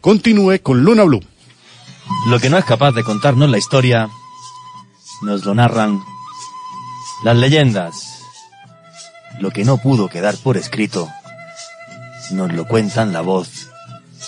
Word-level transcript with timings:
Continúe 0.00 0.62
con 0.62 0.82
Luna 0.82 1.04
Blue. 1.04 1.22
Lo 2.26 2.40
que 2.40 2.48
no 2.48 2.56
es 2.56 2.64
capaz 2.64 2.92
de 2.92 3.04
contarnos 3.04 3.50
la 3.50 3.58
historia, 3.58 4.08
nos 5.20 5.44
lo 5.44 5.54
narran 5.54 6.00
las 7.22 7.36
leyendas. 7.36 8.24
Lo 9.40 9.50
que 9.50 9.64
no 9.64 9.76
pudo 9.76 10.08
quedar 10.08 10.38
por 10.38 10.56
escrito, 10.56 11.06
nos 12.30 12.50
lo 12.54 12.66
cuentan 12.66 13.12
la 13.12 13.20
voz 13.20 13.68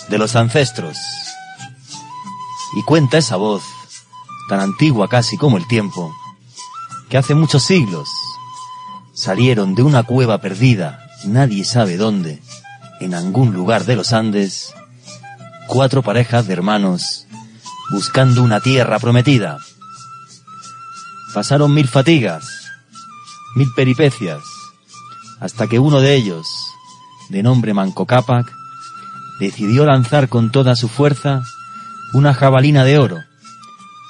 de 0.09 0.19
los 0.19 0.37
ancestros. 0.37 0.99
Y 2.77 2.83
cuenta 2.83 3.17
esa 3.17 3.37
voz, 3.37 3.63
tan 4.51 4.61
antigua 4.61 5.09
casi 5.09 5.39
como 5.39 5.57
el 5.57 5.67
tiempo, 5.67 6.15
que 7.09 7.17
hace 7.17 7.35
muchos 7.35 7.63
siglos 7.63 8.11
salieron 9.15 9.75
de 9.75 9.83
una 9.83 10.03
cueva 10.03 10.39
perdida, 10.39 11.07
nadie 11.25 11.65
sabe 11.65 11.97
dónde, 11.97 12.43
en 13.01 13.15
algún 13.15 13.55
lugar 13.55 13.85
de 13.87 13.97
los 13.97 14.13
Andes, 14.13 14.75
cuatro 15.73 16.03
parejas 16.03 16.47
de 16.47 16.53
hermanos 16.53 17.27
buscando 17.91 18.43
una 18.43 18.61
tierra 18.61 18.99
prometida. 18.99 19.57
Pasaron 21.33 21.73
mil 21.73 21.89
fatigas, 21.89 22.45
mil 23.57 23.73
peripecias, 23.75 24.43
hasta 25.41 25.69
que 25.69 25.79
uno 25.79 26.03
de 26.03 26.15
ellos, 26.15 26.47
de 27.31 27.43
nombre 27.43 27.73
Manco 27.73 28.05
Cápac, 28.05 28.53
decidió 29.41 29.87
lanzar 29.87 30.29
con 30.29 30.53
toda 30.53 30.77
su 30.77 30.91
fuerza 30.91 31.43
una 32.13 32.35
jabalina 32.35 32.85
de 32.85 32.99
oro, 32.99 33.21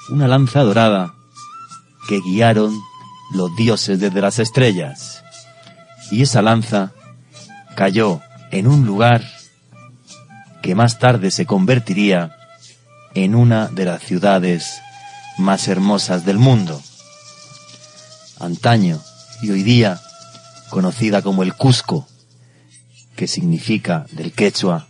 una 0.09 0.27
lanza 0.27 0.65
dorada, 0.65 1.15
que 2.09 2.19
guiaron 2.19 2.77
los 3.35 3.55
dioses 3.55 4.01
desde 4.01 4.21
las 4.21 4.41
estrellas. 4.41 5.23
Y 6.11 6.23
esa 6.23 6.43
lanza 6.43 6.91
cayó 7.77 8.21
en 8.51 8.67
un 8.67 8.85
lugar 8.85 9.23
que 10.63 10.75
más 10.75 10.99
tarde 10.99 11.31
se 11.31 11.45
convertiría 11.45 12.37
en 13.15 13.35
una 13.35 13.69
de 13.69 13.85
las 13.85 14.03
ciudades 14.03 14.81
más 15.39 15.69
hermosas 15.69 16.25
del 16.25 16.39
mundo. 16.39 16.81
Antaño 18.39 19.01
y 19.43 19.51
hoy 19.51 19.63
día 19.63 20.01
conocida 20.71 21.21
como 21.21 21.43
el 21.43 21.55
Cusco, 21.55 22.07
que 23.17 23.27
significa 23.27 24.07
del 24.13 24.33
quechua 24.33 24.87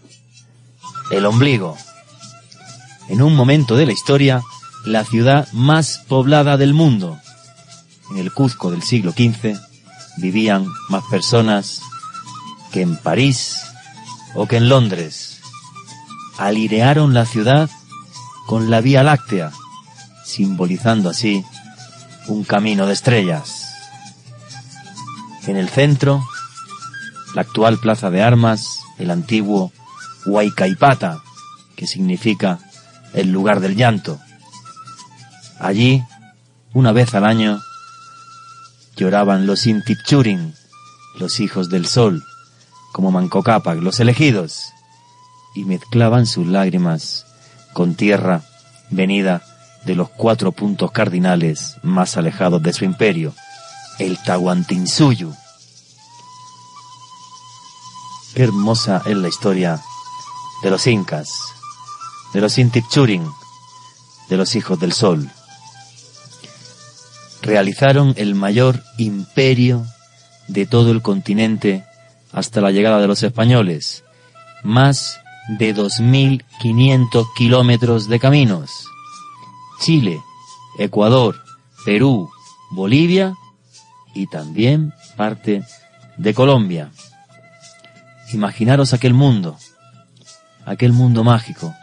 el 1.11 1.27
ombligo. 1.27 1.77
En 3.09 3.21
un 3.21 3.35
momento 3.35 3.77
de 3.77 3.87
la 3.87 3.93
historia, 3.93 4.43
la 4.85 5.05
ciudad 5.05 5.49
más 5.53 5.99
poblada 6.09 6.57
del 6.57 6.75
mundo. 6.75 7.19
En 8.11 8.19
el 8.19 8.33
Cuzco 8.33 8.71
del 8.71 8.83
siglo 8.83 9.13
XV 9.13 9.59
vivían 10.19 10.67
más 10.89 11.03
personas 11.11 11.81
que 12.73 12.83
en 12.83 12.97
París 12.97 13.57
o 14.35 14.47
que 14.47 14.57
en 14.57 14.69
Londres. 14.69 15.32
Alinearon 16.39 17.15
la 17.15 17.27
ciudad 17.27 17.71
con 18.47 18.71
la 18.71 18.81
Vía 18.81 19.03
Láctea, 19.03 19.53
simbolizando 20.25 21.11
así 21.11 21.45
un 22.27 22.45
camino 22.45 22.87
de 22.87 22.95
estrellas. 22.95 23.67
En 25.47 25.57
el 25.57 25.69
centro, 25.69 26.23
la 27.35 27.43
actual 27.43 27.79
plaza 27.79 28.11
de 28.11 28.23
armas, 28.23 28.81
el 28.99 29.11
antiguo 29.11 29.73
Huaycaipata, 30.27 31.23
que 31.77 31.87
significa 31.87 32.59
el 33.13 33.33
lugar 33.33 33.61
del 33.61 33.77
llanto. 33.77 34.21
Allí, 35.59 36.03
una 36.73 36.93
vez 36.93 37.15
al 37.15 37.25
año, 37.25 37.61
lloraban 38.97 39.47
los 39.47 39.67
Intipchurin, 39.67 40.55
los 41.19 41.41
hijos 41.41 41.69
del 41.69 41.87
sol, 41.87 42.23
como 42.93 43.11
Manco 43.11 43.43
Cápac, 43.43 43.81
los 43.81 44.01
elegidos, 44.01 44.73
y 45.55 45.65
mezclaban 45.65 46.27
sus 46.27 46.47
lágrimas 46.47 47.27
con 47.73 47.95
tierra 47.95 48.43
venida 48.91 49.43
de 49.85 49.95
los 49.95 50.09
cuatro 50.11 50.53
puntos 50.53 50.93
cardinales 50.93 51.77
más 51.83 52.17
alejados 52.17 52.63
de 52.63 52.73
su 52.73 52.85
imperio, 52.85 53.35
el 53.99 54.19
Tahuantinsuyu. 54.23 55.35
Hermosa 58.35 59.03
es 59.05 59.17
la 59.17 59.29
historia 59.29 59.81
de 60.63 60.71
los 60.71 60.87
incas, 60.87 61.31
de 62.33 62.41
los 62.41 62.59
Intipchurin, 62.59 63.27
de 64.29 64.37
los 64.37 64.55
hijos 64.55 64.81
del 64.81 64.93
sol. 64.93 65.29
Realizaron 67.43 68.15
el 68.17 68.35
mayor 68.35 68.83
imperio 68.97 69.85
de 70.49 70.65
todo 70.67 70.93
el 70.93 71.03
continente 71.03 71.85
hasta 72.33 72.61
la 72.61 72.71
llegada 72.71 73.01
de 73.01 73.09
los 73.09 73.23
españoles, 73.23 74.05
más 74.63 75.21
de 75.49 75.75
2.500 75.75 77.27
kilómetros 77.35 78.09
de 78.09 78.19
caminos. 78.19 78.87
Chile, 79.81 80.23
Ecuador, 80.79 81.43
Perú, 81.85 82.31
Bolivia 82.71 83.35
y 84.15 84.27
también 84.29 84.95
parte 85.17 85.65
de 86.17 86.35
Colombia. 86.35 86.91
Imaginaros 88.33 88.95
aquel 88.95 89.15
mundo, 89.15 89.57
aquel 90.65 90.93
mundo 90.93 91.25
mágico, 91.25 91.75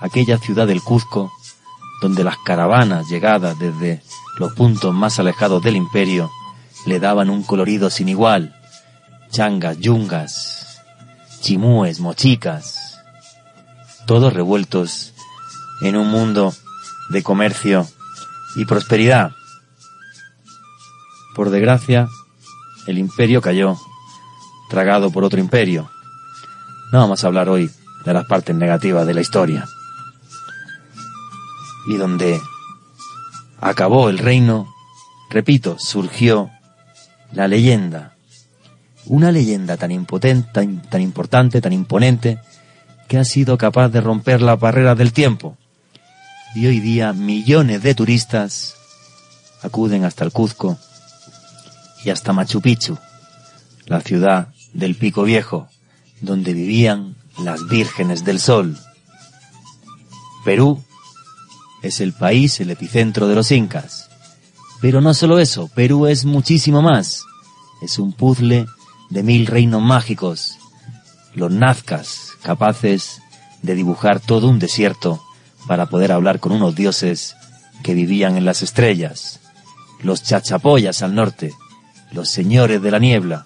aquella 0.00 0.38
ciudad 0.38 0.66
del 0.66 0.82
Cuzco, 0.82 1.32
donde 2.00 2.24
las 2.24 2.38
caravanas 2.38 3.08
llegadas 3.08 3.58
desde 3.58 4.02
los 4.38 4.54
puntos 4.54 4.94
más 4.94 5.18
alejados 5.18 5.62
del 5.62 5.76
imperio 5.76 6.30
le 6.86 6.98
daban 6.98 7.30
un 7.30 7.42
colorido 7.42 7.90
sin 7.90 8.08
igual, 8.08 8.54
changas, 9.30 9.78
yungas, 9.78 10.61
chimúes, 11.42 11.98
mochicas, 11.98 12.98
todos 14.06 14.32
revueltos 14.32 15.12
en 15.82 15.96
un 15.96 16.08
mundo 16.08 16.54
de 17.10 17.22
comercio 17.22 17.86
y 18.54 18.64
prosperidad. 18.64 19.32
Por 21.34 21.50
desgracia, 21.50 22.08
el 22.86 22.96
imperio 22.96 23.40
cayó, 23.40 23.76
tragado 24.70 25.10
por 25.10 25.24
otro 25.24 25.40
imperio. 25.40 25.90
No 26.92 27.00
vamos 27.00 27.24
a 27.24 27.26
hablar 27.26 27.48
hoy 27.48 27.70
de 28.04 28.14
las 28.14 28.26
partes 28.26 28.54
negativas 28.54 29.06
de 29.06 29.14
la 29.14 29.20
historia. 29.20 29.66
Y 31.88 31.96
donde 31.96 32.40
acabó 33.60 34.08
el 34.10 34.18
reino, 34.18 34.72
repito, 35.28 35.76
surgió 35.78 36.50
la 37.32 37.48
leyenda. 37.48 38.11
Una 39.06 39.32
leyenda 39.32 39.76
tan 39.76 39.90
impotente, 39.90 40.48
tan, 40.52 40.82
tan 40.82 41.00
importante, 41.00 41.60
tan 41.60 41.72
imponente, 41.72 42.38
que 43.08 43.18
ha 43.18 43.24
sido 43.24 43.58
capaz 43.58 43.88
de 43.88 44.00
romper 44.00 44.40
las 44.40 44.58
barreras 44.58 44.96
del 44.96 45.12
tiempo. 45.12 45.56
Y 46.54 46.66
hoy 46.66 46.80
día 46.80 47.12
millones 47.12 47.82
de 47.82 47.94
turistas 47.94 48.74
acuden 49.62 50.04
hasta 50.04 50.24
el 50.24 50.32
Cuzco 50.32 50.78
y 52.04 52.10
hasta 52.10 52.32
Machu 52.32 52.60
Picchu, 52.60 52.98
la 53.86 54.00
ciudad 54.00 54.48
del 54.72 54.96
Pico 54.96 55.22
Viejo, 55.24 55.68
donde 56.20 56.52
vivían 56.52 57.16
las 57.38 57.66
vírgenes 57.68 58.24
del 58.24 58.40
sol. 58.40 58.78
Perú 60.44 60.82
es 61.82 62.00
el 62.00 62.12
país, 62.12 62.60
el 62.60 62.70
epicentro 62.70 63.28
de 63.28 63.34
los 63.34 63.50
incas. 63.52 64.08
Pero 64.80 65.00
no 65.00 65.14
solo 65.14 65.38
eso, 65.38 65.68
Perú 65.68 66.06
es 66.06 66.24
muchísimo 66.24 66.82
más. 66.82 67.24
Es 67.82 67.98
un 67.98 68.12
puzzle 68.12 68.66
de 69.12 69.22
mil 69.22 69.46
reinos 69.46 69.82
mágicos. 69.82 70.58
Los 71.34 71.52
nazcas, 71.52 72.30
capaces 72.42 73.20
de 73.60 73.74
dibujar 73.74 74.20
todo 74.20 74.48
un 74.48 74.58
desierto 74.58 75.22
para 75.66 75.86
poder 75.86 76.12
hablar 76.12 76.40
con 76.40 76.52
unos 76.52 76.74
dioses 76.74 77.36
que 77.82 77.94
vivían 77.94 78.36
en 78.36 78.46
las 78.46 78.62
estrellas. 78.62 79.40
Los 80.02 80.22
chachapoyas 80.22 81.02
al 81.02 81.14
norte, 81.14 81.52
los 82.10 82.30
señores 82.30 82.80
de 82.80 82.90
la 82.90 82.98
niebla, 82.98 83.44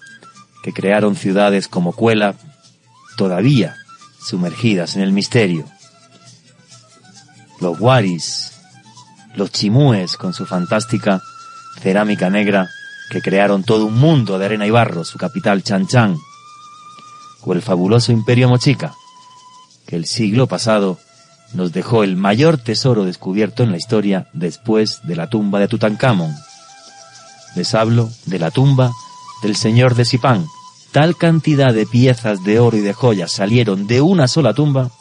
que 0.63 0.71
crearon 0.71 1.15
ciudades 1.15 1.67
como 1.67 1.91
Cuela, 1.91 2.35
todavía 3.17 3.75
sumergidas 4.25 4.95
en 4.95 5.01
el 5.01 5.11
misterio. 5.11 5.65
Los 7.59 7.79
Waris, 7.79 8.53
los 9.35 9.51
Chimúes 9.51 10.15
con 10.15 10.33
su 10.33 10.45
fantástica 10.45 11.21
cerámica 11.81 12.29
negra 12.29 12.69
que 13.09 13.21
crearon 13.21 13.63
todo 13.63 13.85
un 13.85 13.97
mundo 13.97 14.37
de 14.37 14.45
arena 14.45 14.67
y 14.67 14.71
barro, 14.71 15.05
su 15.05 15.17
capital 15.17 15.63
Chan 15.63 15.87
Chan, 15.87 16.17
o 17.41 17.53
el 17.53 17.61
fabuloso 17.61 18.11
imperio 18.11 18.49
Mochica, 18.49 18.95
que 19.85 19.95
el 19.95 20.05
siglo 20.05 20.47
pasado 20.47 20.97
nos 21.53 21.71
dejó 21.71 22.03
el 22.03 22.17
mayor 22.17 22.57
tesoro 22.57 23.05
descubierto 23.05 23.63
en 23.63 23.71
la 23.71 23.77
historia 23.77 24.27
después 24.33 24.99
de 25.03 25.15
la 25.15 25.29
tumba 25.29 25.59
de 25.59 25.67
Tutankamón. 25.67 26.35
Les 27.55 27.73
hablo 27.73 28.09
de 28.25 28.39
la 28.39 28.51
tumba 28.51 28.91
del 29.41 29.55
señor 29.55 29.95
de 29.95 30.05
Sipán. 30.05 30.45
Tal 30.91 31.15
cantidad 31.15 31.73
de 31.73 31.85
piezas 31.85 32.43
de 32.43 32.59
oro 32.59 32.77
y 32.77 32.81
de 32.81 32.93
joyas 32.93 33.31
salieron 33.31 33.87
de 33.87 34.01
una 34.01 34.27
sola 34.27 34.53
tumba 34.53 34.91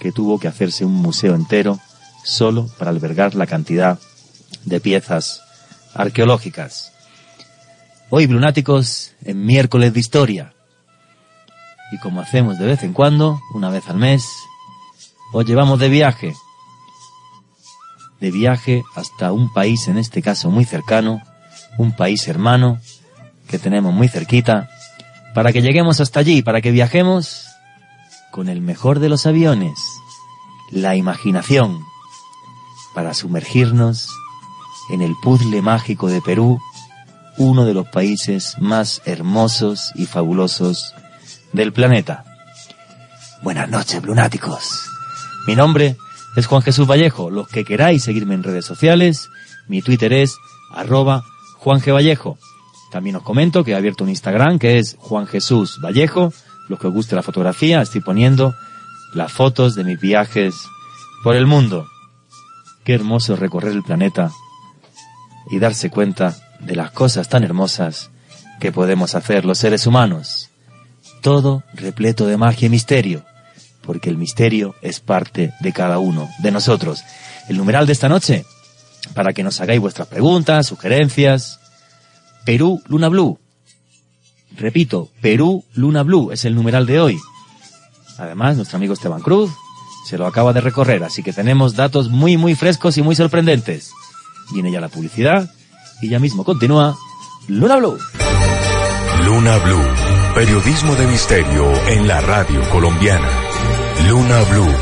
que 0.00 0.12
tuvo 0.12 0.38
que 0.38 0.48
hacerse 0.48 0.84
un 0.84 0.94
museo 0.94 1.34
entero 1.34 1.78
solo 2.24 2.68
para 2.78 2.90
albergar 2.90 3.34
la 3.34 3.46
cantidad 3.46 3.98
de 4.64 4.80
piezas 4.80 5.42
arqueológicas. 5.94 6.92
Hoy, 8.10 8.26
Blunáticos, 8.26 9.12
en 9.22 9.44
miércoles 9.44 9.92
de 9.92 10.00
historia. 10.00 10.54
Y 11.92 11.98
como 11.98 12.22
hacemos 12.22 12.58
de 12.58 12.64
vez 12.64 12.82
en 12.82 12.94
cuando, 12.94 13.38
una 13.52 13.68
vez 13.68 13.86
al 13.90 13.98
mes, 13.98 14.24
os 15.34 15.44
llevamos 15.44 15.78
de 15.78 15.90
viaje. 15.90 16.34
De 18.18 18.30
viaje 18.30 18.82
hasta 18.96 19.30
un 19.30 19.52
país, 19.52 19.88
en 19.88 19.98
este 19.98 20.22
caso 20.22 20.50
muy 20.50 20.64
cercano, 20.64 21.20
un 21.76 21.94
país 21.94 22.26
hermano, 22.28 22.80
que 23.46 23.58
tenemos 23.58 23.92
muy 23.92 24.08
cerquita, 24.08 24.70
para 25.34 25.52
que 25.52 25.60
lleguemos 25.60 26.00
hasta 26.00 26.20
allí, 26.20 26.40
para 26.40 26.62
que 26.62 26.70
viajemos 26.70 27.44
con 28.30 28.48
el 28.48 28.62
mejor 28.62 29.00
de 29.00 29.10
los 29.10 29.26
aviones, 29.26 29.78
la 30.70 30.96
imaginación, 30.96 31.84
para 32.94 33.12
sumergirnos 33.12 34.08
en 34.88 35.02
el 35.02 35.14
puzzle 35.22 35.60
mágico 35.60 36.08
de 36.08 36.22
Perú, 36.22 36.58
uno 37.38 37.64
de 37.64 37.72
los 37.72 37.88
países 37.88 38.56
más 38.60 39.00
hermosos 39.04 39.92
y 39.94 40.06
fabulosos 40.06 40.94
del 41.52 41.72
planeta. 41.72 42.24
Buenas 43.42 43.70
noches, 43.70 44.04
lunáticos. 44.04 44.88
Mi 45.46 45.54
nombre 45.54 45.96
es 46.36 46.46
Juan 46.46 46.62
Jesús 46.62 46.88
Vallejo. 46.88 47.30
Los 47.30 47.48
que 47.48 47.64
queráis 47.64 48.02
seguirme 48.02 48.34
en 48.34 48.42
redes 48.42 48.64
sociales, 48.64 49.30
mi 49.68 49.82
Twitter 49.82 50.12
es 50.12 50.36
arroba 50.72 51.22
Juan 51.58 51.80
G. 51.80 51.94
Vallejo. 51.94 52.38
También 52.90 53.16
os 53.16 53.22
comento 53.22 53.62
que 53.62 53.72
he 53.72 53.76
abierto 53.76 54.02
un 54.02 54.10
Instagram 54.10 54.58
que 54.58 54.78
es 54.78 54.96
Juan 54.98 55.26
Jesús 55.26 55.78
Vallejo. 55.82 56.32
Los 56.68 56.80
que 56.80 56.88
os 56.88 56.92
guste 56.92 57.14
la 57.14 57.22
fotografía, 57.22 57.80
estoy 57.80 58.00
poniendo 58.00 58.54
las 59.14 59.32
fotos 59.32 59.76
de 59.76 59.84
mis 59.84 60.00
viajes 60.00 60.56
por 61.22 61.36
el 61.36 61.46
mundo. 61.46 61.86
Qué 62.84 62.94
hermoso 62.94 63.36
recorrer 63.36 63.72
el 63.72 63.84
planeta 63.84 64.32
y 65.50 65.60
darse 65.60 65.88
cuenta 65.88 66.36
de 66.60 66.76
las 66.76 66.90
cosas 66.90 67.28
tan 67.28 67.44
hermosas 67.44 68.10
que 68.60 68.72
podemos 68.72 69.14
hacer 69.14 69.44
los 69.44 69.58
seres 69.58 69.86
humanos. 69.86 70.50
Todo 71.22 71.62
repleto 71.74 72.26
de 72.26 72.36
magia 72.36 72.66
y 72.66 72.70
misterio, 72.70 73.24
porque 73.82 74.10
el 74.10 74.16
misterio 74.16 74.74
es 74.82 75.00
parte 75.00 75.52
de 75.60 75.72
cada 75.72 75.98
uno 75.98 76.28
de 76.40 76.50
nosotros. 76.50 77.02
El 77.48 77.56
numeral 77.56 77.86
de 77.86 77.92
esta 77.92 78.08
noche, 78.08 78.44
para 79.14 79.32
que 79.32 79.42
nos 79.42 79.60
hagáis 79.60 79.80
vuestras 79.80 80.08
preguntas, 80.08 80.66
sugerencias. 80.66 81.60
Perú 82.44 82.82
Luna 82.86 83.08
Blue. 83.08 83.38
Repito, 84.56 85.10
Perú 85.20 85.64
Luna 85.74 86.02
Blue 86.02 86.32
es 86.32 86.44
el 86.44 86.54
numeral 86.54 86.86
de 86.86 87.00
hoy. 87.00 87.18
Además, 88.16 88.56
nuestro 88.56 88.76
amigo 88.76 88.94
Esteban 88.94 89.20
Cruz 89.20 89.50
se 90.06 90.18
lo 90.18 90.26
acaba 90.26 90.52
de 90.52 90.60
recorrer, 90.60 91.04
así 91.04 91.22
que 91.22 91.32
tenemos 91.32 91.76
datos 91.76 92.08
muy 92.08 92.36
muy 92.36 92.54
frescos 92.54 92.96
y 92.96 93.02
muy 93.02 93.14
sorprendentes. 93.14 93.92
Viene 94.52 94.72
ya 94.72 94.80
la 94.80 94.88
publicidad 94.88 95.50
y 96.00 96.08
ya 96.08 96.18
mismo 96.18 96.44
continúa 96.44 96.96
Luna 97.48 97.76
Blue. 97.76 97.98
Luna 99.24 99.56
Blue, 99.58 99.84
periodismo 100.34 100.94
de 100.94 101.06
misterio 101.06 101.72
en 101.88 102.06
la 102.06 102.20
radio 102.20 102.68
colombiana. 102.70 103.28
Luna 104.08 104.42
Blue, 104.50 104.74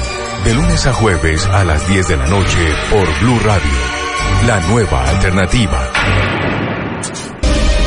de 0.44 0.54
lunes 0.54 0.86
a 0.86 0.92
jueves 0.92 1.46
a 1.46 1.64
las 1.64 1.88
10 1.88 2.08
de 2.08 2.16
la 2.16 2.26
noche 2.26 2.74
por 2.90 3.20
Blue 3.20 3.38
Radio, 3.44 3.78
la 4.46 4.60
nueva 4.68 5.08
alternativa. 5.08 5.90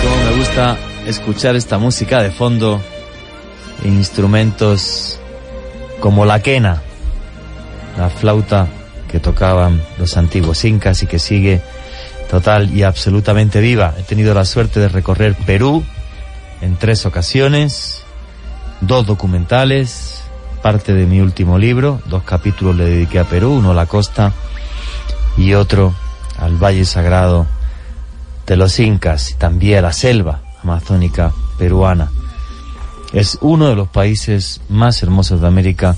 Como 0.01 0.31
me 0.31 0.37
gusta 0.37 0.77
escuchar 1.05 1.55
esta 1.55 1.77
música 1.77 2.21
de 2.23 2.31
fondo, 2.31 2.81
instrumentos 3.83 5.19
como 5.99 6.25
la 6.25 6.41
quena, 6.41 6.81
la 7.97 8.09
flauta 8.09 8.67
que 9.11 9.19
tocaban 9.19 9.81
los 9.97 10.17
antiguos 10.17 10.63
incas 10.65 11.03
y 11.03 11.07
que 11.07 11.19
sigue 11.19 11.61
total 12.29 12.75
y 12.75 12.83
absolutamente 12.83 13.59
viva. 13.59 13.95
He 13.97 14.03
tenido 14.03 14.33
la 14.33 14.45
suerte 14.45 14.79
de 14.79 14.87
recorrer 14.87 15.35
Perú 15.45 15.83
en 16.61 16.75
tres 16.77 17.05
ocasiones, 17.05 18.03
dos 18.81 19.05
documentales, 19.05 20.23
parte 20.61 20.93
de 20.93 21.05
mi 21.05 21.21
último 21.21 21.57
libro, 21.57 22.01
dos 22.05 22.23
capítulos 22.23 22.75
le 22.75 22.85
dediqué 22.85 23.19
a 23.19 23.23
Perú, 23.23 23.53
uno 23.53 23.71
a 23.71 23.73
la 23.73 23.87
costa 23.87 24.33
y 25.37 25.53
otro 25.53 25.93
al 26.37 26.57
Valle 26.57 26.85
Sagrado 26.85 27.47
de 28.45 28.55
los 28.55 28.79
Incas 28.79 29.31
y 29.31 29.33
también 29.35 29.79
a 29.79 29.81
la 29.81 29.93
selva 29.93 30.41
amazónica 30.63 31.31
peruana. 31.57 32.11
Es 33.11 33.39
uno 33.41 33.69
de 33.69 33.75
los 33.75 33.87
países 33.87 34.61
más 34.69 35.01
hermosos 35.01 35.41
de 35.41 35.47
América, 35.47 35.95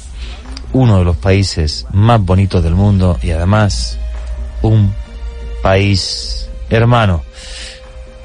uno 0.72 1.00
de 1.00 1.04
los 1.04 1.18
países 1.18 1.86
más 1.92 2.24
bonitos 2.24 2.64
del 2.64 2.76
mundo 2.76 3.20
y 3.22 3.32
además 3.32 3.98
un 4.62 4.94
país 5.62 6.50
hermano. 6.70 7.24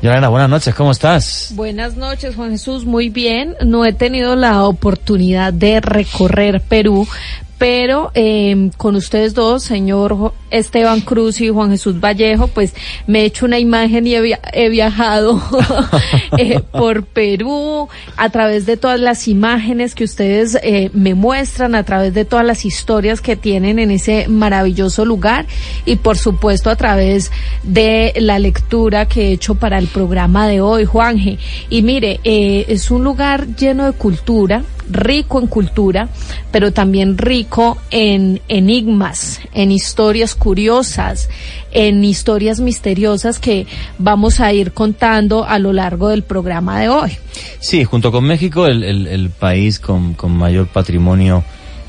Yolanda, 0.03 0.29
buenas 0.29 0.51
noches, 0.51 0.75
¿cómo 0.75 0.91
estás? 0.93 1.51
Buenas 1.55 1.97
noches, 1.97 2.37
Juan 2.37 2.51
Jesús, 2.51 2.85
muy 2.85 3.09
bien. 3.09 3.57
No 3.65 3.85
he 3.85 3.93
tenido 3.93 4.37
la 4.37 4.65
oportunidad 4.65 5.53
de 5.53 5.81
recorrer 5.81 6.61
Perú, 6.61 7.09
pero 7.59 8.11
eh, 8.15 8.71
con 8.77 8.97
ustedes 8.97 9.35
dos, 9.35 9.63
señor 9.63 10.33
Esteban 10.51 11.01
Cruz 11.01 11.41
y 11.41 11.49
Juan 11.49 11.71
Jesús 11.71 12.01
Vallejo, 12.01 12.49
pues 12.49 12.75
me 13.07 13.21
he 13.21 13.25
hecho 13.25 13.47
una 13.47 13.59
imagen 13.59 14.07
y 14.07 14.15
he, 14.15 14.21
via 14.21 14.41
he 14.53 14.69
viajado 14.69 15.43
eh, 16.39 16.61
por 16.73 17.05
Perú 17.05 17.89
a 18.17 18.29
través 18.31 18.67
de 18.67 18.77
todas 18.77 19.01
las 19.01 19.27
imágenes 19.27 19.95
que 19.95 20.05
ustedes 20.05 20.59
eh, 20.63 20.91
me 20.93 21.15
muestran, 21.15 21.75
a 21.75 21.83
través 21.83 22.15
de 22.15 22.25
todas 22.25 22.45
las 22.45 22.65
historias 22.65 23.21
que 23.21 23.37
tienen 23.37 23.79
en 23.79 23.91
ese 23.91 24.29
maravilloso 24.29 25.05
lugar 25.05 25.47
y 25.85 25.97
por 25.97 26.19
supuesto 26.19 26.71
a 26.71 26.77
través 26.77 27.33
de 27.63 28.13
la 28.17 28.39
lectura 28.39 29.07
que 29.07 29.29
he 29.29 29.33
hecho 29.33 29.55
para 29.55 29.79
el 29.79 29.89
programa 29.89 30.47
de 30.47 30.61
hoy, 30.61 30.85
Juanje. 30.85 31.39
Y 31.71 31.83
mire, 31.83 32.21
eh, 32.25 32.67
es 32.69 32.91
un 32.91 33.03
lugar 33.03 33.47
lleno 33.57 33.87
de 33.87 33.93
cultura, 33.93 34.63
rico 34.91 35.41
en 35.41 35.47
cultura, 35.47 36.09
pero 36.53 36.73
también 36.73 37.19
rico 37.19 37.46
en 37.91 38.41
enigmas, 38.49 39.41
en 39.53 39.71
historias 39.71 40.35
curiosas, 40.35 41.29
en 41.73 42.05
historias 42.05 42.61
misteriosas 42.61 43.39
que 43.39 43.67
vamos 43.99 44.41
a 44.41 44.53
ir 44.53 44.73
contando 44.73 45.45
a 45.45 45.59
lo 45.59 45.73
largo 45.73 46.09
del 46.09 46.23
programa 46.23 46.81
de 46.81 46.89
hoy. 46.89 47.17
Sí, 47.61 47.85
junto 47.85 48.13
con 48.13 48.25
México, 48.25 48.67
el, 48.67 48.83
el, 48.83 49.07
el 49.07 49.31
país 49.31 49.79
con, 49.79 50.15
con, 50.15 50.37
mayor 50.37 50.67
patrimonio 50.67 51.45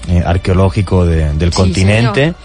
eh, 0.08 0.24
arqueológico 0.26 1.06
de, 1.06 1.34
del 1.34 1.52
sí, 1.52 1.58
continente, 1.58 2.22
señor. 2.22 2.36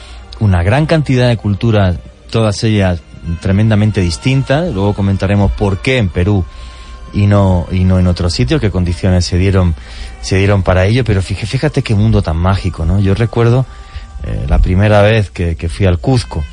una 0.41 0.63
gran 0.63 0.87
cantidad 0.87 1.29
de 1.29 1.37
culturas, 1.37 1.97
todas 2.31 2.63
ellas 2.65 3.01
tremendamente 3.41 4.01
distintas. 4.01 4.73
Luego 4.73 4.95
comentaremos 4.95 5.53
por 5.53 5.81
qué 5.81 5.99
en 5.99 6.09
Perú 6.09 6.45
y 7.13 7.27
no 7.27 7.67
y 7.71 7.85
no 7.85 7.99
en 7.99 8.07
otros 8.07 8.33
sitios, 8.33 8.61
qué 8.61 8.71
condiciones 8.71 9.25
se 9.25 9.39
dieron 9.39 9.75
se 10.21 10.37
dieron 10.37 10.63
para 10.63 10.87
ello, 10.87 11.05
pero 11.05 11.23
fíjate, 11.23 11.47
fíjate 11.47 11.83
qué 11.83 11.95
mundo 11.95 12.23
tan 12.23 12.37
mágico, 12.37 12.85
¿no? 12.85 13.01
Yo 13.01 13.15
recuerdo 13.15 13.67
eh, 14.25 14.47
la 14.49 14.59
primera 14.59 15.03
vez 15.03 15.31
que, 15.31 15.57
fui 15.69 15.87
al 15.87 15.99
Cuzco 15.99 16.45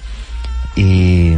y, 0.76 1.36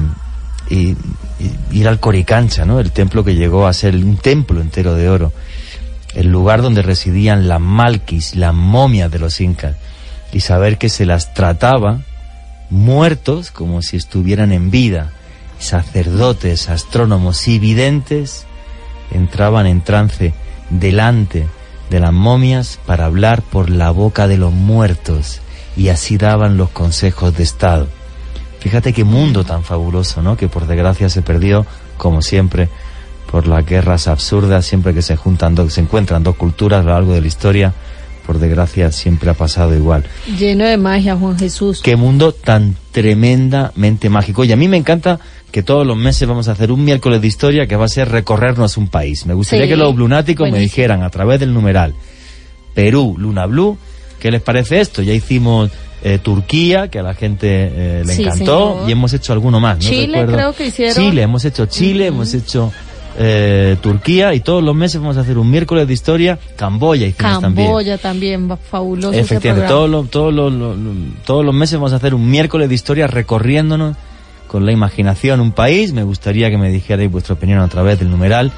ir 1.72 1.88
al 1.88 2.00
Coricancha, 2.00 2.64
¿no? 2.64 2.80
El 2.80 2.92
templo 2.92 3.26
que 3.26 3.36
llegó 3.36 3.68
a 3.68 3.74
ser 3.74 3.96
un 3.96 4.16
templo 4.16 4.62
entero 4.62 4.96
de 4.96 5.10
oro, 5.10 5.34
el 6.16 6.28
lugar 6.28 6.62
donde 6.62 6.82
residían 6.82 7.50
las 7.50 7.60
malquis, 7.60 8.36
las 8.36 8.54
momias 8.54 9.12
de 9.12 9.20
los 9.20 9.42
incas, 9.42 9.76
y 10.32 10.40
saber 10.40 10.78
que 10.78 10.88
se 10.88 11.06
las 11.06 11.34
trataba 11.34 12.00
muertos 12.70 13.52
como 13.52 13.82
si 13.82 13.98
estuvieran 13.98 14.54
en 14.54 14.72
vida, 14.72 15.12
sacerdotes, 15.60 16.70
astrónomos 16.70 17.48
y 17.50 17.60
videntes 17.60 18.46
entraban 19.12 19.68
en 19.68 19.82
trance 19.82 20.34
delante 20.70 21.48
de 21.90 22.00
las 22.00 22.14
momias 22.14 22.80
para 22.86 23.06
hablar 23.06 23.42
por 23.42 23.70
la 23.70 23.92
boca 23.92 24.28
de 24.28 24.38
los 24.38 24.54
muertos 24.54 25.42
y 25.76 25.90
así 25.90 26.18
daban 26.18 26.58
los 26.58 26.70
consejos 26.70 27.36
de 27.36 27.44
Estado. 27.44 27.88
Fíjate 28.60 28.94
qué 28.94 29.04
mundo 29.04 29.44
tan 29.44 29.64
fabuloso, 29.64 30.22
¿no? 30.22 30.38
Que 30.38 30.48
por 30.48 30.68
desgracia 30.68 31.10
se 31.10 31.22
perdió, 31.22 31.66
como 31.98 32.22
siempre, 32.22 32.70
por 33.32 33.48
las 33.48 33.66
guerras 33.66 34.08
absurdas, 34.08 34.66
siempre 34.66 34.94
que 34.94 35.02
se 35.02 35.16
juntan 35.16 35.56
dos, 35.56 35.74
se 35.74 35.82
encuentran 35.82 36.24
dos 36.24 36.36
culturas 36.36 36.82
a 36.82 36.84
lo 36.84 36.92
largo 36.92 37.14
de 37.14 37.22
la 37.22 37.28
historia, 37.28 37.74
por 38.26 38.40
desgracia 38.40 38.92
siempre 38.92 39.30
ha 39.30 39.34
pasado 39.34 39.76
igual. 39.76 40.04
Lleno 40.40 40.66
de 40.66 40.78
magia, 40.78 41.16
Juan 41.16 41.38
Jesús. 41.38 41.82
Qué 41.82 41.96
mundo 41.96 42.32
tan 42.32 42.76
tremendamente 42.92 44.10
mágico. 44.10 44.44
Y 44.44 44.52
a 44.52 44.56
mí 44.56 44.68
me 44.68 44.78
encanta 44.78 45.20
que 45.52 45.64
todos 45.64 45.86
los 45.86 45.98
meses 45.98 46.28
vamos 46.28 46.48
a 46.48 46.54
hacer 46.54 46.72
un 46.72 46.84
miércoles 46.84 47.22
de 47.22 47.28
historia 47.28 47.68
que 47.68 47.76
va 47.76 47.86
a 47.86 47.90
ser 47.90 48.10
recorrernos 48.10 48.78
un 48.78 48.88
país. 48.88 49.26
Me 49.26 49.34
gustaría 49.34 49.66
sí, 49.66 49.70
que 49.72 49.76
los 49.76 49.96
lunáticos 49.96 50.44
buenísimo. 50.50 50.58
me 50.58 50.62
dijeran 50.64 51.04
a 51.04 51.10
través 51.10 51.40
del 51.40 51.54
numeral 51.54 51.94
Perú, 52.74 53.16
Luna 53.18 53.46
Blue, 53.48 53.78
¿qué 54.20 54.32
les 54.32 54.42
parece 54.42 54.80
esto? 54.80 55.02
Ya 55.02 55.14
hicimos 55.14 55.70
eh, 56.04 56.20
Turquía, 56.24 56.88
que 56.88 57.00
a 57.00 57.04
la 57.04 57.14
gente 57.14 57.48
eh, 57.50 58.04
le 58.06 58.14
Sí, 58.14 58.24
encantó, 58.24 58.72
señor. 58.76 58.90
y 58.90 58.92
hemos 58.94 59.14
hecho 59.14 59.34
alguno 59.34 59.60
más. 59.60 59.78
no 59.78 59.84
Chile, 59.84 60.06
recuerdo. 60.22 60.34
creo 60.38 60.54
que 60.56 60.68
hicieron. 60.68 60.96
Chile, 60.96 61.22
hemos 61.24 61.44
hecho 61.46 61.66
Chile, 61.66 62.08
hemos 62.08 62.34
hecho 62.34 62.72
eh, 63.18 63.78
Turquía, 63.82 64.34
y 64.34 64.40
todos 64.40 64.64
los 64.64 64.74
meses 64.76 65.00
vamos 65.02 65.18
a 65.18 65.22
hacer 65.22 65.38
un 65.38 65.50
miércoles 65.52 65.88
de 65.88 65.94
historia. 65.94 66.40
Camboya 66.56 67.08
hicimos 67.08 67.42
también. 67.42 67.68
Camboya 67.68 67.98
también, 67.98 68.58
fabuloso. 68.70 69.14
Efectivamente, 69.18 69.68
todos 69.68 69.90
los, 69.90 70.10
todos, 70.10 70.34
los, 70.34 70.52
los- 70.54 70.78
los- 70.78 70.96
todos 71.26 71.46
los 71.46 71.54
meses 71.54 71.76
vamos 71.80 71.94
a 71.94 71.98
hacer 71.98 72.14
un 72.14 72.30
miércoles 72.30 72.70
de 72.70 72.76
historia 72.76 73.08
recorriéndonos 73.08 73.96
con 74.48 74.66
la 74.66 74.72
imaginación 74.72 75.40
un 75.42 75.52
país. 75.52 75.94
Me 75.94 76.04
gustaría 76.04 76.50
que 76.50 76.58
me 76.58 76.70
dijerais 76.70 77.12
vuestra 77.12 77.34
opinión 77.36 77.60
a 77.60 77.68
través 77.68 78.00
del 78.00 78.10
numeral 78.10 78.52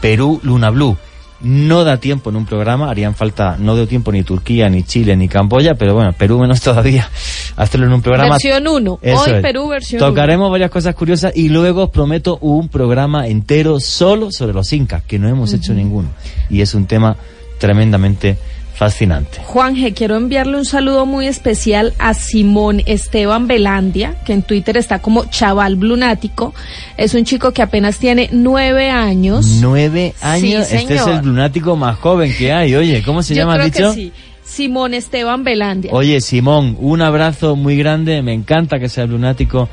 Perú 0.00 0.40
Luna 0.42 0.70
Blue. 0.70 0.96
No 1.42 1.84
da 1.84 1.96
tiempo 1.98 2.30
en 2.30 2.36
un 2.36 2.44
programa, 2.44 2.90
harían 2.90 3.14
falta, 3.14 3.56
no 3.58 3.74
dio 3.74 3.88
tiempo 3.88 4.12
ni 4.12 4.22
Turquía, 4.22 4.68
ni 4.68 4.82
Chile, 4.82 5.16
ni 5.16 5.26
Camboya, 5.26 5.74
pero 5.74 5.94
bueno, 5.94 6.12
Perú 6.12 6.38
menos 6.38 6.60
todavía, 6.62 7.08
hacerlo 7.56 7.86
en 7.86 7.94
un 7.94 8.02
programa. 8.02 8.34
Versión 8.34 8.66
1. 8.66 8.98
Eso 9.02 9.20
Hoy 9.20 9.30
es. 9.32 9.42
Perú, 9.42 9.68
versión 9.68 10.02
1. 10.02 10.10
Tocaremos 10.10 10.50
varias 10.50 10.70
cosas 10.70 10.94
curiosas 10.94 11.32
y 11.34 11.48
luego 11.48 11.84
os 11.84 11.90
prometo 11.90 12.38
un 12.42 12.68
programa 12.68 13.26
entero 13.26 13.80
solo 13.80 14.30
sobre 14.30 14.52
los 14.52 14.72
incas, 14.72 15.02
que 15.02 15.18
no 15.18 15.28
hemos 15.28 15.52
hecho 15.54 15.72
ninguno. 15.72 16.08
Y 16.50 16.60
es 16.60 16.74
un 16.74 16.86
tema 16.86 17.16
tremendamente 17.58 18.36
fascinante. 18.80 19.42
Juanje, 19.44 19.92
quiero 19.92 20.16
enviarle 20.16 20.56
un 20.56 20.64
saludo 20.64 21.04
muy 21.04 21.26
especial 21.26 21.92
a 21.98 22.14
Simón 22.14 22.80
Esteban 22.86 23.46
Velandia, 23.46 24.14
que 24.24 24.32
en 24.32 24.42
Twitter 24.42 24.78
está 24.78 25.00
como 25.00 25.26
Chaval 25.26 25.76
Blunático. 25.76 26.54
Es 26.96 27.12
un 27.12 27.26
chico 27.26 27.52
que 27.52 27.60
apenas 27.60 27.98
tiene 27.98 28.30
nueve 28.32 28.88
años. 28.88 29.44
Nueve 29.60 30.14
años, 30.22 30.66
Sí, 30.66 30.76
este 30.76 30.94
es 30.94 31.06
el 31.06 31.26
lunático 31.26 31.76
más 31.76 31.98
joven 31.98 32.34
que 32.38 32.54
hay. 32.54 32.74
Oye, 32.74 33.02
¿cómo 33.02 33.22
se 33.22 33.34
Yo 33.34 33.42
llama, 33.42 33.52
creo 33.56 33.66
has 33.66 33.72
dicho? 33.72 33.88
que 33.90 33.94
sí. 33.96 34.12
Simón 34.44 34.94
Esteban 34.94 35.44
Velandia. 35.44 35.90
Oye, 35.92 36.22
Simón, 36.22 36.74
un 36.80 37.02
abrazo 37.02 37.56
muy 37.56 37.76
grande. 37.76 38.22
Me 38.22 38.32
encanta 38.32 38.78
que 38.80 38.88
seas 38.88 39.10
lunático, 39.10 39.68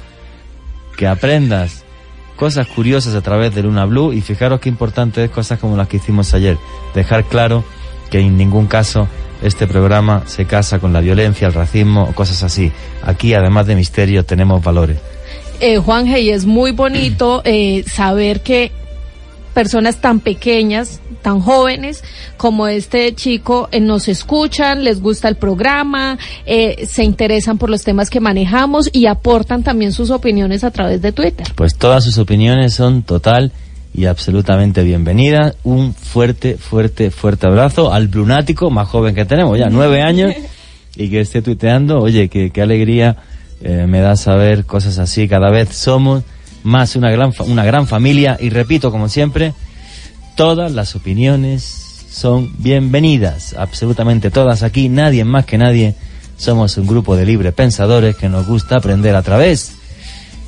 que 0.97 1.07
aprendas 1.07 1.85
cosas 2.35 2.67
curiosas 2.67 3.15
a 3.15 3.21
través 3.21 3.55
de 3.55 3.63
Luna 3.63 3.85
Blue 3.85 4.11
y 4.11 4.19
fijaros 4.19 4.59
qué 4.59 4.67
importante 4.67 5.23
es 5.23 5.31
cosas 5.31 5.59
como 5.59 5.77
las 5.77 5.87
que 5.87 5.95
hicimos 5.95 6.33
ayer. 6.33 6.57
Dejar 6.93 7.23
claro 7.23 7.63
que 8.09 8.19
en 8.19 8.37
ningún 8.37 8.67
caso 8.67 9.07
este 9.41 9.67
programa 9.67 10.23
se 10.25 10.45
casa 10.45 10.79
con 10.79 10.93
la 10.93 11.01
violencia, 11.01 11.47
el 11.47 11.53
racismo 11.53 12.03
o 12.03 12.13
cosas 12.13 12.43
así. 12.43 12.71
Aquí, 13.03 13.33
además 13.33 13.67
de 13.67 13.75
misterio, 13.75 14.25
tenemos 14.25 14.63
valores. 14.63 14.97
Eh, 15.59 15.77
Juanje, 15.77 16.21
y 16.21 16.29
es 16.29 16.45
muy 16.45 16.71
bonito 16.71 17.41
eh, 17.45 17.83
saber 17.87 18.41
que 18.41 18.71
personas 19.57 19.97
tan 19.97 20.19
pequeñas, 20.19 21.01
tan 21.23 21.41
jóvenes 21.41 22.03
como 22.37 22.67
este 22.67 23.15
chico 23.15 23.69
eh, 23.71 23.79
nos 23.79 24.07
escuchan, 24.07 24.83
les 24.83 25.01
gusta 25.01 25.27
el 25.29 25.35
programa, 25.35 26.19
eh, 26.45 26.85
se 26.87 27.03
interesan 27.03 27.57
por 27.57 27.71
los 27.71 27.83
temas 27.83 28.11
que 28.11 28.19
manejamos 28.19 28.87
y 28.93 29.07
aportan 29.07 29.63
también 29.63 29.93
sus 29.93 30.11
opiniones 30.11 30.63
a 30.63 30.69
través 30.69 31.01
de 31.01 31.11
Twitter. 31.11 31.47
Pues 31.55 31.75
todas 31.75 32.03
sus 32.03 32.19
opiniones 32.19 32.75
son 32.75 33.01
total 33.01 33.51
y 33.97 34.05
absolutamente 34.05 34.83
bienvenidas. 34.83 35.55
Un 35.63 35.93
fuerte, 35.93 36.55
fuerte, 36.57 37.09
fuerte 37.09 37.47
abrazo 37.47 37.91
al 37.91 38.11
lunático 38.11 38.69
más 38.69 38.87
joven 38.87 39.15
que 39.15 39.25
tenemos, 39.25 39.57
ya 39.57 39.69
nueve 39.69 40.03
años, 40.03 40.33
y 40.95 41.09
que 41.09 41.19
esté 41.19 41.41
tuiteando. 41.41 41.99
Oye, 41.99 42.29
qué, 42.29 42.61
alegría 42.61 43.17
eh, 43.59 43.87
me 43.87 43.99
da 43.99 44.15
saber 44.15 44.65
cosas 44.65 44.99
así. 44.99 45.27
Cada 45.27 45.49
vez 45.49 45.69
somos 45.75 46.23
más 46.63 46.95
una 46.95 47.09
gran, 47.09 47.33
una 47.47 47.65
gran 47.65 47.87
familia 47.87 48.37
y 48.39 48.51
repito, 48.51 48.91
como 48.91 49.09
siempre, 49.09 49.53
todas 50.35 50.71
las 50.71 50.95
opiniones 50.95 52.05
son 52.11 52.53
bienvenidas, 52.59 53.55
absolutamente 53.57 54.29
todas 54.29 54.61
aquí, 54.61 54.89
nadie 54.89 55.25
más 55.25 55.45
que 55.45 55.57
nadie. 55.57 55.95
Somos 56.37 56.77
un 56.77 56.85
grupo 56.85 57.15
de 57.15 57.25
libre 57.25 57.51
pensadores 57.51 58.15
que 58.15 58.29
nos 58.29 58.45
gusta 58.45 58.77
aprender 58.77 59.15
a 59.15 59.23
través 59.23 59.76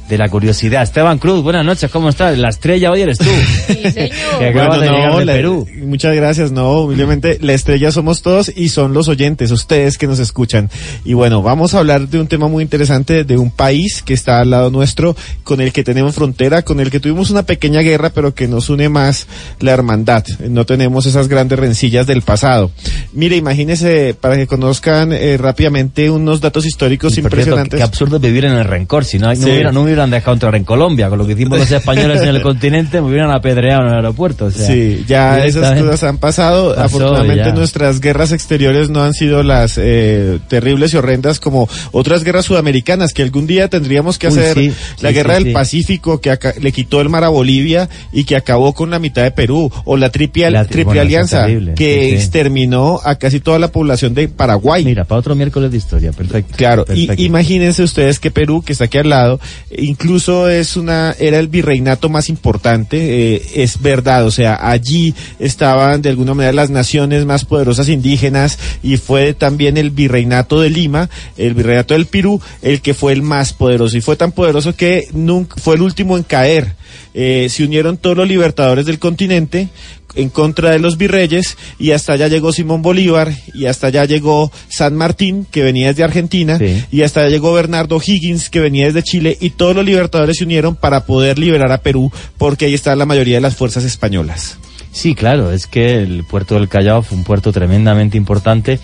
de 0.10 0.18
la 0.18 0.28
curiosidad. 0.28 0.82
Esteban 0.84 1.20
Cruz, 1.20 1.44
buenas 1.44 1.64
noches, 1.64 1.90
¿cómo 1.92 2.10
estás? 2.10 2.38
La 2.38 2.50
estrella 2.50 2.92
hoy 2.92 3.02
eres 3.02 3.18
tú. 3.20 3.26
Sí, 3.68 3.74
señor. 3.92 4.10
Que 4.40 4.48
acaba 4.48 4.68
Bueno, 4.78 4.82
de 4.82 4.88
no, 4.90 4.96
llegar 4.98 5.16
de 5.20 5.26
la- 5.26 5.34
Perú. 5.34 5.68
Muchas 5.86 6.16
gracias, 6.16 6.52
no, 6.52 6.82
humildemente, 6.82 7.38
la 7.42 7.54
estrella 7.54 7.92
somos 7.92 8.22
todos 8.22 8.52
y 8.56 8.70
son 8.70 8.94
los 8.94 9.08
oyentes, 9.08 9.52
ustedes 9.52 9.98
que 9.98 10.08
nos 10.08 10.20
escuchan. 10.20 10.70
Y 11.06 11.14
bueno, 11.14 11.42
vamos 11.44 11.74
a 11.74 11.80
hablar 11.80 12.08
de 12.10 12.20
un 12.20 12.28
tema 12.28 12.48
muy 12.48 12.64
interesante, 12.64 13.24
de 13.24 13.38
un 13.38 13.52
país 13.52 14.02
que 14.04 14.14
está 14.14 14.40
al 14.40 14.50
lado 14.50 14.72
nuestro, 14.72 15.16
con 15.44 15.62
el 15.62 15.72
que 15.72 15.84
tenemos 15.84 16.16
frontera, 16.16 16.64
con 16.64 16.80
el 16.80 16.90
que 16.90 17.00
tuvimos 17.00 17.30
una 17.30 17.44
pequeña 17.44 17.82
guerra, 17.82 18.10
pero 18.10 18.34
que 18.34 18.48
nos 18.48 18.70
une 18.70 18.90
más 18.90 19.28
la 19.60 19.72
hermandad. 19.72 20.24
No 20.48 20.66
tenemos 20.66 21.06
esas 21.06 21.28
grandes 21.28 21.60
rencillas 21.60 22.08
del 22.08 22.24
pasado. 22.24 22.72
Mire, 23.14 23.36
imagínese, 23.36 24.16
para 24.20 24.36
que 24.38 24.48
conozcan 24.48 25.14
eh, 25.14 25.38
rápidamente 25.38 26.10
unos 26.10 26.42
datos 26.42 26.66
históricos 26.66 27.18
Y, 27.18 27.22
por 27.22 27.32
cierto, 27.32 27.40
impresionantes. 27.52 27.78
Qué 27.78 27.84
absurdo 27.84 28.20
vivir 28.20 28.46
en 28.46 28.54
el 28.54 28.66
rencor. 28.66 29.06
Si 29.06 29.20
no, 29.20 29.28
no, 29.28 29.36
Sí. 29.36 29.46
me 29.46 29.52
hubieran, 29.54 29.74
no 29.74 29.84
me 29.84 29.92
hubieran 30.00 30.12
dejado 30.12 30.34
entrar 30.34 30.56
en 30.56 30.64
Colombia. 30.64 31.10
Con 31.10 31.18
lo 31.20 31.26
que 31.28 31.34
hicimos 31.34 31.60
los 31.60 31.72
españoles 31.80 32.22
en 32.22 32.30
el 32.30 32.42
continente, 32.42 33.02
me 33.02 33.08
hubieran 33.08 33.32
apedreado 33.32 33.82
en 33.84 33.88
el 33.90 33.96
aeropuerto. 33.96 34.46
O 34.46 34.52
sea, 34.52 34.68
Sí, 34.68 35.04
ya 35.08 35.44
esas 35.46 35.80
cosas 35.80 36.04
han 36.04 36.18
pasado. 36.18 36.70
Pasó, 36.76 36.82
Afortunadamente 36.86 37.46
ya. 37.46 37.54
nuestras 37.54 38.00
guerras 38.00 38.32
exteriores 38.32 38.90
no 38.90 39.04
han 39.04 39.14
sido 39.14 39.44
las 39.44 39.78
eh, 39.78 40.40
terribles 40.48 40.94
y 40.94 40.98
horrendas 40.98 41.40
como 41.40 41.68
otras 41.92 42.24
guerras 42.24 42.46
sudamericanas 42.46 43.14
que 43.14 43.24
algún 43.24 43.48
día 43.48 43.68
tendríamos 43.68 44.18
que 44.18 44.28
Uy, 44.28 44.34
hacer. 44.34 44.58
sí, 44.58 44.72
la 45.02 45.10
sí, 45.10 45.16
guerra 45.16 45.38
sí, 45.38 45.44
del. 45.44 45.54
Pacífico 45.54 46.22
que 46.22 46.32
aca- 46.32 46.54
le 46.60 46.72
quitó 46.72 47.02
el 47.02 47.10
mar 47.10 47.24
a 47.24 47.30
Bolivia 47.30 47.90
y 48.14 48.24
que 48.24 48.36
acabó 48.36 48.74
con 48.74 48.90
la 48.90 49.00
mitad 49.00 49.24
de 49.24 49.32
Perú. 49.32 49.72
O 49.86 49.98
la 49.98 50.10
triple, 50.10 50.50
La 50.52 50.64
tri- 50.64 50.68
triple 50.70 50.84
bueno, 50.86 51.02
alianza 51.02 51.46
terrible, 51.46 51.74
que 51.74 52.14
exterminó 52.16 53.00
a 53.04 53.16
casi 53.16 53.40
toda 53.40 53.60
la 53.60 53.70
población 53.72 54.14
de 54.14 54.28
Paraguay. 54.30 54.86
Mira, 54.86 55.04
para 55.06 55.20
otro 55.20 55.36
miércoles 55.36 55.72
de 55.72 55.78
historia, 55.78 56.12
perfecto. 56.12 56.54
Claro, 56.56 56.84
y 56.94 57.08
Perfecto. 57.08 57.24
imagínense 57.24 57.84
ustedes 57.84 58.20
que 58.20 58.32
Perú, 58.32 58.62
que 58.66 58.74
está 58.74 58.86
aquí 58.86 58.98
al 59.00 59.10
lado, 59.10 59.40
eh, 59.70 59.84
incluso 59.90 60.48
es 60.48 60.78
una, 60.78 61.16
era 61.20 61.40
el 61.40 61.48
virreinato 61.48 62.10
más 62.10 62.30
importante, 62.30 63.36
eh, 63.36 63.42
es 63.56 63.82
verdad, 63.82 64.26
o 64.26 64.32
sea, 64.32 64.70
allí 64.70 65.16
estaban 65.40 66.04
de 66.04 66.10
alguna 66.10 66.36
manera 66.36 66.54
las 66.54 66.70
naciones 66.70 67.26
más 67.26 67.44
poderosas 67.44 67.90
indígenas 67.90 68.60
y 68.84 68.98
fue 68.98 69.34
también 69.34 69.78
el 69.78 69.90
virreinato 69.90 70.62
de 70.62 70.70
Lima, 70.70 71.10
el 71.38 71.56
virreinato 71.56 71.96
del 71.96 72.06
Perú, 72.06 72.40
el 72.62 72.82
que 72.82 72.94
fue 72.94 73.14
el 73.14 73.24
más 73.24 73.54
poderoso 73.54 73.98
y 73.98 74.02
fue 74.02 74.16
tan 74.16 74.32
poderoso 74.32 74.76
que 74.76 75.08
nunca, 75.12 75.56
fue 75.60 75.76
el 75.76 75.82
último 75.82 76.18
en 76.18 76.24
caer. 76.24 76.76
Eh, 77.14 77.48
se 77.50 77.64
unieron 77.64 77.98
todos 77.98 78.16
los 78.16 78.28
libertadores 78.28 78.86
del 78.86 79.00
continente 79.00 79.70
en 80.16 80.30
contra 80.30 80.72
de 80.72 80.80
los 80.80 80.98
virreyes 80.98 81.58
y 81.78 81.92
hasta 81.92 82.14
allá 82.14 82.28
llegó 82.28 82.52
Simón 82.52 82.82
Bolívar 82.82 83.32
y 83.54 83.66
hasta 83.66 83.88
allá 83.88 84.06
llegó 84.06 84.52
San 84.68 84.96
Martín 84.96 85.46
que 85.50 85.62
venía 85.64 85.88
desde 85.90 86.04
Argentina 86.04 86.58
Sí. 86.58 86.84
y 86.92 87.04
hasta 87.04 87.22
allá 87.22 87.30
llegó 87.30 87.54
Bernardo 87.54 88.02
Higgins 88.04 88.50
que 88.50 88.60
venía 88.60 88.86
desde 88.86 89.04
Chile 89.04 89.38
y 89.40 89.52
todos 89.52 89.76
los 89.76 89.86
libertadores 89.86 90.38
se 90.38 90.46
unieron 90.46 90.76
para 90.76 91.06
poder 91.06 91.38
liberar 91.38 91.72
a 91.72 91.82
Perú 91.82 92.12
porque 92.38 92.66
ahí 92.66 92.74
está 92.74 92.96
la 92.96 93.06
mayoría 93.06 93.36
de 93.36 93.42
las 93.42 93.56
fuerzas 93.56 93.84
españolas. 93.84 94.58
Sí, 94.92 95.14
claro, 95.14 95.52
es 95.52 95.68
que 95.68 95.98
el 95.98 96.24
puerto 96.24 96.56
del 96.56 96.68
Callao 96.68 97.04
fue 97.04 97.16
un 97.18 97.24
puerto 97.24 97.52
tremendamente 97.52 98.18
importante 98.18 98.80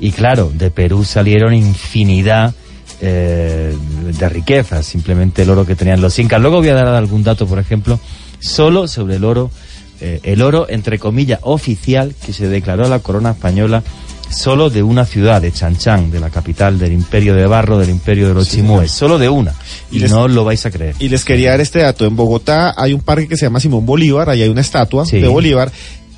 y 0.00 0.12
claro, 0.12 0.50
de 0.54 0.70
Perú 0.70 1.04
salieron 1.04 1.52
infinidad 1.52 2.54
eh, 3.02 3.74
de 4.18 4.28
riquezas, 4.28 4.86
simplemente 4.86 5.42
el 5.42 5.50
oro 5.50 5.66
que 5.66 5.74
tenían 5.76 6.00
los 6.00 6.18
incas. 6.18 6.40
Luego 6.40 6.58
voy 6.58 6.68
a 6.68 6.74
dar 6.74 6.86
algún 6.88 7.22
dato, 7.22 7.46
por 7.46 7.58
ejemplo, 7.58 8.00
solo 8.40 8.88
sobre 8.88 9.16
el 9.16 9.24
oro, 9.24 9.50
eh, 10.00 10.20
el 10.22 10.42
oro 10.42 10.66
entre 10.68 10.98
comillas 10.98 11.40
oficial 11.42 12.14
que 12.24 12.32
se 12.32 12.48
declaró 12.48 12.86
a 12.86 12.88
la 12.88 12.98
corona 13.00 13.30
española 13.30 13.82
solo 14.30 14.70
de 14.70 14.82
una 14.84 15.04
ciudad, 15.04 15.42
de 15.42 15.50
Chanchán, 15.50 16.10
de 16.12 16.20
la 16.20 16.30
capital 16.30 16.78
del 16.78 16.92
imperio 16.92 17.34
de 17.34 17.46
Barro, 17.46 17.78
del 17.78 17.90
imperio 17.90 18.28
de 18.28 18.34
los 18.34 18.48
chimúes, 18.48 18.92
solo 18.92 19.18
de 19.18 19.28
una. 19.28 19.52
Y 19.90 19.96
Y, 19.96 19.98
les- 20.00 20.10
no 20.12 20.28
lo 20.28 20.44
vais 20.44 20.64
a 20.66 20.70
creer. 20.70 20.94
Y 21.00 21.08
les 21.08 21.24
quería 21.24 21.50
dar 21.50 21.60
este 21.60 21.80
dato. 21.80 22.06
En 22.06 22.14
Bogotá 22.14 22.72
hay 22.76 22.92
un 22.92 23.00
parque 23.00 23.26
que 23.26 23.36
se 23.36 23.46
llama 23.46 23.58
Simón 23.58 23.84
Bolívar, 23.84 24.30
ahí 24.30 24.42
hay 24.42 24.48
una 24.48 24.60
estatua 24.60 25.04
Sí. 25.04 25.18
de 25.18 25.26
Bolívar. 25.26 25.72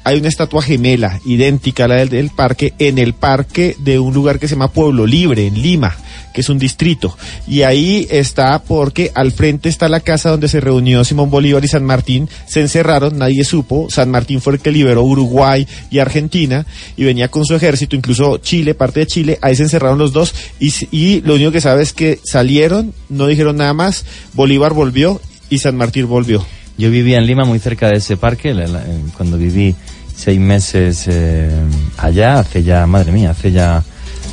Hay 0.05 0.19
una 0.19 0.29
estatua 0.29 0.61
gemela, 0.63 1.21
idéntica 1.25 1.85
a 1.85 1.89
la 1.89 1.95
del, 1.95 2.09
del 2.11 2.29
parque, 2.31 2.75
en 2.81 2.99
el 2.99 3.15
parque 3.15 3.77
de 3.79 3.99
un 4.01 4.13
lugar 4.13 4.39
que 4.41 4.49
se 4.49 4.57
llama 4.57 4.69
Pueblo 4.69 5.07
Libre, 5.07 5.47
en 5.47 5.63
Lima, 5.63 5.97
que 6.33 6.41
es 6.41 6.49
un 6.49 6.59
distrito. 6.59 7.17
Y 7.47 7.63
ahí 7.63 8.07
está 8.11 8.63
porque 8.63 9.11
al 9.15 9.33
frente 9.33 9.69
está 9.69 9.89
la 9.89 10.01
casa 10.01 10.31
donde 10.31 10.49
se 10.49 10.61
reunió 10.61 11.05
Simón 11.05 11.31
Bolívar 11.31 11.65
y 11.65 11.69
San 11.69 11.85
Martín. 11.85 12.29
Se 12.47 12.61
encerraron, 12.61 13.19
nadie 13.19 13.45
supo. 13.45 13.89
San 13.91 14.11
Martín 14.11 14.41
fue 14.41 14.55
el 14.55 14.61
que 14.61 14.73
liberó 14.73 15.03
Uruguay 15.03 15.67
y 15.91 15.99
Argentina 15.99 16.67
y 16.97 17.05
venía 17.05 17.29
con 17.29 17.45
su 17.45 17.55
ejército, 17.55 17.97
incluso 17.97 18.39
Chile, 18.39 18.75
parte 18.75 19.01
de 19.01 19.07
Chile. 19.07 19.39
Ahí 19.43 19.57
se 19.57 19.65
encerraron 19.65 19.99
los 19.99 20.13
dos 20.13 20.35
y, 20.59 20.73
y 20.91 21.21
lo 21.23 21.35
único 21.35 21.53
que 21.53 21.61
sabe 21.61 21.83
es 21.83 21.93
que 21.93 22.19
salieron, 22.25 22.95
no 23.09 23.27
dijeron 23.27 23.57
nada 23.57 23.75
más. 23.75 24.05
Bolívar 24.33 24.73
volvió 24.73 25.21
y 25.51 25.59
San 25.59 25.77
Martín 25.77 26.09
volvió. 26.09 26.45
Yo 26.79 26.91
vivía 26.91 27.19
en 27.19 27.27
Lima, 27.27 27.45
muy 27.45 27.59
cerca 27.59 27.89
de 27.89 27.99
ese 27.99 28.17
parque, 28.17 28.55
cuando 29.17 29.37
viví 29.37 29.75
seis 30.17 30.41
meses 30.41 31.05
eh, 31.07 31.51
allá, 31.99 32.39
hace 32.39 32.63
ya, 32.63 32.87
madre 32.87 33.13
mía, 33.13 33.31
hace 33.31 33.53
ya 33.53 33.83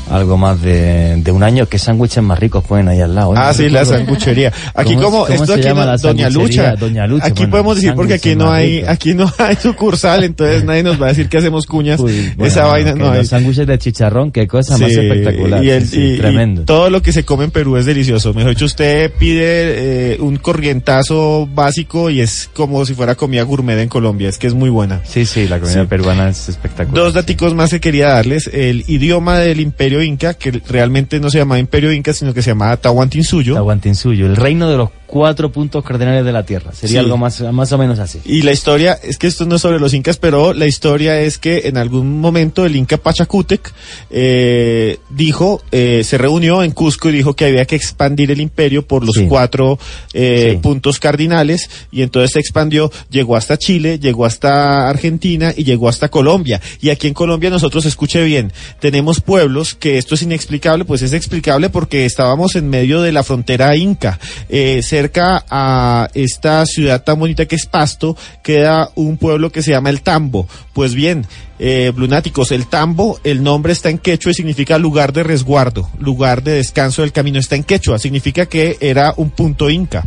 algo 0.09 0.37
más 0.37 0.61
de, 0.61 1.15
de 1.17 1.31
un 1.31 1.43
año. 1.43 1.67
¿Qué 1.67 1.77
sándwiches 1.79 2.23
más 2.23 2.39
ricos 2.39 2.63
ponen 2.63 2.87
ahí 2.89 3.01
al 3.01 3.13
lado? 3.15 3.33
eh? 3.33 3.37
Ah, 3.39 3.53
sí, 3.53 3.69
la 3.69 3.85
sanguchería. 3.85 4.51
Aquí 4.73 4.95
¿Cómo- 4.95 5.05
como, 5.09 5.25
cómo 5.25 5.41
esto 5.43 5.53
aquí 5.53 5.63
llama 5.63 5.85
no- 5.85 5.97
Doña? 5.97 6.29
Lucha. 6.29 6.75
Doña 6.75 7.07
Lucha, 7.07 7.25
Aquí 7.27 7.33
bueno, 7.43 7.51
podemos 7.51 7.75
decir 7.75 7.93
porque 7.95 8.13
aquí 8.15 8.35
no 8.35 8.45
más 8.45 8.53
hay, 8.59 8.75
ricos. 8.77 8.89
aquí 8.89 9.13
no 9.13 9.31
hay 9.37 9.55
sucursal, 9.55 10.23
entonces 10.23 10.63
nadie 10.63 10.83
nos 10.83 11.01
va 11.01 11.05
a 11.05 11.09
decir 11.09 11.29
que 11.29 11.37
hacemos 11.37 11.65
cuñas. 11.65 11.99
Uy, 11.99 12.33
bueno, 12.35 12.45
Esa 12.51 12.65
vaina 12.65 12.93
no 12.95 13.11
hay. 13.11 13.19
Los 13.19 13.27
sándwiches 13.29 13.67
de 13.67 13.77
chicharrón, 13.77 14.31
qué 14.31 14.47
cosa 14.47 14.77
más 14.77 14.89
Sí, 14.91 14.99
espectacular. 14.99 15.63
Y, 15.63 15.69
el- 15.71 15.85
sí, 15.87 15.95
sí, 15.95 16.01
y- 16.01 16.13
y 16.13 16.17
tremendo. 16.17 16.63
todo 16.63 16.89
lo 16.89 17.01
que 17.01 17.11
se 17.11 17.23
come 17.23 17.45
en 17.45 17.51
Perú 17.51 17.77
es 17.77 17.85
delicioso. 17.85 18.33
Mejor 18.33 18.51
dicho, 18.51 18.65
usted 18.65 19.11
pide 19.19 20.13
eh, 20.13 20.17
un 20.19 20.37
corrientazo 20.37 21.47
básico 21.53 22.09
y 22.09 22.21
es 22.21 22.49
como 22.53 22.85
si 22.85 22.93
fuera 22.93 23.15
comida 23.15 23.43
gourmet 23.43 23.77
en 23.79 23.89
Colombia. 23.89 24.29
Es 24.29 24.37
que 24.37 24.47
es 24.47 24.53
muy 24.53 24.69
buena. 24.69 25.01
Sí, 25.05 25.25
sí, 25.25 25.47
la 25.47 25.59
comida 25.59 25.81
Sí. 25.81 25.87
peruana 25.87 26.29
es 26.29 26.49
espectacular. 26.49 27.03
Dos 27.03 27.13
daticos 27.13 27.53
más 27.53 27.69
que 27.71 27.79
quería 27.79 28.09
darles. 28.09 28.49
El 28.51 28.83
idioma 28.87 29.39
del 29.39 29.59
Imperio 29.59 29.98
Inca, 30.01 30.33
que 30.33 30.51
realmente 30.67 31.19
no 31.19 31.29
se 31.29 31.39
llamaba 31.39 31.59
Imperio 31.59 31.91
Inca, 31.91 32.13
sino 32.13 32.33
que 32.33 32.41
se 32.41 32.51
llamaba 32.51 32.77
Tahuantinsuyo. 32.77 33.53
Tahuantinsuyo, 33.53 34.25
el 34.25 34.35
reino 34.35 34.69
de 34.69 34.77
los 34.77 34.89
cuatro 35.09 35.51
puntos 35.51 35.83
cardinales 35.83 36.23
de 36.23 36.31
la 36.31 36.43
tierra. 36.45 36.71
Sería 36.71 36.99
Sí. 37.01 37.05
algo 37.05 37.17
más, 37.17 37.41
más 37.51 37.71
o 37.71 37.77
menos 37.79 37.97
así. 37.97 38.19
Y 38.25 38.43
la 38.43 38.51
historia, 38.51 38.93
es 39.01 39.17
que 39.17 39.25
esto 39.27 39.45
no 39.45 39.55
es 39.55 39.61
sobre 39.61 39.79
los 39.79 39.93
incas, 39.95 40.17
pero 40.17 40.53
la 40.53 40.67
historia 40.67 41.19
es 41.19 41.39
que 41.39 41.63
en 41.65 41.77
algún 41.77 42.19
momento 42.21 42.63
el 42.65 42.75
inca 42.75 42.97
Pachacútec 42.97 43.73
eh, 44.11 44.99
dijo, 45.09 45.61
eh, 45.71 46.03
se 46.03 46.17
reunió 46.17 46.61
en 46.63 46.71
Cusco 46.71 47.09
y 47.09 47.13
dijo 47.13 47.35
que 47.35 47.45
había 47.45 47.65
que 47.65 47.75
expandir 47.75 48.29
el 48.31 48.39
imperio 48.41 48.85
por 48.85 49.03
los 49.03 49.15
Sí. 49.15 49.25
cuatro 49.27 49.79
eh, 50.13 50.51
Sí. 50.53 50.57
puntos 50.61 50.99
cardinales 50.99 51.69
y 51.91 52.01
entonces 52.03 52.31
se 52.33 52.39
expandió, 52.39 52.91
llegó 53.09 53.35
hasta 53.35 53.57
Chile, 53.57 53.97
llegó 53.99 54.25
hasta 54.25 54.89
Argentina 54.89 55.53
y 55.55 55.63
llegó 55.63 55.89
hasta 55.89 56.09
Colombia. 56.09 56.61
Y 56.81 56.89
aquí 56.91 57.07
en 57.07 57.13
Colombia 57.13 57.49
nosotros, 57.49 57.85
escuche 57.85 58.23
bien, 58.23 58.51
tenemos 58.79 59.21
pueblos 59.21 59.73
que 59.73 59.97
esto 59.97 60.15
es 60.15 60.21
inexplicable, 60.21 60.85
pues 60.85 61.01
es 61.01 61.13
explicable 61.13 61.69
porque 61.69 62.05
estábamos 62.05 62.55
en 62.55 62.69
medio 62.69 63.01
de 63.01 63.11
la 63.11 63.23
frontera 63.23 63.75
inca. 63.75 64.19
Eh, 64.49 64.81
cerca 64.99 65.45
a 65.49 66.09
esta 66.13 66.65
ciudad 66.65 67.03
tan 67.03 67.17
bonita 67.17 67.45
que 67.45 67.55
es 67.55 67.65
Pasto, 67.65 68.17
queda 68.43 68.89
un 68.95 69.15
pueblo 69.15 69.49
que 69.49 69.61
se 69.61 69.71
llama 69.71 69.89
El 69.89 70.01
Tambo. 70.01 70.45
Pues 70.73 70.93
bien, 70.93 71.25
eh, 71.57 71.93
el 71.95 72.65
Tambo, 72.67 73.17
el 73.23 73.41
nombre 73.41 73.71
está 73.71 73.89
en 73.89 73.97
quechua 73.97 74.31
y 74.31 74.35
significa 74.35 74.77
lugar 74.77 75.13
de 75.13 75.23
resguardo, 75.23 75.89
lugar 75.99 76.43
de 76.43 76.51
descanso 76.53 77.01
del 77.01 77.13
camino, 77.13 77.39
está 77.39 77.55
en 77.55 77.63
quechua, 77.63 77.97
significa 77.97 78.47
que 78.47 78.75
era 78.81 79.13
un 79.15 79.29
punto 79.29 79.69
inca. 79.69 80.05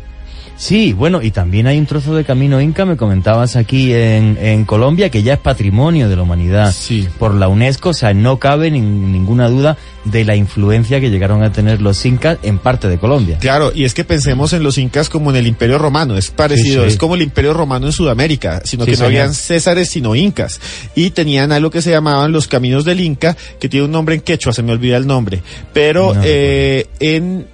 Sí, 0.65 0.93
bueno, 0.93 1.21
y 1.23 1.33
también 1.33 1.67
hay 1.67 1.77
un 1.77 1.87
trozo 1.87 2.15
de 2.15 2.23
camino 2.23 2.61
inca, 2.61 2.85
me 2.85 2.97
comentabas 2.97 3.57
aquí 3.57 3.93
en, 3.93 4.39
en 4.41 4.65
Colombia, 4.65 5.11
que 5.11 5.25
ya 5.25 5.33
es 5.33 5.39
patrimonio 5.41 6.09
de 6.09 6.15
la 6.15 6.23
humanidad 6.23 6.73
Sí. 6.73 7.09
por 7.19 7.35
la 7.35 7.49
UNESCO, 7.49 7.89
o 7.89 7.93
sea, 7.95 8.15
no 8.15 8.39
cabe 8.39 8.71
nin- 8.71 9.11
ninguna 9.11 9.49
duda 9.49 9.77
de 10.05 10.25
la 10.25 10.37
influencia 10.37 11.01
que 11.01 11.11
llegaron 11.11 11.43
a 11.43 11.51
tener 11.51 11.83
los 11.83 12.07
incas 12.07 12.39
en 12.45 12.59
parte 12.59 12.87
de 12.87 12.97
Colombia. 12.99 13.39
Claro, 13.41 13.73
y 13.75 13.83
es 13.83 13.93
que 13.93 14.05
pensemos 14.05 14.53
en 14.53 14.63
los 14.63 14.79
incas 14.79 15.09
como 15.09 15.31
en 15.31 15.37
el 15.39 15.49
imperio 15.49 15.79
romano, 15.79 16.17
es 16.17 16.31
parecido, 16.31 16.83
Sí, 16.85 16.91
sí. 16.91 16.93
es 16.93 16.97
como 16.97 17.17
el 17.17 17.23
imperio 17.23 17.55
romano 17.55 17.87
en 17.87 17.93
Sudamérica, 17.93 18.63
sino 18.65 18.87
que 18.87 18.97
no 18.97 19.07
habían 19.07 19.35
césares 19.35 19.91
sino 19.91 20.15
incas. 20.15 20.61
Y 20.95 21.11
tenían 21.11 21.51
algo 21.51 21.71
que 21.73 21.83
se 21.83 21.91
llamaban 21.91 22.31
los 22.31 22.47
caminos 22.47 22.85
del 22.85 23.01
inca, 23.01 23.37
que 23.59 23.69
tiene 23.69 23.87
un 23.87 23.91
nombre 23.91 24.15
en 24.15 24.21
quechua, 24.21 24.53
se 24.53 24.63
me 24.63 24.71
olvida 24.71 24.97
el 24.97 25.09
nombre. 25.09 25.43
Pero 25.73 26.15
No 26.15 26.21
eh, 26.25 26.87
en 27.01 27.47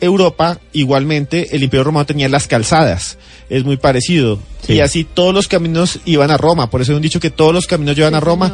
Europa, 0.00 0.58
igualmente, 0.72 1.54
el 1.56 1.62
imperio 1.62 1.84
romano 1.84 2.06
tenía 2.06 2.28
las 2.28 2.46
calzadas, 2.46 3.18
es 3.48 3.64
muy 3.64 3.76
parecido. 3.76 4.38
Sí. 4.62 4.74
Y 4.74 4.80
así 4.80 5.04
todos 5.04 5.34
los 5.34 5.48
caminos 5.48 6.00
iban 6.04 6.30
a 6.30 6.36
Roma, 6.36 6.70
por 6.70 6.80
eso 6.80 6.92
hay 6.92 6.96
un 6.96 7.02
dicho 7.02 7.20
que 7.20 7.30
todos 7.30 7.54
los 7.54 7.66
caminos 7.66 7.96
llevan 7.96 8.14
a 8.14 8.20
Roma. 8.20 8.52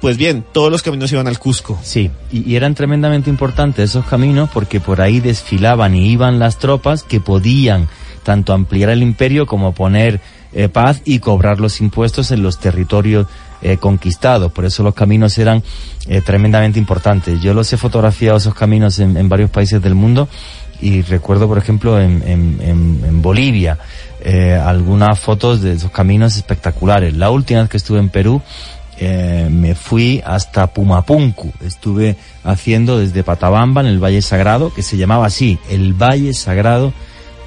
Pues 0.00 0.16
bien, 0.16 0.44
todos 0.52 0.68
los 0.68 0.82
caminos 0.82 1.12
iban 1.12 1.28
al 1.28 1.38
Cusco. 1.38 1.78
Sí, 1.84 2.10
y, 2.32 2.50
y 2.50 2.56
eran 2.56 2.74
tremendamente 2.74 3.30
importantes 3.30 3.90
esos 3.90 4.04
caminos 4.04 4.50
porque 4.52 4.80
por 4.80 5.00
ahí 5.00 5.20
desfilaban 5.20 5.94
y 5.94 6.10
iban 6.10 6.40
las 6.40 6.58
tropas 6.58 7.04
que 7.04 7.20
podían 7.20 7.86
tanto 8.24 8.52
ampliar 8.52 8.90
el 8.90 9.02
imperio 9.02 9.46
como 9.46 9.72
poner 9.72 10.20
eh, 10.52 10.68
paz 10.68 11.02
y 11.04 11.18
cobrar 11.18 11.60
los 11.60 11.80
impuestos 11.80 12.30
en 12.30 12.42
los 12.42 12.58
territorios 12.58 13.26
eh, 13.62 13.76
conquistados. 13.78 14.52
Por 14.52 14.64
eso 14.64 14.82
los 14.82 14.94
caminos 14.94 15.38
eran 15.38 15.62
eh, 16.08 16.20
tremendamente 16.20 16.78
importantes. 16.78 17.40
Yo 17.40 17.54
los 17.54 17.72
he 17.72 17.76
fotografiado 17.76 18.36
esos 18.36 18.54
caminos 18.54 18.98
en, 18.98 19.16
en 19.16 19.28
varios 19.28 19.50
países 19.50 19.80
del 19.80 19.94
mundo 19.94 20.28
y 20.82 21.00
recuerdo, 21.02 21.48
por 21.48 21.56
ejemplo, 21.58 21.98
en, 22.00 22.22
en- 22.26 22.58
en- 22.60 23.22
Bolivia 23.22 23.78
eh, 24.20 24.54
algunas 24.62 25.18
fotos 25.18 25.60
de 25.62 25.72
esos 25.74 25.90
caminos 25.92 26.36
espectaculares. 26.36 27.16
La 27.16 27.30
última 27.30 27.60
vez 27.60 27.70
que 27.70 27.76
estuve 27.76 28.00
en 28.00 28.08
Perú 28.08 28.42
eh, 28.98 29.48
me 29.50 29.74
fui 29.74 30.20
hasta 30.26 30.66
Pumapunku. 30.66 31.52
Estuve 31.64 32.16
haciendo 32.44 32.98
desde 32.98 33.22
Patabamba 33.22 33.80
en 33.80 33.86
el 33.86 34.02
Valle 34.02 34.20
Sagrado, 34.22 34.74
que 34.74 34.82
se 34.82 34.96
llamaba 34.96 35.26
así, 35.26 35.58
el 35.70 35.94
Valle 35.94 36.34
Sagrado, 36.34 36.92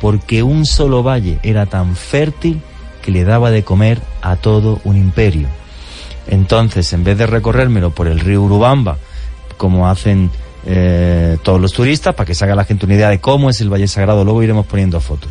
porque 0.02 0.42
un 0.44 0.66
solo 0.66 1.04
valle 1.04 1.40
era 1.44 1.66
tan 1.66 1.96
fértil 1.96 2.62
que 3.02 3.12
le 3.12 3.24
daba 3.26 3.52
de 3.52 3.64
comer 3.64 4.00
a 4.22 4.36
todo 4.38 4.80
un 4.86 4.98
imperio. 4.98 5.48
Entonces, 6.28 6.92
en 6.94 7.04
vez 7.04 7.18
de 7.18 7.28
recorrérmelo 7.28 7.92
por 7.92 8.08
el 8.08 8.20
río 8.20 8.42
Urubamba, 8.44 8.98
como 9.58 9.88
hacen 9.88 10.32
eh, 10.66 11.38
todos 11.44 11.62
los 11.62 11.74
turistas, 11.74 12.16
para 12.16 12.26
que 12.26 12.34
se 12.34 12.44
haga 12.44 12.56
la 12.56 12.66
gente 12.66 12.86
una 12.86 12.96
idea 12.96 13.10
de 13.10 13.20
cómo 13.20 13.50
es 13.50 13.62
el 13.62 13.72
Valle 13.72 13.88
Sagrado, 13.88 14.24
luego 14.24 14.44
iremos 14.44 14.66
poniendo 14.66 15.00
fotos. 15.00 15.30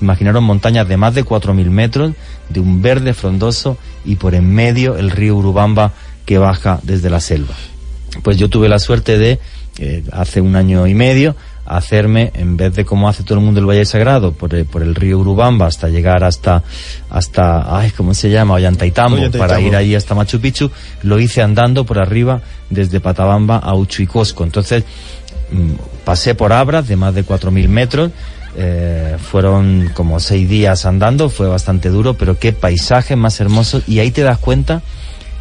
Imaginaron 0.00 0.42
montañas 0.42 0.88
de 0.88 0.96
más 0.96 1.14
de 1.14 1.24
4.000 1.24 1.70
metros, 1.70 2.12
de 2.48 2.60
un 2.60 2.82
verde 2.82 3.14
frondoso 3.14 3.78
y 4.04 4.16
por 4.16 4.34
en 4.34 4.52
medio 4.52 4.96
el 4.96 5.10
río 5.10 5.36
Urubamba 5.36 5.92
que 6.26 6.38
baja 6.38 6.80
desde 6.82 7.10
la 7.10 7.20
selva. 7.20 7.54
Pues 8.22 8.36
yo 8.36 8.48
tuve 8.48 8.68
la 8.68 8.78
suerte 8.78 9.16
de, 9.16 9.38
eh, 9.78 10.02
hace 10.12 10.40
un 10.40 10.56
año 10.56 10.86
y 10.86 10.94
medio, 10.94 11.36
hacerme, 11.66 12.30
en 12.34 12.56
vez 12.56 12.74
de 12.74 12.84
como 12.84 13.08
hace 13.08 13.22
todo 13.22 13.38
el 13.38 13.44
mundo 13.44 13.60
el 13.60 13.66
Valle 13.66 13.84
Sagrado, 13.84 14.32
por, 14.32 14.54
el- 14.54 14.64
por 14.66 14.82
el 14.82 14.94
río 14.94 15.18
Urubamba 15.20 15.66
hasta 15.66 15.88
llegar 15.88 16.24
hasta, 16.24 16.62
hasta, 17.10 17.76
ay, 17.78 17.90
¿cómo 17.92 18.14
se 18.14 18.30
llama? 18.30 18.54
Ollantaytambo, 18.54 19.16
Ollantaytambo. 19.16 19.48
para 19.48 19.60
ir 19.60 19.76
ahí 19.76 19.94
hasta 19.94 20.14
Machu 20.14 20.40
Picchu, 20.40 20.70
lo 21.02 21.18
hice 21.20 21.40
andando 21.42 21.84
por 21.86 21.98
arriba 21.98 22.40
desde 22.70 23.00
Patabamba 23.00 23.58
a 23.58 23.74
Uchuicosco. 23.74 24.44
Entonces, 24.44 24.84
mm, 25.52 25.72
pasé 26.04 26.34
por 26.34 26.52
Abras 26.52 26.88
de 26.88 26.96
más 26.96 27.14
de 27.14 27.24
4.000 27.24 27.68
metros, 27.68 28.10
eh, 28.56 29.16
fueron 29.18 29.90
como 29.94 30.20
seis 30.20 30.46
días 30.48 30.84
andando, 30.84 31.30
fue 31.30 31.48
bastante 31.48 31.88
duro, 31.88 32.14
pero 32.14 32.38
qué 32.38 32.52
paisajes 32.52 33.16
más 33.16 33.40
hermosos 33.40 33.82
y 33.86 34.00
ahí 34.00 34.10
te 34.10 34.22
das 34.22 34.36
cuenta 34.38 34.82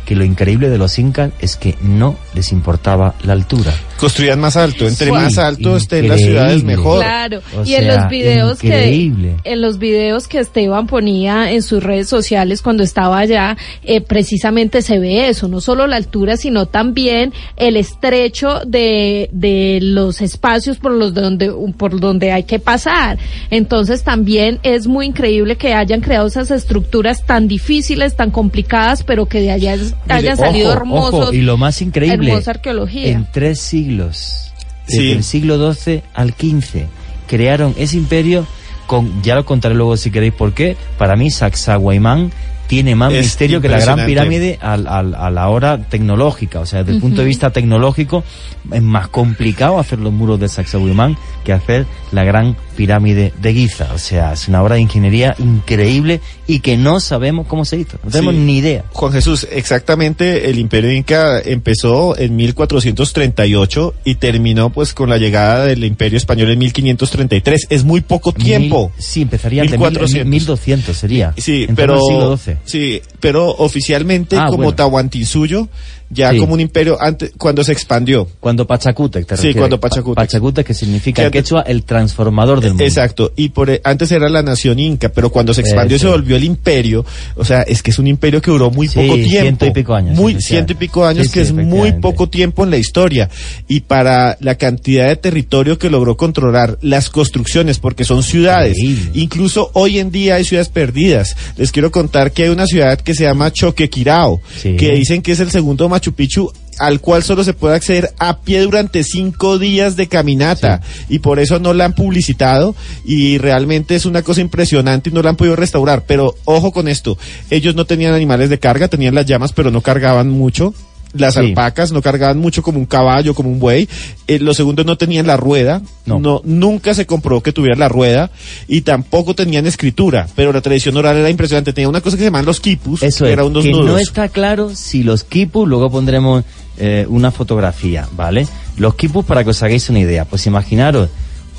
que 0.06 0.16
lo 0.16 0.24
increíble 0.26 0.70
de 0.70 0.78
los 0.78 0.98
incas 1.00 1.32
es 1.40 1.56
que 1.56 1.76
no 1.82 2.16
les 2.34 2.52
importaba 2.52 3.16
la 3.24 3.34
altura. 3.34 3.74
Construían 3.98 4.40
más 4.40 4.58
alto, 4.58 4.88
entre 4.88 5.08
Sí, 5.08 5.12
más 5.12 5.38
alto 5.38 5.78
estén 5.78 6.08
las 6.08 6.20
ciudades 6.20 6.64
mejor. 6.64 7.00
Claro, 7.04 7.42
O 7.56 7.64
y 7.64 7.76
en 7.76 7.88
los 7.88 8.10
videos 8.10 8.64
increíble. 8.64 9.36
que 9.44 9.52
en 9.52 9.62
los 9.62 9.78
videos 9.78 10.28
que 10.28 10.40
Esteban 10.40 10.88
ponía 10.88 11.52
en 11.52 11.62
sus 11.62 11.84
redes 11.84 12.10
sociales 12.10 12.62
cuando 12.64 12.84
estaba 12.84 13.20
allá, 13.20 13.58
eh, 13.84 14.02
precisamente 14.02 14.82
se 14.82 14.98
ve 15.00 15.30
eso, 15.30 15.48
no 15.48 15.62
solo 15.62 15.86
la 15.86 15.98
altura, 15.98 16.36
sino 16.38 16.66
también 16.66 17.32
el 17.58 17.78
estrecho 17.78 18.62
de, 18.66 19.30
de 19.32 19.80
los 19.82 20.22
espacios 20.22 20.78
por 20.78 20.92
los 20.94 21.14
donde 21.14 21.52
por 21.78 22.00
donde 22.00 22.32
hay 22.32 22.44
que 22.44 22.58
pasar. 22.60 23.20
Entonces 23.52 24.04
también 24.04 24.60
es 24.64 24.88
muy 24.88 25.06
increíble 25.06 25.58
que 25.58 25.74
hayan 25.74 26.02
creado 26.02 26.28
esas 26.28 26.50
estructuras 26.52 27.26
tan 27.26 27.48
difíciles, 27.48 28.16
tan 28.16 28.32
complicadas, 28.32 29.04
pero 29.04 29.28
que 29.28 29.42
de 29.42 29.52
allá 29.52 29.76
es- 29.76 29.91
hayan 30.10 30.38
salido 30.38 30.70
Ojo, 30.70 30.78
hermosos. 30.78 31.14
ojo, 31.28 31.34
y 31.34 31.42
lo 31.42 31.58
más 31.58 31.82
increíble, 31.82 32.30
hermosa 32.32 32.52
arqueología. 32.52 33.08
en 33.10 33.28
tres 33.32 33.60
siglos, 33.60 34.52
desde 34.88 35.02
Sí. 35.02 35.12
el 35.12 35.24
siglo 35.24 35.74
XII 35.74 36.04
al 36.14 36.32
XV, 36.32 36.86
crearon 37.28 37.74
ese 37.78 37.98
imperio 37.98 38.46
con, 38.88 39.22
ya 39.24 39.36
lo 39.36 39.46
contaré 39.46 39.74
luego 39.76 39.96
si 39.98 40.12
queréis 40.12 40.34
por 40.34 40.54
qué, 40.54 40.76
para 40.98 41.16
mí 41.16 41.32
Sacsayhuamán 41.32 42.32
tiene 42.68 42.96
más 42.96 43.12
Es 43.14 43.24
misterio 43.24 43.60
que 43.62 43.68
la 43.68 43.80
gran 43.80 44.06
pirámide 44.06 44.58
a 44.62 44.78
la 44.78 45.48
hora 45.50 45.78
tecnológica, 45.78 46.60
o 46.62 46.66
sea, 46.66 46.80
desde 46.84 46.96
el 46.96 47.02
punto 47.02 47.20
de 47.22 47.28
vista 47.28 47.50
tecnológico 47.50 48.24
es 48.72 48.82
más 48.82 49.10
complicado 49.10 49.78
hacer 49.80 50.00
los 50.00 50.14
muros 50.14 50.40
de 50.40 50.48
Sacsayhuamán 50.48 51.18
que 51.44 51.52
hacer 51.54 51.86
la 52.14 52.24
gran 52.24 52.56
pirámide 52.72 53.34
de 53.42 53.54
Giza, 53.54 53.90
o 53.94 53.98
sea, 53.98 54.34
es 54.34 54.48
una 54.48 54.62
obra 54.64 54.76
de 54.76 54.82
ingeniería 54.82 55.36
increíble 55.40 56.22
y 56.48 56.60
que 56.60 56.78
no 56.78 57.00
sabemos 57.00 57.48
cómo 57.48 57.66
se 57.66 57.78
hizo, 57.78 57.98
no 58.04 58.10
tenemos 58.10 58.34
Sí. 58.34 58.40
ni 58.42 58.58
idea. 58.58 58.86
Juan 58.92 59.14
Jesús, 59.14 59.48
exactamente 59.52 60.50
el 60.50 60.58
imperio 60.60 60.92
inca 60.92 61.40
empezó 61.40 62.18
en 62.18 62.36
1438 62.36 63.94
y 64.04 64.16
terminó 64.16 64.70
pues 64.72 64.94
con 64.94 65.10
la 65.10 65.18
llegada 65.18 65.66
del 65.66 65.84
imperio 65.84 66.18
español 66.18 66.50
en 66.52 66.60
1533. 66.60 67.68
Es 67.70 67.84
muy 67.84 68.02
poco 68.02 68.32
tiempo. 68.34 68.92
Mil- 68.96 69.04
sí, 69.04 69.22
empezaría 69.24 69.64
1400. 69.64 70.26
1200 70.30 70.98
sería. 70.98 71.34
Sí, 71.38 71.66
en 71.70 71.76
pero 71.76 72.00
siglo 72.02 72.38
XII. 72.38 72.56
sí, 72.66 73.02
pero 73.20 73.50
oficialmente 73.50 74.36
Ah, 74.38 74.46
como 74.46 74.58
bueno. 74.58 74.76
Tahuantinsuyo 74.76 75.68
ya 76.14 76.32
Sí. 76.32 76.38
como 76.40 76.54
un 76.54 76.60
imperio 76.60 76.98
antes, 77.02 77.32
cuando 77.38 77.64
se 77.64 77.72
expandió. 77.72 78.28
Cuando 78.40 78.68
Pachacútec, 78.68 79.26
te 79.26 79.38
Sí, 79.38 79.54
cuando 79.54 79.80
Pa- 79.80 79.90
Pachacútec. 79.90 80.16
Pachacútec, 80.16 80.66
que 80.68 80.74
significa 80.74 81.24
Que 81.24 81.32
quechua 81.32 81.62
el 81.62 81.84
transformador 81.84 82.60
del 82.62 82.72
mundo. 82.72 82.84
Exacto, 82.84 83.32
y 83.36 83.50
por 83.50 83.70
e- 83.70 83.82
antes 83.84 84.12
era 84.12 84.30
la 84.30 84.42
nación 84.44 84.80
inca, 84.80 85.10
pero 85.10 85.30
cuando 85.30 85.54
se 85.54 85.62
expandió 85.62 85.96
y 85.96 85.98
Eso. 85.98 86.08
se 86.08 86.12
volvió 86.12 86.36
el 86.36 86.44
imperio, 86.44 87.06
o 87.36 87.46
sea, 87.46 87.62
es 87.64 87.82
que 87.82 87.92
es 87.92 88.00
un 88.00 88.08
imperio 88.08 88.42
que 88.42 88.52
duró 88.52 88.72
muy 88.72 88.88
Sí, 88.88 88.96
poco 88.96 89.16
tiempo. 89.16 89.30
ciento 89.32 89.66
y 89.66 89.72
pico 89.72 89.94
años, 89.96 90.16
Muy, 90.18 90.42
ciento 90.42 90.74
y 90.74 90.76
pico 90.76 91.06
años, 91.06 91.28
Sí, 91.28 91.34
que 91.34 91.42
es 91.42 91.54
muy 91.54 91.94
poco 91.94 92.28
tiempo 92.30 92.64
en 92.64 92.72
la 92.72 92.78
historia. 92.78 93.30
Y 93.68 93.82
para 93.82 94.38
la 94.42 94.56
cantidad 94.56 95.08
de 95.08 95.16
territorio 95.16 95.78
que 95.80 95.90
logró 95.90 96.18
controlar, 96.18 96.78
las 96.82 97.10
construcciones, 97.10 97.80
porque 97.80 98.04
son 98.04 98.24
ciudades, 98.24 98.78
incluso 99.14 99.72
hoy 99.74 100.00
en 100.00 100.12
día 100.12 100.36
hay 100.36 100.44
ciudades 100.46 100.70
perdidas. 100.70 101.36
Les 101.58 101.72
quiero 101.72 101.92
contar 101.92 102.32
que 102.32 102.44
hay 102.44 102.50
una 102.50 102.66
ciudad 102.66 103.00
que 103.00 103.14
se 103.14 103.24
llama 103.24 103.52
Choquequirao, 103.52 104.42
que 104.62 104.92
dicen 104.96 105.22
que 105.22 105.32
es 105.32 105.40
el 105.40 105.52
segundo 105.52 105.88
Machu 106.02 106.14
Picchu 106.14 106.52
al 106.80 107.00
cual 107.00 107.22
solo 107.22 107.44
se 107.44 107.54
puede 107.54 107.76
acceder 107.76 108.12
a 108.18 108.40
pie 108.40 108.62
durante 108.62 109.04
cinco 109.04 109.60
días 109.60 109.96
de 109.96 110.08
caminata 110.08 110.82
y 111.10 111.20
por 111.20 111.40
eso 111.40 111.60
no 111.60 111.76
la 111.76 111.86
han 111.86 111.94
publicitado 111.94 112.76
y 113.06 113.38
realmente 113.38 113.94
es 113.94 114.08
una 114.08 114.24
cosa 114.24 114.42
impresionante 114.42 115.12
y 115.12 115.14
no 115.14 115.22
la 115.22 115.30
han 115.30 115.36
podido 115.36 115.56
restaurar. 115.56 116.06
Pero 116.08 116.34
ojo 116.46 116.72
con 116.72 116.88
esto, 116.88 117.20
ellos 117.52 117.76
no 117.76 117.86
tenían 117.86 118.16
animales 118.16 118.50
de 118.50 118.58
carga, 118.58 118.88
tenían 118.88 119.14
las 119.14 119.28
llamas 119.28 119.54
pero 119.54 119.70
no 119.70 119.82
cargaban 119.82 120.30
mucho. 120.30 120.74
Las 121.14 121.34
Sí. 121.34 121.40
alpacas 121.42 121.92
no 121.92 122.02
cargaban 122.02 122.38
mucho 122.40 122.64
como 122.64 122.80
un 122.80 122.86
caballo, 122.86 123.34
como 123.36 123.50
un 123.50 123.60
buey. 123.60 123.90
Eh, 124.28 124.40
los 124.40 124.56
segundos 124.56 124.86
no 124.86 124.98
tenían 124.98 125.28
la 125.28 125.36
rueda. 125.38 125.82
No. 126.06 126.42
nunca 126.46 126.94
se 126.94 127.06
comprobó 127.06 127.42
que 127.42 127.52
tuvieran 127.54 127.80
la 127.80 127.90
rueda 127.90 128.32
y 128.68 128.82
tampoco 128.82 129.34
tenían 129.36 129.66
escritura. 129.68 130.28
Pero 130.36 130.52
la 130.54 130.62
tradición 130.62 130.96
oral 130.98 131.18
era 131.18 131.30
impresionante. 131.30 131.74
Tenía 131.74 131.90
una 131.90 132.02
cosa 132.02 132.16
que 132.18 132.22
se 132.22 132.28
llamaban 132.28 132.46
los 132.46 132.60
quipus, 132.60 133.04
Eso 133.04 133.26
que 133.26 133.30
es, 133.32 133.34
eran 133.34 133.48
unos 133.48 133.64
que 133.64 133.72
nudos. 133.72 133.86
no 133.86 133.98
está 133.98 134.30
claro 134.30 134.74
si 134.74 135.04
los 135.04 135.24
quipus, 135.24 135.68
luego 135.68 135.90
pondremos 135.90 136.44
eh, 136.78 137.06
una 137.10 137.32
fotografía, 137.32 138.08
¿vale? 138.16 138.48
Los 138.78 138.96
quipus, 138.96 139.26
para 139.26 139.44
que 139.44 139.50
os 139.52 139.62
hagáis 139.64 139.90
una 139.90 140.00
idea, 140.00 140.26
pues 140.26 140.46
imaginaros 140.48 141.10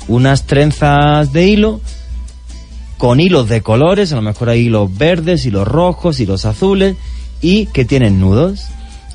unas 0.07 0.43
trenzas 0.47 1.31
de 1.31 1.47
hilo 1.47 1.79
con 2.97 3.19
hilos 3.19 3.49
de 3.49 3.61
colores, 3.61 4.11
a 4.13 4.15
lo 4.15 4.21
mejor 4.21 4.49
hay 4.49 4.61
hilos 4.67 4.95
verdes, 4.97 5.45
hilos 5.45 5.67
rojos, 5.67 6.19
hilos 6.19 6.45
azules, 6.45 6.95
y 7.41 7.65
que 7.67 7.85
tienen 7.85 8.19
nudos. 8.19 8.61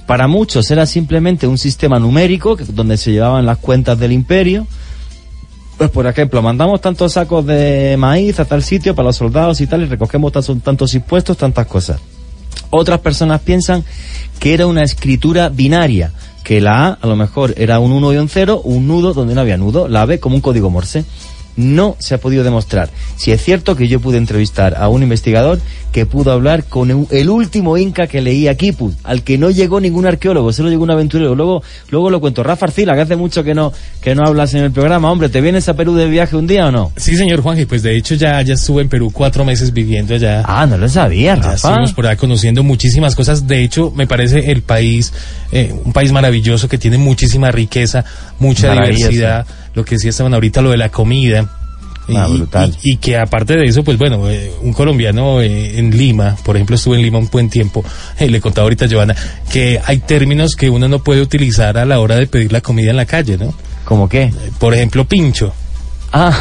Para 0.09 0.27
muchos 0.27 0.71
era 0.71 0.87
simplemente 0.87 1.47
un 1.47 1.59
sistema 1.59 1.99
numérico 1.99 2.57
donde 2.57 2.97
se 2.97 3.13
llevaban 3.13 3.45
las 3.45 3.59
cuentas 3.59 3.99
del 3.99 4.13
imperio. 4.13 4.67
Pues 5.77 5.91
por 5.91 6.07
ejemplo, 6.07 6.41
mandamos 6.41 6.81
tantos 6.81 7.13
sacos 7.13 7.45
de 7.45 7.95
maíz 7.99 8.41
a 8.41 8.47
tal 8.47 8.63
sitio 8.63 8.95
para 8.95 9.09
los 9.09 9.17
soldados 9.17 9.61
y 9.61 9.67
tal, 9.67 9.83
y 9.83 9.85
recogemos 9.85 10.33
tantos, 10.33 10.63
tantos 10.63 10.95
impuestos, 10.95 11.37
tantas 11.37 11.67
cosas. 11.67 12.01
Otras 12.71 13.01
personas 13.01 13.43
piensan 13.43 13.85
que 14.41 14.55
era 14.55 14.67
una 14.67 14.83
escritura 14.83 15.51
binaria, 15.51 16.11
que 16.43 16.63
la 16.63 16.87
A 16.87 16.93
a 17.03 17.07
lo 17.07 17.15
mejor 17.15 17.53
era 17.59 17.79
un 17.79 17.93
1 17.93 18.15
y 18.15 18.17
un 18.17 18.31
0, 18.31 18.63
un 18.65 18.89
nudo 18.89 19.13
donde 19.13 19.35
no 19.35 19.43
había 19.43 19.59
nudo, 19.59 19.89
la 19.89 20.07
B 20.07 20.19
como 20.19 20.37
un 20.37 20.41
código 20.41 20.71
Morse. 20.71 21.05
No 21.59 21.97
se 21.99 22.15
ha 22.15 22.19
podido 22.19 22.45
demostrar. 22.45 22.89
Si 23.17 23.33
es 23.33 23.43
cierto 23.43 23.75
que 23.75 23.89
yo 23.89 23.99
pude 23.99 24.17
entrevistar 24.17 24.77
a 24.79 24.89
un 24.89 25.03
investigador 25.03 25.59
que 25.91 26.07
pudo 26.07 26.31
hablar 26.31 26.63
con 26.65 27.07
el- 27.11 27.29
último 27.31 27.77
inca 27.77 28.07
que 28.07 28.21
leía 28.21 28.55
Kiput, 28.57 28.95
al 29.03 29.23
que 29.25 29.39
no 29.39 29.51
llegó 29.51 29.81
ningún 29.81 30.07
arqueólogo, 30.07 30.53
solo 30.53 30.69
llegó 30.71 30.85
un 30.85 30.93
aventurero. 30.93 31.35
Luego, 31.35 31.63
luego 31.91 32.11
lo 32.11 32.21
cuento. 32.21 32.45
Rafa 32.45 32.67
Arcila, 32.67 32.95
que 32.95 33.01
hace 33.01 33.17
mucho 33.17 33.43
que 33.43 33.55
no, 33.55 33.73
que 34.01 34.15
no 34.15 34.25
hablas 34.25 34.55
en 34.55 34.63
el 34.63 34.71
programa. 34.71 35.11
Hombre, 35.11 35.29
¿te 35.31 35.41
vienes 35.41 35.69
a 35.69 35.75
Perú 35.75 35.95
de 35.97 36.07
viaje 36.09 36.37
un 36.37 36.47
día 36.47 36.69
o 36.69 36.71
no? 36.71 36.93
Sí, 36.97 37.17
señor 37.17 37.41
Juanje, 37.43 37.67
pues 37.67 37.83
de 37.83 37.97
hecho 37.97 38.15
ya, 38.15 38.41
ya 38.43 38.55
estuve 38.55 38.83
en 38.83 38.89
Perú 38.89 39.11
cuatro 39.13 39.45
meses 39.45 39.73
viviendo 39.73 40.15
allá. 40.15 40.43
Ah, 40.47 40.65
no 40.65 40.79
lo 40.79 40.89
sabía, 40.89 41.35
Ya 41.35 41.43
Rafa. 41.43 41.55
estuvimos 41.55 41.93
por 41.93 42.07
allá 42.07 42.17
conociendo 42.17 42.63
muchísimas 42.63 43.17
cosas. 43.17 43.49
De 43.49 43.65
hecho, 43.65 43.93
me 43.97 44.07
parece 44.07 44.53
el 44.53 44.63
país, 44.63 45.13
eh, 45.51 45.75
un 45.85 45.93
país 45.93 46.13
maravilloso 46.13 46.69
que 46.69 46.79
tiene 46.79 46.99
muchísima 46.99 47.51
riqueza, 47.51 48.05
mucha 48.39 48.73
diversidad. 48.73 49.45
Lo 49.79 49.85
que 49.85 49.97
sí 49.99 50.09
estaban 50.09 50.35
ahorita, 50.35 50.61
lo 50.61 50.71
de 50.73 50.77
la 50.77 50.89
comida. 50.89 51.49
Ah, 52.17 52.27
y, 52.29 52.37
brutal. 52.39 52.75
y- 52.83 52.93
y 52.95 52.97
que 52.97 53.17
aparte 53.19 53.55
de 53.55 53.65
eso, 53.67 53.85
pues 53.85 53.97
bueno, 53.99 54.29
eh, 54.31 54.51
un 54.63 54.73
colombiano 54.73 55.41
eh, 55.43 55.79
en 55.79 55.97
Lima, 55.97 56.37
por 56.43 56.57
ejemplo, 56.57 56.75
estuve 56.75 56.97
en 56.97 57.03
Lima 57.03 57.19
un 57.19 57.29
buen 57.31 57.49
tiempo, 57.51 57.85
eh, 58.19 58.29
le 58.31 58.41
contaba 58.41 58.65
ahorita 58.65 58.87
a 58.87 58.89
Joana, 58.89 59.15
que 59.53 59.79
hay 59.85 59.99
términos 59.99 60.57
que 60.57 60.71
uno 60.71 60.89
no 60.89 61.01
puede 61.01 61.21
utilizar 61.21 61.77
a 61.79 61.85
la 61.85 62.01
hora 62.01 62.17
de 62.17 62.27
pedir 62.27 62.51
la 62.51 62.61
comida 62.63 62.91
en 62.91 62.97
la 62.97 63.05
calle, 63.05 63.37
¿no? 63.37 63.55
¿Cómo 63.85 64.09
qué? 64.09 64.23
Eh, 64.23 64.33
Por 64.59 64.73
ejemplo, 64.75 65.05
pincho. 65.05 65.53
Ah, 66.11 66.35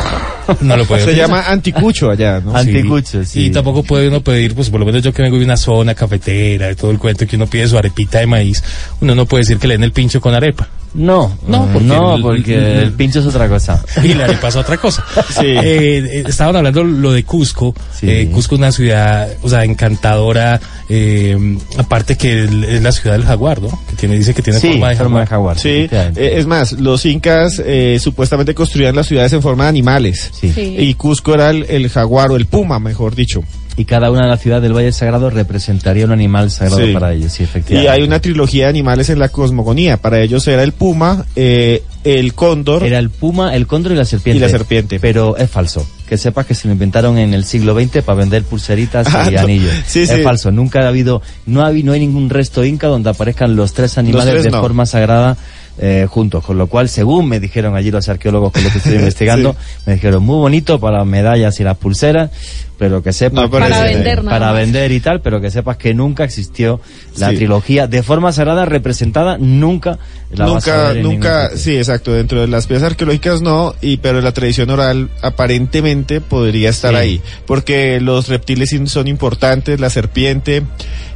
No 0.61 0.77
lo 0.77 0.85
puede 0.85 1.01
Se 1.01 1.07
utilizar. 1.09 1.29
llama 1.29 1.41
anticucho 1.49 2.09
allá, 2.09 2.39
¿no? 2.39 2.51
An- 2.55 2.57
Anticucho, 2.67 3.25
sí. 3.25 3.47
Y 3.47 3.49
tampoco 3.49 3.83
puede 3.83 4.07
uno 4.07 4.21
pedir, 4.21 4.55
pues 4.55 4.69
por 4.69 4.79
lo 4.79 4.85
menos 4.85 5.03
yo 5.03 5.11
que 5.11 5.21
vengo 5.21 5.37
de 5.37 5.43
una 5.43 5.57
zona 5.57 5.93
cafetera, 5.93 6.67
de 6.67 6.75
todo 6.75 6.91
el 6.91 6.97
cuento 6.97 7.27
que 7.27 7.35
uno 7.35 7.45
pide 7.47 7.67
su 7.67 7.77
arepita 7.77 8.19
de 8.19 8.25
maíz, 8.27 8.63
uno 9.01 9.13
no 9.13 9.25
puede 9.25 9.41
decir 9.41 9.57
que 9.57 9.67
le 9.67 9.73
den 9.73 9.83
el 9.83 9.91
pincho 9.91 10.21
con 10.21 10.33
arepa. 10.33 10.69
No, 10.93 11.37
No, 11.47 11.65
no, 11.67 11.73
porque 11.73 11.87
no, 11.87 12.15
el- 12.15 12.21
porque 12.21 12.55
el- 12.57 12.79
el 12.83 12.93
pincho 12.93 13.19
es 13.19 13.25
otra 13.27 13.47
cosa. 13.47 13.83
Y 14.03 14.13
la 14.13 14.25
es 14.25 14.55
otra 14.55 14.77
cosa. 14.77 15.03
Sí. 15.29 15.45
Eh, 15.45 15.97
eh, 15.99 16.23
estaban 16.27 16.55
hablando 16.55 16.83
lo 16.83 17.11
de 17.11 17.23
Cusco. 17.23 17.75
Sí. 17.93 18.09
Eh, 18.09 18.29
Cusco 18.33 18.55
es 18.55 18.59
una 18.59 18.71
ciudad, 18.71 19.27
o 19.43 19.49
sea, 19.49 19.63
encantadora. 19.63 20.59
eh, 20.89 21.37
aparte 21.77 22.15
que 22.15 22.45
es 22.45 22.81
la 22.81 22.91
ciudad 22.93 23.17
del 23.17 23.25
jaguar, 23.25 23.61
¿no? 23.61 23.67
Que 23.89 23.95
tiene, 23.97 24.15
dice 24.17 24.33
que 24.33 24.41
tiene 24.41 24.59
Sí, 24.59 24.69
forma 24.69 24.89
de 24.89 24.95
forma 24.95 25.19
de 25.19 25.25
jaguar. 25.27 25.57
jaguar. 25.57 26.11
Sí, 26.13 26.15
es 26.15 26.45
más, 26.47 26.71
los 26.73 27.05
incas 27.05 27.61
eh, 27.65 27.99
supuestamente 28.01 28.55
construían 28.55 28.95
las 28.95 29.07
ciudades 29.07 29.33
en 29.33 29.41
forma 29.41 29.63
de 29.65 29.69
animales. 29.69 30.31
Sí. 30.33 30.51
Sí. 30.53 30.75
Y 30.79 30.93
Cusco 30.93 31.33
era 31.33 31.49
el, 31.49 31.63
el 31.69 31.89
jaguar 31.89 32.31
o 32.31 32.37
el 32.37 32.45
puma, 32.45 32.79
mejor 32.79 33.13
dicho. 33.15 33.43
Y 33.79 33.85
cada 33.85 34.09
una 34.09 34.23
de 34.23 34.29
las 34.29 34.41
ciudades 34.41 34.63
del 34.63 34.73
Valle 34.75 34.91
Sagrado 34.91 35.29
representaría 35.29 36.03
un 36.05 36.11
animal 36.11 36.49
sagrado 36.49 36.83
Sí. 36.83 36.93
para 36.93 37.13
ellos, 37.13 37.31
sí, 37.31 37.43
Y 37.43 37.45
efectivamente. 37.45 37.91
hay 37.91 38.01
una 38.01 38.19
trilogía 38.19 38.63
de 38.63 38.69
animales 38.71 39.09
en 39.11 39.19
la 39.19 39.29
cosmogonía. 39.29 39.97
Para 39.97 40.19
ellos 40.19 40.47
era 40.47 40.63
el 40.63 40.71
puma, 40.71 41.25
eh, 41.35 41.83
el 42.03 42.33
cóndor. 42.33 42.83
Era 42.83 42.97
el 42.97 43.11
puma, 43.11 43.55
el 43.55 43.67
cóndor 43.67 43.91
y 43.91 43.95
la 43.95 44.05
serpiente. 44.05 44.37
Y 44.37 44.41
la 44.41 44.49
serpiente. 44.49 44.99
Pero 44.99 45.37
es 45.37 45.47
falso. 45.51 45.87
Que 46.09 46.17
sepas 46.17 46.47
que 46.47 46.55
se 46.55 46.67
lo 46.67 46.73
inventaron 46.73 47.19
en 47.19 47.35
el 47.35 47.43
siglo 47.43 47.79
XX 47.79 48.01
para 48.03 48.17
vender 48.17 48.43
pulseritas 48.45 49.07
Ah, 49.13 49.27
y 49.29 49.35
no. 49.35 49.41
anillos. 49.41 49.71
Sí, 49.85 50.01
es 50.01 50.09
sí. 50.09 50.23
falso. 50.23 50.49
Nunca 50.51 50.79
ha 50.83 50.87
habido, 50.87 51.21
no, 51.45 51.63
ha, 51.63 51.71
no 51.71 51.91
hay 51.91 51.99
ningún 51.99 52.31
resto 52.31 52.65
inca 52.65 52.87
donde 52.87 53.11
aparezcan 53.11 53.55
los 53.55 53.73
tres 53.73 53.99
animales 53.99 54.31
tres 54.31 54.43
de 54.45 54.49
no. 54.51 54.59
forma 54.61 54.87
sagrada 54.87 55.37
eh, 55.79 56.07
juntos. 56.09 56.43
Con 56.43 56.57
lo 56.57 56.65
cual, 56.65 56.89
según 56.89 57.27
me 57.29 57.39
dijeron 57.39 57.75
allí 57.75 57.91
los 57.91 58.09
arqueólogos 58.09 58.51
con 58.53 58.63
los 58.63 58.71
que 58.71 58.79
estoy 58.79 58.93
investigando, 58.95 59.55
me 59.85 59.93
dijeron 59.93 60.23
muy 60.23 60.37
bonito 60.37 60.79
para 60.79 60.97
las 60.99 61.05
medallas 61.07 61.59
y 61.59 61.63
las 61.63 61.77
pulseras, 61.77 62.31
pero 62.77 63.01
que 63.01 63.13
sepas 63.13 63.43
No, 63.45 63.49
Para 63.49 63.81
vender 63.83 64.23
para 64.23 64.63
y 64.93 64.99
tal, 64.99 65.21
pero 65.21 65.41
que 65.41 65.49
sepas 65.51 65.77
que 65.77 65.93
nunca 65.93 66.23
existió 66.23 66.79
la 67.17 67.29
Sí. 67.31 67.37
trilogía 67.37 67.87
de 67.87 68.03
forma 68.03 68.31
sagrada 68.31 68.65
representada, 68.65 69.37
nunca 69.37 69.97
la 70.31 70.45
vas 70.45 70.67
a 70.67 70.71
nunca, 70.71 70.93
ver 70.93 71.03
nunca, 71.03 71.49
sí, 71.55 71.75
exacto, 71.77 72.13
dentro 72.13 72.41
de 72.41 72.47
las 72.47 72.67
piezas 72.67 72.91
arqueológicas 72.91 73.41
no, 73.41 73.73
y 73.81 73.97
pero 73.97 74.21
la 74.21 74.31
tradición 74.31 74.69
oral 74.69 75.09
aparentemente 75.21 76.21
podría 76.21 76.69
estar 76.69 76.91
Sí. 76.93 76.97
ahí, 76.99 77.21
porque 77.45 77.99
los 78.01 78.27
reptiles 78.27 78.75
son 78.87 79.07
importantes, 79.07 79.79
la 79.79 79.89
serpiente, 79.89 80.63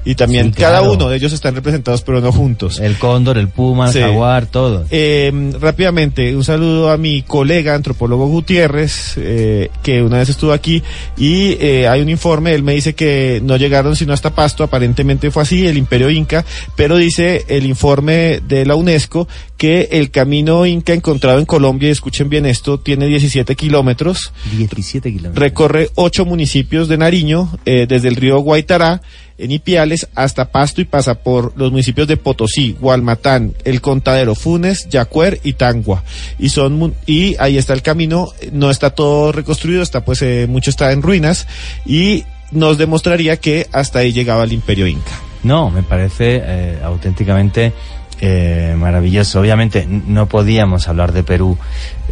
y 0.04 0.16
también 0.16 0.48
Sí, 0.54 0.62
cada 0.62 0.82
uno 0.82 1.10
de 1.10 1.18
ellos 1.18 1.32
están 1.32 1.54
representados 1.54 2.02
pero 2.02 2.22
no 2.22 2.32
juntos. 2.32 2.80
El 2.80 2.98
cóndor, 2.98 3.38
el 3.38 3.50
puma, 3.50 3.88
el 3.88 3.94
Sí. 3.94 4.00
jaguar, 4.00 4.48
todo. 4.48 4.86
Eh, 4.90 5.52
rápidamente, 5.60 6.36
un 6.36 6.44
saludo 6.44 6.90
a 6.90 6.98
mi 6.98 7.22
colega 7.22 7.76
antropólogo 7.76 8.28
Gutiérrez, 8.28 9.14
eh, 9.18 9.70
que 9.84 10.02
una 10.02 10.18
vez 10.18 10.30
estuvo 10.30 10.54
aquí 10.54 10.82
y 11.18 11.51
eh, 11.60 11.88
hay 11.88 12.02
un 12.02 12.10
informe, 12.10 12.54
él 12.54 12.64
me 12.64 12.74
dice 12.74 12.94
que 12.94 13.42
no 13.44 13.58
llegaron 13.58 13.96
sino 13.96 14.14
hasta 14.14 14.34
Pasto, 14.34 14.64
aparentemente 14.64 15.32
fue 15.32 15.44
así, 15.44 15.66
el 15.66 15.78
imperio 15.78 16.10
inca, 16.10 16.46
pero 16.76 16.98
dice 16.98 17.46
el 17.48 17.66
informe 17.66 18.42
de 18.48 18.66
la 18.66 18.76
UNESCO 18.76 19.28
que 19.58 19.90
el 19.92 20.12
camino 20.12 20.66
inca 20.66 20.94
encontrado 20.94 21.40
en 21.40 21.46
Colombia, 21.46 21.90
y 21.90 21.92
escuchen 21.92 22.30
bien 22.30 22.46
esto, 22.46 22.80
tiene 22.80 23.08
17 23.08 23.56
kilómetros, 23.56 24.34
17 24.58 25.10
kilómetros. 25.12 25.36
recorre 25.36 25.90
ocho 25.96 26.26
municipios 26.26 26.88
de 26.88 26.98
Nariño, 26.98 27.50
eh, 27.66 27.86
desde 27.88 28.08
el 28.08 28.16
río 28.16 28.40
Guaitará, 28.40 29.02
en 29.42 29.52
Ipiales, 29.52 30.08
hasta 30.16 30.52
Pasto 30.52 30.82
y 30.82 30.86
pasa 30.86 31.16
por 31.16 31.54
los 31.58 31.72
municipios 31.72 32.08
de 32.08 32.18
Potosí, 32.18 32.76
Gualmatán, 32.80 33.54
El 33.64 33.82
Contadero, 33.82 34.36
Funes, 34.36 34.88
Yacuer 34.90 35.40
y 35.44 35.54
Tangua. 35.54 36.04
Y 36.40 36.50
son 36.50 36.96
y 37.06 37.36
ahí 37.40 37.58
está 37.58 37.74
el 37.74 37.82
camino, 37.82 38.28
no 38.52 38.70
está 38.70 38.92
todo 38.92 39.32
reconstruido, 39.32 39.82
está 39.82 40.06
pues 40.06 40.22
eh, 40.22 40.48
mucho 40.50 40.70
está 40.70 40.92
en 40.92 41.02
ruinas 41.02 41.48
y 41.86 42.24
nos 42.52 42.78
demostraría 42.78 43.38
que 43.38 43.68
hasta 43.72 44.00
ahí 44.00 44.12
llegaba 44.12 44.44
el 44.44 44.54
Imperio 44.54 44.88
Inca. 44.88 45.12
No, 45.44 45.72
me 45.72 45.82
parece 45.82 46.42
eh, 46.44 46.80
auténticamente 46.84 47.74
eh, 48.20 48.76
maravilloso. 48.78 49.40
Obviamente 49.40 49.88
no 49.88 50.28
podíamos 50.28 50.88
hablar 50.88 51.12
de 51.12 51.24
Perú 51.24 51.58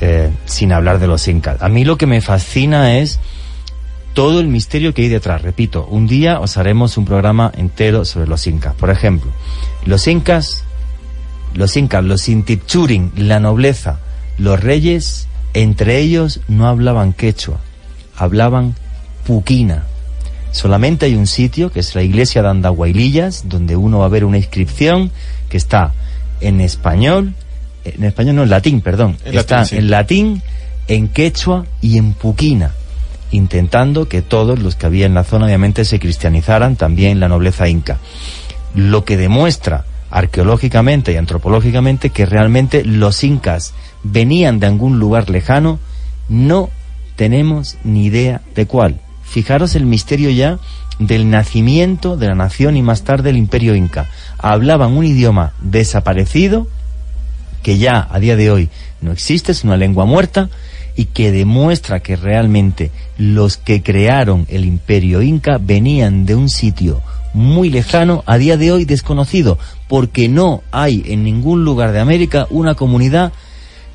eh, 0.01 0.31
sin 0.45 0.71
hablar 0.71 0.99
de 0.99 1.05
los 1.05 1.27
incas. 1.27 1.61
A 1.61 1.69
mí 1.69 1.85
lo 1.85 1.97
que 1.97 2.07
me 2.07 2.21
fascina 2.21 2.97
es 2.97 3.19
todo 4.13 4.39
el 4.39 4.47
misterio 4.47 4.93
que 4.93 5.03
hay 5.03 5.07
detrás. 5.09 5.41
Repito, 5.41 5.85
un 5.85 6.07
día 6.07 6.39
os 6.39 6.57
haremos 6.57 6.97
un 6.97 7.05
programa 7.05 7.51
entero 7.55 8.05
sobre 8.05 8.27
los 8.27 8.45
incas. 8.47 8.75
Por 8.75 8.89
ejemplo, 8.89 9.31
los 9.85 10.07
incas, 10.07 10.63
los 11.53 11.75
incas, 11.77 12.03
los 12.03 12.29
Intipchurin, 12.29 13.11
la 13.15 13.39
nobleza, 13.39 13.99
los 14.37 14.59
reyes, 14.59 15.27
entre 15.53 15.99
ellos 15.99 16.41
no 16.47 16.67
hablaban 16.67 17.13
quechua, 17.13 17.59
hablaban 18.15 18.75
puquina. 19.25 19.85
Solamente 20.51 21.05
hay 21.05 21.15
un 21.15 21.27
sitio, 21.27 21.71
que 21.71 21.79
es 21.79 21.93
la 21.93 22.01
iglesia 22.01 22.41
de 22.41 22.49
Andahuaylillas, 22.49 23.47
donde 23.47 23.75
uno 23.75 23.99
va 23.99 24.05
a 24.05 24.09
ver 24.09 24.25
una 24.25 24.37
inscripción 24.37 25.11
que 25.47 25.57
está 25.57 25.93
en 26.41 26.61
español, 26.61 27.33
en 27.83 28.03
español 28.03 28.35
no, 28.35 28.43
en 28.43 28.49
latín, 28.49 28.81
perdón, 28.81 29.17
En 29.25 29.37
está 29.37 29.57
latín, 29.57 29.69
sí. 29.69 29.75
en 29.77 29.89
latín, 29.89 30.41
en 30.87 31.07
quechua 31.09 31.65
y 31.81 31.97
en 31.97 32.13
puquina, 32.13 32.73
intentando 33.31 34.07
que 34.07 34.21
todos 34.21 34.59
los 34.59 34.75
que 34.75 34.85
había 34.85 35.05
en 35.05 35.13
la 35.13 35.23
zona 35.23 35.45
obviamente 35.45 35.85
se 35.85 35.99
cristianizaran, 35.99 36.75
también 36.75 37.19
la 37.19 37.27
nobleza 37.27 37.67
inca. 37.67 37.97
Lo 38.75 39.05
que 39.05 39.17
demuestra 39.17 39.85
arqueológicamente 40.11 41.13
y 41.13 41.17
antropológicamente 41.17 42.09
que 42.09 42.25
realmente 42.25 42.83
los 42.83 43.23
incas 43.23 43.73
venían 44.03 44.59
de 44.59 44.67
algún 44.67 44.99
lugar 44.99 45.29
lejano, 45.29 45.79
no 46.27 46.69
tenemos 47.15 47.77
ni 47.83 48.05
idea 48.05 48.41
de 48.55 48.65
cuál. 48.65 48.99
Fijaros 49.23 49.75
el 49.75 49.85
misterio 49.85 50.29
ya 50.31 50.57
del 50.99 51.29
nacimiento 51.29 52.17
de 52.17 52.27
la 52.27 52.35
nación 52.35 52.77
y 52.77 52.81
más 52.81 53.03
tarde 53.03 53.29
el 53.29 53.37
imperio 53.37 53.75
inca. 53.75 54.09
Hablaban 54.37 54.93
un 54.93 55.05
idioma 55.05 55.53
desaparecido, 55.61 56.67
que 57.63 57.77
ya 57.77 58.07
a 58.09 58.19
día 58.19 58.35
de 58.35 58.51
hoy 58.51 58.69
no 59.01 59.11
existe, 59.11 59.51
es 59.51 59.63
una 59.63 59.77
lengua 59.77 60.05
muerta, 60.05 60.49
y 60.99 61.05
que 61.05 61.31
demuestra 61.31 62.01
que 62.01 62.17
realmente 62.17 62.91
los 63.17 63.55
que 63.55 63.81
crearon 63.81 64.45
el 64.49 64.65
imperio 64.65 65.21
inca 65.21 65.57
venían 65.57 66.25
de 66.25 66.35
un 66.35 66.49
sitio 66.49 67.01
muy 67.33 67.69
lejano, 67.69 68.21
a 68.25 68.37
día 68.37 68.57
de 68.57 68.73
hoy 68.73 68.83
desconocido, 68.83 69.57
porque 69.87 70.27
no 70.27 70.61
hay 70.71 71.05
en 71.07 71.23
ningún 71.23 71.63
lugar 71.63 71.93
de 71.93 72.01
América 72.01 72.47
una 72.49 72.75
comunidad 72.75 73.31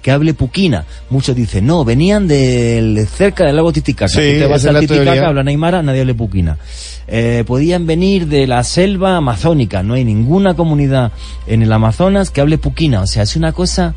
que 0.00 0.12
hable 0.12 0.32
puquina. 0.32 0.86
Muchos 1.10 1.36
dicen, 1.36 1.66
no, 1.66 1.84
venían 1.84 2.26
de 2.26 3.06
cerca 3.14 3.44
del 3.44 3.56
lago 3.56 3.70
Titicaca. 3.70 4.08
Sí, 4.08 4.38
te 4.38 4.46
vas 4.46 4.64
al 4.64 4.80
Titicaca, 4.80 5.04
teoría. 5.04 5.28
hablan 5.28 5.48
aymara, 5.48 5.82
nadie 5.82 6.00
hable 6.00 6.14
puquina. 6.14 6.56
Eh, 7.06 7.44
podían 7.46 7.86
venir 7.86 8.28
de 8.28 8.46
la 8.46 8.64
selva 8.64 9.18
amazónica, 9.18 9.82
no 9.82 9.92
hay 9.92 10.06
ninguna 10.06 10.54
comunidad 10.54 11.12
en 11.46 11.60
el 11.60 11.70
Amazonas 11.70 12.30
que 12.30 12.40
hable 12.40 12.56
puquina. 12.56 13.02
O 13.02 13.06
sea, 13.06 13.24
es 13.24 13.36
una 13.36 13.52
cosa 13.52 13.94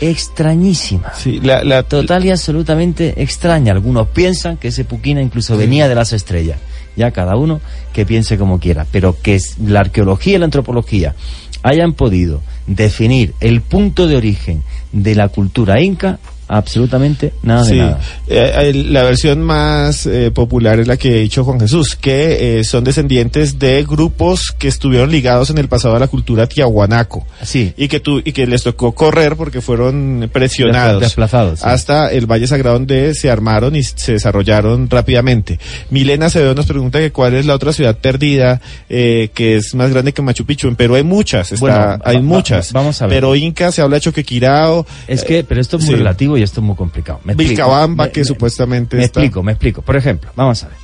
extrañísima. 0.00 1.12
Sí, 1.14 1.40
la, 1.40 1.62
la, 1.64 1.82
Total 1.82 2.24
y 2.24 2.30
absolutamente 2.30 3.22
extraña. 3.22 3.72
Algunos 3.72 4.08
piensan 4.08 4.56
que 4.56 4.68
ese 4.68 4.84
puquina 4.84 5.20
incluso 5.20 5.56
venía 5.56 5.88
de 5.88 5.94
las 5.94 6.12
estrellas. 6.12 6.58
Ya 6.96 7.10
cada 7.10 7.36
uno 7.36 7.60
que 7.92 8.04
piense 8.04 8.38
como 8.38 8.58
quiera. 8.58 8.86
Pero 8.90 9.16
que 9.20 9.38
la 9.64 9.80
arqueología 9.80 10.36
y 10.36 10.38
la 10.38 10.44
antropología 10.44 11.14
hayan 11.62 11.92
podido 11.92 12.42
definir 12.66 13.34
el 13.40 13.60
punto 13.60 14.06
de 14.06 14.16
origen 14.16 14.62
de 14.92 15.14
la 15.14 15.28
cultura 15.28 15.80
inca, 15.80 16.18
absolutamente 16.56 17.32
nada 17.42 17.64
Sí, 17.64 17.74
de 17.76 17.80
nada. 17.82 18.00
eh, 18.28 18.52
el- 18.70 18.92
la 18.92 19.02
versión 19.02 19.42
más 19.42 20.06
eh, 20.06 20.30
popular 20.30 20.78
es 20.80 20.86
la 20.86 20.96
que 20.96 21.08
ha 21.08 21.16
dicho 21.16 21.44
Juan 21.44 21.58
Jesús, 21.60 21.96
que 21.96 22.60
eh, 22.60 22.64
son 22.64 22.84
descendientes 22.84 23.58
de 23.58 23.84
grupos 23.84 24.52
que 24.58 24.68
estuvieron 24.68 25.10
ligados 25.10 25.50
en 25.50 25.58
el 25.58 25.68
pasado 25.68 25.96
a 25.96 25.98
la 25.98 26.08
cultura 26.08 26.46
tiahuanaco 26.46 27.26
Sí. 27.42 27.72
y 27.76 27.88
que 27.88 28.00
tu, 28.00 28.18
y 28.18 28.32
que 28.32 28.46
les 28.46 28.62
tocó 28.62 28.92
correr 28.92 29.36
porque 29.36 29.60
fueron 29.60 30.28
presionados 30.32 31.00
Desplazados, 31.00 31.60
sí. 31.60 31.64
hasta 31.68 32.10
el 32.12 32.26
Valle 32.26 32.46
Sagrado 32.46 32.74
donde 32.78 33.14
se 33.14 33.30
armaron 33.30 33.74
y 33.76 33.82
se 33.82 34.12
desarrollaron 34.12 34.88
rápidamente. 34.90 35.58
Milena 35.90 36.26
Acevedo 36.26 36.54
nos 36.54 36.66
pregunta 36.66 36.98
que 36.98 37.10
cuál 37.12 37.34
es 37.34 37.46
la 37.46 37.54
otra 37.54 37.72
ciudad 37.72 37.96
perdida 37.98 38.60
eh, 38.88 39.30
que 39.34 39.56
es 39.56 39.74
más 39.74 39.90
grande 39.90 40.12
que 40.12 40.22
Machu 40.22 40.44
Picchu. 40.44 40.68
En 40.68 40.76
Perú 40.76 40.94
hay 40.96 41.02
muchas, 41.02 41.52
está, 41.52 41.60
Bueno, 41.60 41.76
hay 42.04 42.16
va- 42.16 42.20
va- 42.20 42.26
muchas. 42.26 42.72
vamos 42.72 43.00
a 43.00 43.06
ver. 43.06 43.16
Pero 43.16 43.34
Inca 43.34 43.72
se 43.72 43.82
habla 43.82 43.96
de 43.96 44.00
Choquequirao. 44.02 44.86
Es 45.08 45.24
que, 45.24 45.44
pero 45.44 45.60
esto 45.60 45.76
es 45.76 45.84
muy 45.84 45.92
sí. 45.94 45.96
relativo 45.98 46.36
esto 46.42 46.60
es 46.60 46.66
muy 46.66 46.76
complicado. 46.76 47.20
Me 47.24 47.32
explico. 47.32 47.48
Vilcabamba, 47.50 48.04
Me- 48.06 48.12
que 48.12 48.20
me- 48.20 48.24
supuestamente 48.26 48.96
Me 48.96 49.04
está- 49.04 49.20
explico, 49.20 49.42
me 49.42 49.52
explico. 49.52 49.82
Por 49.82 49.96
ejemplo, 49.96 50.30
vamos 50.36 50.62
a 50.64 50.68
ver. 50.68 50.76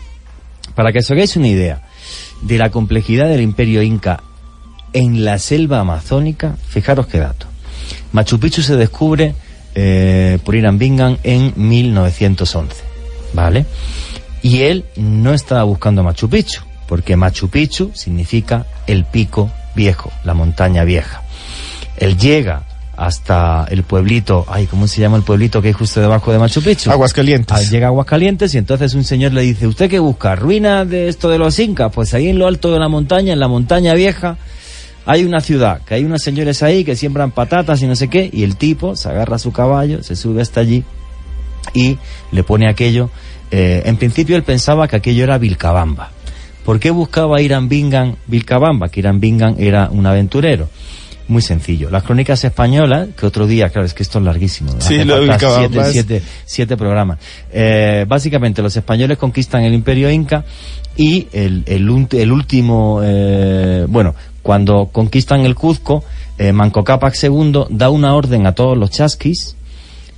Para 0.75 0.93
que 0.93 0.99
os 1.01 1.11
hagáis 1.11 1.37
una 1.37 1.49
idea 1.49 1.83
de 2.43 2.59
la 2.59 2.71
complejidad 2.71 3.29
del 3.29 3.41
imperio 3.41 3.83
inca 3.83 4.23
en 4.93 5.25
la 5.25 5.39
selva 5.39 5.81
amazónica, 5.81 6.57
fijaros 6.69 7.07
qué 7.07 7.19
dato. 7.19 7.47
Machu 8.13 8.39
Picchu 8.39 8.63
se 8.63 8.77
descubre 8.77 9.35
eh, 9.75 10.39
por 10.45 10.55
Irán 10.55 10.79
Bingham 10.79 11.19
en 11.23 11.53
1911, 11.57 12.83
¿vale? 13.33 13.67
Y 14.43 14.63
él 14.63 14.85
no 14.97 15.35
estaba 15.35 15.63
buscando 15.65 16.03
Machu 16.03 16.29
Picchu, 16.31 16.63
porque 16.89 17.17
Machu 17.17 17.49
Picchu 17.49 17.91
significa 17.95 18.67
el 18.87 19.05
pico 19.05 19.51
viejo, 19.75 20.11
la 20.25 20.35
montaña 20.35 20.85
vieja. 20.85 21.23
Él 21.97 22.17
llega 22.17 22.63
hasta 22.99 23.65
el 23.71 23.85
pueblito, 23.85 24.45
ay, 24.49 24.67
¿cómo 24.67 24.89
se 24.89 25.01
llama 25.01 25.17
el 25.17 25.23
pueblito 25.23 25.63
que 25.63 25.69
hay 25.69 25.73
justo 25.73 26.01
debajo 26.01 26.33
de 26.33 26.39
Machu 26.41 26.61
Picchu? 26.61 26.91
Aguascalientes. 26.91 27.57
Ah, 27.57 27.63
llega 27.71 27.87
a 27.87 27.91
Aguascalientes 27.91 28.53
y 28.55 28.59
entonces 28.59 28.93
un 28.95 29.05
señor 29.05 29.33
le 29.33 29.43
dice, 29.43 29.69
¿usted 29.69 29.89
qué 29.89 30.01
busca? 30.01 30.35
¿Ruinas 30.35 30.89
de 30.89 31.09
esto 31.09 31.29
de 31.31 31.39
los 31.39 31.57
incas? 31.61 31.93
Pues 31.95 32.13
ahí 32.13 32.29
en 32.29 32.41
lo 32.41 32.49
alto 32.49 32.73
de 32.73 32.81
la 32.81 32.89
montaña, 32.89 33.33
en 33.33 33.39
la 33.39 33.47
montaña 33.47 33.95
vieja, 33.95 34.37
hay 35.07 35.25
una 35.25 35.41
ciudad, 35.41 35.81
que 35.83 35.95
hay 35.95 36.05
unos 36.05 36.23
señores 36.23 36.63
ahí 36.65 36.83
que 36.83 36.97
siembran 36.97 37.31
patatas 37.31 37.81
y 37.83 37.87
no 37.87 37.95
sé 37.95 38.09
qué, 38.09 38.29
y 38.33 38.43
el 38.43 38.57
tipo 38.57 38.97
se 38.97 39.09
agarra 39.09 39.37
a 39.37 39.39
su 39.39 39.53
caballo, 39.53 40.03
se 40.03 40.17
sube 40.17 40.43
hasta 40.43 40.59
allí 40.61 40.83
y 41.75 41.99
le 42.33 42.43
pone 42.43 42.69
aquello. 42.69 43.11
eh, 43.53 43.83
en 43.87 43.97
principio 43.97 44.35
él 44.35 44.43
pensaba 44.43 44.89
que 44.89 44.97
aquello 44.97 45.23
era 45.23 45.39
Vilcabamba. 45.39 46.11
¿Por 46.65 46.81
qué 46.81 46.91
buscaba 46.91 47.41
Irán 47.41 47.69
Bingham 47.69 48.17
Vilcabamba? 48.27 48.89
Que 48.89 49.01
Irán 49.01 49.21
Bingham 49.21 49.55
era 49.59 49.89
un 49.91 50.05
aventurero. 50.05 50.69
Muy 51.29 51.43
sencillo. 51.43 51.91
Las 51.91 52.05
crónicas 52.05 52.43
españolas, 52.45 53.09
que 53.15 53.27
otro 53.27 53.47
día, 53.47 53.69
claro, 53.69 53.87
es 53.87 53.93
que 53.93 54.03
esto 54.03 54.19
es 54.19 54.25
larguísimo. 54.25 54.73
Sí, 54.81 55.05
lo 55.05 55.19
siete, 55.39 55.85
siete, 55.93 56.23
siete 56.47 56.77
programas. 56.77 57.19
Eh, 57.53 58.07
básicamente, 58.09 58.63
los 58.63 58.75
españoles 58.75 59.19
conquistan 59.19 59.63
el 59.63 59.75
imperio 59.75 60.11
inca 60.11 60.45
y 60.97 61.29
el, 61.33 61.65
el, 61.67 62.09
el 62.11 62.33
último, 62.33 63.01
eh, 63.05 63.85
bueno, 63.89 64.15
cuando 64.43 64.87
conquistan 64.91 65.41
el 65.41 65.55
Cuzco, 65.55 66.03
eh, 66.39 66.53
Manco 66.53 66.83
Cápac 66.83 67.15
II 67.23 67.65
da 67.69 67.91
una 67.91 68.15
orden 68.15 68.47
a 68.47 68.55
todos 68.55 68.79
los 68.79 68.91
chasquis 68.91 69.55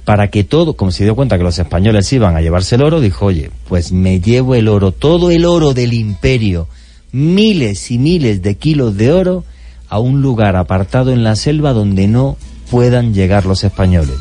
para 0.04 0.28
que 0.28 0.44
todo, 0.44 0.74
como 0.74 0.92
se 0.92 1.04
dio 1.04 1.16
cuenta 1.16 1.38
que 1.38 1.44
los 1.44 1.58
españoles 1.58 2.12
iban 2.12 2.36
a 2.36 2.40
llevarse 2.40 2.76
el 2.76 2.82
oro, 2.82 3.00
dijo, 3.00 3.26
oye, 3.26 3.50
pues 3.68 3.90
me 3.90 4.20
llevo 4.20 4.54
el 4.54 4.68
oro, 4.68 4.92
todo 4.92 5.30
el 5.30 5.44
oro 5.44 5.74
del 5.74 5.92
imperio, 5.92 6.68
miles 7.12 7.90
y 7.90 7.98
miles 7.98 8.42
de 8.42 8.54
kilos 8.54 8.96
de 8.96 9.12
oro, 9.12 9.44
a 9.90 9.98
un 9.98 10.22
lugar 10.22 10.56
apartado 10.56 11.12
en 11.12 11.24
la 11.24 11.36
selva 11.36 11.72
donde 11.72 12.08
no 12.08 12.36
puedan 12.70 13.12
llegar 13.12 13.44
los 13.44 13.64
españoles. 13.64 14.14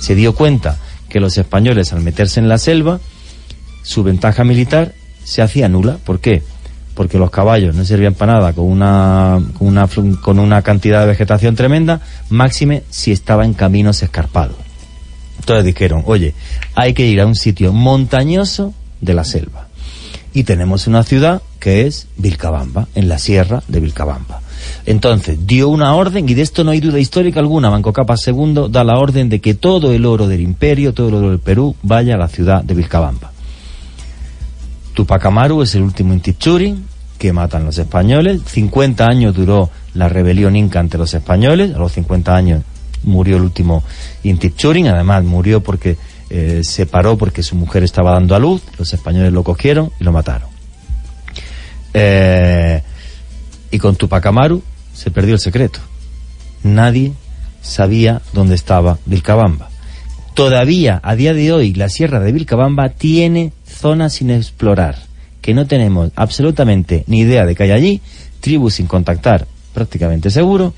Se 0.00 0.14
dio 0.14 0.34
cuenta 0.34 0.78
que 1.08 1.20
los 1.20 1.36
españoles 1.36 1.92
al 1.92 2.00
meterse 2.00 2.40
en 2.40 2.48
la 2.48 2.58
selva, 2.58 3.00
su 3.82 4.02
ventaja 4.02 4.44
militar 4.44 4.94
se 5.24 5.42
hacía 5.42 5.68
nula. 5.68 5.98
¿Por 6.04 6.20
qué? 6.20 6.42
Porque 6.94 7.18
los 7.18 7.30
caballos 7.30 7.74
no 7.74 7.84
servían 7.84 8.14
para 8.14 8.34
nada 8.34 8.52
con 8.52 8.66
una, 8.66 9.40
con 9.58 9.68
una, 9.68 9.88
con 10.22 10.38
una 10.38 10.62
cantidad 10.62 11.00
de 11.00 11.08
vegetación 11.08 11.56
tremenda, 11.56 12.00
máxime 12.30 12.84
si 12.88 13.12
estaba 13.12 13.44
en 13.44 13.52
caminos 13.52 14.02
escarpados. 14.02 14.56
Entonces 15.40 15.64
dijeron, 15.64 16.02
oye, 16.06 16.34
hay 16.74 16.94
que 16.94 17.06
ir 17.06 17.20
a 17.20 17.26
un 17.26 17.34
sitio 17.34 17.72
montañoso 17.72 18.72
de 19.00 19.14
la 19.14 19.24
selva. 19.24 19.68
Y 20.32 20.44
tenemos 20.44 20.86
una 20.86 21.02
ciudad 21.02 21.42
que 21.60 21.86
es 21.86 22.08
Vilcabamba, 22.16 22.88
en 22.94 23.08
la 23.08 23.18
sierra 23.18 23.62
de 23.68 23.80
Vilcabamba. 23.80 24.40
Entonces 24.84 25.46
dio 25.46 25.68
una 25.68 25.94
orden, 25.94 26.28
y 26.28 26.34
de 26.34 26.42
esto 26.42 26.64
no 26.64 26.70
hay 26.70 26.80
duda 26.80 26.98
histórica 26.98 27.40
alguna, 27.40 27.70
Manco 27.70 27.92
Cápac 27.92 28.18
II 28.26 28.66
da 28.70 28.84
la 28.84 28.98
orden 28.98 29.28
de 29.28 29.40
que 29.40 29.54
todo 29.54 29.92
el 29.92 30.06
oro 30.06 30.28
del 30.28 30.40
imperio, 30.40 30.94
todo 30.94 31.08
el 31.08 31.14
oro 31.14 31.30
del 31.30 31.40
Perú, 31.40 31.74
vaya 31.82 32.14
a 32.14 32.18
la 32.18 32.28
ciudad 32.28 32.62
de 32.62 32.74
Vilcabamba. 32.74 33.32
Tupac 34.96 35.26
Amaru 35.26 35.60
es 35.60 35.74
el 35.74 35.82
último 35.82 36.14
Intichurin 36.14 36.86
que 37.18 37.32
matan 37.32 37.66
los 37.66 37.76
españoles. 37.76 38.40
50 38.46 39.04
años 39.04 39.34
duró 39.34 39.70
la 39.94 40.08
rebelión 40.08 40.56
inca 40.56 40.80
ante 40.80 40.96
los 40.96 41.12
españoles. 41.12 41.74
A 41.74 41.78
los 41.78 41.92
50 41.92 42.34
años 42.34 42.62
murió 43.02 43.36
el 43.36 43.42
último 43.42 43.84
Intichurin. 44.22 44.88
Además 44.88 45.22
murió 45.22 45.62
porque 45.62 45.98
eh, 46.30 46.62
se 46.64 46.86
paró 46.86 47.18
porque 47.18 47.42
su 47.42 47.56
mujer 47.56 47.82
estaba 47.82 48.12
dando 48.12 48.34
a 48.34 48.38
luz. 48.38 48.62
Los 48.78 48.92
españoles 48.94 49.34
lo 49.34 49.42
cogieron 49.42 49.92
y 50.00 50.04
lo 50.04 50.12
mataron. 50.12 50.48
Eh, 51.92 52.82
y 53.76 53.78
con 53.78 53.94
Tupac 53.94 54.24
Amaru 54.24 54.62
se 54.94 55.10
perdió 55.10 55.34
el 55.34 55.40
secreto. 55.40 55.80
Nadie 56.62 57.12
sabía 57.60 58.22
dónde 58.32 58.54
estaba 58.54 58.98
Vilcabamba. 59.04 59.68
Todavía, 60.32 60.98
a 61.02 61.14
día 61.14 61.34
de 61.34 61.52
hoy, 61.52 61.74
la 61.74 61.90
sierra 61.90 62.20
de 62.20 62.32
Vilcabamba 62.32 62.88
tiene 62.88 63.52
zonas 63.66 64.14
sin 64.14 64.30
explorar, 64.30 64.96
que 65.42 65.52
no 65.52 65.66
tenemos 65.66 66.10
absolutamente 66.16 67.04
ni 67.06 67.20
idea 67.20 67.44
de 67.44 67.54
que 67.54 67.64
hay 67.64 67.72
allí, 67.72 68.00
tribus 68.40 68.74
sin 68.74 68.86
contactar, 68.86 69.46
prácticamente 69.74 70.30
seguro. 70.30 70.72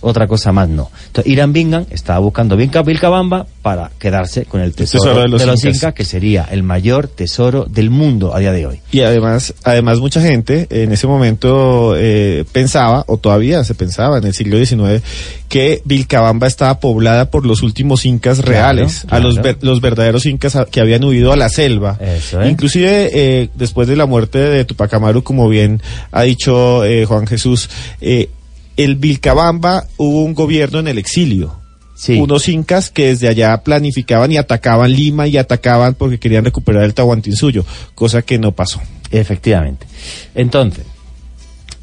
Otra 0.00 0.26
cosa 0.28 0.52
más 0.52 0.68
no. 0.68 0.90
Entonces, 1.06 1.32
Irán 1.32 1.52
Bingham 1.52 1.84
estaba 1.90 2.18
buscando 2.20 2.56
Vilca- 2.56 2.84
Vilcabamba 2.84 3.46
para 3.62 3.90
quedarse 3.98 4.44
con 4.44 4.60
el 4.60 4.72
tesoro, 4.74 5.02
tesoro 5.04 5.16
de 5.32 5.38
de 5.38 5.46
los, 5.46 5.64
incas. 5.64 5.94
que 5.94 6.04
sería 6.04 6.46
el 6.50 6.62
mayor 6.62 7.08
tesoro 7.08 7.64
del 7.68 7.90
mundo 7.90 8.34
a 8.34 8.38
día 8.38 8.52
de 8.52 8.66
hoy. 8.66 8.80
Y 8.92 9.00
además, 9.00 9.54
además 9.64 9.98
mucha 9.98 10.20
gente 10.20 10.66
en 10.70 10.92
ese 10.92 11.06
momento 11.06 11.94
eh, 11.96 12.44
pensaba, 12.52 13.04
o 13.08 13.16
todavía 13.16 13.64
se 13.64 13.74
pensaba 13.74 14.18
en 14.18 14.24
el 14.24 14.34
siglo 14.34 14.58
XIX, 14.64 15.02
que 15.48 15.80
Vilcabamba 15.84 16.46
estaba 16.46 16.78
poblada 16.80 17.30
por 17.30 17.44
los 17.46 17.62
últimos 17.62 18.04
incas 18.06 18.36
Claro, 18.40 18.50
reales, 18.50 19.06
a 19.08 19.18
los, 19.18 19.36
ver- 19.42 19.58
los 19.62 19.80
verdaderos 19.80 20.26
incas 20.26 20.56
que 20.70 20.80
habían 20.80 21.02
huido 21.04 21.32
a 21.32 21.36
la 21.36 21.48
selva. 21.48 21.98
Eso, 22.00 22.42
¿eh? 22.42 22.50
Inclusive 22.50 23.10
eh, 23.12 23.48
después 23.54 23.88
de 23.88 23.96
la 23.96 24.06
muerte 24.06 24.38
de 24.38 24.64
Tupac 24.64 24.92
Amaru, 24.94 25.22
como 25.22 25.48
bien 25.48 25.80
ha 26.12 26.22
dicho 26.22 26.84
eh, 26.84 27.04
Juan 27.06 27.26
Jesús, 27.26 27.68
eh, 28.00 28.28
el 28.76 28.96
Vilcabamba 28.96 29.86
hubo 29.96 30.22
un 30.22 30.34
gobierno 30.34 30.78
en 30.78 30.88
el 30.88 30.98
exilio. 30.98 31.54
Sí. 31.94 32.20
Unos 32.20 32.48
incas 32.48 32.90
que 32.90 33.06
desde 33.06 33.28
allá 33.28 33.56
planificaban 33.62 34.30
y 34.30 34.36
atacaban 34.36 34.92
Lima 34.92 35.26
y 35.26 35.38
atacaban 35.38 35.94
porque 35.94 36.18
querían 36.18 36.44
recuperar 36.44 36.84
el 36.84 36.92
Tahuantinsuyo, 36.92 37.64
cosa 37.94 38.20
que 38.20 38.38
no 38.38 38.52
pasó. 38.52 38.80
Efectivamente. 39.10 39.86
Entonces, 40.34 40.84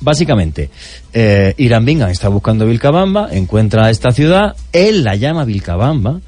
básicamente, 0.01 0.69
eh, 1.13 1.55
Irán 1.57 1.85
Bingham 1.85 2.09
está 2.09 2.27
buscando 2.27 2.67
Vilcabamba, 2.67 3.29
encuentra 3.31 3.89
esta 3.89 4.11
ciudad, 4.11 4.55
él 4.71 5.03
la 5.03 5.15
llama 5.15 5.45
Vilcabamba, 5.45 6.19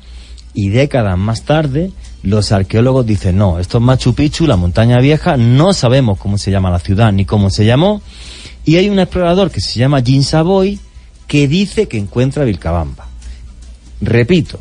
y 0.55 0.69
décadas 0.69 1.17
más 1.17 1.43
tarde, 1.43 1.91
los 2.23 2.51
arqueólogos 2.51 3.05
dicen, 3.05 3.37
no, 3.37 3.59
esto 3.59 3.77
es 3.77 3.83
Machu 3.83 4.15
Picchu, 4.15 4.47
la 4.47 4.55
montaña 4.55 4.99
vieja, 4.99 5.37
no 5.37 5.73
sabemos 5.73 6.17
cómo 6.17 6.37
se 6.37 6.49
llama 6.49 6.71
la 6.71 6.79
ciudad 6.79 7.11
ni 7.11 7.25
cómo 7.25 7.49
se 7.49 7.65
llamó, 7.65 8.01
y 8.65 8.75
hay 8.77 8.89
un 8.89 8.99
explorador 8.99 9.51
que 9.51 9.61
se 9.61 9.79
llama 9.79 10.01
Jin 10.01 10.23
Savoy 10.23 10.79
que 11.27 11.47
dice 11.47 11.87
que 11.87 11.97
encuentra 11.97 12.43
Vilcabamba. 12.43 13.07
Repito, 14.01 14.59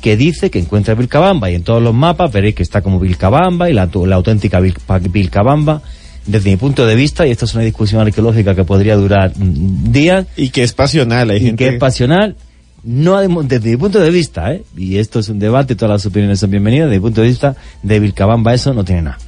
que 0.00 0.16
dice 0.16 0.50
que 0.50 0.58
encuentra 0.58 0.94
Vilcabamba 0.94 1.50
y 1.50 1.54
en 1.54 1.62
todos 1.62 1.82
los 1.82 1.94
mapas 1.94 2.32
veréis 2.32 2.54
que 2.54 2.62
está 2.62 2.80
como 2.82 3.00
Vilcabamba 3.00 3.68
y 3.68 3.72
la, 3.72 3.88
la 4.06 4.16
auténtica 4.16 4.60
Vilcabamba. 4.60 5.82
Desde 6.26 6.50
mi 6.50 6.56
punto 6.56 6.84
de 6.86 6.96
vista, 6.96 7.24
y 7.26 7.30
esto 7.30 7.44
es 7.44 7.54
una 7.54 7.62
discusión 7.62 8.00
arqueológica 8.00 8.54
que 8.56 8.64
podría 8.64 8.96
durar 8.96 9.32
mm, 9.36 9.92
días, 9.92 10.26
Y 10.36 10.48
que 10.50 10.64
es 10.64 10.72
pasional, 10.72 11.30
hay 11.30 11.36
y 11.36 11.40
gente 11.40 11.64
que 11.64 11.70
es 11.74 11.78
pasional, 11.78 12.34
no 12.82 13.18
de- 13.20 13.28
desde 13.46 13.70
mi 13.70 13.76
punto 13.76 14.00
de 14.00 14.10
vista, 14.10 14.52
¿eh? 14.52 14.64
y 14.76 14.96
esto 14.96 15.20
es 15.20 15.28
un 15.28 15.38
debate, 15.38 15.76
todas 15.76 15.92
las 16.02 16.06
opiniones 16.06 16.40
son 16.40 16.50
bienvenidas, 16.50 16.88
desde 16.88 16.98
mi 16.98 17.02
punto 17.04 17.20
de 17.20 17.28
vista, 17.28 17.54
de 17.84 18.00
Vilcabamba 18.00 18.54
eso 18.54 18.74
no 18.74 18.84
tiene 18.84 19.02
nada. 19.02 19.18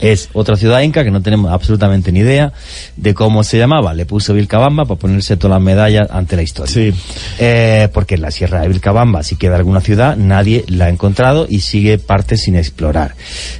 Es 0.00 0.30
otra 0.32 0.56
ciudad 0.56 0.80
inca 0.80 1.04
que 1.04 1.10
no 1.10 1.22
tenemos 1.22 1.52
absolutamente 1.52 2.10
ni 2.12 2.20
idea 2.20 2.52
de 2.96 3.14
cómo 3.14 3.44
se 3.44 3.58
llamaba. 3.58 3.94
Le 3.94 4.06
puso 4.06 4.32
Vilcabamba 4.34 4.84
para 4.84 4.98
ponerse 4.98 5.36
todas 5.36 5.56
las 5.56 5.62
medallas 5.62 6.08
ante 6.10 6.36
la 6.36 6.42
historia. 6.42 6.72
Sí. 6.72 6.92
Eh, 7.38 7.88
porque 7.92 8.14
en 8.14 8.22
la 8.22 8.30
Sierra 8.30 8.62
de 8.62 8.68
Vilcabamba, 8.68 9.22
si 9.22 9.36
queda 9.36 9.56
alguna 9.56 9.80
ciudad, 9.80 10.16
nadie 10.16 10.64
la 10.68 10.86
ha 10.86 10.88
encontrado 10.88 11.46
y 11.48 11.60
sigue 11.60 11.98
parte 11.98 12.36
sin 12.36 12.56
explorar. 12.56 13.14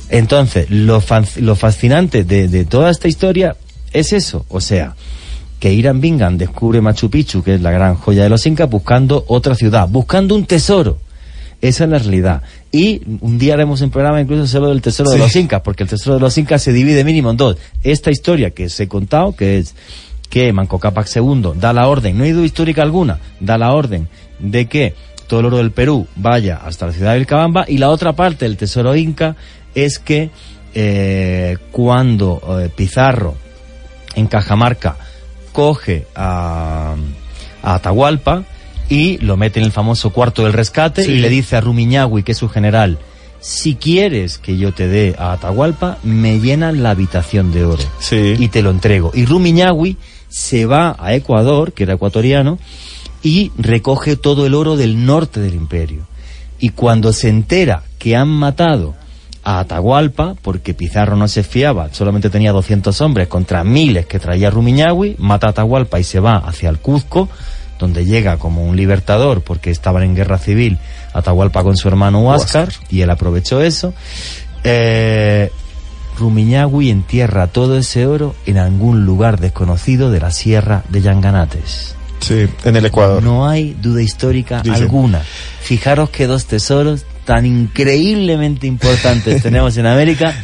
Entonces, 0.08 0.70
lo, 0.70 1.02
lo 1.36 1.56
fascinante 1.56 2.24
de, 2.24 2.48
de 2.48 2.64
toda 2.64 2.90
esta 2.90 3.08
historia 3.08 3.56
es 3.92 4.12
eso. 4.12 4.46
O 4.48 4.60
sea, 4.60 4.94
que 5.60 5.72
Irán 5.72 6.00
Bingham 6.00 6.38
descubre 6.38 6.80
Machu 6.80 7.10
Picchu, 7.10 7.42
que 7.42 7.54
es 7.54 7.60
la 7.60 7.70
gran 7.70 7.94
joya 7.96 8.22
de 8.22 8.30
los 8.30 8.44
incas, 8.46 8.68
buscando 8.68 9.24
otra 9.28 9.54
ciudad, 9.54 9.86
buscando 9.88 10.34
un 10.34 10.46
tesoro. 10.46 10.98
Esa 11.60 11.84
es 11.84 11.90
la 11.90 11.98
realidad. 11.98 12.42
Y 12.72 13.02
un 13.20 13.38
día 13.38 13.54
haremos 13.54 13.80
un 13.82 13.90
programa 13.90 14.20
incluso 14.20 14.46
solo 14.46 14.68
del 14.68 14.80
tesoro 14.80 15.10
de 15.10 15.18
los 15.18 15.34
incas, 15.36 15.60
porque 15.62 15.82
el 15.82 15.88
tesoro 15.88 16.14
de 16.14 16.20
los 16.20 16.36
incas 16.38 16.62
se 16.62 16.72
divide 16.72 17.04
mínimo 17.04 17.30
en 17.30 17.36
dos. 17.36 17.56
Esta 17.82 18.10
historia 18.10 18.50
que 18.50 18.66
os 18.66 18.80
he 18.80 18.88
contado, 18.88 19.36
que 19.36 19.58
es 19.58 19.74
que 20.30 20.52
Manco 20.52 20.78
Cápac 20.78 21.08
II 21.14 21.52
da 21.56 21.72
la 21.72 21.88
orden, 21.88 22.16
no 22.16 22.24
hay 22.24 22.32
duda 22.32 22.46
histórica 22.46 22.82
alguna, 22.82 23.18
da 23.40 23.58
la 23.58 23.72
orden 23.72 24.08
de 24.38 24.66
que 24.66 24.94
todo 25.26 25.40
el 25.40 25.46
oro 25.46 25.58
del 25.58 25.72
Perú 25.72 26.06
vaya 26.16 26.56
hasta 26.64 26.86
la 26.86 26.92
ciudad 26.92 27.12
de 27.12 27.18
Vilcabamba 27.18 27.64
y 27.68 27.78
la 27.78 27.90
otra 27.90 28.14
parte 28.14 28.46
del 28.46 28.56
tesoro 28.56 28.96
inca 28.96 29.36
es 29.74 29.98
que 29.98 30.30
eh, 30.74 31.58
cuando 31.72 32.40
eh, 32.60 32.70
Pizarro 32.74 33.34
en 34.14 34.26
Cajamarca 34.28 34.96
coge 35.52 36.06
a, 36.14 36.94
a 37.62 37.74
Atahualpa 37.74 38.44
y 38.90 39.16
lo 39.18 39.38
mete 39.38 39.60
en 39.60 39.64
el 39.66 39.72
famoso 39.72 40.10
cuarto 40.10 40.44
del 40.44 40.52
rescate 40.52 41.04
Sí. 41.04 41.12
y 41.12 41.18
le 41.20 41.30
dice 41.30 41.56
a 41.56 41.60
Rumiñahui, 41.62 42.22
que 42.22 42.32
es 42.32 42.38
su 42.38 42.48
general, 42.50 42.98
si 43.40 43.74
quieres 43.76 44.36
que 44.36 44.58
yo 44.58 44.72
te 44.74 44.86
dé 44.88 45.14
a 45.18 45.32
Atahualpa, 45.32 45.96
me 46.02 46.38
llenan 46.40 46.82
la 46.82 46.90
habitación 46.90 47.52
de 47.52 47.64
oro 47.64 47.82
Sí. 48.00 48.34
y 48.38 48.48
te 48.48 48.60
lo 48.60 48.70
entrego. 48.70 49.12
Y 49.14 49.24
Rumiñahui 49.24 49.96
se 50.28 50.66
va 50.66 50.94
a 50.98 51.14
Ecuador, 51.14 51.72
que 51.72 51.84
era 51.84 51.94
ecuatoriano, 51.94 52.58
y 53.22 53.50
recoge 53.56 54.16
todo 54.16 54.44
el 54.46 54.54
oro 54.54 54.76
del 54.76 55.06
norte 55.06 55.40
del 55.40 55.54
imperio. 55.54 56.06
Y 56.58 56.70
cuando 56.70 57.12
se 57.14 57.28
entera 57.30 57.82
que 57.98 58.16
han 58.16 58.28
matado 58.28 58.94
a 59.42 59.60
Atahualpa, 59.60 60.34
porque 60.42 60.74
Pizarro 60.74 61.16
no 61.16 61.26
se 61.28 61.42
fiaba, 61.42 61.88
solamente 61.94 62.28
tenía 62.28 62.52
200 62.52 63.00
hombres 63.00 63.28
contra 63.28 63.64
miles 63.64 64.04
que 64.06 64.18
traía 64.18 64.50
Rumiñahui, 64.50 65.16
mata 65.18 65.46
a 65.46 65.50
Atahualpa 65.50 65.98
y 65.98 66.04
se 66.04 66.20
va 66.20 66.36
hacia 66.36 66.68
el 66.68 66.78
Cuzco, 66.78 67.28
donde 67.80 68.04
llega 68.04 68.36
como 68.36 68.64
un 68.64 68.76
libertador, 68.76 69.42
porque 69.42 69.70
estaban 69.70 70.04
en 70.04 70.14
guerra 70.14 70.38
civil 70.38 70.78
Atahualpa 71.12 71.64
con 71.64 71.76
su 71.76 71.88
hermano 71.88 72.20
Huáscar, 72.20 72.68
y 72.88 73.00
él 73.00 73.10
aprovechó 73.10 73.60
eso. 73.62 73.92
Eh, 74.62 75.50
Rumiñahui 76.18 76.90
entierra 76.90 77.46
todo 77.46 77.78
ese 77.78 78.06
oro 78.06 78.34
en 78.46 78.58
algún 78.58 79.06
lugar 79.06 79.40
desconocido 79.40 80.10
de 80.10 80.20
la 80.20 80.30
sierra 80.30 80.84
de 80.90 81.00
Yanganates. 81.00 81.96
Sí, 82.20 82.46
en 82.64 82.76
el 82.76 82.84
Ecuador. 82.84 83.22
No 83.22 83.48
hay 83.48 83.74
duda 83.80 84.02
histórica 84.02 84.60
Dicen. 84.62 84.82
alguna. 84.82 85.22
Fijaros 85.62 86.10
que 86.10 86.26
dos 86.26 86.44
tesoros 86.44 87.06
tan 87.24 87.46
increíblemente 87.46 88.66
importantes 88.66 89.42
tenemos 89.42 89.76
en 89.76 89.86
América 89.86 90.34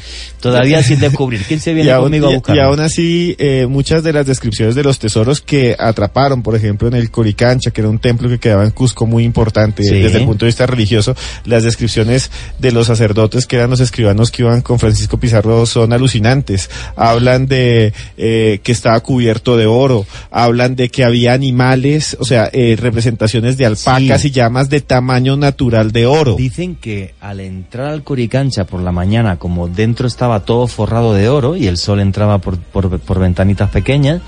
todavía 0.41 0.83
sin 0.83 1.01
descubrir. 1.01 1.43
¿Quién 1.43 1.59
se 1.61 1.75
viene 1.75 1.89
y 1.89 1.93
aún, 1.93 2.05
conmigo 2.05 2.29
a 2.29 2.35
buscar? 2.35 2.57
y 2.57 2.61
aún 2.61 2.79
así, 2.81 3.35
eh, 3.39 3.67
muchas 3.69 4.03
de 4.05 4.13
las 4.13 4.27
descripciones 4.27 4.75
de 4.75 4.85
los 4.85 4.99
tesoros 4.99 5.41
que 5.41 5.75
atraparon, 5.79 6.43
por 6.43 6.55
ejemplo, 6.55 6.87
en 6.87 6.95
el 6.95 7.11
Coricancha, 7.11 7.71
que 7.73 7.81
era 7.81 7.91
un 7.91 7.99
templo 7.99 8.29
que 8.29 8.39
quedaba 8.39 8.65
en 8.65 8.71
Cusco 8.71 9.07
muy 9.07 9.25
importante 9.25 9.83
Sí. 9.83 9.99
desde 10.01 10.19
el 10.19 10.25
punto 10.25 10.45
de 10.45 10.51
vista 10.51 10.67
religioso, 10.67 11.17
las 11.45 11.65
descripciones 11.65 12.31
de 12.59 12.71
los 12.73 12.87
sacerdotes 12.87 13.47
que 13.47 13.57
eran 13.57 13.71
los 13.71 13.81
escribanos 13.81 14.31
que 14.31 14.43
iban 14.43 14.61
con 14.61 14.79
Francisco 14.79 15.19
Pizarro 15.19 15.67
son 15.67 15.93
alucinantes. 15.93 16.71
Hablan 16.97 17.47
de 17.47 17.93
eh, 18.17 18.61
que 18.63 18.73
estaba 18.73 19.01
cubierto 19.01 19.57
de 19.57 19.67
oro, 19.67 20.07
hablan 20.31 20.77
de 20.77 20.91
que 20.91 21.03
había 21.05 21.33
animales, 21.33 22.17
o 22.21 22.25
sea, 22.25 22.51
eh, 22.53 22.77
representaciones 22.79 23.57
de 23.57 23.67
alpacas 23.67 24.21
Sí. 24.23 24.29
y 24.29 24.31
llamas 24.31 24.69
de 24.71 24.81
tamaño 24.81 25.37
natural 25.37 25.91
de 25.93 26.07
oro. 26.07 26.37
Dicen 26.37 26.66
que 26.75 27.15
al 27.21 27.41
entrar 27.41 27.87
al 27.87 28.03
Coricancha 28.03 28.67
por 28.67 28.81
la 28.81 28.93
mañana, 28.93 29.39
como 29.39 29.69
dentro 29.69 30.07
estaba 30.07 30.41
todo 30.41 30.67
forrado 30.67 31.15
de 31.15 31.29
oro 31.29 31.57
y 31.57 31.67
el 31.69 31.77
sol 31.77 32.01
entraba 32.01 32.39
por, 32.39 32.59
por, 32.59 32.99
por 32.99 33.21
ventanitas 33.21 33.71
pequeñas, 33.71 34.21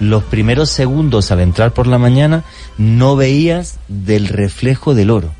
los 0.00 0.24
primeros 0.24 0.70
segundos 0.70 1.30
al 1.30 1.40
entrar 1.40 1.72
por 1.72 1.86
la 1.86 1.98
mañana 1.98 2.44
no 2.78 3.16
veías 3.16 3.78
del 3.88 4.28
reflejo 4.28 4.94
del 4.94 5.10
oro. 5.10 5.30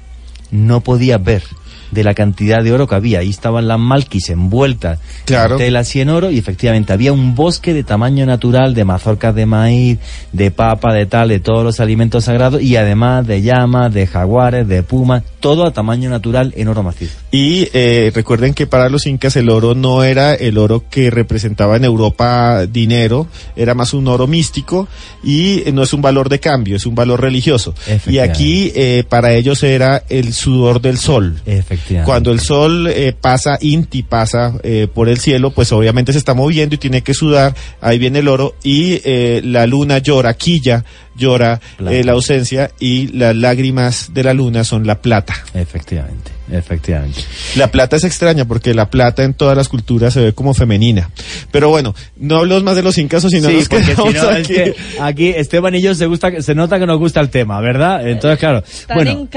No 0.50 0.80
podías 0.82 1.22
ver 1.22 1.42
de 1.90 2.04
la 2.04 2.14
cantidad 2.14 2.62
de 2.62 2.72
oro 2.72 2.86
que 2.86 2.94
había. 2.94 3.20
Ahí 3.20 3.30
estaban 3.30 3.68
las 3.68 3.78
malquis 3.78 4.30
envueltas 4.30 4.98
Claro. 5.24 5.54
en 5.54 5.58
telas 5.58 5.94
y 5.96 6.00
en 6.00 6.10
oro 6.10 6.30
y 6.30 6.38
efectivamente 6.38 6.92
había 6.92 7.12
un 7.12 7.34
bosque 7.34 7.74
de 7.74 7.84
tamaño 7.84 8.26
natural 8.26 8.74
de 8.74 8.84
mazorcas 8.84 9.34
de 9.34 9.46
maíz, 9.46 9.98
de 10.32 10.50
papa, 10.50 10.92
de 10.92 11.06
tal, 11.06 11.28
de 11.28 11.40
todos 11.40 11.64
los 11.64 11.80
alimentos 11.80 12.24
sagrados 12.24 12.62
y 12.62 12.76
además 12.76 13.26
de 13.26 13.42
llamas, 13.42 13.92
de 13.92 14.06
jaguares, 14.06 14.66
de 14.68 14.82
pumas, 14.82 15.22
todo 15.40 15.64
a 15.64 15.72
tamaño 15.72 16.10
natural 16.10 16.52
en 16.56 16.68
oro 16.68 16.82
macizo. 16.82 17.16
Y 17.30 17.68
eh, 17.72 18.10
recuerden 18.14 18.54
que 18.54 18.66
para 18.66 18.88
los 18.88 19.06
incas 19.06 19.36
el 19.36 19.48
oro 19.50 19.74
no 19.74 20.02
era 20.04 20.34
el 20.34 20.58
oro 20.58 20.84
que 20.90 21.10
representaba 21.10 21.76
en 21.76 21.84
Europa 21.84 22.66
dinero, 22.66 23.26
era 23.56 23.74
más 23.74 23.94
un 23.94 24.08
oro 24.08 24.26
místico 24.26 24.88
y 25.22 25.62
eh, 25.68 25.72
no 25.72 25.82
es 25.82 25.92
un 25.92 26.02
valor 26.02 26.28
de 26.28 26.40
cambio, 26.40 26.76
es 26.76 26.86
un 26.86 26.94
valor 26.94 27.20
religioso. 27.20 27.74
Y 28.06 28.18
aquí 28.18 28.72
eh, 28.74 29.04
para 29.08 29.32
ellos 29.32 29.62
era 29.62 30.02
el 30.08 30.32
sudor 30.32 30.80
del 30.80 30.98
sol. 30.98 31.40
Efectivamente. 31.46 31.79
Cuando 32.04 32.32
el 32.32 32.40
sol 32.40 32.86
eh, 32.88 33.14
pasa, 33.18 33.58
Inti 33.60 34.02
pasa 34.02 34.54
eh, 34.62 34.88
por 34.92 35.08
el 35.08 35.18
cielo, 35.18 35.50
pues 35.50 35.72
obviamente 35.72 36.12
se 36.12 36.18
está 36.18 36.34
moviendo 36.34 36.74
y 36.74 36.78
tiene 36.78 37.02
que 37.02 37.14
sudar, 37.14 37.54
ahí 37.80 37.98
viene 37.98 38.20
el 38.20 38.28
oro 38.28 38.54
y 38.62 39.00
eh, 39.04 39.40
la 39.44 39.66
luna 39.66 39.98
llora, 39.98 40.34
quilla, 40.34 40.84
llora 41.16 41.60
eh, 41.90 42.04
la 42.04 42.12
ausencia 42.12 42.70
y 42.78 43.08
las 43.08 43.34
lágrimas 43.36 44.12
de 44.14 44.24
la 44.24 44.34
luna 44.34 44.64
son 44.64 44.86
la 44.86 45.00
plata. 45.00 45.34
Efectivamente, 45.54 46.30
efectivamente. 46.50 47.20
La 47.56 47.70
plata 47.70 47.96
es 47.96 48.04
extraña 48.04 48.44
porque 48.44 48.74
la 48.74 48.90
plata 48.90 49.22
en 49.24 49.34
todas 49.34 49.56
las 49.56 49.68
culturas 49.68 50.14
se 50.14 50.20
ve 50.20 50.32
como 50.32 50.54
femenina. 50.54 51.10
Pero 51.50 51.68
bueno, 51.70 51.94
no 52.16 52.38
hablamos 52.38 52.62
más 52.62 52.76
de 52.76 52.82
los 52.82 52.96
incas, 52.98 53.24
o 53.24 53.30
si 53.30 53.40
no 53.40 53.48
sí, 53.48 53.56
nos 53.56 53.68
porque 53.68 53.84
si 53.84 53.90
quedamos 53.90 54.14
no, 54.14 54.30
es 54.30 54.44
aquí. 54.44 54.54
que 54.54 54.74
aquí 55.00 55.28
Esteban 55.28 55.74
y 55.74 55.82
yo 55.82 55.94
se 55.94 56.06
gusta, 56.06 56.40
se 56.40 56.54
nota 56.54 56.78
que 56.78 56.86
nos 56.86 56.98
gusta 56.98 57.20
el 57.20 57.28
tema, 57.28 57.60
¿verdad? 57.60 58.06
Entonces, 58.08 58.38
claro, 58.38 58.58
Están 58.58 58.96
bueno, 58.96 59.28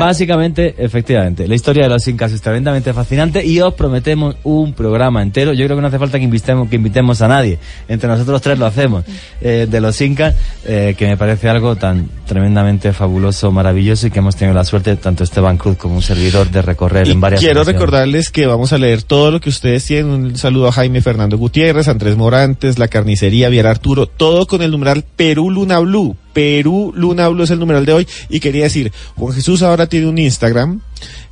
básicamente, 0.00 0.74
efectivamente, 0.78 1.46
la 1.46 1.54
historia 1.54 1.84
de 1.84 1.90
los 1.90 2.06
incas 2.08 2.32
es 2.32 2.40
tremendamente 2.40 2.92
fascinante 2.92 3.44
y 3.44 3.60
os 3.60 3.74
prometemos 3.74 4.36
un 4.44 4.72
programa 4.72 5.22
entero. 5.22 5.52
Yo 5.52 5.64
creo 5.66 5.76
que 5.76 5.82
no 5.82 5.88
hace 5.88 5.98
falta 5.98 6.18
que 6.18 6.24
invitemos, 6.24 6.68
que 6.68 6.76
invitemos 6.76 7.20
a 7.22 7.28
nadie. 7.28 7.58
Entre 7.88 8.08
nosotros 8.08 8.40
tres 8.40 8.58
lo 8.58 8.66
hacemos. 8.66 9.04
eh, 9.40 9.66
de 9.70 9.80
los 9.80 10.00
incas, 10.00 10.34
eh, 10.64 10.94
que 10.96 11.06
me 11.06 11.16
parece 11.18 11.48
algo 11.48 11.76
tan 11.76 12.08
tremendamente 12.26 12.92
fabuloso, 12.92 13.52
maravilloso 13.52 14.06
y 14.06 14.10
que 14.10 14.20
hemos 14.20 14.36
tenido 14.36 14.54
la 14.54 14.64
suerte, 14.64 14.96
tanto 14.96 15.24
Esteban 15.24 15.58
Cruz 15.58 15.76
como 15.76 15.96
un 15.96 16.02
servidor, 16.02 16.50
de 16.50 16.62
recorrer 16.62 17.06
Y 17.06 17.10
en 17.10 17.20
varias 17.20 17.40
quiero 17.40 17.60
ocasiones. 17.60 17.80
recordarles 17.80 18.30
que 18.30 18.46
vamos 18.46 18.72
a 18.72 18.78
leer 18.78 19.02
todo 19.02 19.30
lo 19.30 19.40
que 19.40 19.50
ustedes 19.50 19.84
tienen. 19.84 20.10
Un 20.10 20.36
saludo 20.36 20.68
a 20.68 20.72
Jaime 20.72 21.02
Fernando 21.02 21.36
Gutiérrez, 21.36 21.88
Andrés 21.88 22.16
Morantes, 22.16 22.78
La 22.78 22.88
Carnicería, 22.88 23.48
Viera 23.48 23.70
Arturo, 23.70 24.06
todo 24.06 24.46
con 24.46 24.62
el 24.62 24.70
numeral 24.70 25.04
Perú 25.16 25.50
Luna 25.50 25.78
Blue. 25.80 26.16
Perú 26.38 26.92
Luna 26.94 27.26
Blue 27.28 27.42
es 27.42 27.50
el 27.50 27.58
numeral 27.58 27.84
de 27.84 27.92
hoy. 27.94 28.06
Y 28.30 28.38
quería 28.38 28.62
decir, 28.64 28.92
Juan 29.16 29.34
Jesús 29.34 29.62
ahora 29.62 29.88
tiene 29.88 30.06
un 30.06 30.18
Instagram. 30.18 30.80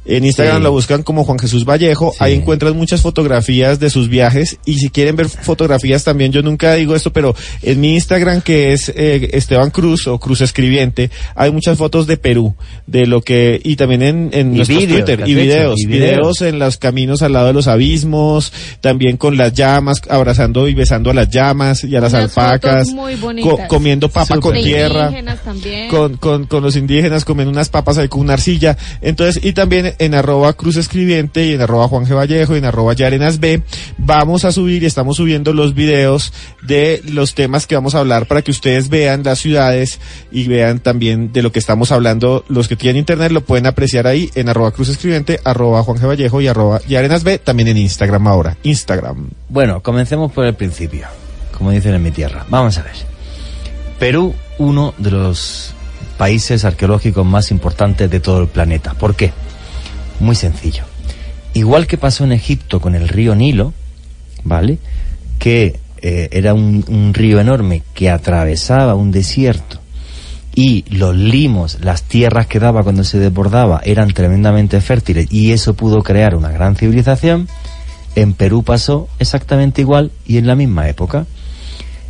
En 0.09 0.25
Instagram 0.25 0.59
Sí. 0.59 0.63
lo 0.63 0.71
buscan 0.71 1.03
como 1.03 1.25
Juan 1.25 1.37
Jesús 1.41 1.65
Vallejo. 1.65 2.13
Sí. 2.13 2.19
Ahí 2.21 2.35
encuentran 2.35 2.77
muchas 2.77 3.01
fotografías 3.01 3.81
de 3.81 3.91
sus 3.91 4.09
viajes. 4.09 4.57
Y 4.65 4.79
si 4.79 4.89
quieren 4.89 5.17
ver 5.17 5.29
fotografías 5.29 6.05
también, 6.05 6.31
yo 6.31 6.43
nunca 6.43 6.75
digo 6.75 6.95
esto, 6.95 7.13
pero 7.13 7.35
en 7.63 7.81
mi 7.81 7.95
Instagram, 7.95 8.41
que 8.41 8.73
es 8.73 8.89
eh, 8.95 9.31
Esteban 9.33 9.71
Cruz 9.71 10.07
o 10.07 10.21
Cruz 10.21 10.43
Escribiente, 10.43 11.11
hay 11.35 11.51
muchas 11.51 11.77
fotos 11.77 12.07
de 12.07 12.19
Perú. 12.19 12.55
De 12.87 13.07
lo 13.07 13.21
que, 13.23 13.61
y 13.65 13.75
también 13.75 14.03
en, 14.03 14.31
en 14.33 14.53
Y 14.53 14.59
nuestros 14.59 14.79
Twitter. 14.87 15.25
Y 15.27 15.35
videos, 15.35 15.81
y 15.81 15.87
videos 15.87 16.39
videos. 16.39 16.43
en 16.43 16.61
los 16.61 16.77
caminos 16.77 17.23
al 17.23 17.33
lado 17.33 17.49
de 17.49 17.55
los 17.55 17.67
abismos, 17.67 18.53
también 18.81 19.17
con 19.17 19.37
las 19.37 19.55
llamas, 19.55 20.01
abrazando 20.09 20.69
y 20.69 20.75
besando 20.75 21.11
a 21.11 21.15
las 21.15 21.31
llamas 21.31 21.83
y 21.83 21.97
a 21.97 22.01
las 22.01 22.13
Unas 22.13 22.23
alpacas, 22.39 22.87
co- 23.43 23.59
comiendo 23.67 24.09
papa 24.09 24.39
con 24.39 24.55
De 24.55 24.61
tierra 24.97 25.37
con, 25.91 26.17
con, 26.17 26.47
con 26.47 26.63
los 26.63 26.77
indígenas 26.77 27.25
comen 27.25 27.49
unas 27.49 27.69
papas 27.69 27.99
ahí 27.99 28.09
con 28.09 28.21
una 28.21 28.35
arcilla. 28.35 28.77
Entonces, 29.01 29.45
y 29.45 29.53
también 29.53 29.95
en 29.99 30.15
arroba 30.15 30.53
Cruz 30.55 30.77
Escribiente 30.77 31.47
y 31.47 31.53
en 31.53 31.63
arroba 31.63 31.89
Juan 31.89 32.07
G. 32.07 32.15
Vallejo 32.15 32.55
y 32.55 32.59
en 32.59 32.65
arroba 32.65 32.95
Yarenas 32.95 33.41
B, 33.41 33.63
vamos 33.99 34.45
a 34.45 34.53
subir 34.53 34.83
y 34.83 34.87
estamos 34.87 35.17
subiendo 35.17 35.53
los 35.53 35.75
videos 35.75 36.33
de 36.63 37.03
los 37.09 37.35
temas 37.35 37.67
que 37.67 37.75
vamos 37.75 37.95
a 37.95 38.01
hablar 38.01 38.27
para 38.27 38.43
que 38.43 38.51
ustedes 38.51 38.89
vean 38.89 39.23
las 39.23 39.39
ciudades 39.39 40.01
y 40.31 40.49
vean 40.49 40.81
también 40.81 41.33
de 41.33 41.43
lo 41.43 41.53
que 41.53 41.59
estamos 41.59 41.93
hablando. 41.93 42.45
Los 42.49 42.69
que 42.69 42.77
tienen 42.77 43.01
internet 43.01 43.33
lo 43.33 43.43
pueden 43.43 43.67
apreciar 43.67 44.07
ahí 44.07 44.31
en 44.35 44.49
arroba 44.49 44.71
Cruz 44.71 44.89
Escribiente, 44.89 45.41
arroba 45.45 45.83
Juan 45.83 45.99
G. 45.99 46.07
Vallejo 46.07 46.41
y 46.41 46.49
arroba 46.49 46.81
Yarenas 46.87 47.25
B, 47.25 47.39
también 47.39 47.69
en 47.69 47.77
Instagram 47.77 48.27
ahora. 48.27 48.57
Instagram. 48.63 49.31
Bueno, 49.49 49.83
comencemos 49.83 50.33
por 50.33 50.45
el 50.45 50.55
principio, 50.55 51.07
como 51.57 51.71
dicen 51.71 51.95
en 51.95 52.03
mi 52.03 52.11
tierra. 52.11 52.45
Vamos 52.49 52.79
a 52.79 52.83
ver. 52.83 53.16
Perú, 53.99 54.35
uno 54.59 54.95
de 54.99 55.11
los 55.11 55.75
países 56.19 56.65
arqueológicos 56.65 57.27
más 57.27 57.51
importantes 57.51 58.11
de 58.11 58.21
todo 58.21 58.41
el 58.41 58.49
planeta. 58.49 58.95
¿Por 58.95 59.15
qué? 59.15 59.33
Muy 60.21 60.35
sencillo. 60.35 60.85
Igual 61.55 61.87
que 61.87 61.99
pasó 61.99 62.25
en 62.25 62.33
Egipto 62.33 62.81
con 62.81 62.95
el 62.95 63.09
río 63.09 63.35
Nilo, 63.35 63.73
¿vale? 64.45 64.79
Que 65.39 65.79
eh, 66.03 66.29
era 66.31 66.55
un, 66.55 66.85
un 66.89 67.15
río 67.15 67.41
enorme 67.41 67.83
que 67.95 68.11
atravesaba 68.11 68.95
un 68.95 69.11
desierto 69.11 69.81
y 70.57 70.85
los 70.89 71.15
limos, 71.15 71.79
las 71.83 72.03
tierras 72.03 72.47
que 72.47 72.59
daba 72.59 72.83
cuando 72.83 73.05
se 73.05 73.19
desbordaba 73.19 73.83
eran 73.85 74.13
tremendamente 74.13 74.81
fértiles 74.81 75.27
y 75.31 75.53
eso 75.53 75.75
pudo 75.75 76.03
crear 76.03 76.35
una 76.35 76.51
gran 76.51 76.77
civilización, 76.77 77.47
en 78.15 78.33
Perú 78.33 78.63
pasó 78.63 79.09
exactamente 79.19 79.83
igual 79.83 80.11
y 80.27 80.39
en 80.39 80.47
la 80.47 80.57
misma 80.57 80.89
época. 80.89 81.27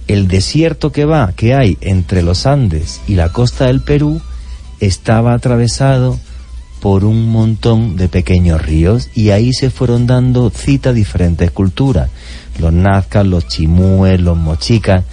El 0.07 0.29
desierto 0.29 0.93
que 0.93 1.05
va, 1.05 1.33
que 1.35 1.55
hay 1.55 1.79
entre 1.81 2.23
los 2.23 2.47
Andes 2.47 3.01
y 3.09 3.15
la 3.15 3.33
costa 3.33 3.67
del 3.67 3.81
Perú, 3.81 4.21
estaba 4.81 5.35
atravesado 5.35 6.19
por 6.81 7.05
un 7.05 7.31
montón 7.31 7.97
de 7.97 8.09
pequeños 8.09 8.65
ríos 8.65 9.11
y 9.15 9.31
ahí 9.31 9.53
se 9.53 9.71
fueron 9.71 10.07
dando 10.07 10.51
cita 10.51 10.93
diferentes 10.93 11.51
culturas, 11.51 12.11
los 12.59 12.73
nazcas, 12.73 13.27
los 13.27 13.49
chimúes, 13.49 14.21
los 14.21 14.37
mochicas, 14.37 15.05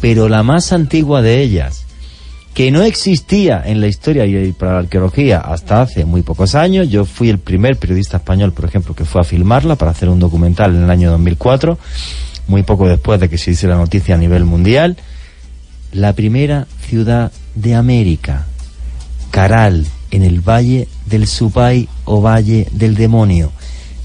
pero 0.00 0.28
la 0.28 0.42
más 0.42 0.72
antigua 0.72 1.22
de 1.22 1.42
ellas, 1.42 1.84
que 2.54 2.70
no 2.70 2.82
existía 2.82 3.62
en 3.64 3.80
la 3.80 3.86
historia 3.86 4.26
y 4.26 4.52
para 4.52 4.72
la 4.72 4.78
arqueología 4.80 5.38
hasta 5.38 5.82
hace 5.82 6.04
muy 6.04 6.22
pocos 6.22 6.54
años. 6.54 6.88
Yo 6.88 7.04
fui 7.04 7.28
el 7.28 7.38
primer 7.38 7.76
periodista 7.76 8.18
español, 8.18 8.52
por 8.52 8.64
ejemplo, 8.64 8.94
que 8.94 9.04
fue 9.04 9.20
a 9.20 9.24
filmarla 9.24 9.76
para 9.76 9.92
hacer 9.92 10.08
un 10.08 10.18
documental 10.18 10.74
en 10.74 10.82
el 10.84 10.90
año 10.90 11.10
2004, 11.12 11.78
muy 12.50 12.64
poco 12.64 12.88
después 12.88 13.20
de 13.20 13.28
que 13.28 13.38
se 13.38 13.52
hiciera 13.52 13.76
la 13.76 13.80
noticia 13.80 14.16
a 14.16 14.18
nivel 14.18 14.44
mundial. 14.44 14.96
La 15.92 16.12
primera 16.12 16.66
ciudad 16.86 17.32
de 17.54 17.74
América, 17.74 18.46
Caral, 19.30 19.86
en 20.10 20.24
el 20.24 20.40
valle 20.40 20.88
del 21.06 21.26
Supay 21.26 21.88
o 22.04 22.20
Valle 22.20 22.66
del 22.72 22.96
Demonio. 22.96 23.52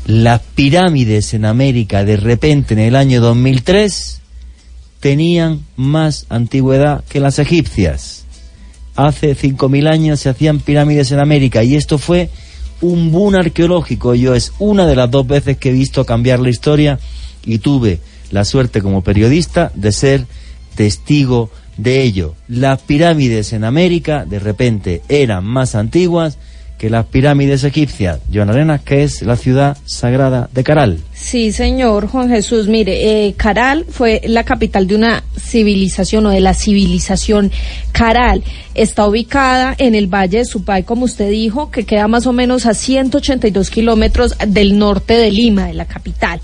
Las 0.05 0.41
pirámides 0.41 1.33
en 1.33 1.45
América, 1.45 2.05
de 2.05 2.17
repente, 2.17 2.75
en 2.75 2.79
el 2.79 2.95
año 2.95 3.19
2003, 3.21 4.21
tenían 4.99 5.61
más 5.75 6.27
antigüedad 6.29 7.03
que 7.09 7.19
las 7.19 7.39
egipcias. 7.39 8.25
Hace 8.95 9.35
5.000 9.35 9.91
años 9.91 10.19
se 10.19 10.29
hacían 10.29 10.59
pirámides 10.59 11.11
en 11.11 11.19
América 11.19 11.63
y 11.63 11.75
esto 11.75 11.97
fue 11.97 12.29
un 12.81 13.11
boom 13.11 13.35
arqueológico. 13.35 14.13
Yo 14.13 14.35
es 14.35 14.53
una 14.59 14.85
de 14.85 14.95
las 14.95 15.09
dos 15.09 15.25
veces 15.27 15.57
que 15.57 15.69
he 15.69 15.73
visto 15.73 16.05
cambiar 16.05 16.39
la 16.39 16.49
historia 16.49 16.99
y 17.43 17.57
tuve 17.57 17.99
la 18.35 18.43
suerte 18.43 18.81
como 18.81 19.01
periodista 19.01 19.71
de 19.75 19.93
ser 19.93 20.25
testigo 20.75 21.49
de 21.77 22.01
ello. 22.01 22.35
Las 22.49 22.81
pirámides 22.81 23.53
en 23.53 23.63
América 23.63 24.25
de 24.25 24.39
repente 24.39 25.01
eran 25.07 25.45
más 25.45 25.73
antiguas 25.73 26.37
que 26.77 26.89
las 26.89 27.05
pirámides 27.05 27.63
egipcias. 27.63 28.19
Joan 28.31 28.49
Arenas, 28.49 28.81
que 28.81 29.03
es 29.03 29.21
la 29.21 29.37
ciudad 29.37 29.77
sagrada 29.85 30.49
de 30.53 30.65
Caral. 30.65 30.99
Sí, 31.17 31.53
señor 31.53 32.07
Juan 32.07 32.27
Jesús. 32.27 32.67
Mire, 32.67 33.27
eh, 33.27 33.33
Caral 33.35 33.85
fue 33.89 34.21
la 34.25 34.43
capital 34.43 34.85
de 34.85 34.95
una 34.95 35.23
civilización 35.39 36.25
o 36.25 36.29
de 36.29 36.41
la 36.41 36.53
civilización 36.53 37.53
Caral. 37.93 38.43
Está 38.73 39.07
ubicada 39.07 39.73
en 39.77 39.95
el 39.95 40.07
Valle 40.13 40.39
de 40.39 40.45
Supay, 40.45 40.83
como 40.83 41.05
usted 41.05 41.29
dijo, 41.29 41.71
que 41.71 41.85
queda 41.85 42.09
más 42.09 42.27
o 42.27 42.33
menos 42.33 42.65
a 42.65 42.73
182 42.73 43.69
kilómetros 43.69 44.35
del 44.45 44.77
norte 44.77 45.15
de 45.15 45.31
Lima, 45.31 45.67
de 45.67 45.73
la 45.73 45.85
capital. 45.85 46.41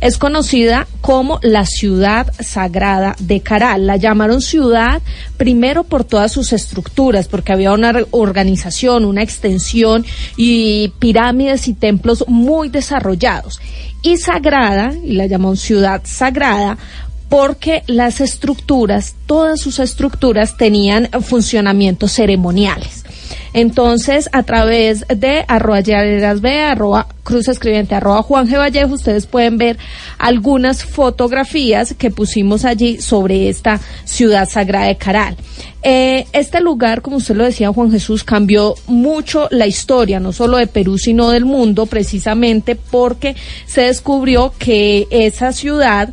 Es 0.00 0.16
conocida 0.16 0.86
como 1.00 1.40
la 1.42 1.66
ciudad 1.66 2.32
sagrada 2.38 3.16
de 3.18 3.40
Caral. 3.40 3.88
La 3.88 3.96
llamaron 3.96 4.42
ciudad 4.42 5.02
primero 5.36 5.82
por 5.82 6.04
todas 6.04 6.30
sus 6.30 6.52
estructuras, 6.52 7.26
porque 7.26 7.52
había 7.52 7.72
una 7.72 7.92
organización, 8.12 9.04
una 9.04 9.24
extensión 9.24 10.06
y 10.36 10.92
pirámides 11.00 11.66
y 11.66 11.74
templos 11.74 12.24
muy 12.28 12.68
desarrollados. 12.68 13.58
Y 14.04 14.18
sagrada, 14.18 14.94
y 15.02 15.14
la 15.14 15.26
llamaron 15.26 15.56
ciudad 15.56 16.02
sagrada, 16.04 16.78
porque 17.28 17.82
las 17.88 18.20
estructuras, 18.20 19.16
todas 19.26 19.60
sus 19.60 19.80
estructuras 19.80 20.56
tenían 20.56 21.08
funcionamientos 21.22 22.12
ceremoniales. 22.12 23.03
Entonces, 23.54 24.28
a 24.32 24.42
través 24.42 25.06
de 25.06 25.44
arroba 25.46 25.80
B, 25.80 26.60
arroba 26.60 27.06
Cruz 27.22 27.46
Escribiente, 27.46 27.94
arroba 27.94 28.22
Juan 28.22 28.48
G. 28.48 28.90
Ustedes 28.90 29.26
pueden 29.26 29.58
ver 29.58 29.78
algunas 30.18 30.84
fotografías 30.84 31.94
que 31.96 32.10
pusimos 32.10 32.64
allí 32.64 33.00
sobre 33.00 33.48
esta 33.48 33.80
ciudad 34.04 34.48
sagrada 34.48 34.88
de 34.88 34.96
Caral. 34.96 35.36
Eh, 35.82 36.26
este 36.32 36.60
lugar, 36.60 37.00
como 37.00 37.18
usted 37.18 37.36
lo 37.36 37.44
decía, 37.44 37.72
Juan 37.72 37.92
Jesús, 37.92 38.24
cambió 38.24 38.74
mucho 38.88 39.48
la 39.52 39.68
historia, 39.68 40.18
no 40.18 40.32
solo 40.32 40.56
de 40.56 40.66
Perú, 40.66 40.98
sino 40.98 41.30
del 41.30 41.44
mundo, 41.44 41.86
precisamente 41.86 42.74
porque 42.74 43.36
se 43.66 43.82
descubrió 43.82 44.52
que 44.58 45.06
esa 45.10 45.52
ciudad 45.52 46.12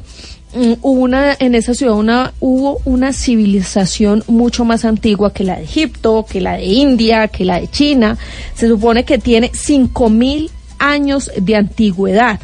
una 0.53 1.35
en 1.39 1.55
esa 1.55 1.73
ciudad 1.73 1.95
una 1.95 2.33
hubo 2.39 2.81
una 2.85 3.13
civilización 3.13 4.23
mucho 4.27 4.65
más 4.65 4.85
antigua 4.85 5.33
que 5.33 5.43
la 5.43 5.57
de 5.57 5.63
Egipto, 5.63 6.25
que 6.29 6.41
la 6.41 6.53
de 6.53 6.65
India, 6.65 7.27
que 7.27 7.45
la 7.45 7.59
de 7.59 7.69
China. 7.69 8.17
Se 8.55 8.67
supone 8.67 9.05
que 9.05 9.17
tiene 9.17 9.51
5000 9.53 10.51
años 10.79 11.31
de 11.35 11.55
antigüedad. 11.55 12.39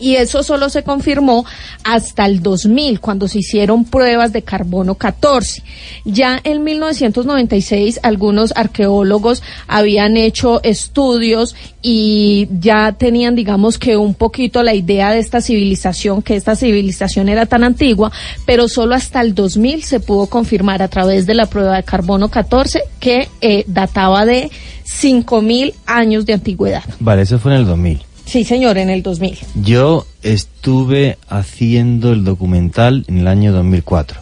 Y 0.00 0.16
eso 0.16 0.42
solo 0.42 0.68
se 0.70 0.82
confirmó 0.82 1.44
hasta 1.84 2.26
el 2.26 2.42
2000, 2.42 3.00
cuando 3.00 3.28
se 3.28 3.40
hicieron 3.40 3.84
pruebas 3.84 4.32
de 4.32 4.42
carbono 4.42 4.94
14. 4.94 5.62
Ya 6.04 6.40
en 6.44 6.64
1996, 6.64 8.00
algunos 8.02 8.52
arqueólogos 8.56 9.42
habían 9.66 10.16
hecho 10.16 10.62
estudios 10.62 11.54
y 11.82 12.48
ya 12.60 12.92
tenían, 12.92 13.34
digamos 13.34 13.78
que 13.78 13.96
un 13.96 14.14
poquito 14.14 14.62
la 14.62 14.74
idea 14.74 15.12
de 15.12 15.18
esta 15.18 15.40
civilización, 15.40 16.22
que 16.22 16.36
esta 16.36 16.56
civilización 16.56 17.28
era 17.28 17.46
tan 17.46 17.64
antigua, 17.64 18.12
pero 18.46 18.68
solo 18.68 18.94
hasta 18.94 19.20
el 19.20 19.34
2000 19.34 19.84
se 19.84 20.00
pudo 20.00 20.26
confirmar 20.26 20.82
a 20.82 20.88
través 20.88 21.26
de 21.26 21.34
la 21.34 21.46
prueba 21.46 21.76
de 21.76 21.82
carbono 21.82 22.28
14 22.28 22.82
que 23.00 23.28
eh, 23.40 23.64
databa 23.66 24.24
de 24.24 24.50
5000 24.84 25.74
años 25.86 26.26
de 26.26 26.32
antigüedad. 26.32 26.84
Vale, 27.00 27.22
eso 27.22 27.38
fue 27.38 27.52
en 27.52 27.60
el 27.60 27.66
2000. 27.66 28.07
Sí, 28.28 28.44
señor, 28.44 28.76
en 28.76 28.90
el 28.90 29.02
2000. 29.02 29.38
Yo 29.62 30.06
estuve 30.22 31.16
haciendo 31.30 32.12
el 32.12 32.24
documental 32.24 33.04
en 33.08 33.18
el 33.18 33.26
año 33.26 33.52
2004. 33.52 34.20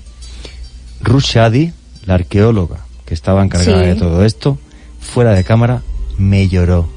Ruth 1.03 1.25
Shadi, 1.25 1.73
la 2.05 2.15
arqueóloga 2.15 2.85
que 3.05 3.15
estaba 3.15 3.43
encargada 3.43 3.83
Sí. 3.83 3.89
de 3.89 3.95
todo 3.97 4.25
esto, 4.25 4.59
fuera 5.01 5.33
de 5.33 5.43
cámara, 5.43 5.83
me 6.19 6.47
lloró. 6.49 6.89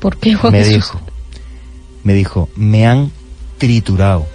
¿Por 0.00 0.16
qué, 0.16 0.34
Juan 0.34 0.52
me 0.52 0.60
Jesús? 0.60 0.74
dijo, 0.74 1.00
me 2.04 2.14
dijo, 2.14 2.48
me 2.54 2.86
han 2.86 3.10
triturado. 3.58 4.26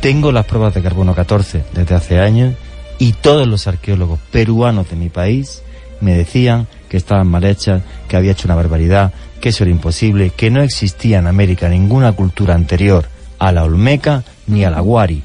Tengo 0.00 0.32
las 0.32 0.46
pruebas 0.46 0.74
de 0.74 0.82
carbono 0.82 1.14
14 1.14 1.64
desde 1.74 1.94
hace 1.94 2.18
años 2.18 2.54
y 2.98 3.12
todos 3.12 3.46
los 3.46 3.66
arqueólogos 3.66 4.20
peruanos 4.30 4.88
de 4.90 4.96
mi 4.96 5.10
país 5.10 5.62
me 6.00 6.14
decían 6.16 6.66
que 6.88 6.96
estaban 6.96 7.28
mal 7.28 7.44
hechas, 7.44 7.82
que 8.08 8.16
había 8.16 8.32
hecho 8.32 8.48
una 8.48 8.54
barbaridad, 8.56 9.12
que 9.42 9.50
eso 9.50 9.64
era 9.64 9.70
imposible, 9.70 10.30
que 10.30 10.50
no 10.50 10.62
existía 10.62 11.18
en 11.18 11.26
América 11.26 11.68
ninguna 11.68 12.12
cultura 12.12 12.54
anterior 12.54 13.04
a 13.38 13.52
la 13.52 13.64
Olmeca 13.64 14.22
ni 14.46 14.64
a 14.64 14.70
la 14.70 14.80
Guari, 14.80 15.22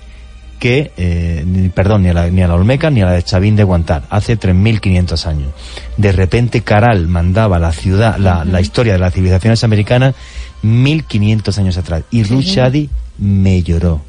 que, 0.60 0.92
eh, 0.98 1.70
perdón, 1.74 2.02
ni 2.04 2.10
a, 2.10 2.14
la, 2.14 2.30
ni 2.32 2.42
a 2.42 2.48
la 2.48 2.56
Olmeca 2.56 2.90
ni 2.90 3.02
a 3.02 3.06
la 3.06 3.12
de 3.12 3.22
Chavín 3.24 3.56
de 3.56 3.64
Guantar, 3.64 4.04
hace 4.10 4.38
3.500 4.40 5.26
años. 5.28 5.50
De 5.98 6.12
repente 6.12 6.62
Caral 6.62 7.08
mandaba 7.08 7.60
la 7.60 7.72
ciudad, 7.72 8.18
la, 8.18 8.44
la 8.44 8.60
historia 8.60 8.94
de 8.94 9.00
las 9.00 9.14
civilizaciones 9.14 9.64
americanas 9.64 10.16
1.500 10.64 11.58
años 11.60 11.78
atrás. 11.78 12.04
Y 12.12 12.24
Ruth 12.24 12.42
Shadi 12.44 12.90
me 13.20 13.62
lloró. 13.64 14.02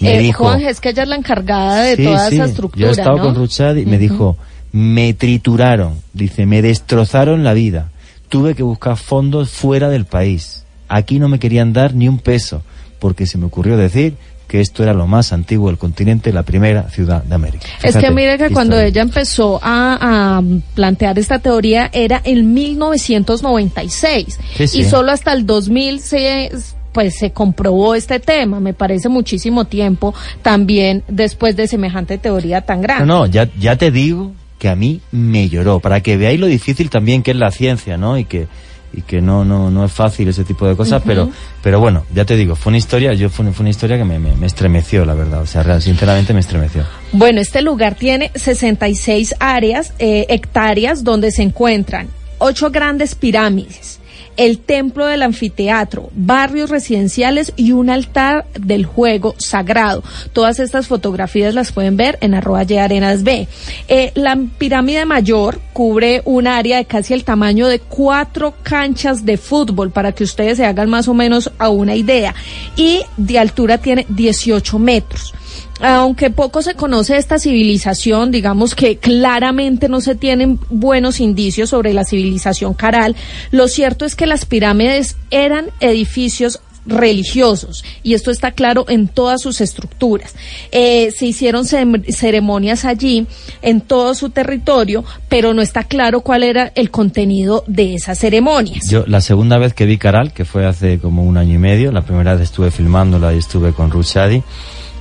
Me 0.00 0.16
Eh, 0.16 0.20
dijo, 0.20 0.44
Juan, 0.44 0.60
es 0.62 0.80
que 0.80 0.88
ella 0.90 1.02
es 1.04 1.08
la 1.08 1.16
encargada 1.16 1.82
de 1.82 1.96
Sí, 1.96 2.04
toda 2.04 2.28
sí. 2.30 2.34
esa 2.36 2.44
estructura, 2.46 2.82
Yo 2.82 2.88
he 2.88 2.92
estado 2.92 3.16
¿no? 3.18 3.22
con 3.24 3.34
Ruchad 3.34 3.76
y 3.76 3.86
me 3.86 3.98
dijo, 3.98 4.36
me 4.72 5.12
trituraron, 5.14 6.00
dice, 6.12 6.46
me 6.46 6.62
destrozaron 6.62 7.44
la 7.44 7.52
vida. 7.54 7.90
Tuve 8.28 8.54
que 8.54 8.62
buscar 8.62 8.96
fondos 8.96 9.50
fuera 9.50 9.88
del 9.88 10.04
país. 10.04 10.64
Aquí 10.88 11.18
no 11.18 11.28
me 11.28 11.38
querían 11.38 11.72
dar 11.72 11.94
ni 11.94 12.08
un 12.08 12.18
peso, 12.18 12.62
porque 12.98 13.26
se 13.26 13.38
me 13.38 13.46
ocurrió 13.46 13.76
decir 13.76 14.14
que 14.48 14.60
esto 14.60 14.82
era 14.84 14.94
lo 14.94 15.08
más 15.08 15.32
antiguo 15.32 15.68
del 15.68 15.78
continente, 15.78 16.32
la 16.32 16.44
primera 16.44 16.88
ciudad 16.90 17.22
de 17.24 17.34
América. 17.34 17.66
Es 17.82 17.96
que 17.96 18.10
mire 18.12 18.38
que 18.38 18.50
cuando 18.50 18.78
ella 18.78 19.02
empezó 19.02 19.58
a, 19.62 20.38
a 20.38 20.42
plantear 20.74 21.18
esta 21.18 21.40
teoría 21.40 21.90
era 21.92 22.20
en 22.24 22.54
1996 22.54 24.38
Sí, 24.56 24.68
sí. 24.68 24.80
y 24.80 24.84
solo 24.84 25.12
hasta 25.12 25.32
el 25.32 25.46
2000 25.46 26.00
se 26.00 26.50
pues 26.92 27.18
se 27.18 27.30
comprobó 27.30 27.94
este 27.94 28.20
tema. 28.20 28.58
Me 28.58 28.72
parece 28.72 29.10
muchísimo 29.10 29.66
tiempo 29.66 30.14
también 30.40 31.02
después 31.08 31.54
de 31.54 31.68
semejante 31.68 32.16
teoría 32.16 32.62
tan 32.62 32.80
grande. 32.80 33.04
No, 33.04 33.18
no, 33.18 33.26
ya, 33.26 33.50
ya 33.58 33.76
te 33.76 33.90
digo 33.90 34.32
que 34.58 34.68
a 34.68 34.76
mí 34.76 35.00
me 35.12 35.48
lloró, 35.48 35.80
para 35.80 36.00
que 36.00 36.16
veáis 36.16 36.40
lo 36.40 36.46
difícil 36.46 36.88
también 36.90 37.22
que 37.22 37.32
es 37.32 37.36
la 37.36 37.50
ciencia, 37.50 37.96
¿no? 37.96 38.16
Y 38.18 38.24
que 38.24 38.46
y 38.92 39.02
que 39.02 39.20
no 39.20 39.44
no 39.44 39.70
no 39.70 39.84
es 39.84 39.92
fácil 39.92 40.28
ese 40.28 40.44
tipo 40.44 40.66
de 40.66 40.74
cosas, 40.76 41.02
pero 41.04 41.28
pero 41.62 41.80
bueno, 41.80 42.04
ya 42.14 42.24
te 42.24 42.36
digo, 42.36 42.54
fue 42.56 42.70
una 42.70 42.78
historia, 42.78 43.12
yo 43.12 43.28
fue, 43.28 43.50
fue 43.52 43.64
una 43.64 43.70
historia 43.70 43.98
que 43.98 44.04
me, 44.04 44.18
me, 44.18 44.34
me 44.36 44.46
estremeció, 44.46 45.04
la 45.04 45.12
verdad, 45.14 45.42
o 45.42 45.46
sea, 45.46 45.62
real- 45.62 45.82
sinceramente 45.82 46.32
me 46.32 46.40
estremeció. 46.40 46.84
Bueno, 47.12 47.40
este 47.40 47.60
lugar 47.60 47.96
tiene 47.96 48.30
66 48.34 49.34
áreas, 49.40 49.92
eh, 49.98 50.24
hectáreas, 50.30 51.04
donde 51.04 51.30
se 51.32 51.42
encuentran 51.42 52.08
ocho 52.38 52.70
grandes 52.70 53.14
pirámides, 53.14 53.98
el 54.36 54.58
templo 54.58 55.06
del 55.06 55.22
anfiteatro, 55.22 56.10
barrios 56.14 56.70
residenciales 56.70 57.52
y 57.56 57.72
un 57.72 57.90
altar 57.90 58.46
del 58.58 58.84
juego 58.84 59.34
sagrado. 59.38 60.02
Todas 60.32 60.60
estas 60.60 60.86
fotografías 60.86 61.54
las 61.54 61.72
pueden 61.72 61.96
ver 61.96 62.18
en 62.20 62.34
arroba 62.34 62.64
Y 62.64 62.76
arenas 62.76 63.22
B. 63.22 63.48
Eh, 63.88 64.12
la 64.14 64.38
pirámide 64.58 65.04
mayor 65.04 65.60
cubre 65.72 66.22
un 66.24 66.46
área 66.46 66.78
de 66.78 66.84
casi 66.84 67.14
el 67.14 67.24
tamaño 67.24 67.68
de 67.68 67.78
cuatro 67.78 68.54
canchas 68.62 69.24
de 69.24 69.36
fútbol, 69.36 69.90
para 69.90 70.12
que 70.12 70.24
ustedes 70.24 70.58
se 70.58 70.64
hagan 70.64 70.90
más 70.90 71.08
o 71.08 71.14
menos 71.14 71.50
a 71.58 71.68
una 71.68 71.94
idea. 71.94 72.34
Y 72.76 73.00
de 73.16 73.38
altura 73.38 73.78
tiene 73.78 74.06
18 74.08 74.78
metros 74.78 75.35
aunque 75.80 76.30
poco 76.30 76.62
se 76.62 76.74
conoce 76.74 77.16
esta 77.16 77.38
civilización, 77.38 78.30
digamos 78.30 78.74
que 78.74 78.96
claramente 78.96 79.88
no 79.88 80.00
se 80.00 80.14
tienen 80.14 80.58
buenos 80.70 81.20
indicios 81.20 81.70
sobre 81.70 81.92
la 81.92 82.04
civilización 82.04 82.74
caral, 82.74 83.16
lo 83.50 83.68
cierto 83.68 84.04
es 84.04 84.14
que 84.16 84.26
las 84.26 84.46
pirámides 84.46 85.16
eran 85.30 85.66
edificios 85.80 86.60
religiosos 86.86 87.84
y 88.02 88.14
esto 88.14 88.30
está 88.30 88.52
claro 88.52 88.86
en 88.88 89.08
todas 89.08 89.42
sus 89.42 89.60
estructuras. 89.60 90.34
Eh, 90.72 91.10
se 91.10 91.26
hicieron 91.26 91.64
ceremonias 91.64 92.84
allí 92.84 93.26
en 93.62 93.80
todo 93.80 94.14
su 94.14 94.30
territorio, 94.30 95.04
pero 95.28 95.52
no 95.52 95.62
está 95.62 95.84
claro 95.84 96.20
cuál 96.20 96.44
era 96.44 96.72
el 96.74 96.90
contenido 96.90 97.64
de 97.66 97.94
esas 97.94 98.18
ceremonias. 98.18 98.88
Yo 98.88 99.04
la 99.06 99.20
segunda 99.20 99.58
vez 99.58 99.74
que 99.74 99.86
vi 99.86 99.98
Caral, 99.98 100.32
que 100.32 100.44
fue 100.44 100.66
hace 100.66 100.98
como 100.98 101.24
un 101.24 101.36
año 101.36 101.54
y 101.54 101.58
medio, 101.58 101.92
la 101.92 102.02
primera 102.02 102.34
vez 102.34 102.42
estuve 102.42 102.70
filmándola 102.70 103.34
y 103.34 103.38
estuve 103.38 103.72
con 103.72 103.90
Ruth 103.90 104.06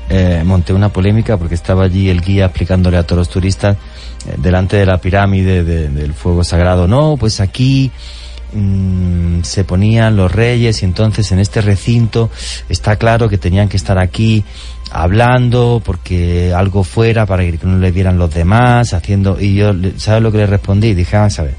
eh, 0.10 0.44
monté 0.46 0.74
una 0.74 0.90
polémica 0.90 1.38
porque 1.38 1.56
estaba 1.56 1.84
allí 1.86 2.10
el 2.10 2.22
guía 2.22 2.46
explicándole 2.46 2.98
a 2.98 3.04
todos 3.04 3.20
los 3.20 3.30
turistas 3.30 3.76
eh, 4.28 4.36
delante 4.38 4.78
de 4.78 4.86
la 4.86 5.00
pirámide 5.00 5.64
de- 5.64 5.90
del 5.90 6.14
fuego 6.14 6.44
sagrado, 6.44 6.88
no, 6.88 7.16
pues 7.18 7.40
aquí 7.40 7.92
mm, 8.54 9.42
se 9.44 9.64
ponían 9.64 10.16
los 10.16 10.32
reyes 10.32 10.82
y 10.82 10.86
entonces 10.86 11.32
en 11.32 11.40
este 11.40 11.62
recinto 11.62 12.30
está 12.70 12.96
claro 12.98 13.28
que 13.30 13.38
tenían 13.38 13.68
que 13.70 13.78
estar 13.78 13.98
aquí 13.98 14.44
hablando 14.92 15.82
porque 15.84 16.54
algo 16.56 16.84
fuera 16.84 17.26
para 17.26 17.44
que 17.44 17.60
no 17.64 17.78
le 17.80 17.92
vieran 17.92 18.18
los 18.18 18.34
demás 18.34 18.94
haciendo 18.94 19.40
y 19.42 19.56
yo 19.56 19.72
sabes 19.98 20.22
lo 20.22 20.32
que 20.32 20.38
le 20.40 20.46
respondí 20.48 20.94
dije 20.94 21.18
vamos 21.18 21.38
a 21.40 21.44
ver 21.44 21.56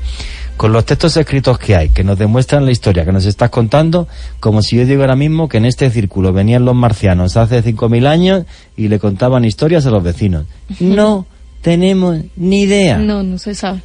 con 0.56 0.72
los 0.72 0.84
textos 0.86 1.16
escritos 1.16 1.58
que 1.58 1.76
hay 1.76 1.88
que 1.90 2.02
nos 2.04 2.18
demuestran 2.18 2.64
la 2.64 2.70
historia 2.70 3.04
que 3.04 3.12
nos 3.12 3.26
estás 3.26 3.50
contando 3.50 4.08
como 4.40 4.62
si 4.62 4.76
yo 4.76 4.86
digo 4.86 5.02
ahora 5.02 5.16
mismo 5.16 5.48
que 5.48 5.58
en 5.58 5.66
este 5.66 5.90
círculo 5.90 6.32
venían 6.32 6.64
los 6.64 6.74
marcianos 6.74 7.36
hace 7.36 7.62
5.000 7.62 8.06
años 8.06 8.44
y 8.76 8.88
le 8.88 8.98
contaban 8.98 9.44
historias 9.44 9.84
a 9.86 9.90
los 9.90 10.02
vecinos 10.02 10.46
no 10.80 11.26
tenemos 11.62 12.18
ni 12.36 12.62
idea 12.62 12.96
No, 12.98 13.22
no 13.22 13.38
se 13.38 13.54
sabe. 13.54 13.80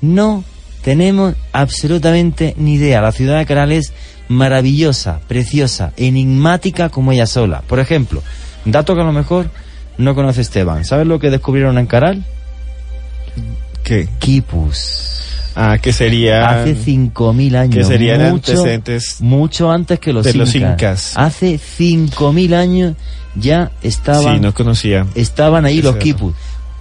no 0.00 0.44
tenemos 0.82 1.34
absolutamente 1.52 2.54
ni 2.58 2.74
idea. 2.74 3.00
La 3.00 3.10
ciudad 3.10 3.38
de 3.38 3.46
Caral 3.46 3.72
es 3.72 3.94
maravillosa, 4.28 5.20
preciosa, 5.26 5.94
enigmática 5.96 6.90
como 6.90 7.10
ella 7.12 7.26
sola. 7.26 7.62
Por 7.66 7.80
ejemplo, 7.80 8.22
dato 8.66 8.94
que 8.94 9.00
a 9.00 9.04
lo 9.04 9.12
mejor 9.12 9.48
no 9.96 10.14
conoce 10.14 10.42
Esteban. 10.42 10.84
¿Sabes 10.84 11.06
lo 11.06 11.18
que 11.18 11.30
descubrieron 11.30 11.78
en 11.78 11.86
Caral? 11.86 12.26
¿Qué? 13.82 14.08
Quipus. 14.18 15.33
Ah, 15.56 15.78
que 15.80 15.92
sería... 15.92 16.48
Hace 16.62 16.76
5.000 16.76 17.56
años. 17.56 17.74
que 17.76 17.84
serían 17.84 18.20
mucho, 18.32 18.52
antecedentes 18.52 19.20
Mucho 19.20 19.70
antes 19.70 20.00
que 20.00 20.12
los 20.12 20.24
de 20.24 20.34
los 20.34 20.54
incas. 20.54 20.72
incas. 20.72 21.12
Hace 21.16 21.58
5.000 21.78 22.54
años 22.54 22.96
ya 23.36 23.70
estaban 23.82 24.34
Sí, 24.36 24.40
no 24.40 24.52
conocía. 24.54 25.06
estaban 25.14 25.64
ahí 25.64 25.80
los 25.82 25.96
quipus. 25.96 26.34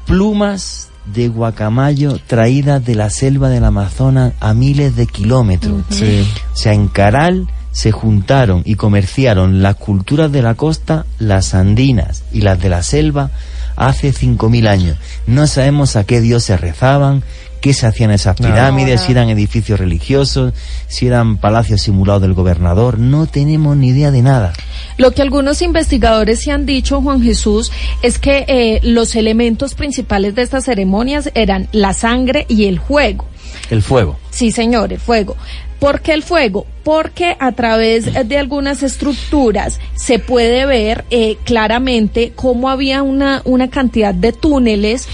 Plumas 0.05 0.89
de 1.05 1.28
guacamayo 1.28 2.19
traídas 2.28 2.84
de 2.86 2.95
la 2.95 3.09
selva 3.09 3.49
del 3.49 3.63
Amazonas 3.65 4.34
a 4.39 4.53
miles 4.53 4.95
de 4.95 5.05
kilómetros. 5.07 5.84
Sí. 5.89 6.26
O 6.53 6.55
sea, 6.55 6.74
en 6.74 6.88
Caral 6.88 7.47
se 7.71 7.91
juntaron 7.91 8.61
y 8.65 8.76
comerciaron 8.76 9.61
las 9.63 9.76
culturas 9.76 10.32
de 10.32 10.41
la 10.41 10.55
costa, 10.55 11.05
las 11.19 11.53
andinas 11.55 12.24
y 12.32 12.41
las 12.41 12.61
de 12.61 12.69
la 12.69 12.84
selva 12.84 13.32
hace 13.76 14.13
5.000 14.13 14.67
años. 14.67 14.97
No 15.26 15.47
sabemos 15.47 15.95
a 15.95 16.03
qué 16.05 16.21
dioses 16.21 16.61
rezaban, 16.61 17.24
qué 17.64 17.74
se 17.74 17.88
hacían 17.88 18.11
esas 18.11 18.36
pirámides, 18.36 18.99
si 18.99 19.14
eran 19.14 19.30
edificios 19.30 19.80
religiosos, 19.80 20.53
si 20.88 21.07
eran 21.07 21.38
palacios 21.38 21.82
simulados 21.82 22.22
del 22.22 22.34
gobernador. 22.34 22.99
No 22.99 23.26
tenemos 23.26 23.78
ni 23.78 23.88
idea 23.88 24.11
de 24.11 24.22
nada. 24.22 24.51
Lo 24.97 25.11
que 25.11 25.22
algunos 25.22 25.61
investigadores 25.61 26.41
se 26.41 26.51
han 26.51 26.66
dicho, 26.66 27.01
Juan 27.01 27.24
Jesús, 27.24 27.72
es 28.01 28.20
que 28.20 28.43
eh, 28.49 28.82
los 28.84 29.16
elementos 29.16 29.76
principales 29.76 30.36
de 30.36 30.41
estas 30.41 30.66
ceremonias 30.66 31.32
eran 31.36 31.70
la 31.72 31.93
sangre 31.93 32.45
y 32.49 32.66
el 32.66 32.82
fuego. 32.82 33.30
El 33.70 33.82
fuego. 33.82 34.20
Sí, 34.30 34.51
señor, 34.51 34.91
el 34.91 34.99
fuego. 34.99 35.38
¿Por 35.80 36.01
qué 36.01 36.14
el 36.14 36.24
fuego? 36.24 36.66
Porque 36.84 37.38
a 37.39 37.53
través 37.53 38.28
de 38.28 38.38
algunas 38.38 38.84
estructuras 38.84 39.80
se 39.95 40.20
puede 40.20 40.66
ver 40.66 41.05
eh, 41.11 41.38
claramente 41.45 42.34
cómo 42.36 42.70
había 42.70 43.03
una, 43.03 43.41
una 43.45 43.70
cantidad 43.70 44.14
de 44.14 44.34
túneles 44.34 45.07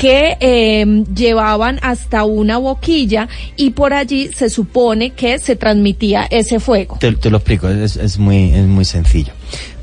que 0.00 0.38
eh, 0.40 1.04
llevaban 1.14 1.78
hasta 1.82 2.24
una 2.24 2.56
boquilla 2.56 3.28
y 3.56 3.70
por 3.70 3.92
allí 3.92 4.30
se 4.34 4.48
supone 4.48 5.10
que 5.10 5.38
se 5.38 5.56
transmitía 5.56 6.26
ese 6.30 6.58
fuego. 6.58 6.96
Te, 6.98 7.12
te 7.12 7.28
lo 7.28 7.36
explico, 7.36 7.68
es, 7.68 7.96
es 7.96 8.18
muy, 8.18 8.54
es 8.54 8.66
muy 8.66 8.86
sencillo. 8.86 9.34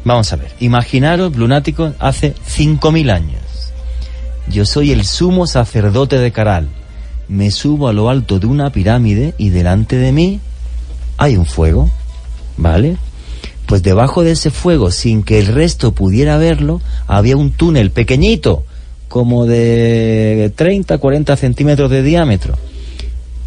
Vamos 0.04 0.34
a 0.34 0.38
ver, 0.38 0.52
imaginaros, 0.60 1.36
lunáticos, 1.36 1.94
hace 2.00 2.34
5.000 2.34 3.12
años. 3.12 3.42
Yo 4.48 4.66
soy 4.66 4.92
el 4.92 5.06
sumo 5.06 5.46
sacerdote 5.46 6.18
de 6.18 6.32
Caral. 6.32 6.68
Me 7.28 7.52
subo 7.52 7.88
a 7.88 7.94
lo 7.94 8.10
alto 8.10 8.40
de 8.40 8.48
una 8.48 8.72
pirámide 8.72 9.36
y 9.38 9.50
delante 9.50 9.98
de 9.98 10.12
mí 10.12 10.40
hay 11.18 11.38
un 11.38 11.46
fuego, 11.46 11.92
¿vale? 12.56 12.98
Pues 13.68 13.84
debajo 13.84 14.24
de 14.24 14.32
ese 14.32 14.50
fuego, 14.50 14.90
sin 14.90 15.22
que 15.22 15.38
el 15.38 15.48
resto 15.48 15.92
pudiera 15.92 16.38
verlo, 16.38 16.82
había 17.06 17.38
un 17.38 17.52
túnel 17.52 17.92
pequeñito, 17.92 18.64
como 19.08 19.46
de 19.46 20.52
30, 20.56 20.98
40 20.98 21.38
centímetros 21.38 21.90
de 21.90 22.04
diámetro 22.04 22.58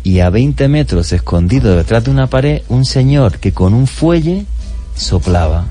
y 0.03 0.21
a 0.21 0.31
20 0.31 0.69
metros 0.69 1.13
escondido 1.13 1.77
detrás 1.77 2.05
de 2.05 2.11
una 2.11 2.27
pared 2.27 2.63
un 2.69 2.85
señor 2.85 3.39
que 3.39 3.53
con 3.53 3.75
un 3.75 3.87
fuelle 3.87 4.47
soplaba. 4.95 5.67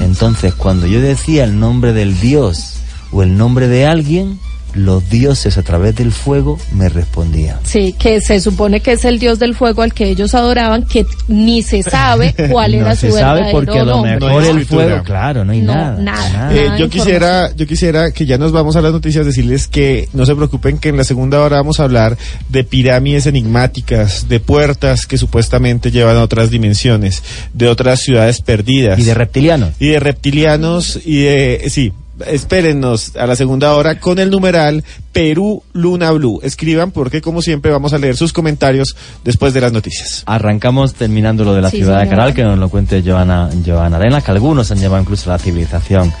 Entonces 0.00 0.54
cuando 0.54 0.86
yo 0.86 1.00
decía 1.00 1.44
el 1.44 1.58
nombre 1.58 1.92
del 1.92 2.18
dios 2.20 2.74
o 3.12 3.22
el 3.22 3.36
nombre 3.36 3.68
de 3.68 3.86
alguien, 3.86 4.38
los 4.76 5.08
dioses 5.10 5.58
a 5.58 5.62
través 5.62 5.94
del 5.96 6.12
fuego 6.12 6.58
me 6.72 6.88
respondían. 6.88 7.58
Sí, 7.64 7.94
que 7.98 8.20
se 8.20 8.40
supone 8.40 8.80
que 8.80 8.92
es 8.92 9.04
el 9.04 9.18
dios 9.18 9.38
del 9.38 9.54
fuego 9.54 9.82
al 9.82 9.92
que 9.94 10.08
ellos 10.08 10.34
adoraban, 10.34 10.84
que 10.84 11.04
ni 11.28 11.62
se 11.62 11.82
sabe 11.82 12.34
cuál 12.50 12.74
era 12.74 12.90
no 12.90 12.94
su 12.96 13.06
se 13.06 13.12
sabe 13.12 13.40
verdadero 13.42 13.58
porque 13.58 13.84
lo 13.84 14.02
mejor 14.02 14.20
No 14.20 14.40
el 14.40 14.66
fuego, 14.66 15.02
claro, 15.02 15.44
no 15.44 15.52
hay 15.52 15.60
No, 15.62 15.74
nada. 15.74 15.98
nada. 16.00 16.54
Eh, 16.54 16.70
yo 16.78 16.88
quisiera, 16.90 17.50
yo 17.56 17.66
quisiera 17.66 18.10
que 18.10 18.26
ya 18.26 18.38
nos 18.38 18.52
vamos 18.52 18.76
a 18.76 18.80
las 18.82 18.92
noticias 18.92 19.24
decirles 19.26 19.66
que 19.68 20.08
no 20.12 20.26
se 20.26 20.34
preocupen 20.36 20.78
que 20.78 20.90
en 20.90 20.96
la 20.96 21.04
segunda 21.04 21.40
hora 21.40 21.56
vamos 21.56 21.80
a 21.80 21.84
hablar 21.84 22.16
de 22.48 22.64
pirámides 22.64 23.26
enigmáticas, 23.26 24.28
de 24.28 24.40
puertas 24.40 25.06
que 25.06 25.18
supuestamente 25.18 25.90
llevan 25.90 26.16
a 26.16 26.22
otras 26.22 26.50
dimensiones, 26.50 27.22
de 27.54 27.68
otras 27.68 28.00
ciudades 28.00 28.40
perdidas 28.40 28.98
Y 28.98 29.04
de 29.04 29.14
reptilianos. 29.14 29.70
y 29.78 29.88
de 29.88 30.00
reptilianos 30.00 31.00
y 31.04 31.22
de 31.22 31.64
sí. 31.70 31.92
Espérennos 32.26 33.14
a 33.16 33.26
la 33.26 33.36
segunda 33.36 33.74
hora 33.74 34.00
con 34.00 34.18
el 34.18 34.30
numeral 34.30 34.84
Perú 35.12 35.62
Luna 35.72 36.10
Blue. 36.12 36.40
Escriban 36.42 36.90
porque 36.90 37.20
como 37.20 37.42
siempre 37.42 37.70
vamos 37.70 37.92
a 37.92 37.98
leer 37.98 38.16
sus 38.16 38.32
comentarios 38.32 38.96
después 39.22 39.52
de 39.52 39.60
las 39.60 39.72
noticias. 39.72 40.22
Arrancamos 40.26 40.94
terminando 40.94 41.44
lo 41.44 41.54
de 41.54 41.62
la 41.62 41.70
Sí, 41.70 41.78
ciudad 41.78 42.00
de. 42.00 42.08
Caral, 42.08 42.32
que 42.32 42.42
nos 42.42 42.58
lo 42.58 42.68
cuente 42.68 43.02
Joana, 43.04 43.50
Joana 43.64 43.96
Arena, 43.98 44.20
que 44.22 44.30
algunos 44.30 44.70
han 44.70 44.78
llevado 44.78 45.02
incluso 45.02 45.30
a 45.30 45.34
la 45.34 45.38
civilización 45.38 46.12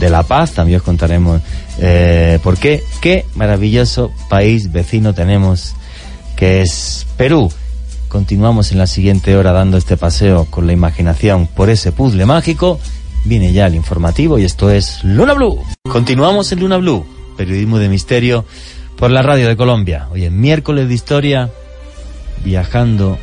de 0.00 0.10
la 0.10 0.22
paz. 0.24 0.52
También 0.52 0.78
os 0.78 0.82
contaremos 0.84 1.40
eh, 1.78 2.38
por 2.42 2.58
qué. 2.58 2.82
Qué 3.00 3.24
maravilloso 3.34 4.10
país 4.28 4.72
vecino 4.72 5.14
tenemos, 5.14 5.74
que 6.36 6.62
es 6.62 7.06
Perú. 7.16 7.50
Continuamos 8.08 8.72
en 8.72 8.78
la 8.78 8.86
siguiente 8.86 9.36
hora 9.36 9.52
dando 9.52 9.76
este 9.76 9.96
paseo 9.96 10.46
con 10.46 10.66
la 10.66 10.72
imaginación 10.72 11.46
por 11.46 11.68
ese 11.70 11.92
puzzle 11.92 12.24
mágico. 12.26 12.80
Viene 13.24 13.52
ya 13.52 13.66
el 13.66 13.74
informativo 13.74 14.38
y 14.38 14.44
esto 14.44 14.70
es 14.70 15.04
Luna 15.04 15.34
Blue. 15.34 15.62
Continuamos 15.90 16.50
en 16.52 16.60
Luna 16.60 16.78
Blue, 16.78 17.06
periodismo 17.36 17.78
de 17.78 17.88
misterio 17.88 18.44
por 18.96 19.10
la 19.10 19.22
radio 19.22 19.48
de 19.48 19.56
Colombia. 19.56 20.08
Hoy 20.10 20.24
es 20.24 20.32
miércoles 20.32 20.88
de 20.88 20.94
historia, 20.94 21.50
viajando 22.44 23.18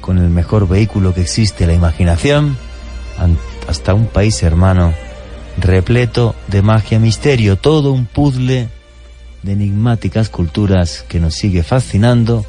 con 0.00 0.18
el 0.18 0.30
mejor 0.30 0.68
vehículo 0.68 1.14
que 1.14 1.20
existe, 1.20 1.66
la 1.66 1.74
imaginación, 1.74 2.56
hasta 3.68 3.94
un 3.94 4.06
país 4.06 4.42
hermano 4.42 4.94
repleto 5.58 6.34
de 6.48 6.62
magia 6.62 6.98
misterio, 6.98 7.56
todo 7.56 7.92
un 7.92 8.06
puzzle 8.06 8.68
de 9.42 9.52
enigmáticas 9.52 10.28
culturas 10.28 11.04
que 11.08 11.20
nos 11.20 11.34
sigue 11.34 11.62
fascinando 11.62 12.46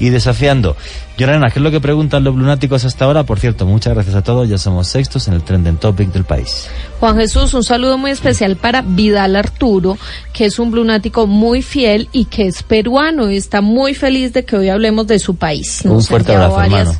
y 0.00 0.08
desafiando. 0.08 0.76
Llorena, 1.16 1.50
¿qué 1.50 1.58
es 1.58 1.62
lo 1.62 1.70
que 1.70 1.80
preguntan 1.80 2.24
los 2.24 2.34
lunáticos 2.34 2.84
hasta 2.84 3.04
ahora? 3.04 3.24
Por 3.24 3.38
cierto, 3.38 3.66
muchas 3.66 3.94
gracias 3.94 4.16
a 4.16 4.22
todos, 4.22 4.48
ya 4.48 4.58
somos 4.58 4.88
sextos 4.88 5.28
en 5.28 5.34
el 5.34 5.42
trending 5.42 5.76
topic 5.76 6.10
del 6.10 6.24
país. 6.24 6.66
Juan 6.98 7.16
Jesús, 7.16 7.52
un 7.54 7.62
saludo 7.62 7.98
muy 7.98 8.10
especial 8.10 8.56
para 8.56 8.82
Vidal 8.82 9.36
Arturo, 9.36 9.98
que 10.32 10.46
es 10.46 10.58
un 10.58 10.70
lunático 10.72 11.26
muy 11.26 11.62
fiel 11.62 12.08
y 12.12 12.24
que 12.24 12.46
es 12.46 12.62
peruano 12.62 13.30
y 13.30 13.36
está 13.36 13.60
muy 13.60 13.94
feliz 13.94 14.32
de 14.32 14.44
que 14.44 14.56
hoy 14.56 14.70
hablemos 14.70 15.06
de 15.06 15.18
su 15.18 15.36
país. 15.36 15.82
Un 15.84 16.02
fuerte 16.02 16.32
abrazo, 16.32 16.62
hermano. 16.62 16.92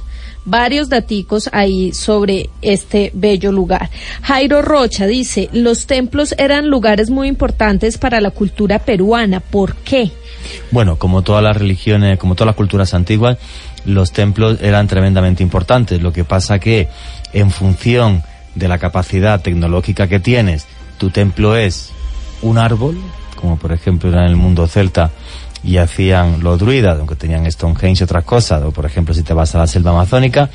Varios 0.44 0.88
daticos 0.88 1.50
ahí 1.52 1.92
sobre 1.92 2.48
este 2.62 3.10
bello 3.14 3.52
lugar. 3.52 3.90
Jairo 4.22 4.62
Rocha 4.62 5.06
dice, 5.06 5.50
los 5.52 5.86
templos 5.86 6.34
eran 6.38 6.68
lugares 6.68 7.10
muy 7.10 7.28
importantes 7.28 7.98
para 7.98 8.20
la 8.20 8.30
cultura 8.30 8.78
peruana. 8.78 9.40
¿Por 9.40 9.76
qué? 9.76 10.10
Bueno, 10.70 10.96
como 10.96 11.22
todas 11.22 11.42
las 11.42 11.56
religiones, 11.56 12.18
como 12.18 12.34
todas 12.34 12.48
las 12.48 12.56
culturas 12.56 12.94
antiguas, 12.94 13.38
los 13.84 14.12
templos 14.12 14.58
eran 14.60 14.86
tremendamente 14.86 15.42
importantes. 15.42 16.00
Lo 16.02 16.12
que 16.12 16.24
pasa 16.24 16.58
que 16.58 16.88
en 17.32 17.50
función 17.50 18.22
de 18.54 18.68
la 18.68 18.78
capacidad 18.78 19.40
tecnológica 19.40 20.08
que 20.08 20.20
tienes, 20.20 20.66
tu 20.98 21.10
templo 21.10 21.56
es 21.56 21.90
un 22.42 22.58
árbol, 22.58 22.98
como 23.36 23.58
por 23.58 23.72
ejemplo 23.72 24.10
era 24.10 24.24
en 24.24 24.30
el 24.30 24.36
mundo 24.36 24.66
celta 24.66 25.10
y 25.62 25.76
hacían 25.76 26.42
los 26.42 26.58
druidas, 26.58 26.98
aunque 26.98 27.16
tenían 27.16 27.50
Stonehenge 27.50 28.02
y 28.02 28.04
otras 28.04 28.24
cosas, 28.24 28.62
o 28.62 28.70
por 28.70 28.86
ejemplo 28.86 29.14
si 29.14 29.22
te 29.22 29.34
vas 29.34 29.54
a 29.54 29.58
la 29.58 29.66
selva 29.66 29.90
amazónica, 29.90 30.50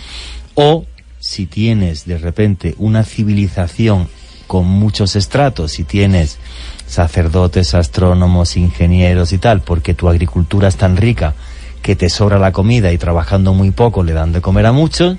o 0.56 0.86
si 1.20 1.46
tienes 1.46 2.06
de 2.06 2.18
repente 2.18 2.76
una 2.78 3.04
civilización 3.04 4.08
con 4.48 4.68
muchos 4.68 5.16
estratos, 5.16 5.72
si 5.72 5.84
tienes 5.84 6.38
sacerdotes, 6.88 7.74
astrónomos, 7.74 8.58
ingenieros 8.58 9.34
y 9.34 9.38
tal, 9.38 9.62
porque 9.62 9.94
tu 9.94 10.08
agricultura 10.10 10.68
es 10.68 10.76
tan 10.78 10.98
rica 10.98 11.34
que 11.82 11.96
te 11.96 12.10
sobra 12.10 12.40
la 12.40 12.52
comida 12.52 12.92
y 12.92 12.98
trabajando 12.98 13.54
muy 13.54 13.72
poco 13.72 14.04
le 14.04 14.14
dan 14.14 14.32
de 14.32 14.42
comer 14.42 14.66
a 14.66 14.72
muchos, 14.72 15.18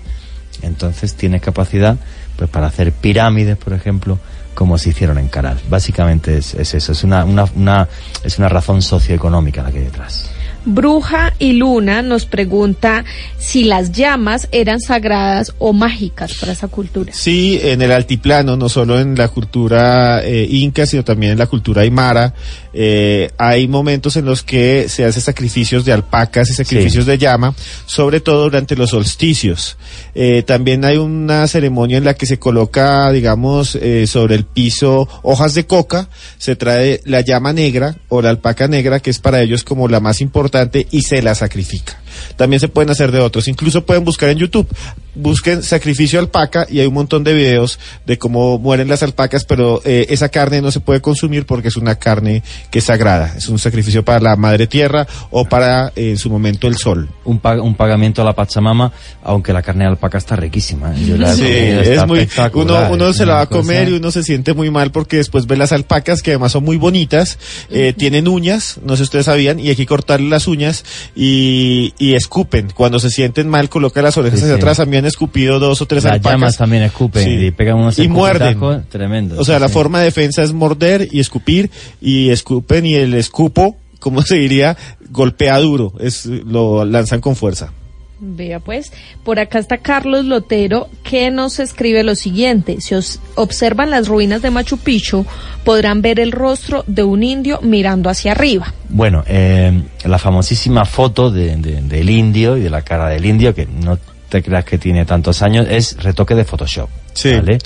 entonces 0.63 1.15
tienes 1.15 1.43
capacidad 1.43 1.97
pues 2.37 2.51
para 2.51 2.67
hacer 2.67 2.93
pirámides, 2.93 3.57
por 3.57 3.73
ejemplo, 3.73 4.19
como 4.55 4.79
se 4.79 4.91
hicieron 4.91 5.19
en 5.19 5.29
Caral. 5.29 5.59
Básicamente 5.69 6.39
es, 6.39 6.55
es 6.55 6.75
eso, 6.75 6.93
es 6.93 7.05
una, 7.05 7.25
una, 7.25 7.45
una- 7.55 7.89
es 8.25 8.39
una 8.39 8.49
razón 8.49 8.83
socioeconómica 8.83 9.63
la 9.63 9.71
que 9.71 9.79
hay 9.79 9.85
detrás. 9.85 10.31
Bruja 10.67 11.33
y 11.39 11.53
Luna 11.53 12.03
nos 12.03 12.27
pregunta 12.27 13.05
si 13.39 13.65
las 13.65 13.93
llamas 13.93 14.49
eran 14.53 14.81
sagradas 14.81 15.55
o 15.59 15.73
mágicas 15.73 16.35
para 16.39 16.53
esa 16.53 16.69
cultura. 16.69 17.13
Sí, 17.15 17.59
en 17.63 17.81
el 17.81 17.93
altiplano, 17.93 18.57
no 18.57 18.69
solo 18.69 19.01
en 19.01 19.17
la 19.17 19.29
cultura 19.29 20.23
eh, 20.23 20.47
inca, 20.51 20.85
sino 20.85 21.05
también 21.05 21.33
en 21.33 21.39
la 21.39 21.47
cultura 21.47 21.83
aymara, 21.83 22.35
eh, 22.73 23.31
hay 23.39 23.69
momentos 23.69 24.17
en 24.17 24.25
los 24.25 24.43
que 24.43 24.89
se 24.89 25.05
hacen 25.05 25.23
sacrificios 25.23 25.85
de 25.85 25.93
alpacas 25.93 26.51
y 26.51 26.55
sacrificios 26.55 27.07
de 27.07 27.17
llama, 27.17 27.55
sobre 27.87 28.21
todo 28.21 28.43
durante 28.45 28.77
los 28.77 28.91
solsticios. 28.91 29.77
Eh, 30.19 30.43
también 30.45 30.87
hay 30.87 30.97
una 30.97 31.47
ceremonia 31.47 31.99
en 31.99 32.05
la 32.05 32.15
que 32.15 32.25
se 32.25 32.39
coloca, 32.39 33.13
digamos, 33.13 33.75
eh, 33.75 34.07
sobre 34.07 34.35
el 34.35 34.47
piso 34.47 35.07
hojas 35.23 35.53
de 35.53 35.67
coca, 35.67 36.09
se 36.39 36.57
trae 36.57 37.03
la 37.05 37.21
llama 37.21 37.53
negra 37.53 37.97
o 38.09 38.23
la 38.23 38.31
alpaca 38.31 38.67
negra, 38.67 39.01
que 39.01 39.11
es 39.11 39.19
para 39.19 39.43
ellos 39.43 39.63
como 39.63 39.89
la 39.89 40.01
más 40.01 40.23
importante, 40.23 40.87
y 40.91 41.03
se 41.03 41.21
la 41.21 41.35
sacrifica. 41.35 42.01
También 42.37 42.61
se 42.61 42.69
pueden 42.69 42.91
hacer 42.91 43.13
de 43.13 43.21
otros. 43.21 43.49
Incluso 43.49 43.85
pueden 43.85 44.05
buscar 44.05 44.29
en 44.31 44.39
YouTube. 44.39 44.69
Busquen 45.15 45.63
sacrificio 45.63 46.19
alpaca 46.21 46.67
y 46.69 46.81
hay 46.81 46.87
un 46.87 46.93
montón 46.93 47.25
de 47.25 47.33
videos 47.33 47.79
de 48.05 48.19
cómo 48.19 48.59
mueren 48.59 48.87
las 48.89 49.03
alpacas, 49.03 49.45
pero 49.47 49.81
eh, 49.87 50.07
esa 50.11 50.29
carne 50.29 50.61
no 50.61 50.71
se 50.71 50.81
puede 50.81 51.01
consumir 51.01 51.47
porque 51.47 51.69
es 51.69 51.77
una 51.77 51.95
carne 51.95 52.43
que 52.71 52.81
es 52.81 52.85
sagrada. 52.85 53.33
Es 53.35 53.49
un 53.49 53.59
sacrificio 53.59 54.05
para 54.05 54.21
la 54.21 54.37
madre 54.37 54.67
tierra 54.67 55.07
o 55.31 55.47
para 55.47 55.89
eh, 55.97 56.11
en 56.11 56.19
su 56.19 56.29
momento 56.29 56.67
el 56.69 56.77
sol. 56.77 57.09
Un, 57.25 57.39
pa- 57.39 57.61
un 57.63 57.75
pagamento 57.77 58.21
a 58.21 58.27
la 58.27 58.35
Pachamama, 58.35 58.93
aunque 59.25 59.55
la 59.55 59.63
carne 59.63 59.85
de 59.85 59.91
alpaca 59.91 60.19
está 60.19 60.37
riquísima. 60.37 60.95
¿eh? 60.95 61.05
Yo 61.07 61.17
la 61.17 61.35
Sí, 61.35 61.45
es 61.47 61.89
está 61.89 62.07
muy, 62.07 62.29
uno, 62.53 62.75
uno 62.93 63.13
se 63.15 63.25
la 63.25 63.35
va 63.35 63.41
a 63.41 63.47
comer 63.47 63.89
y 63.89 63.93
uno 63.95 64.11
se 64.11 64.23
siente 64.23 64.53
muy 64.53 64.71
mal 64.71 64.91
porque 64.93 65.17
después 65.17 65.47
ve 65.47 65.57
las 65.57 65.73
alpacas 65.73 66.23
que 66.23 66.33
además 66.33 66.53
son 66.53 66.65
muy 66.65 66.77
bonitas, 66.77 67.39
eh, 67.71 67.95
tienen 67.97 68.29
uñas, 68.29 68.79
no 68.85 68.93
sé 68.95 68.99
si 68.99 69.03
ustedes 69.05 69.25
sabían, 69.27 69.59
y 69.61 69.71
hay 69.71 69.77
que 69.77 69.87
cortarle 69.87 70.29
las 70.29 70.47
uñas 70.47 70.85
y, 71.15 71.95
y 71.99 72.06
escupen. 72.15 72.69
Cuando 72.75 72.99
se 72.99 73.11
sienten 73.11 73.49
mal, 73.49 73.69
coloca 73.69 74.03
las 74.03 74.17
orejas 74.17 74.39
Sí, 74.41 74.45
hacia 74.45 74.57
sí. 74.57 74.61
atrás. 74.61 74.77
También 74.79 75.05
han 75.05 75.09
escupido 75.09 75.59
dos 75.59 75.81
o 75.83 75.87
tres 75.87 76.05
Las 76.05 76.15
alpacas. 76.15 76.33
llamas 76.41 76.57
también 76.57 76.83
escupen 76.85 77.25
Sí. 77.25 77.47
y 77.47 77.51
pegan 77.51 77.77
unos 77.77 77.99
Y 77.99 78.09
muerden. 78.09 78.59
tremendos. 78.89 79.39
O 79.39 79.45
sea, 79.45 79.59
la 79.59 79.69
forma 79.69 79.99
de 80.01 80.07
defensa 80.07 80.43
es 80.43 80.53
morder 80.53 81.09
y 81.11 81.21
escupir 81.21 81.71
y 82.01 82.31
escupen 82.31 82.87
y 82.87 82.95
el 82.95 83.15
escupo, 83.15 83.77
como 83.99 84.23
se 84.23 84.37
diría, 84.37 84.77
golpea 85.11 85.59
duro, 85.59 85.93
es 86.01 86.27
lo 86.27 86.85
lanzan 86.85 87.21
con 87.21 87.37
fuerza. 87.37 87.73
Vea 88.19 88.61
pues, 88.61 88.93
por 89.25 89.39
acá 89.39 89.59
está 89.59 89.77
Carlos 89.79 90.25
Lotero 90.25 90.89
que 91.03 91.31
nos 91.31 91.59
escribe 91.61 92.03
lo 92.03 92.15
siguiente. 92.15 92.81
Si 92.81 92.95
os 92.95 93.21
observan 93.35 93.91
las 93.91 94.09
ruinas 94.09 94.41
de 94.41 94.51
Machu 94.51 94.79
Picchu, 94.79 95.27
podrán 95.65 96.01
ver 96.01 96.19
el 96.19 96.33
rostro 96.33 96.83
de 96.87 97.05
un 97.05 97.23
indio 97.23 97.61
mirando 97.63 98.09
hacia 98.09 98.33
arriba. 98.33 98.73
Bueno, 98.89 99.23
eh, 99.27 99.83
la 100.05 100.19
famosísima 100.19 100.87
foto 100.87 101.31
de- 101.31 101.57
de- 101.57 101.83
del 101.83 102.09
indio 102.09 102.57
y 102.57 102.63
de 102.63 102.71
la 102.71 102.81
cara 102.83 103.09
del 103.11 103.27
indio, 103.27 103.55
que 103.55 103.67
no 103.67 103.99
te 104.31 104.43
creas 104.43 104.65
que 104.65 104.79
tiene 104.79 105.05
tantos 105.05 105.43
años, 105.43 105.67
es 105.69 106.03
retoque 106.03 106.35
de 106.35 106.45
Photoshop. 106.45 106.89
Sí. 107.13 107.35
¿vale? 107.35 107.59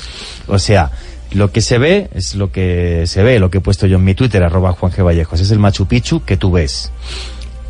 O 0.48 0.58
sea, 0.58 0.90
lo 1.30 1.52
que 1.52 1.60
se 1.60 1.78
ve 1.78 2.10
es 2.12 2.34
lo 2.34 2.50
que 2.50 3.04
se 3.06 3.22
ve, 3.22 3.38
lo 3.38 3.50
que 3.50 3.58
he 3.58 3.60
puesto 3.60 3.86
yo 3.86 3.98
en 3.98 4.04
mi 4.04 4.14
Twitter, 4.14 4.42
arroba 4.42 4.72
Juan 4.72 4.90
G. 4.90 5.04
Vallejos, 5.04 5.40
es 5.40 5.52
el 5.52 5.60
Machu 5.60 5.86
Picchu 5.86 6.24
que 6.24 6.36
tú 6.36 6.50
ves. 6.50 6.90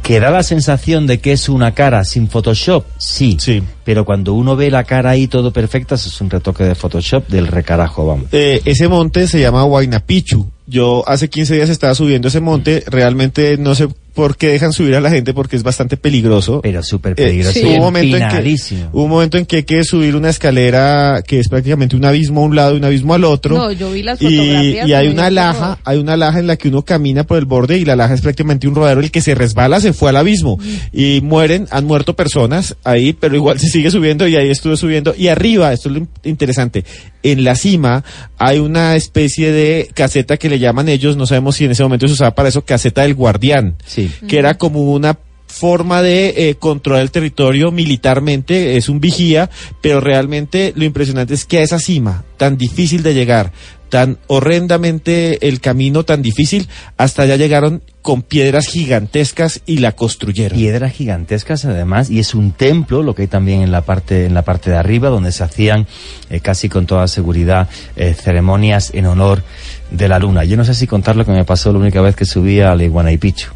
¿Que 0.03 0.19
da 0.19 0.31
la 0.31 0.43
sensación 0.43 1.07
de 1.07 1.21
que 1.21 1.33
es 1.33 1.49
una 1.49 1.73
cara 1.75 2.05
sin 2.05 2.29
Photoshop? 2.29 2.85
Sí. 2.99 3.37
Sí. 3.39 3.63
Pero 3.85 4.05
cuando 4.05 4.35
uno 4.35 4.57
ve 4.57 4.71
la 4.71 4.85
cara 4.85 5.11
ahí 5.11 5.29
todo 5.29 5.53
perfecta, 5.53 5.95
eso 5.95 6.09
es 6.09 6.21
un 6.21 6.31
retoque 6.31 6.65
de 6.65 6.75
Photoshop 6.75 7.29
del 7.29 7.47
recarajo, 7.47 8.07
vamos. 8.07 8.27
Eh, 8.33 8.61
ese 8.65 8.89
monte 8.89 9.27
se 9.27 9.41
llama 9.41 9.65
Huayna 9.65 10.01
Picchu. 10.01 10.49
Yo 10.67 11.03
hace 11.07 11.29
15 11.29 11.55
días 11.55 11.71
estaba 11.71 11.95
subiendo 11.95 12.29
ese 12.29 12.41
monte, 12.41 12.85
realmente 12.87 13.57
no 13.59 13.75
sé 13.75 13.89
porque 14.21 14.49
dejan 14.49 14.73
subir 14.73 14.95
a 14.95 15.01
la 15.01 15.11
gente 15.11 15.33
porque 15.35 15.57
es 15.57 15.63
bastante 15.63 15.97
peligroso. 15.97 16.61
Pero 16.63 16.83
súper 16.83 17.13
Eh, 17.13 17.15
peligroso. 17.17 17.53
sí. 17.53 17.61
y 17.61 17.65
hubo, 17.65 17.75
un 17.75 17.81
momento 17.81 18.17
en 18.17 18.29
que, 18.29 18.57
hubo 18.93 19.05
un 19.05 19.11
momento 19.11 19.39
en 19.39 19.47
que 19.47 19.57
hay 19.57 19.63
que 19.63 19.83
subir 19.85 20.15
una 20.17 20.29
escalera 20.31 21.23
que 21.27 21.39
es 21.41 21.49
prácticamente 21.49 21.97
un 21.97 22.05
abismo 22.05 22.41
a 22.43 22.45
un 22.45 22.55
lado 22.57 22.75
y 22.75 22.79
un 22.79 22.85
abismo 22.85 23.15
al 23.15 23.25
otro. 23.25 23.57
No, 23.57 23.73
yo 23.73 23.91
vi 23.91 24.03
las 24.03 24.21
y, 24.21 24.25
fotografías 24.27 24.89
y 24.89 24.93
hay 24.93 25.09
una 25.09 25.31
laja, 25.31 25.79
hay 25.85 25.99
una 25.99 26.17
laja 26.17 26.39
en 26.39 26.47
la 26.47 26.57
que 26.57 26.69
uno 26.69 26.83
camina 26.83 27.25
por 27.25 27.39
el 27.39 27.45
borde 27.47 27.79
y 27.79 27.85
la 27.85 27.97
laja 27.97 28.15
es 28.15 28.21
prácticamente 28.21 28.69
un 28.69 28.75
rodadero. 28.75 29.01
El 29.01 29.11
que 29.11 29.21
se 29.23 29.35
resbala 29.35 29.81
se 29.81 29.93
fue 29.93 30.11
al 30.11 30.17
abismo 30.17 30.59
y 30.93 31.21
mueren, 31.23 31.67
han 31.71 31.87
muerto 31.87 32.15
personas 32.15 32.77
ahí, 32.85 33.13
pero 33.13 33.35
igual 33.37 33.59
se 33.59 33.69
sigue 33.69 33.91
subiendo 33.91 34.27
y 34.29 34.37
ahí 34.37 34.51
estuve 34.51 34.77
subiendo. 34.77 35.15
Y 35.17 35.29
arriba, 35.29 35.73
esto 35.73 35.89
es 35.89 35.93
lo 35.95 35.99
in- 36.01 36.09
interesante, 36.25 36.85
en 37.23 37.45
la 37.45 37.55
cima 37.55 38.05
hay 38.39 38.59
una 38.59 38.97
especie 38.97 39.53
de 39.53 39.89
caseta 39.95 40.37
que 40.37 40.49
le 40.49 40.59
llaman 40.59 40.89
ellos, 40.89 41.17
no 41.17 41.27
sabemos 41.27 41.57
si 41.57 41.65
en 41.65 41.71
ese 41.73 41.83
momento 41.83 42.07
se 42.09 42.15
usaba 42.15 42.35
para 42.35 42.49
eso, 42.49 42.63
caseta 42.63 43.03
del 43.03 43.15
guardián 43.15 43.77
Sí. 43.87 44.10
Que 44.29 44.39
era 44.39 44.59
como 44.59 44.81
una 44.81 45.19
forma 45.51 46.01
de 46.01 46.49
eh, 46.49 46.55
controlar 46.55 47.03
el 47.03 47.11
territorio 47.11 47.73
militarmente, 47.73 48.77
es 48.77 48.89
un 48.89 49.01
vigía, 49.01 49.51
pero 49.81 50.01
realmente 50.01 50.73
lo 50.77 50.85
impresionante 50.85 51.35
es 51.35 51.45
que 51.45 51.59
a 51.59 51.63
esa 51.63 51.79
cima, 51.79 52.25
tan 52.37 52.57
difícil 52.57 53.03
de 53.03 53.15
llegar, 53.15 53.53
tan 53.91 54.19
horrendamente 54.29 55.49
el 55.49 55.61
camino 55.61 56.05
tan 56.05 56.23
difícil, 56.23 56.69
hasta 56.97 57.23
allá 57.23 57.37
llegaron 57.37 57.83
con 58.01 58.23
piedras 58.23 58.69
gigantescas 58.69 59.61
y 59.67 59.79
la 59.79 59.93
construyeron. 59.93 60.57
piedras 60.57 60.93
gigantescas 60.93 61.65
además 61.67 62.09
y 62.09 62.21
es 62.21 62.35
un 62.35 62.53
templo 62.53 63.03
lo 63.03 63.15
que 63.15 63.23
hay 63.23 63.29
también 63.29 63.61
en 63.61 63.73
la 63.73 63.83
parte 63.83 64.25
en 64.25 64.33
la 64.33 64.43
parte 64.43 64.71
de 64.71 64.77
arriba 64.77 65.11
donde 65.11 65.33
se 65.33 65.45
hacían 65.45 65.87
eh, 66.31 66.41
casi 66.41 66.71
con 66.71 66.87
toda 66.87 67.09
seguridad 67.09 67.69
eh, 67.97 68.15
ceremonias 68.15 68.93
en 68.95 69.07
honor 69.07 69.43
de 69.91 70.09
la 70.09 70.19
luna. 70.19 70.45
Yo 70.45 70.57
no 70.57 70.65
sé 70.65 70.75
si 70.75 70.87
contar 70.87 71.17
lo 71.17 71.27
que 71.27 71.33
me 71.33 71.45
pasó 71.45 71.73
la 71.73 71.81
única 71.81 72.01
vez 72.01 72.15
que 72.15 72.25
subí 72.25 72.61
al 72.61 72.81
Iguanaipichu 72.81 73.51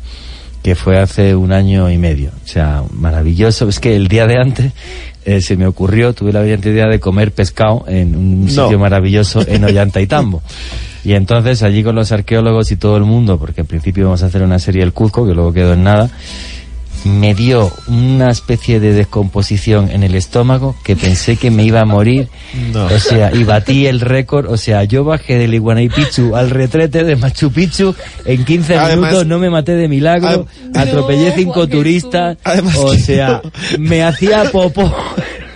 que 0.64 0.74
fue 0.74 0.98
hace 0.98 1.36
un 1.36 1.52
año 1.52 1.90
y 1.90 1.98
medio. 1.98 2.30
O 2.42 2.48
sea 2.48 2.82
maravilloso. 2.90 3.68
Es 3.68 3.78
que 3.78 3.94
el 3.94 4.08
día 4.08 4.26
de 4.26 4.40
antes 4.40 4.72
eh, 5.26 5.40
se 5.42 5.56
me 5.58 5.66
ocurrió 5.66 6.14
tuve 6.14 6.32
la 6.32 6.40
brillante 6.40 6.70
idea 6.70 6.86
de 6.86 6.98
comer 6.98 7.32
pescado 7.32 7.84
en 7.86 8.16
un 8.16 8.46
No. 8.46 8.50
sitio 8.50 8.78
maravilloso 8.78 9.46
en 9.46 9.62
Ollantaytambo 9.64 10.42
y 11.04 11.12
entonces 11.12 11.62
allí 11.62 11.84
con 11.84 11.94
los 11.94 12.12
arqueólogos 12.12 12.72
y 12.72 12.76
todo 12.76 12.96
el 12.96 13.04
mundo, 13.04 13.38
porque 13.38 13.60
en 13.60 13.66
principio 13.66 14.04
íbamos 14.04 14.22
a 14.22 14.26
hacer 14.26 14.42
una 14.42 14.58
serie 14.58 14.80
del 14.80 14.94
Cuzco, 14.94 15.26
que 15.26 15.34
luego 15.34 15.52
quedó 15.52 15.74
en 15.74 15.84
nada, 15.84 16.08
me 17.05 17.34
dio 17.34 17.70
una 17.86 18.30
especie 18.30 18.80
de 18.80 18.92
descomposición 18.92 19.90
en 19.90 20.02
el 20.02 20.14
estómago 20.14 20.74
que 20.82 20.96
pensé 20.96 21.36
que 21.36 21.50
me 21.50 21.64
iba 21.64 21.80
a 21.80 21.84
morir. 21.84 22.28
No. 22.72 22.86
O 22.86 22.98
sea, 22.98 23.34
y 23.34 23.44
batí 23.44 23.86
el 23.86 24.00
récord. 24.00 24.46
O 24.50 24.57
sea, 24.57 24.84
yo 24.84 25.05
bajé 25.05 25.38
del 25.38 25.55
Iguanaipichu 25.55 26.34
al 26.34 26.50
retrete 26.50 27.05
de 27.05 27.16
Machu 27.16 27.50
Picchu 27.50 27.94
en 28.24 28.44
15 28.44 28.76
Además- 28.76 29.11
minutos, 29.11 29.26
no 29.26 29.38
me 29.38 29.50
maté 29.50 29.72
de 29.72 29.88
milagro, 29.88 30.46
atropellé 30.74 31.30
No, 31.30 31.36
cinco 31.36 31.68
turistas. 31.68 32.38
Además 32.44 32.76
o 32.76 32.94
sea, 32.94 33.42
me 33.78 34.02
hacía 34.02 34.44
popó. 34.50 34.92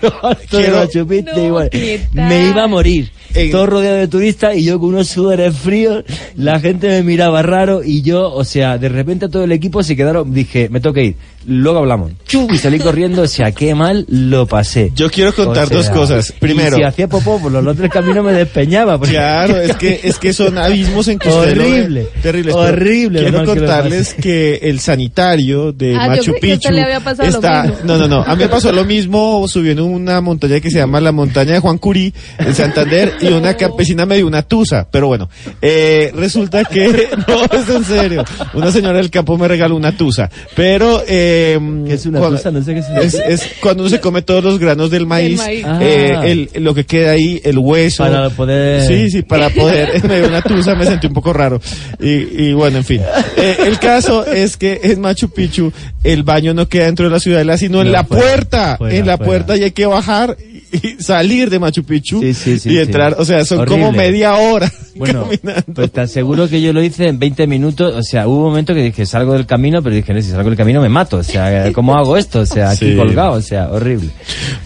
Quiero- 0.50 0.86
No, 1.34 1.44
igual. 1.46 1.70
Me 2.12 2.48
iba 2.48 2.64
a 2.64 2.66
morir. 2.68 3.10
En- 3.34 3.50
Todo 3.50 3.66
rodeado 3.66 3.96
de 3.98 4.08
turistas 4.08 4.56
y 4.56 4.64
yo 4.64 4.78
con 4.80 4.90
unos 4.90 5.08
sudores 5.08 5.54
fríos, 5.54 6.02
la 6.34 6.60
gente 6.60 6.88
me 6.88 7.02
miraba 7.02 7.42
raro 7.42 7.82
y 7.84 8.00
yo, 8.00 8.32
o 8.32 8.42
sea, 8.42 8.78
de 8.78 8.88
repente 8.88 9.28
todo 9.28 9.44
el 9.44 9.52
equipo 9.52 9.82
se 9.82 9.96
quedaron, 9.96 10.32
dije, 10.32 10.68
me 10.70 10.80
que 10.80 11.04
ir, 11.04 11.16
luego 11.48 11.78
hablamos. 11.80 12.12
¡Chu! 12.26 12.46
Y 12.52 12.58
salí 12.58 12.78
corriendo, 12.78 13.22
o 13.22 13.26
sea, 13.26 13.50
qué 13.52 13.74
mal 13.74 14.04
lo 14.08 14.46
pasé. 14.46 14.92
Yo 14.94 15.10
quiero 15.10 15.34
contar 15.34 15.64
O 15.64 15.68
sea, 15.68 15.76
dos 15.78 15.90
cosas. 15.90 16.32
Primero, 16.38 16.76
y 16.76 16.80
si 16.80 16.84
hacía 16.84 17.08
popó 17.08 17.40
por 17.40 17.50
los 17.50 17.66
otros 17.66 17.90
caminos 17.90 18.24
me 18.24 18.32
despeñaba. 18.32 18.98
porque- 18.98 19.14
Claro, 19.14 19.56
es 19.60 19.74
que 19.76 20.00
es 20.04 20.18
que 20.18 20.32
son 20.32 20.56
abismos 20.58 21.08
en 21.08 21.18
que 21.18 21.28
usted 21.28 21.56
lo 21.56 21.62
ve 21.64 21.68
Horrible, 21.82 22.52
horrible 22.52 23.20
Quiero 23.20 23.40
que 23.40 23.44
contarles 23.46 24.14
que 24.14 24.60
el 24.62 24.78
sanitario 24.80 25.72
de 25.72 25.94
Ah, 25.96 26.04
yo 26.16 26.32
Machu 26.32 26.34
Picchu 26.40 26.70
le 26.70 26.82
había 26.82 27.00
pasado 27.00 27.28
lo 27.30 27.34
está 27.36 27.62
mismo. 27.64 27.78
no, 27.84 27.96
no, 27.98 28.08
no, 28.08 28.22
a 28.22 28.34
mí 28.36 28.42
me 28.42 28.48
pasó 28.48 28.70
lo 28.72 28.84
mismo 28.84 29.46
subiendo 29.48 29.84
una 29.84 30.20
montaña 30.20 30.60
que 30.60 30.70
se 30.70 30.78
llama 30.78 31.00
la 31.00 31.12
montaña 31.12 31.54
de 31.54 31.60
Juan 31.60 31.78
Curí 31.78 32.12
en 32.38 32.54
Santander 32.54 33.14
y 33.20 33.28
una 33.28 33.54
campesina 33.54 34.04
me 34.06 34.16
dio 34.16 34.26
una 34.26 34.42
tusa, 34.42 34.86
pero 34.90 35.06
bueno, 35.08 35.28
eh, 35.62 36.12
resulta 36.14 36.64
que 36.64 37.08
no 37.28 37.44
es 37.58 37.68
en 37.68 37.84
serio. 37.84 38.24
Una 38.54 38.70
señora 38.70 38.98
del 38.98 39.10
campo 39.10 39.36
me 39.38 39.48
regaló 39.48 39.76
una 39.76 39.96
tusa, 39.96 40.30
pero 40.54 41.02
eh, 41.06 41.37
¿Qué 41.86 41.94
es 41.94 42.06
una 42.06 42.18
cuando- 42.18 42.36
tusa? 42.36 42.50
No 42.50 42.62
sé 42.62 42.74
qué 42.74 42.80
es. 42.80 42.88
es, 42.88 43.14
es 43.14 43.42
cuando 43.60 43.82
uno 43.84 43.90
se 43.90 44.00
come 44.00 44.22
todos 44.22 44.42
los 44.44 44.58
granos 44.58 44.90
del 44.90 45.06
maíz, 45.06 45.38
maíz. 45.38 45.64
eh, 45.80 46.12
Ah. 46.16 46.26
el, 46.26 46.50
lo 46.54 46.74
que 46.74 46.84
queda 46.84 47.12
ahí, 47.12 47.40
el 47.44 47.58
hueso. 47.58 48.02
Para 48.04 48.30
poder- 48.30 48.86
Sí, 48.86 49.10
sí, 49.10 49.22
para 49.22 49.50
poder. 49.50 50.02
me 50.08 50.18
dio 50.20 50.28
una 50.28 50.42
tusa, 50.42 50.74
me 50.74 50.84
sentí 50.86 51.06
un 51.06 51.14
poco 51.14 51.32
raro. 51.32 51.60
Y, 52.00 52.08
y 52.48 52.52
bueno, 52.52 52.78
en 52.78 52.84
fin. 52.84 53.00
Eh, 53.36 53.56
el 53.66 53.78
caso 53.78 54.26
es 54.26 54.56
que 54.56 54.80
en 54.84 55.00
Machu 55.00 55.28
Picchu 55.30 55.72
el 56.04 56.22
baño 56.22 56.54
no 56.54 56.68
queda 56.68 56.86
dentro 56.86 57.06
de 57.06 57.10
la 57.12 57.20
ciudadela, 57.20 57.56
sino 57.58 57.80
en 57.80 57.86
No, 57.88 57.92
la 57.92 58.04
fuera, 58.04 58.22
puerta. 58.24 58.76
fuera, 58.78 58.94
en 58.96 59.06
la 59.06 59.16
fuera. 59.16 59.26
puerta 59.44 59.56
y 59.56 59.62
hay 59.64 59.70
que 59.72 59.86
bajar 59.86 60.36
y 60.72 61.02
salir 61.02 61.50
de 61.50 61.58
Machu 61.58 61.82
Picchu 61.84 62.20
Sí, 62.20 62.34
sí, 62.34 62.58
sí, 62.58 62.70
y 62.70 62.78
entrar. 62.78 63.16
O 63.18 63.24
sea, 63.24 63.44
son 63.44 63.64
como 63.66 63.92
media 63.92 64.34
hora 64.36 64.70
Bueno, 64.94 65.24
caminando. 65.24 65.64
pues 65.74 65.92
te 65.92 66.00
aseguro 66.00 66.48
que 66.48 66.60
yo 66.60 66.72
lo 66.72 66.82
hice 66.82 67.06
en 67.08 67.18
20 67.18 67.46
minutos. 67.46 67.94
O 67.94 68.02
sea, 68.02 68.26
hubo 68.26 68.38
un 68.38 68.48
momento 68.50 68.74
que 68.74 68.82
dije, 68.82 69.06
salgo 69.06 69.32
del 69.34 69.46
camino, 69.46 69.80
pero 69.82 69.94
dije, 69.94 70.12
no, 70.12 70.20
si 70.20 70.30
salgo 70.30 70.48
del 70.50 70.58
camino 70.58 70.80
me 70.80 70.88
mato. 70.88 71.18
O 71.18 71.22
sea, 71.22 71.72
¿cómo 71.72 71.96
hago 71.96 72.16
esto? 72.16 72.40
O 72.40 72.46
sea, 72.46 72.70
aquí 72.70 72.96
colgado. 72.96 73.32
O 73.32 73.42
sea, 73.42 73.70
horrible. 73.70 74.10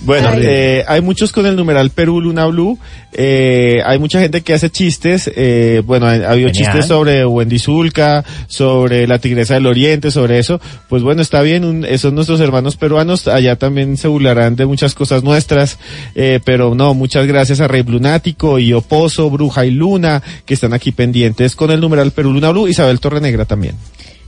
Bueno, 0.01 0.31
eh, 0.37 0.85
hay 0.89 1.01
muchos 1.03 1.33
con 1.33 1.45
el 1.47 1.55
numeral 1.55 1.91
Perú 1.91 2.21
Luna 2.21 2.47
Blue. 2.47 2.79
Eh, 3.13 3.83
hay 3.85 3.99
mucha 3.99 4.21
gente 4.21 4.41
que 4.41 4.55
hace 4.55 4.71
chistes. 4.71 5.31
Eh, 5.37 5.83
bueno, 5.85 6.07
ha, 6.07 6.13
ha 6.13 6.31
habido 6.31 6.49
Genial. 6.49 6.53
chistes 6.53 6.87
sobre 6.87 7.27
Wendy 7.27 7.59
Zulka, 7.59 8.25
sobre 8.49 9.07
la 9.07 9.19
Tigresa 9.19 9.55
del 9.55 9.67
Oriente, 9.67 10.11
sobre 10.11 10.39
eso. 10.39 10.61
Pues 10.89 11.03
bueno, 11.03 11.21
está 11.21 11.43
bien. 11.43 11.67
Un, 11.67 11.85
esos 11.85 12.13
nuestros 12.13 12.41
hermanos 12.41 12.77
peruanos 12.77 13.29
allá 13.29 13.57
también 13.57 13.99
se 13.99 14.09
burlarán 14.09 14.57
de 14.57 14.65
muchas 14.65 14.95
cosas 14.95 15.23
nuestras. 15.23 15.79
Eh, 16.15 16.41
pero 16.45 16.75
no, 16.75 16.95
muchas 16.95 17.27
gracias 17.27 17.61
a 17.61 17.69
Rey 17.69 17.83
Lunático 17.83 18.59
y 18.59 18.73
Oposo, 18.73 19.31
Bruja 19.31 19.65
y 19.67 19.71
Luna, 19.71 20.23
que 20.45 20.55
están 20.55 20.73
aquí 20.73 20.93
pendientes 20.93 21.57
con 21.57 21.71
el 21.71 21.81
numeral 21.81 22.13
Perú 22.13 22.33
Luna 22.33 22.51
Blue. 22.51 22.69
Isabel 22.69 23.01
Torrenegra 23.01 23.45
también. 23.45 23.75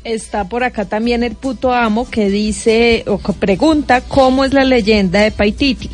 Está 0.05 0.49
por 0.49 0.65
acá 0.65 0.85
también 0.85 1.23
el 1.23 1.35
puto 1.35 1.73
amo 1.73 2.09
que 2.11 2.29
dice 2.29 3.05
o 3.07 3.19
que 3.19 3.33
pregunta 3.33 4.03
cómo 4.03 4.45
es 4.45 4.53
la 4.53 4.65
leyenda 4.65 5.21
de 5.21 5.31
Paititi. 5.31 5.89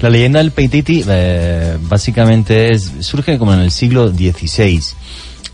La 0.00 0.10
leyenda 0.10 0.40
del 0.40 0.50
Peititi 0.50 1.04
eh, 1.08 1.76
básicamente 1.82 2.72
es, 2.72 2.92
surge 3.00 3.38
como 3.38 3.54
en 3.54 3.60
el 3.60 3.70
siglo 3.70 4.08
XVI 4.08 4.80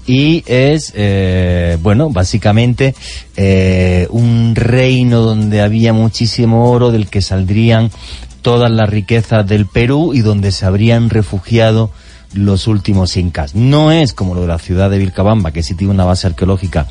y 0.06 0.44
es, 0.46 0.92
eh, 0.94 1.78
bueno, 1.82 2.10
básicamente 2.10 2.94
eh, 3.36 4.06
un 4.10 4.54
reino 4.54 5.20
donde 5.20 5.60
había 5.60 5.92
muchísimo 5.92 6.70
oro 6.70 6.92
del 6.92 7.08
que 7.08 7.22
saldrían 7.22 7.90
todas 8.46 8.70
las 8.70 8.88
riquezas 8.88 9.44
del 9.44 9.66
Perú 9.66 10.14
y 10.14 10.20
donde 10.20 10.52
se 10.52 10.66
habrían 10.66 11.10
refugiado 11.10 11.90
los 12.32 12.68
últimos 12.68 13.16
incas. 13.16 13.56
No 13.56 13.90
es 13.90 14.12
como 14.12 14.36
lo 14.36 14.42
de 14.42 14.46
la 14.46 14.60
ciudad 14.60 14.88
de 14.88 14.98
Vilcabamba, 14.98 15.50
que 15.50 15.64
sí 15.64 15.74
tiene 15.74 15.92
una 15.92 16.04
base 16.04 16.28
arqueológica 16.28 16.86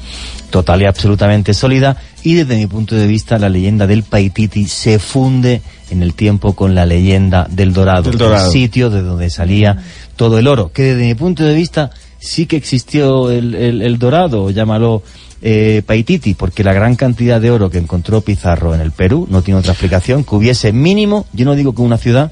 total 0.50 0.82
y 0.82 0.86
absolutamente 0.86 1.54
sólida, 1.54 1.96
y 2.24 2.34
desde 2.34 2.58
mi 2.58 2.68
punto 2.68 2.96
de 2.96 3.08
vista 3.08 3.40
la 3.40 3.48
leyenda 3.48 3.88
del 3.88 4.04
Paititi 4.04 4.68
se 4.68 5.00
funde 5.00 5.62
en 5.92 6.04
el 6.04 6.14
tiempo 6.14 6.58
con 6.58 6.76
la 6.76 6.86
leyenda 6.86 7.48
del 7.50 7.72
Dorado, 7.72 8.10
Del 8.10 8.18
Dorado. 8.18 8.48
el 8.48 8.52
sitio 8.52 8.90
de 8.90 9.02
donde 9.02 9.30
salía 9.30 9.78
todo 10.18 10.38
el 10.38 10.50
oro, 10.50 10.74
que 10.74 10.84
desde 10.84 11.06
mi 11.06 11.16
punto 11.16 11.46
de 11.46 11.54
vista 11.54 11.90
sí 12.20 12.46
que 12.46 12.58
existió 12.58 13.30
el, 13.32 13.56
el- 13.56 13.82
el 13.82 14.00
Dorado, 14.00 14.50
llámalo 14.50 15.04
eh, 15.42 15.84
Paititi, 15.86 16.34
porque 16.34 16.64
la 16.64 16.74
gran 16.74 16.96
cantidad 16.96 17.40
de 17.40 17.52
oro 17.52 17.70
que 17.70 17.78
encontró 17.78 18.22
Pizarro 18.22 18.74
en 18.74 18.82
el 18.82 18.92
Perú 18.92 19.28
no 19.30 19.42
tiene 19.42 19.60
otra 19.60 19.74
explicación, 19.74 20.24
que 20.24 20.36
hubiese 20.36 20.72
mínimo, 20.74 21.28
yo 21.34 21.46
no 21.46 21.56
digo 21.56 21.76
que 21.76 21.82
una 21.82 21.98
ciudad, 21.98 22.32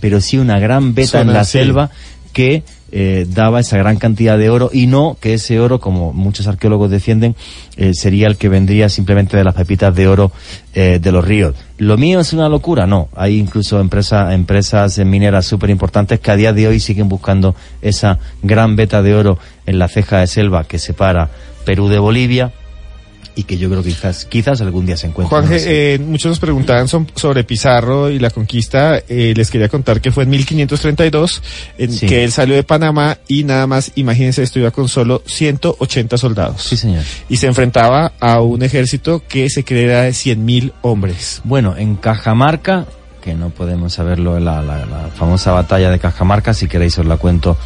pero 0.00 0.20
sí 0.20 0.38
una 0.38 0.58
gran 0.58 0.94
beta 0.94 1.20
en 1.20 1.32
la 1.32 1.44
sí. 1.44 1.52
selva 1.58 1.90
que 2.32 2.62
eh, 2.96 3.26
daba 3.28 3.58
esa 3.58 3.76
gran 3.76 3.96
cantidad 3.96 4.38
de 4.38 4.50
oro 4.50 4.70
y 4.72 4.86
no 4.86 5.16
que 5.20 5.34
ese 5.34 5.58
oro, 5.58 5.80
como 5.80 6.12
muchos 6.12 6.46
arqueólogos 6.46 6.92
defienden, 6.92 7.34
eh, 7.76 7.90
sería 7.92 8.28
el 8.28 8.36
que 8.36 8.48
vendría 8.48 8.88
simplemente 8.88 9.36
de 9.36 9.42
las 9.42 9.56
pepitas 9.56 9.92
de 9.96 10.06
oro 10.06 10.30
eh, 10.74 11.00
de 11.02 11.10
los 11.10 11.24
ríos. 11.24 11.56
¿Lo 11.76 11.96
mío 11.96 12.20
es 12.20 12.32
una 12.32 12.48
locura? 12.48 12.86
No. 12.86 13.08
Hay 13.16 13.36
incluso 13.36 13.80
empresas 13.80 14.32
empresas 14.32 14.96
mineras 14.98 15.44
súper 15.44 15.70
importantes 15.70 16.20
que 16.20 16.30
a 16.30 16.36
día 16.36 16.52
de 16.52 16.68
hoy 16.68 16.78
siguen 16.78 17.08
buscando 17.08 17.56
esa 17.82 18.20
gran 18.44 18.76
beta 18.76 19.02
de 19.02 19.16
oro 19.16 19.38
en 19.66 19.80
la 19.80 19.88
ceja 19.88 20.20
de 20.20 20.28
selva 20.28 20.62
que 20.62 20.78
separa 20.78 21.30
Perú 21.64 21.88
de 21.88 21.98
Bolivia 21.98 22.52
y 23.34 23.44
que 23.44 23.56
yo 23.58 23.68
creo 23.70 23.82
que 23.82 23.90
quizás, 23.90 24.24
quizás 24.24 24.60
algún 24.60 24.86
día 24.86 24.96
se 24.96 25.06
encuentre. 25.08 25.28
Juan, 25.28 25.48
eh, 25.50 25.98
muchos 26.04 26.30
nos 26.30 26.38
preguntaban 26.38 26.88
so- 26.88 27.06
sobre 27.14 27.44
Pizarro 27.44 28.10
y 28.10 28.18
la 28.18 28.30
conquista. 28.30 28.98
Eh, 29.08 29.34
les 29.36 29.50
quería 29.50 29.68
contar 29.68 30.00
que 30.00 30.10
fue 30.12 30.24
en 30.24 30.30
1532 30.30 31.42
en 31.78 31.92
Sí. 31.92 32.06
que 32.06 32.24
él 32.24 32.32
salió 32.32 32.54
de 32.54 32.62
Panamá 32.62 33.18
y 33.28 33.44
nada 33.44 33.66
más, 33.66 33.92
imagínense, 33.94 34.42
esto 34.42 34.58
iba 34.58 34.70
con 34.70 34.88
solo 34.88 35.22
180 35.26 36.16
soldados. 36.18 36.62
Sí, 36.62 36.76
señor. 36.76 37.02
Y 37.28 37.36
se 37.36 37.46
enfrentaba 37.46 38.12
a 38.20 38.40
un 38.40 38.62
ejército 38.62 39.22
que 39.28 39.48
se 39.50 39.64
creía 39.64 40.02
de 40.02 40.12
100.000 40.12 40.72
hombres. 40.82 41.40
Bueno, 41.44 41.76
en 41.76 41.96
Cajamarca 41.96 42.86
que 43.22 43.32
no 43.32 43.48
podemos 43.48 43.94
saberlo, 43.94 44.38
la, 44.38 44.60
la- 44.60 44.84
la 44.84 45.08
famosa 45.16 45.50
batalla 45.52 45.90
de 45.90 45.98
Cajamarca, 45.98 46.52
si 46.52 46.68
queréis 46.68 46.98
os 46.98 47.06
la 47.06 47.16
cuento 47.16 47.56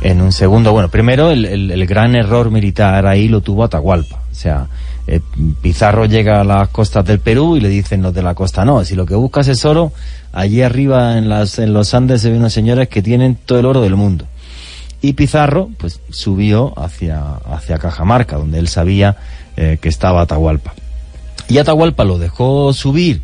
en 0.00 0.20
un 0.20 0.32
segundo. 0.32 0.72
Bueno, 0.72 0.88
primero 0.88 1.30
el, 1.30 1.44
el- 1.44 1.70
el 1.70 1.86
gran 1.86 2.16
error 2.16 2.50
militar 2.50 3.06
ahí 3.06 3.28
lo 3.28 3.40
tuvo 3.40 3.62
Atahualpa. 3.62 4.16
O 4.16 4.34
sea, 4.34 4.66
eh, 5.06 5.20
Pizarro 5.60 6.06
llega 6.06 6.40
a 6.40 6.44
las 6.44 6.68
costas 6.68 7.04
del 7.04 7.20
Perú 7.20 7.56
y 7.56 7.60
le 7.60 7.68
dicen 7.68 8.02
los 8.02 8.14
de 8.14 8.22
la 8.22 8.34
costa, 8.34 8.64
no, 8.64 8.84
si 8.84 8.94
lo 8.94 9.04
que 9.04 9.14
buscas 9.14 9.48
es 9.48 9.64
oro, 9.64 9.92
allí 10.32 10.62
arriba 10.62 11.18
en, 11.18 11.28
las, 11.28 11.58
en 11.58 11.74
los 11.74 11.92
Andes 11.94 12.22
se 12.22 12.30
ven 12.30 12.38
unos 12.38 12.52
señores 12.52 12.88
que 12.88 13.02
tienen 13.02 13.36
todo 13.36 13.58
el 13.58 13.66
oro 13.66 13.82
del 13.82 13.96
mundo. 13.96 14.26
Y 15.02 15.12
Pizarro, 15.12 15.68
pues, 15.76 16.00
subió 16.08 16.72
hacia, 16.78 17.22
hacia 17.44 17.78
Cajamarca, 17.78 18.36
donde 18.36 18.58
él 18.58 18.68
sabía 18.68 19.16
eh, 19.56 19.78
que 19.78 19.90
estaba 19.90 20.22
Atahualpa. 20.22 20.72
Y 21.48 21.58
Atahualpa 21.58 22.04
lo 22.04 22.18
dejó 22.18 22.72
subir, 22.72 23.20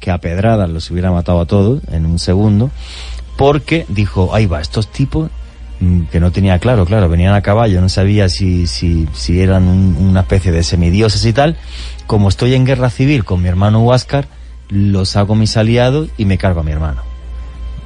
que 0.00 0.10
a 0.10 0.18
pedradas 0.18 0.68
los 0.68 0.90
hubiera 0.90 1.12
matado 1.12 1.40
a 1.40 1.46
todos 1.46 1.82
en 1.92 2.04
un 2.04 2.18
segundo, 2.18 2.72
porque 3.36 3.86
dijo, 3.88 4.34
ahí 4.34 4.46
va, 4.46 4.60
estos 4.60 4.90
tipos, 4.90 5.30
que 6.10 6.20
no 6.20 6.30
tenía 6.32 6.58
claro, 6.58 6.86
claro, 6.86 7.08
venían 7.08 7.34
a 7.34 7.42
caballo, 7.42 7.80
no 7.80 7.88
sabía 7.88 8.28
si, 8.28 8.66
si, 8.66 9.06
si 9.12 9.40
eran 9.40 9.64
un- 9.64 9.96
una 9.98 10.20
especie 10.20 10.50
de 10.52 10.62
semidioses 10.62 11.24
y 11.26 11.32
tal, 11.32 11.56
como 12.06 12.28
estoy 12.28 12.54
en 12.54 12.64
guerra 12.64 12.90
civil 12.90 13.24
con 13.24 13.42
mi 13.42 13.48
hermano 13.48 13.80
Huáscar, 13.82 14.26
los 14.70 15.16
hago 15.16 15.34
mis 15.34 15.56
aliados 15.56 16.08
y 16.16 16.24
me 16.24 16.38
cargo 16.38 16.60
a 16.60 16.62
mi 16.62 16.72
hermano. 16.72 17.02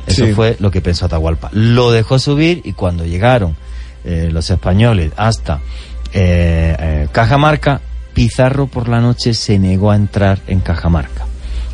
Eso 0.07 0.25
Sí. 0.27 0.33
fue 0.33 0.57
lo 0.61 0.71
que 0.71 0.81
pensó 0.81 1.07
Atahualpa. 1.07 1.51
Lo 1.53 1.91
dejó 1.91 2.19
subir 2.19 2.63
y 2.65 2.73
cuando 2.73 3.05
llegaron 3.05 3.57
eh, 4.05 4.29
los 4.33 4.49
españoles 4.49 5.13
hasta 5.17 5.61
eh, 6.13 6.77
eh, 6.79 7.09
Cajamarca, 7.13 7.81
Pizarro 8.15 8.67
por 8.67 8.89
la 8.89 9.01
noche 9.01 9.35
se 9.35 9.59
negó 9.59 9.91
a 9.91 9.97
entrar 9.97 10.39
en 10.47 10.61
Cajamarca. 10.61 11.27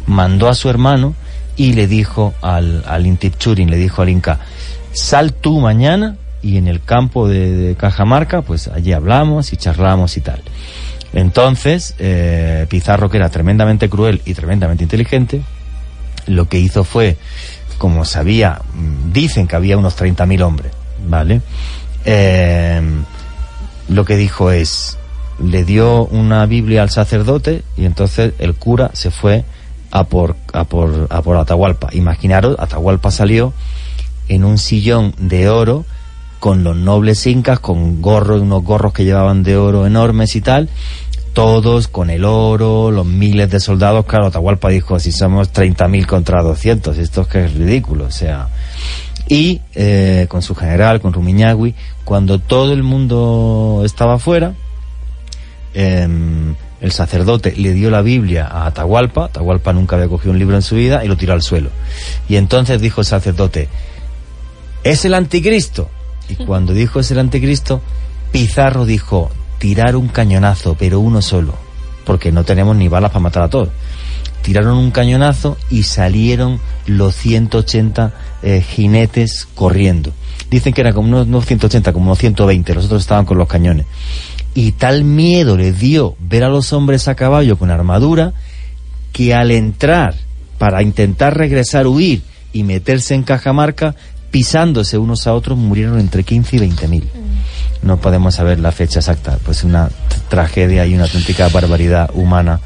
Mandó 0.07 0.49
a 0.49 0.55
su 0.55 0.69
hermano 0.69 1.15
y 1.57 1.75
le 1.75 1.87
dijo 1.87 2.35
al, 2.43 2.83
al 2.87 3.07
Intipchurin, 3.07 3.71
le 3.71 3.77
dijo 3.77 4.03
al 4.03 4.09
Inca, 4.09 4.41
sal 4.95 5.35
tú 5.35 5.61
mañana 5.61 6.17
y 6.43 6.57
en 6.57 6.69
el 6.69 6.83
campo 6.83 7.29
de, 7.29 7.77
Cajamarca, 7.79 8.43
pues 8.43 8.69
allí 8.69 8.93
hablamos 8.93 9.53
y 9.53 9.57
charlamos 9.57 10.17
y 10.17 10.21
tal. 10.21 10.43
Entonces, 11.13 11.95
eh, 11.99 12.67
Pizarro, 12.69 13.09
que 13.09 13.19
era 13.19 13.29
tremendamente 13.29 13.89
cruel 13.89 14.21
y 14.25 14.35
tremendamente 14.35 14.85
inteligente, 14.85 15.43
lo 16.27 16.49
que 16.49 16.59
hizo 16.59 16.85
fue, 16.85 17.17
como 17.79 18.05
sabía, 18.05 18.61
mm, 18.75 19.13
dicen 19.13 19.47
que 19.47 19.57
había 19.57 19.79
unos 19.79 19.97
30.000 19.97 20.43
hombres, 20.43 20.73
¿vale? 21.07 21.41
Eh, 22.05 22.83
lo 23.89 24.05
que 24.05 24.17
dijo 24.17 24.51
es, 24.51 24.99
le 25.43 25.65
dio 25.65 26.05
una 26.07 26.47
Biblia 26.47 26.83
al 26.83 26.91
sacerdote 26.91 27.63
y 27.77 27.87
entonces 27.87 28.35
el 28.39 28.55
cura 28.55 28.91
se 28.93 29.11
fue 29.11 29.45
a 29.91 30.05
por, 30.05 30.37
a 30.53 30.65
por, 30.65 31.07
a 31.11 31.23
por 31.23 31.37
Atahualpa. 31.37 31.89
Imaginaros, 31.93 32.57
Atahualpa 32.59 33.11
salió 33.11 33.53
en 34.29 34.45
un 34.45 34.59
sillón 34.59 35.15
de 35.19 35.49
oro 35.49 35.85
con 36.41 36.63
los 36.63 36.77
nobles 36.77 37.27
incas, 37.27 37.59
con 37.59 38.03
gorros, 38.03 38.43
unos 38.43 38.63
gorros 38.63 38.93
que 38.93 39.05
llevaban 39.05 39.43
de 39.43 39.57
oro 39.57 39.87
enormes 39.87 40.37
y 40.37 40.43
tal, 40.43 40.69
todos 41.33 41.89
con 41.89 42.11
el 42.11 42.25
oro, 42.25 42.91
los 42.91 43.07
miles 43.07 43.51
de 43.51 43.61
soldados. 43.61 44.05
Claro, 44.07 44.27
Atahualpa 44.27 44.69
dijo, 44.69 44.99
si 45.01 45.11
somos 45.11 45.53
30.000 45.53 46.07
contra 46.07 46.43
200, 46.43 46.99
esto 46.99 47.23
es 47.23 47.29
que 47.29 47.45
es 47.45 47.55
ridículo, 47.55 48.05
o 48.05 48.11
sea... 48.11 48.49
Y 49.27 49.63
eh, 49.75 50.27
con 50.29 50.43
su 50.43 50.55
general, 50.55 51.01
con 51.01 51.15
Rumiñahui, 51.15 51.75
cuando 52.05 52.39
todo 52.39 52.75
el 52.75 52.83
mundo 52.83 53.81
estaba 53.83 54.19
fuera, 54.19 54.53
em, 55.73 56.55
el 56.83 56.93
sacerdote 56.93 57.55
le 57.57 57.73
dio 57.73 57.91
la 57.91 58.03
Biblia 58.03 58.47
a 58.47 58.67
Atahualpa, 58.67 59.25
Atahualpa 59.25 59.73
nunca 59.73 59.97
había 59.97 60.09
cogido 60.09 60.33
un 60.33 60.39
libro 60.39 60.57
en 60.57 60.63
su 60.63 60.75
vida 60.75 61.03
y 61.07 61.09
lo 61.09 61.17
tiró 61.17 61.33
al 61.33 61.41
suelo. 61.41 61.71
Y 62.29 62.37
entonces 62.37 62.83
dijo 62.83 63.01
el 63.01 63.07
sacerdote, 63.07 63.71
es 64.85 65.05
el 65.05 65.15
anticristo. 65.15 65.91
Y 66.29 66.37
cuando 66.37 66.73
dijo 66.73 67.01
es 67.01 67.11
el 67.11 67.19
anticristo, 67.19 67.81
Pizarro 68.31 68.87
dijo, 68.87 69.31
tirar 69.59 69.97
un 69.97 70.09
cañonazo, 70.09 70.77
pero 70.79 71.01
uno 71.01 71.23
solo, 71.23 71.55
porque 72.05 72.33
no 72.33 72.45
tenemos 72.45 72.77
ni 72.77 72.89
balas 72.89 73.11
para 73.11 73.23
matar 73.23 73.43
a 73.45 73.49
todos. 73.49 73.71
Tiraron 74.43 74.77
un 74.77 74.91
cañonazo 74.91 75.57
y 75.71 75.85
salieron 75.85 76.61
los 76.87 77.15
180 77.17 78.13
eh, 78.43 78.61
jinetes 78.61 79.49
corriendo. 79.55 80.13
Dicen 80.51 80.75
que 80.75 80.83
eran 80.83 80.93
como 80.93 81.09
unos, 81.09 81.27
no 81.27 81.41
180, 81.41 81.93
como 81.95 82.07
unos 82.07 82.19
120, 82.19 82.75
los 82.75 82.85
otros 82.87 83.03
estaban 83.03 83.25
con 83.25 83.39
los 83.39 83.49
cañones. 83.49 83.87
Y 84.55 84.73
tal 84.73 85.03
miedo 85.03 85.57
les 85.57 85.79
dio 85.79 86.15
ver 86.21 86.45
a 86.45 86.49
los 86.49 86.73
hombres 86.73 87.09
a 87.09 87.15
caballo 87.15 87.57
con 87.57 87.71
armadura 87.71 88.35
que 89.13 89.33
al 89.33 89.51
entrar 89.51 90.15
para 90.59 90.83
intentar 90.83 91.37
regresar, 91.37 91.87
huir 91.87 92.23
y 92.53 92.63
meterse 92.63 93.15
en 93.15 93.23
Cajamarca, 93.23 93.97
pisándose 94.35 94.99
unos 94.99 95.29
a 95.29 95.33
otros, 95.33 95.57
murieron 95.57 96.01
entre 96.01 96.25
15 96.25 96.57
y 96.57 96.59
20 96.59 96.89
mil. 96.89 97.05
No 97.83 97.99
podemos 98.01 98.35
saber 98.35 98.59
la 98.59 98.73
fecha 98.73 98.99
exacta, 98.99 99.39
pues 99.45 99.63
una 99.63 99.89
tragedia 100.29 100.85
y 100.87 100.95
una 100.95 101.05
auténtica 101.05 101.49
barbaridad 101.51 102.11
humana, 102.15 102.59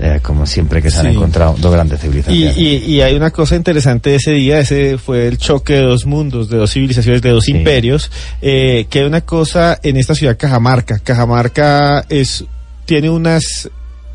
eh, 0.00 0.18
como 0.24 0.44
siempre 0.44 0.82
que 0.82 0.90
se 0.90 0.98
han 0.98 1.06
Sí. 1.06 1.12
encontrado 1.12 1.54
dos 1.60 1.70
grandes 1.72 2.00
civilizaciones. 2.00 2.56
y, 2.58 2.78
y 2.78 3.00
hay 3.00 3.14
una 3.14 3.30
cosa 3.30 3.54
interesante 3.54 4.10
de 4.10 4.16
ese 4.16 4.32
día, 4.32 4.58
ese 4.58 4.98
fue 4.98 5.28
el 5.28 5.38
choque 5.38 5.74
de 5.74 5.82
dos 5.82 6.04
mundos, 6.04 6.48
de 6.50 6.56
dos 6.56 6.72
civilizaciones, 6.72 7.22
de 7.22 7.30
dos 7.30 7.44
Sí. 7.44 7.52
imperios, 7.52 8.10
eh, 8.42 8.86
que 8.90 8.98
hay 8.98 9.04
una 9.04 9.20
cosa 9.20 9.78
en 9.84 9.96
esta 9.96 10.16
ciudad 10.16 10.36
Cajamarca. 10.36 10.98
Cajamarca 10.98 12.04
es, 12.08 12.44
tiene 12.86 13.08
unas, 13.08 13.70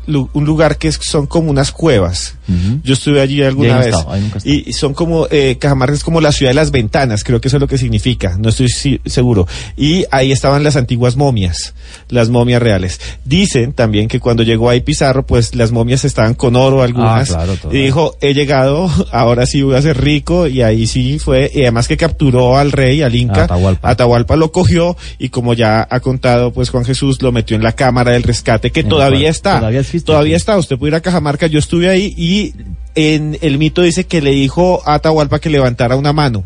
un 0.06 0.44
lugar 0.44 0.76
que 0.78 0.88
es- 0.88 0.98
son 1.02 1.26
como 1.26 1.50
unas 1.50 1.72
cuevas. 1.72 2.34
Yo 2.82 2.94
estuve 2.94 3.20
allí 3.20 3.42
alguna 3.44 3.78
vez. 3.78 3.94
estado, 3.94 4.12
y 4.44 4.72
son 4.72 4.92
como, 4.92 5.28
eh, 5.30 5.56
Cajamarca 5.60 5.94
es 5.94 6.02
como 6.02 6.20
la 6.20 6.32
ciudad 6.32 6.50
de 6.50 6.54
las 6.56 6.72
ventanas, 6.72 7.22
creo 7.22 7.40
que 7.40 7.46
eso 7.46 7.58
es 7.58 7.60
lo 7.60 7.68
que 7.68 7.78
significa, 7.78 8.36
no 8.40 8.48
estoy 8.48 8.68
si- 8.68 9.00
seguro. 9.06 9.46
Y 9.76 10.04
ahí 10.10 10.32
estaban 10.32 10.64
las 10.64 10.74
antiguas 10.74 11.14
momias, 11.14 11.74
las 12.08 12.28
momias 12.28 12.60
reales. 12.60 13.00
Dicen 13.24 13.72
también 13.72 14.08
que 14.08 14.18
cuando 14.18 14.42
llegó 14.42 14.68
ahí 14.68 14.80
Pizarro, 14.80 15.24
pues 15.24 15.54
las 15.54 15.70
momias 15.70 16.04
estaban 16.04 16.34
con 16.34 16.56
oro 16.56 16.82
algunas. 16.82 17.30
Ah, 17.30 17.44
claro, 17.44 17.56
y 17.72 17.82
dijo, 17.82 18.16
he 18.20 18.34
llegado, 18.34 18.90
ahora 19.12 19.46
sí 19.46 19.62
voy 19.62 19.76
a 19.76 19.82
ser 19.82 20.00
rico, 20.00 20.48
y 20.48 20.62
ahí 20.62 20.88
sí 20.88 21.20
fue, 21.20 21.48
y 21.54 21.62
además 21.62 21.86
que 21.86 21.96
capturó 21.96 22.58
al 22.58 22.72
rey, 22.72 23.02
al 23.02 23.14
Inca. 23.14 23.44
Atahualpa. 23.44 23.88
Atahualpa 23.90 24.34
lo 24.34 24.50
cogió, 24.50 24.96
y 25.20 25.28
como 25.28 25.54
ya 25.54 25.86
ha 25.88 26.00
contado, 26.00 26.52
pues 26.52 26.70
Juan 26.70 26.84
Jesús 26.84 27.22
lo 27.22 27.30
metió 27.30 27.54
en 27.56 27.62
la 27.62 27.72
cámara 27.74 28.10
del 28.10 28.24
rescate, 28.24 28.72
que 28.72 28.80
En 28.80 28.88
todavía 28.88 29.20
cual- 29.20 29.30
está. 29.30 29.58
todavía 29.60 29.84
existe, 30.00 30.12
Todavía 30.12 30.36
está, 30.36 30.58
usted 30.58 30.76
puede 30.78 30.90
ir 30.90 30.94
a 30.96 31.00
Cajamarca, 31.00 31.46
yo 31.46 31.58
estuve 31.58 31.88
ahí, 31.88 32.14
y 32.16 32.54
en 32.94 33.38
el 33.40 33.58
mito 33.58 33.82
dice 33.82 34.04
que 34.04 34.20
le 34.20 34.30
dijo 34.30 34.82
a 34.84 34.94
Atahualpa 34.94 35.38
que 35.38 35.50
levantara 35.50 35.96
una 35.96 36.12
mano. 36.12 36.44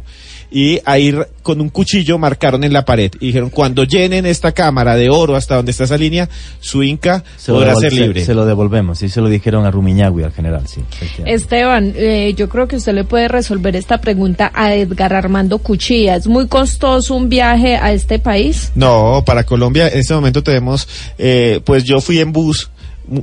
Y 0.56 0.78
ahí 0.84 1.12
con 1.42 1.60
un 1.60 1.68
cuchillo 1.68 2.16
marcaron 2.16 2.62
en 2.62 2.72
la 2.72 2.84
pared 2.84 3.10
y 3.18 3.26
dijeron, 3.28 3.50
cuando 3.50 3.82
llenen 3.82 4.24
esta 4.24 4.52
cámara 4.52 4.94
de 4.94 5.10
oro 5.10 5.34
hasta 5.34 5.56
donde 5.56 5.72
está 5.72 5.82
esa 5.82 5.96
línea, 5.98 6.28
su 6.60 6.84
Inca 6.84 7.24
Se 7.36 7.50
lo, 7.50 7.58
podrá 7.58 7.74
ser 7.74 7.90
se- 7.92 8.00
libre. 8.00 8.24
se 8.24 8.34
lo 8.34 8.46
devolvemos, 8.46 8.98
sí, 8.98 9.08
se 9.08 9.20
lo 9.20 9.28
dijeron 9.28 9.66
a 9.66 9.72
Rumiñahui, 9.72 10.22
al 10.22 10.32
general, 10.32 10.68
sí. 10.68 10.80
Esteban, 11.24 11.92
eh, 11.96 12.34
yo 12.36 12.48
creo 12.48 12.68
que 12.68 12.76
usted 12.76 12.92
le 12.94 13.02
puede 13.02 13.26
resolver 13.26 13.74
esta 13.74 13.98
pregunta 14.00 14.52
a 14.54 14.74
Edgar 14.74 15.12
Armando 15.14 15.58
Cuchilla. 15.58 16.14
¿Es 16.14 16.28
muy 16.28 16.46
costoso 16.46 17.16
un 17.16 17.28
viaje 17.28 17.74
a 17.76 17.92
este 17.92 18.20
país? 18.20 18.70
No, 18.76 19.24
para 19.26 19.42
Colombia 19.44 19.88
en 19.88 19.98
este 19.98 20.14
momento 20.14 20.44
tenemos, 20.44 20.86
eh, 21.18 21.62
pues 21.64 21.82
yo 21.82 22.00
fui 22.00 22.20
en 22.20 22.32
bus 22.32 22.70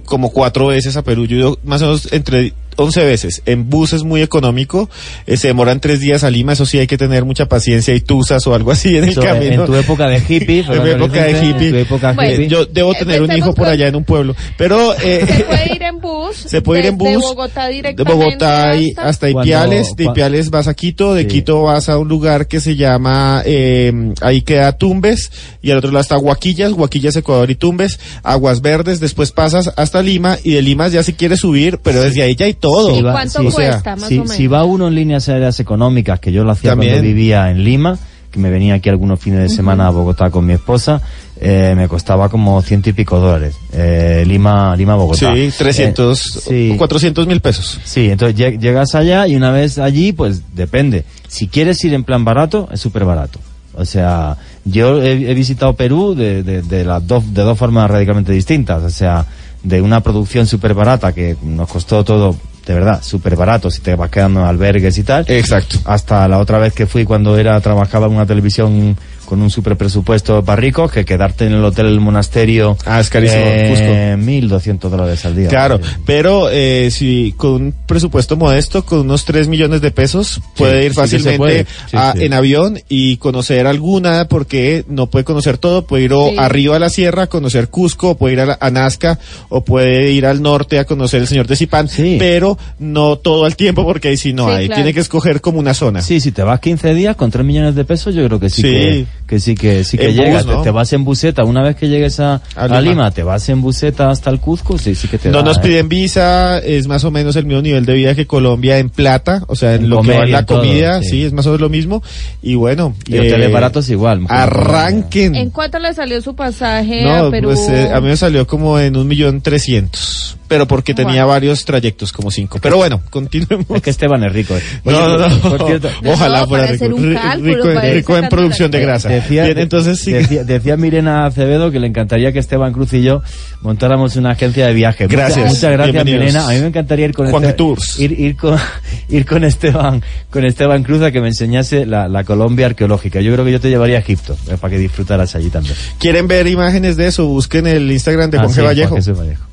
como 0.05 0.31
cuatro 0.31 0.67
veces 0.67 0.97
a 0.97 1.03
Perú, 1.03 1.25
yo 1.25 1.57
más 1.63 1.81
o 1.81 1.85
menos 1.85 2.11
entre 2.11 2.53
11 2.77 3.03
veces. 3.05 3.41
En 3.45 3.69
bus 3.69 3.93
es 3.93 4.03
muy 4.03 4.21
económico, 4.21 4.89
eh, 5.27 5.37
se 5.37 5.47
demoran 5.47 5.79
tres 5.79 5.99
días 5.99 6.23
a 6.23 6.29
Lima, 6.29 6.53
eso 6.53 6.65
sí 6.65 6.79
hay 6.79 6.87
que 6.87 6.97
tener 6.97 7.25
mucha 7.25 7.47
paciencia 7.47 7.93
y 7.95 8.01
tusas 8.01 8.45
o 8.47 8.53
algo 8.55 8.71
así 8.71 8.95
en 8.97 9.03
el 9.05 9.15
camino. 9.15 9.61
en 9.61 9.65
tu 9.65 9.75
época 9.75 10.07
de 10.07 10.17
hippie, 10.27 10.59
En 10.69 10.83
mi 10.83 10.89
época 10.89 11.23
de 11.23 11.31
hippie. 11.31 11.67
en 11.67 11.71
tu 11.73 11.77
época 11.77 12.13
Bueno, 12.13 12.31
hippie. 12.33 12.47
Yo 12.47 12.65
debo 12.65 12.93
Eh, 12.93 12.97
tener 12.99 13.21
un 13.21 13.31
hijo 13.35 13.53
por 13.53 13.67
allá 13.67 13.87
en 13.87 13.95
un 13.95 14.03
pueblo, 14.03 14.35
pero 14.57 14.93
eh, 15.03 15.25
Se 15.27 15.43
puede 15.43 15.75
ir 15.75 15.83
en 15.83 15.99
bus. 15.99 16.35
Se 16.37 16.61
puede 16.61 16.79
ir 16.81 16.85
en 16.87 16.97
bus. 16.97 17.21
Bogotá 17.21 17.67
de 17.67 17.73
directamente. 17.73 18.13
Bogotá 18.25 18.75
y 18.75 18.93
hasta- 18.97 19.31
Cuando- 19.31 19.41
Ipiales, 19.41 19.95
de 19.95 20.03
Ipiales 20.05 20.49
vas 20.49 20.67
a 20.67 20.73
Quito, 20.73 21.13
de 21.13 21.21
Sí. 21.23 21.27
Quito 21.27 21.63
vas 21.63 21.89
a 21.89 21.97
un 21.97 22.07
lugar 22.07 22.47
que 22.47 22.59
se 22.59 22.75
llama, 22.75 23.41
eh, 23.45 23.91
ahí 24.21 24.41
queda 24.41 24.71
Tumbes, 24.77 25.31
y 25.61 25.71
al 25.71 25.77
otro 25.77 25.91
lado 25.91 26.01
está 26.01 26.17
Huaquillas, 26.17 26.71
Huaquillas, 26.73 27.15
Ecuador 27.15 27.49
y 27.51 27.55
Tumbes, 27.55 27.99
Aguas 28.23 28.61
Verdes, 28.61 28.99
después 28.99 29.31
pasas 29.31 29.71
hasta 29.75 30.01
Lima, 30.01 30.37
y 30.43 30.51
de 30.53 30.61
Lima 30.61 30.87
ya 30.87 31.03
si 31.03 31.13
quieres 31.13 31.39
subir, 31.39 31.77
pero 31.83 32.01
desde 32.01 32.23
ahí 32.23 32.35
ya 32.35 32.45
hay 32.45 32.53
todo. 32.53 32.70
¿Y 32.97 33.01
va- 33.01 33.11
cuánto 33.13 33.39
sí. 33.41 33.47
O 33.47 33.51
sea, 33.51 33.69
cuesta, 33.71 33.95
más 33.95 34.07
si, 34.09 34.17
o 34.17 34.21
menos? 34.21 34.35
si 34.35 34.47
va 34.47 34.63
uno 34.63 34.87
en 34.87 34.95
líneas 34.95 35.27
aéreas 35.29 35.59
económicas, 35.59 36.19
que 36.19 36.31
yo 36.31 36.43
lo 36.43 36.51
hacía 36.51 36.71
También. 36.71 36.93
cuando 36.93 37.07
vivía 37.07 37.49
en 37.51 37.63
Lima, 37.63 37.97
que 38.31 38.39
me 38.39 38.49
venía 38.49 38.75
aquí 38.75 38.89
algunos 38.89 39.19
fines 39.19 39.41
de 39.41 39.49
semana 39.49 39.87
a 39.87 39.89
Bogotá 39.89 40.29
con 40.29 40.45
mi 40.45 40.53
esposa, 40.53 41.01
eh, 41.39 41.73
me 41.75 41.87
costaba 41.89 42.29
como 42.29 42.61
ciento 42.61 42.89
y 42.89 42.93
pico 42.93 43.19
dólares. 43.19 43.55
Eh, 43.73 44.23
Lima, 44.25 44.73
Lima, 44.77 44.95
Bogotá. 44.95 45.33
Sí, 45.35 45.49
300, 45.57 46.37
Eh, 46.37 46.39
sí. 46.47 46.71
o 46.73 46.77
400 46.77 47.27
mil 47.27 47.41
pesos. 47.41 47.77
Sí, 47.83 48.09
entonces 48.09 48.37
lleg- 48.37 48.57
llegas 48.59 48.95
allá 48.95 49.27
y 49.27 49.35
una 49.35 49.51
vez 49.51 49.77
allí, 49.79 50.13
pues 50.13 50.43
depende. 50.55 51.03
Si 51.27 51.47
quieres 51.49 51.83
ir 51.83 51.93
en 51.93 52.03
plan 52.05 52.23
barato, 52.23 52.69
es 52.71 52.79
súper 52.79 53.03
barato. 53.03 53.39
O 53.73 53.83
sea, 53.85 54.37
yo 54.65 55.01
he, 55.01 55.29
he 55.29 55.33
visitado 55.33 55.73
Perú 55.73 56.13
de, 56.15 56.43
de, 56.43 56.61
de 56.61 56.83
las 56.85 57.05
dos, 57.05 57.33
de 57.33 57.41
dos 57.41 57.57
formas 57.57 57.89
radicalmente 57.91 58.31
distintas. 58.31 58.83
O 58.83 58.89
sea, 58.89 59.25
de 59.63 59.81
una 59.81 59.99
producción 60.01 60.45
súper 60.47 60.73
barata 60.73 61.11
que 61.13 61.35
nos 61.43 61.67
costó 61.69 62.03
todo, 62.05 62.35
de 62.71 62.79
verdad, 62.79 63.03
súper 63.03 63.35
barato 63.35 63.69
si 63.69 63.81
te 63.81 63.95
vas 63.95 64.09
quedando 64.09 64.39
en 64.39 64.45
albergues 64.45 64.97
y 64.97 65.03
tal. 65.03 65.25
Exacto. 65.27 65.77
Hasta 65.83 66.25
la 66.29 66.39
otra 66.39 66.57
vez 66.57 66.73
que 66.73 66.87
fui 66.87 67.03
cuando 67.03 67.37
era 67.37 67.59
trabajaba 67.59 68.07
en 68.07 68.13
una 68.13 68.25
televisión 68.25 68.95
con 69.31 69.41
un 69.41 69.49
super 69.49 69.77
presupuesto 69.77 70.43
para 70.43 70.57
ricos, 70.59 70.91
que 70.91 71.05
quedarte 71.05 71.45
en 71.45 71.53
el 71.53 71.63
hotel 71.63 71.85
del 71.85 72.01
monasterio. 72.01 72.75
Ah, 72.85 72.99
es 72.99 73.09
carísimo, 73.09 73.41
eh, 73.45 74.17
1.200 74.19 74.89
dólares 74.89 75.23
al 75.25 75.37
día. 75.37 75.47
Claro, 75.47 75.79
pero 76.05 76.49
eh, 76.51 76.89
si 76.91 77.33
con 77.37 77.53
un 77.53 77.73
presupuesto 77.85 78.35
modesto, 78.35 78.83
con 78.85 78.99
unos 78.99 79.23
3 79.23 79.47
millones 79.47 79.79
de 79.79 79.89
pesos, 79.91 80.41
puede 80.57 80.83
ir 80.83 80.91
sí 80.91 80.95
fácilmente 80.97 81.37
puede. 81.37 81.65
Sí, 81.89 81.95
a- 81.95 82.11
sí. 82.11 82.25
en 82.25 82.33
avión 82.33 82.79
y 82.89 83.15
conocer 83.17 83.67
alguna, 83.67 84.27
porque 84.27 84.83
no 84.89 85.07
puede 85.09 85.23
conocer 85.23 85.57
todo, 85.57 85.85
puede 85.85 86.03
ir 86.03 86.13
o 86.13 86.27
Sí. 86.31 86.35
arriba 86.37 86.75
a 86.75 86.79
la 86.79 86.89
sierra 86.89 87.23
a 87.23 87.27
conocer 87.27 87.69
Cusco, 87.69 88.09
o 88.09 88.17
puede 88.17 88.33
ir 88.33 88.41
a, 88.41 88.45
la- 88.47 88.57
a 88.59 88.69
Nazca, 88.69 89.17
o 89.47 89.63
puede 89.63 90.11
ir 90.11 90.25
al 90.25 90.41
norte 90.41 90.77
a 90.77 90.83
conocer 90.83 91.21
el 91.21 91.27
Señor 91.27 91.47
de 91.47 91.55
Zipán, 91.55 91.87
Sí. 91.87 92.17
pero 92.19 92.57
no 92.79 93.15
todo 93.15 93.45
al 93.45 93.55
tiempo, 93.55 93.85
porque 93.85 94.09
ahí 94.09 94.17
sí 94.17 94.33
no 94.33 94.47
Sí, 94.47 94.51
hay. 94.51 94.65
claro. 94.67 94.81
Tiene 94.81 94.93
que 94.93 94.99
escoger 94.99 95.39
como 95.39 95.57
una 95.57 95.73
zona. 95.73 96.01
Sí, 96.01 96.19
si 96.19 96.33
te 96.33 96.43
vas 96.43 96.59
15 96.59 96.93
días 96.93 97.15
con 97.15 97.31
3 97.31 97.45
millones 97.45 97.75
de 97.75 97.85
pesos, 97.85 98.13
yo 98.13 98.25
creo 98.27 98.37
que 98.37 98.49
sí, 98.49 98.61
Sí. 98.61 98.67
Que, 98.67 99.05
que 99.31 99.39
sí 99.39 99.55
que 99.55 99.85
sí 99.85 99.97
que 99.97 100.09
En 100.09 100.15
llegas. 100.17 100.45
bus, 100.45 100.53
¿no? 100.55 100.57
te, 100.59 100.65
te 100.65 100.71
vas 100.71 100.91
en 100.91 101.05
buseta, 101.05 101.45
una 101.45 101.63
vez 101.63 101.77
que 101.77 101.87
llegues 101.87 102.19
a, 102.19 102.41
A 102.53 102.65
a 102.65 102.81
Lima. 102.81 103.11
Te 103.11 103.23
vas 103.23 103.47
en 103.47 103.61
buseta 103.61 104.09
hasta 104.11 104.29
el 104.29 104.41
Cuzco, 104.41 104.77
sí, 104.77 104.93
sí 104.93 105.07
que 105.07 105.17
te 105.17 105.29
No 105.29 105.37
da, 105.37 105.43
nos 105.45 105.57
¿eh? 105.59 105.61
piden 105.63 105.87
visa, 105.87 106.59
es 106.59 106.87
más 106.87 107.05
o 107.05 107.11
menos 107.11 107.37
el 107.37 107.45
mismo 107.45 107.61
nivel 107.61 107.85
de 107.85 107.93
vida 107.93 108.13
que 108.13 108.27
Colombia 108.27 108.77
en 108.77 108.89
plata, 108.89 109.43
o 109.47 109.55
sea, 109.55 109.75
en, 109.75 109.85
En 109.85 109.89
lo 109.89 110.01
que 110.01 110.17
va 110.17 110.23
en 110.25 110.31
la 110.31 110.45
todo, 110.45 110.59
comida, 110.59 111.01
sí. 111.01 111.09
sí. 111.11 111.23
es 111.23 111.31
más 111.31 111.45
o 111.45 111.49
menos 111.51 111.61
lo 111.61 111.69
mismo. 111.69 112.03
Y 112.41 112.55
bueno, 112.55 112.93
Y 113.07 113.17
hoteles 113.17 113.51
baratos 113.53 113.89
igual, 113.89 114.19
Arranquen. 114.27 115.35
¿En 115.35 115.49
cuánto 115.49 115.79
le 115.79 115.93
salió 115.93 116.21
su 116.21 116.35
pasaje 116.35 117.03
No, 117.03 117.27
a 117.27 117.31
Perú? 117.31 117.47
pues 117.49 117.69
eh, 117.69 117.89
a 117.93 118.01
mí 118.01 118.07
me 118.09 118.17
salió 118.17 118.45
como 118.45 118.77
en 118.79 118.97
un 118.97 119.07
millón 119.07 119.39
trescientos, 119.41 120.37
pero 120.51 120.67
porque 120.67 120.93
tenía 120.93 121.23
Wow. 121.23 121.31
varios 121.31 121.63
trayectos, 121.63 122.11
como 122.11 122.29
cinco. 122.29 122.59
Pero 122.61 122.75
bueno, 122.75 123.01
continuemos. 123.09 123.65
Es 123.73 123.81
que 123.81 123.89
Esteban 123.89 124.21
es 124.25 124.33
rico. 124.33 124.53
eh. 124.57 124.61
no, 124.83 125.17
no, 125.17 125.29
no. 125.29 125.37
por 125.39 125.65
cierto, 125.65 125.89
Ojalá 126.05 126.41
No, 126.41 126.47
fuera 126.47 126.67
rico. 126.67 126.85
cálculo, 127.21 127.81
en- 127.81 127.93
rico 127.95 128.19
producción 128.29 128.69
de 128.69 128.81
grasa. 128.81 129.07
Decía, 129.07 129.45
Bien, 129.45 129.57
entonces 129.59 129.99
sí. 130.01 130.11
decía, 130.11 130.43
decía 130.43 130.75
Mirena 130.75 131.25
Acevedo 131.25 131.71
que 131.71 131.79
le 131.79 131.87
encantaría 131.87 132.33
que 132.33 132.39
Esteban 132.39 132.73
Cruz 132.73 132.91
y 132.93 133.01
yo 133.01 133.21
montáramos 133.61 134.17
una 134.17 134.31
agencia 134.31 134.67
de 134.67 134.73
viaje. 134.73 135.07
Gracias. 135.07 135.47
Muchas, 135.47 135.71
gracias. 135.71 136.03
Mirena. 136.05 136.47
A 136.47 136.51
mí 136.51 136.59
me 136.59 136.67
encantaría 136.67 137.05
ir 137.05 137.13
con 137.13 137.29
Juan 137.31 137.43
Este- 137.45 137.53
Tours. 137.55 137.97
ir, 137.99 138.11
ir 138.19 138.35
con 138.35 138.57
ir 139.09 139.25
con 139.25 139.45
Esteban 139.45 140.03
con 140.29 140.43
Esteban 140.45 140.83
Cruz 140.83 141.01
a 141.01 141.11
que 141.11 141.21
me 141.21 141.27
enseñase 141.29 141.85
la, 141.85 142.07
la 142.09 142.25
Colombia 142.25 142.65
arqueológica. 142.65 143.21
Yo 143.21 143.31
creo 143.31 143.45
que 143.45 143.51
yo 143.53 143.61
te 143.61 143.69
llevaría 143.69 143.95
a 143.95 143.99
Egipto 144.01 144.35
eh, 144.49 144.57
para 144.59 144.71
que 144.71 144.79
disfrutaras 144.79 145.33
allí 145.35 145.49
también. 145.49 145.75
¿Quieren 145.97 146.27
ver 146.27 146.47
imágenes 146.47 146.97
de 146.97 147.07
eso? 147.07 147.25
Busquen 147.27 147.67
el 147.67 147.89
Instagram 147.91 148.29
de 148.31 148.37
Ah, 148.37 148.41
Juan 148.41 148.51
G. 148.51 148.55
sí, 148.55 148.61
Vallejo. 148.61 148.89
Juan 148.89 149.01
Jesús 149.01 149.17
Vallejo. 149.17 149.43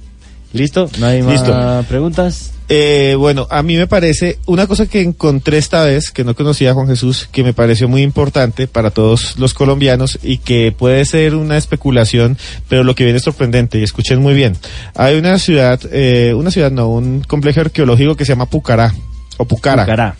¿Listo? 0.52 0.88
¿No 0.98 1.06
hay 1.06 1.22
más 1.22 1.34
Listo. 1.34 1.84
preguntas? 1.88 2.52
Eh, 2.70 3.14
bueno, 3.18 3.46
a 3.50 3.62
mí 3.62 3.76
me 3.76 3.86
parece 3.86 4.38
una 4.46 4.66
cosa 4.66 4.86
que 4.86 5.00
encontré 5.00 5.56
esta 5.56 5.84
vez, 5.84 6.10
que 6.10 6.22
no 6.24 6.34
conocía 6.34 6.70
a 6.70 6.74
Juan 6.74 6.86
Jesús, 6.86 7.28
que 7.32 7.42
me 7.42 7.54
pareció 7.54 7.88
muy 7.88 8.02
importante 8.02 8.66
para 8.66 8.90
todos 8.90 9.38
los 9.38 9.54
colombianos 9.54 10.18
y 10.22 10.38
que 10.38 10.72
puede 10.72 11.04
ser 11.06 11.34
una 11.34 11.56
especulación, 11.56 12.36
pero 12.68 12.84
lo 12.84 12.94
que 12.94 13.04
viene 13.04 13.18
es 13.18 13.24
sorprendente 13.24 13.78
y 13.78 13.84
escuchen 13.84 14.20
muy 14.20 14.34
bien. 14.34 14.56
Hay 14.94 15.16
una 15.16 15.38
ciudad, 15.38 15.80
eh, 15.90 16.34
una 16.34 16.50
ciudad 16.50 16.70
no, 16.70 16.88
un 16.88 17.22
complejo 17.22 17.60
arqueológico 17.60 18.16
que 18.16 18.26
se 18.26 18.32
llama 18.32 18.46
Pucará 18.46 18.94
o 19.38 19.46
Pucara. 19.46 19.84
Pucará. 19.84 20.16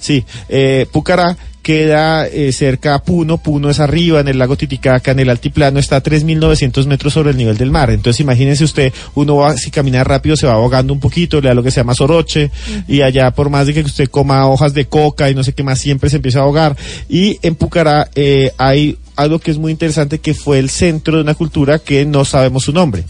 Sí, 0.00 0.24
eh, 0.48 0.86
Pucará 0.90 1.36
queda 1.66 2.28
eh, 2.28 2.52
cerca 2.52 2.94
a 2.94 3.02
Puno, 3.02 3.38
Puno 3.38 3.68
es 3.68 3.80
arriba 3.80 4.20
en 4.20 4.28
el 4.28 4.38
lago 4.38 4.56
Titicaca, 4.56 5.10
en 5.10 5.18
el 5.18 5.28
altiplano 5.28 5.80
está 5.80 5.96
a 5.96 6.00
3.900 6.00 6.86
metros 6.86 7.12
sobre 7.12 7.32
el 7.32 7.36
nivel 7.36 7.56
del 7.56 7.72
mar. 7.72 7.90
Entonces 7.90 8.20
imagínense 8.20 8.62
usted, 8.62 8.92
uno 9.16 9.38
va, 9.38 9.56
si 9.56 9.72
camina 9.72 10.04
rápido 10.04 10.36
se 10.36 10.46
va 10.46 10.52
ahogando 10.52 10.92
un 10.92 11.00
poquito, 11.00 11.40
le 11.40 11.48
da 11.48 11.54
lo 11.54 11.64
que 11.64 11.72
se 11.72 11.80
llama 11.80 11.94
soroche, 11.94 12.52
y 12.86 13.02
allá 13.02 13.32
por 13.32 13.50
más 13.50 13.66
de 13.66 13.74
que 13.74 13.80
usted 13.80 14.08
coma 14.08 14.46
hojas 14.46 14.74
de 14.74 14.84
coca 14.84 15.28
y 15.28 15.34
no 15.34 15.42
sé 15.42 15.54
qué 15.54 15.64
más, 15.64 15.80
siempre 15.80 16.08
se 16.08 16.18
empieza 16.18 16.38
a 16.38 16.42
ahogar. 16.42 16.76
Y 17.08 17.36
en 17.42 17.56
Pucará 17.56 18.10
eh, 18.14 18.52
hay 18.58 18.96
algo 19.16 19.38
que 19.38 19.50
es 19.50 19.58
muy 19.58 19.72
interesante 19.72 20.18
que 20.20 20.34
fue 20.34 20.58
el 20.58 20.70
centro 20.70 21.16
de 21.16 21.22
una 21.22 21.34
cultura 21.34 21.78
que 21.78 22.04
no 22.04 22.24
sabemos 22.24 22.64
su 22.64 22.72
nombre. 22.72 23.04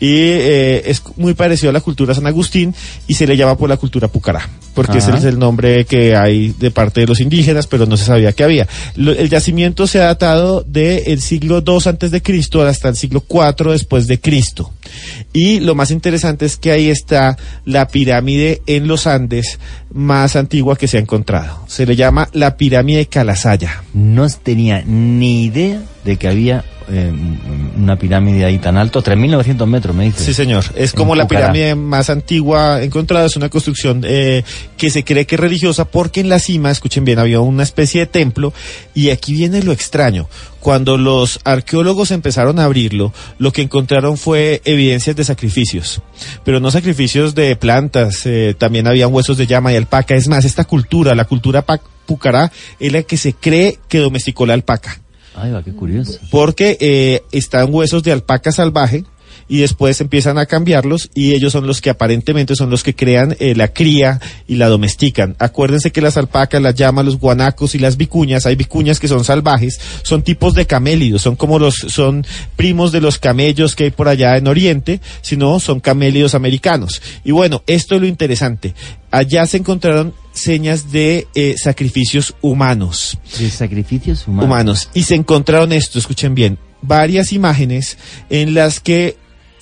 Y 0.00 0.14
eh, 0.18 0.82
es 0.86 1.02
muy 1.16 1.34
parecido 1.34 1.70
a 1.70 1.72
la 1.72 1.80
cultura 1.80 2.14
San 2.14 2.26
Agustín 2.26 2.74
y 3.08 3.14
se 3.14 3.26
le 3.26 3.36
llama 3.36 3.56
por 3.56 3.68
la 3.68 3.76
cultura 3.76 4.08
Pucará, 4.08 4.48
porque 4.74 4.98
ese 4.98 5.10
es 5.16 5.24
el 5.24 5.38
nombre 5.38 5.84
que 5.86 6.14
hay 6.14 6.54
de 6.58 6.70
parte 6.70 7.00
de 7.00 7.06
los 7.06 7.20
indígenas, 7.20 7.66
pero 7.66 7.86
no 7.86 7.96
se 7.96 8.04
sabía 8.04 8.32
que 8.32 8.44
había. 8.44 8.68
Lo- 8.94 9.12
el 9.12 9.28
yacimiento 9.30 9.86
se 9.86 10.00
ha 10.00 10.04
datado 10.04 10.62
del 10.66 11.20
siglo 11.20 11.62
II 11.66 11.78
antes 11.86 12.10
de 12.10 12.22
Cristo 12.22 12.62
hasta 12.62 12.88
el 12.88 12.96
siglo 12.96 13.24
IV 13.28 13.72
después 13.72 14.06
de 14.06 14.20
Cristo. 14.20 14.70
Y 15.32 15.60
lo 15.60 15.74
más 15.74 15.90
interesante 15.90 16.46
es 16.46 16.56
que 16.56 16.72
ahí 16.72 16.90
está 16.90 17.36
la 17.64 17.88
pirámide 17.88 18.62
en 18.66 18.88
los 18.88 19.06
Andes 19.06 19.58
más 19.92 20.36
antigua 20.36 20.76
que 20.76 20.88
se 20.88 20.96
ha 20.96 21.00
encontrado. 21.00 21.64
Se 21.68 21.86
le 21.86 21.96
llama 21.96 22.28
la 22.32 22.56
pirámide 22.56 22.98
de 22.98 23.06
Calasaya. 23.06 23.82
No 23.94 24.26
tenía 24.28 24.82
ni 24.82 25.44
idea 25.44 25.80
de 26.06 26.16
que 26.16 26.28
había 26.28 26.64
eh, 26.88 27.12
una 27.76 27.98
pirámide 27.98 28.44
ahí 28.44 28.58
tan 28.58 28.76
alto. 28.76 29.02
3.900 29.02 29.66
metros, 29.66 29.94
me 29.94 30.04
dice. 30.04 30.22
Sí, 30.24 30.32
señor. 30.34 30.64
Es 30.76 30.92
como 30.92 31.16
la 31.16 31.24
Pucará. 31.24 31.52
pirámide 31.52 31.74
más 31.74 32.10
antigua 32.10 32.80
encontrada. 32.82 33.26
Es 33.26 33.36
una 33.36 33.48
construcción 33.48 34.02
eh, 34.06 34.44
que 34.78 34.88
se 34.90 35.02
cree 35.04 35.26
que 35.26 35.34
es 35.34 35.40
religiosa 35.40 35.84
porque 35.84 36.20
en 36.20 36.28
la 36.28 36.38
cima, 36.38 36.70
escuchen 36.70 37.04
bien, 37.04 37.18
había 37.18 37.40
una 37.40 37.64
especie 37.64 38.02
de 38.02 38.06
templo. 38.06 38.52
Y 38.94 39.10
aquí 39.10 39.32
viene 39.32 39.62
lo 39.64 39.72
extraño. 39.72 40.28
Cuando 40.60 40.96
los 40.96 41.40
arqueólogos 41.44 42.12
empezaron 42.12 42.58
a 42.60 42.64
abrirlo, 42.64 43.12
lo 43.38 43.52
que 43.52 43.62
encontraron 43.62 44.16
fue 44.16 44.62
evidencias 44.64 45.16
de 45.16 45.24
sacrificios. 45.24 46.02
Pero 46.44 46.60
no 46.60 46.70
sacrificios 46.70 47.34
de 47.34 47.56
plantas. 47.56 48.22
eh, 48.26 48.54
también 48.56 48.86
habían 48.86 49.12
huesos 49.12 49.36
de 49.36 49.48
llama 49.48 49.72
y 49.72 49.76
alpaca. 49.76 50.14
Es 50.14 50.28
más, 50.28 50.44
esta 50.44 50.62
cultura, 50.64 51.16
la 51.16 51.24
cultura 51.24 51.64
pucará, 52.06 52.52
es 52.78 52.92
la 52.92 53.02
que 53.02 53.16
se 53.16 53.32
cree 53.32 53.80
que 53.88 53.98
domesticó 53.98 54.46
la 54.46 54.54
alpaca 54.54 55.00
Ay, 55.36 55.52
va, 55.52 55.62
qué 55.62 55.72
curioso. 55.72 56.18
porque 56.30 56.76
eh, 56.80 57.22
están 57.32 57.72
huesos 57.72 58.02
de 58.02 58.12
alpaca 58.12 58.52
salvaje 58.52 59.04
y 59.48 59.58
después 59.58 60.00
empiezan 60.00 60.38
a 60.38 60.46
cambiarlos 60.46 61.10
y 61.14 61.34
ellos 61.34 61.52
son 61.52 61.66
los 61.66 61.80
que 61.80 61.90
aparentemente 61.90 62.54
son 62.54 62.70
los 62.70 62.82
que 62.82 62.94
crean 62.94 63.36
eh, 63.38 63.54
la 63.54 63.68
cría 63.68 64.20
y 64.46 64.56
la 64.56 64.68
domestican. 64.68 65.36
Acuérdense 65.38 65.92
que 65.92 66.00
las 66.00 66.16
alpacas, 66.16 66.60
las 66.60 66.74
llamas, 66.74 67.04
los 67.04 67.18
guanacos 67.18 67.74
y 67.74 67.78
las 67.78 67.96
vicuñas, 67.96 68.46
hay 68.46 68.56
vicuñas 68.56 68.98
que 68.98 69.08
son 69.08 69.24
salvajes, 69.24 69.80
son 70.02 70.22
tipos 70.22 70.54
de 70.54 70.66
camélidos, 70.66 71.22
son 71.22 71.36
como 71.36 71.58
los, 71.58 71.74
son 71.74 72.26
primos 72.56 72.92
de 72.92 73.00
los 73.00 73.18
camellos 73.18 73.76
que 73.76 73.84
hay 73.84 73.90
por 73.90 74.08
allá 74.08 74.36
en 74.36 74.48
Oriente, 74.48 75.00
sino 75.22 75.60
son 75.60 75.80
camélidos 75.80 76.34
americanos. 76.34 77.00
Y 77.24 77.32
bueno, 77.32 77.62
esto 77.66 77.94
es 77.94 78.00
lo 78.00 78.06
interesante. 78.06 78.74
Allá 79.10 79.46
se 79.46 79.58
encontraron 79.58 80.14
señas 80.32 80.92
de 80.92 81.26
eh, 81.34 81.54
sacrificios 81.56 82.34
humanos 82.42 83.16
De 83.38 83.50
sacrificios 83.50 84.26
humanos. 84.26 84.44
humanos. 84.44 84.88
Y 84.92 85.04
se 85.04 85.14
encontraron 85.14 85.72
esto, 85.72 85.98
escuchen 85.98 86.34
bien, 86.34 86.58
varias 86.82 87.32
imágenes 87.32 87.96
en 88.28 88.54
las 88.54 88.80
que 88.80 89.16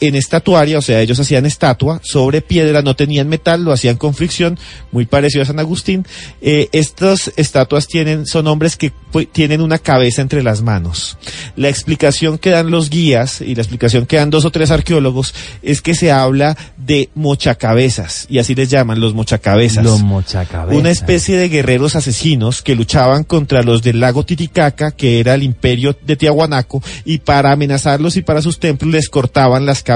en 0.07 0.15
estatuaria, 0.15 0.79
o 0.79 0.83
sea, 0.83 1.01
ellos 1.01 1.19
hacían 1.21 1.47
estatua 1.47 2.01
sobre 2.03 2.41
piedra, 2.41 2.83
no 2.83 2.97
tenían 2.97 3.29
metal, 3.29 3.65
lo 3.65 3.73
hacían 3.73 3.97
con 3.97 4.15
fricción, 4.15 4.59
muy 4.93 5.07
parecido 5.07 5.43
a 5.43 5.47
San 5.47 5.59
Agustín. 5.59 6.07
Eh, 6.41 6.69
estas 6.73 7.33
estatuas 7.37 7.87
tienen, 7.87 8.27
son 8.27 8.47
hombres 8.47 8.77
que 8.77 8.93
tienen 9.33 9.61
una 9.61 9.79
cabeza 9.79 10.23
entre 10.23 10.43
las 10.43 10.63
manos. 10.63 11.17
La 11.57 11.69
explicación 11.69 12.39
que 12.39 12.51
dan 12.51 12.71
los 12.71 12.91
guías 12.91 13.41
y 13.41 13.55
la 13.55 13.63
explicación 13.63 14.07
que 14.07 14.17
dan 14.17 14.31
dos 14.31 14.45
o 14.45 14.51
tres 14.51 14.71
arqueólogos 14.71 15.35
es 15.63 15.83
que 15.83 15.95
se 15.95 16.11
habla 16.11 16.57
de 16.77 17.11
mochacabezas, 17.15 18.27
y 18.29 18.39
así 18.39 18.55
les 18.55 18.69
llaman 18.69 19.01
los 19.01 19.15
mochacabezas 19.15 19.85
Los 19.85 20.03
mochacabezas. 20.03 20.79
una 20.79 20.91
especie 20.91 21.37
de 21.37 21.49
guerreros 21.49 21.97
asesinos 21.97 22.63
que 22.63 22.75
luchaban 22.75 23.25
contra 23.25 23.63
los 23.63 23.83
del 23.83 24.01
lago 24.01 24.25
Titicaca, 24.25 24.91
que 24.91 25.21
era 25.21 25.35
el 25.35 25.43
imperio 25.43 25.97
de 26.05 26.17
Tiahuanaco, 26.17 26.83
y 27.05 27.19
para 27.19 27.53
amenazarlos 27.53 28.17
y 28.17 28.23
para 28.23 28.43
sus 28.43 28.59
templos 28.59 28.93
les 28.93 29.09
cortaban 29.09 29.67
las 29.67 29.83
cabezas. 29.83 29.94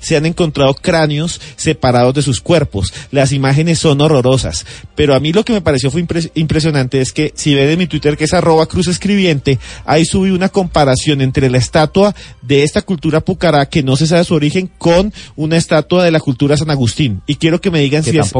Se 0.00 0.16
han 0.16 0.26
encontrado 0.26 0.74
cráneos 0.74 1.40
separados 1.56 2.14
de 2.14 2.22
sus 2.22 2.40
cuerpos. 2.40 2.92
Las 3.10 3.32
imágenes 3.32 3.78
son 3.78 4.00
horrorosas. 4.00 4.66
Pero 4.94 5.14
a 5.14 5.20
mí 5.20 5.32
lo 5.32 5.44
que 5.44 5.52
me 5.52 5.60
pareció 5.60 5.90
fue 5.90 6.02
impres- 6.02 6.30
impresionante 6.34 7.00
es 7.00 7.12
que 7.12 7.32
si 7.34 7.54
ven 7.54 7.70
en 7.70 7.78
mi 7.78 7.86
Twitter 7.86 8.16
que 8.16 8.24
es 8.24 8.32
arroba 8.34 8.66
cruz 8.66 8.86
escribiente, 8.88 9.58
ahí 9.86 10.04
subí 10.04 10.30
una 10.30 10.48
comparación 10.48 11.20
entre 11.20 11.50
la 11.50 11.58
estatua 11.58 12.14
de 12.42 12.62
esta 12.62 12.82
cultura 12.82 13.20
pucará 13.20 13.66
que 13.66 13.82
no 13.82 13.96
se 13.96 14.06
sabe 14.06 14.24
su 14.24 14.34
origen 14.34 14.70
con 14.78 15.12
una 15.36 15.56
estatua 15.56 16.04
de 16.04 16.10
la 16.10 16.20
cultura 16.20 16.56
San 16.56 16.70
Agustín. 16.70 17.22
Y 17.26 17.36
quiero 17.36 17.60
que 17.60 17.70
me 17.70 17.80
digan 17.80 18.02
Que 18.02 18.10
si 18.10 18.16
es 18.26 18.32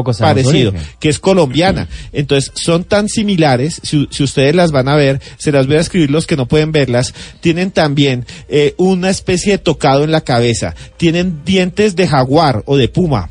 parecido 0.43 0.71
que 0.99 1.09
es 1.09 1.19
colombiana. 1.19 1.87
Entonces, 2.13 2.51
son 2.55 2.83
tan 2.83 3.07
similares, 3.07 3.79
si, 3.83 4.07
si 4.11 4.23
ustedes 4.23 4.55
las 4.55 4.71
van 4.71 4.87
a 4.87 4.95
ver, 4.95 5.21
se 5.37 5.51
las 5.51 5.67
voy 5.67 5.77
a 5.77 5.79
escribir 5.81 6.11
los 6.11 6.27
que 6.27 6.35
no 6.35 6.47
pueden 6.47 6.71
verlas, 6.71 7.13
tienen 7.39 7.71
también 7.71 8.25
eh, 8.49 8.75
una 8.77 9.09
especie 9.09 9.53
de 9.53 9.57
tocado 9.57 10.03
en 10.03 10.11
la 10.11 10.21
cabeza, 10.21 10.75
tienen 10.97 11.43
dientes 11.45 11.95
de 11.95 12.07
jaguar 12.07 12.63
o 12.65 12.77
de 12.77 12.87
puma 12.87 13.29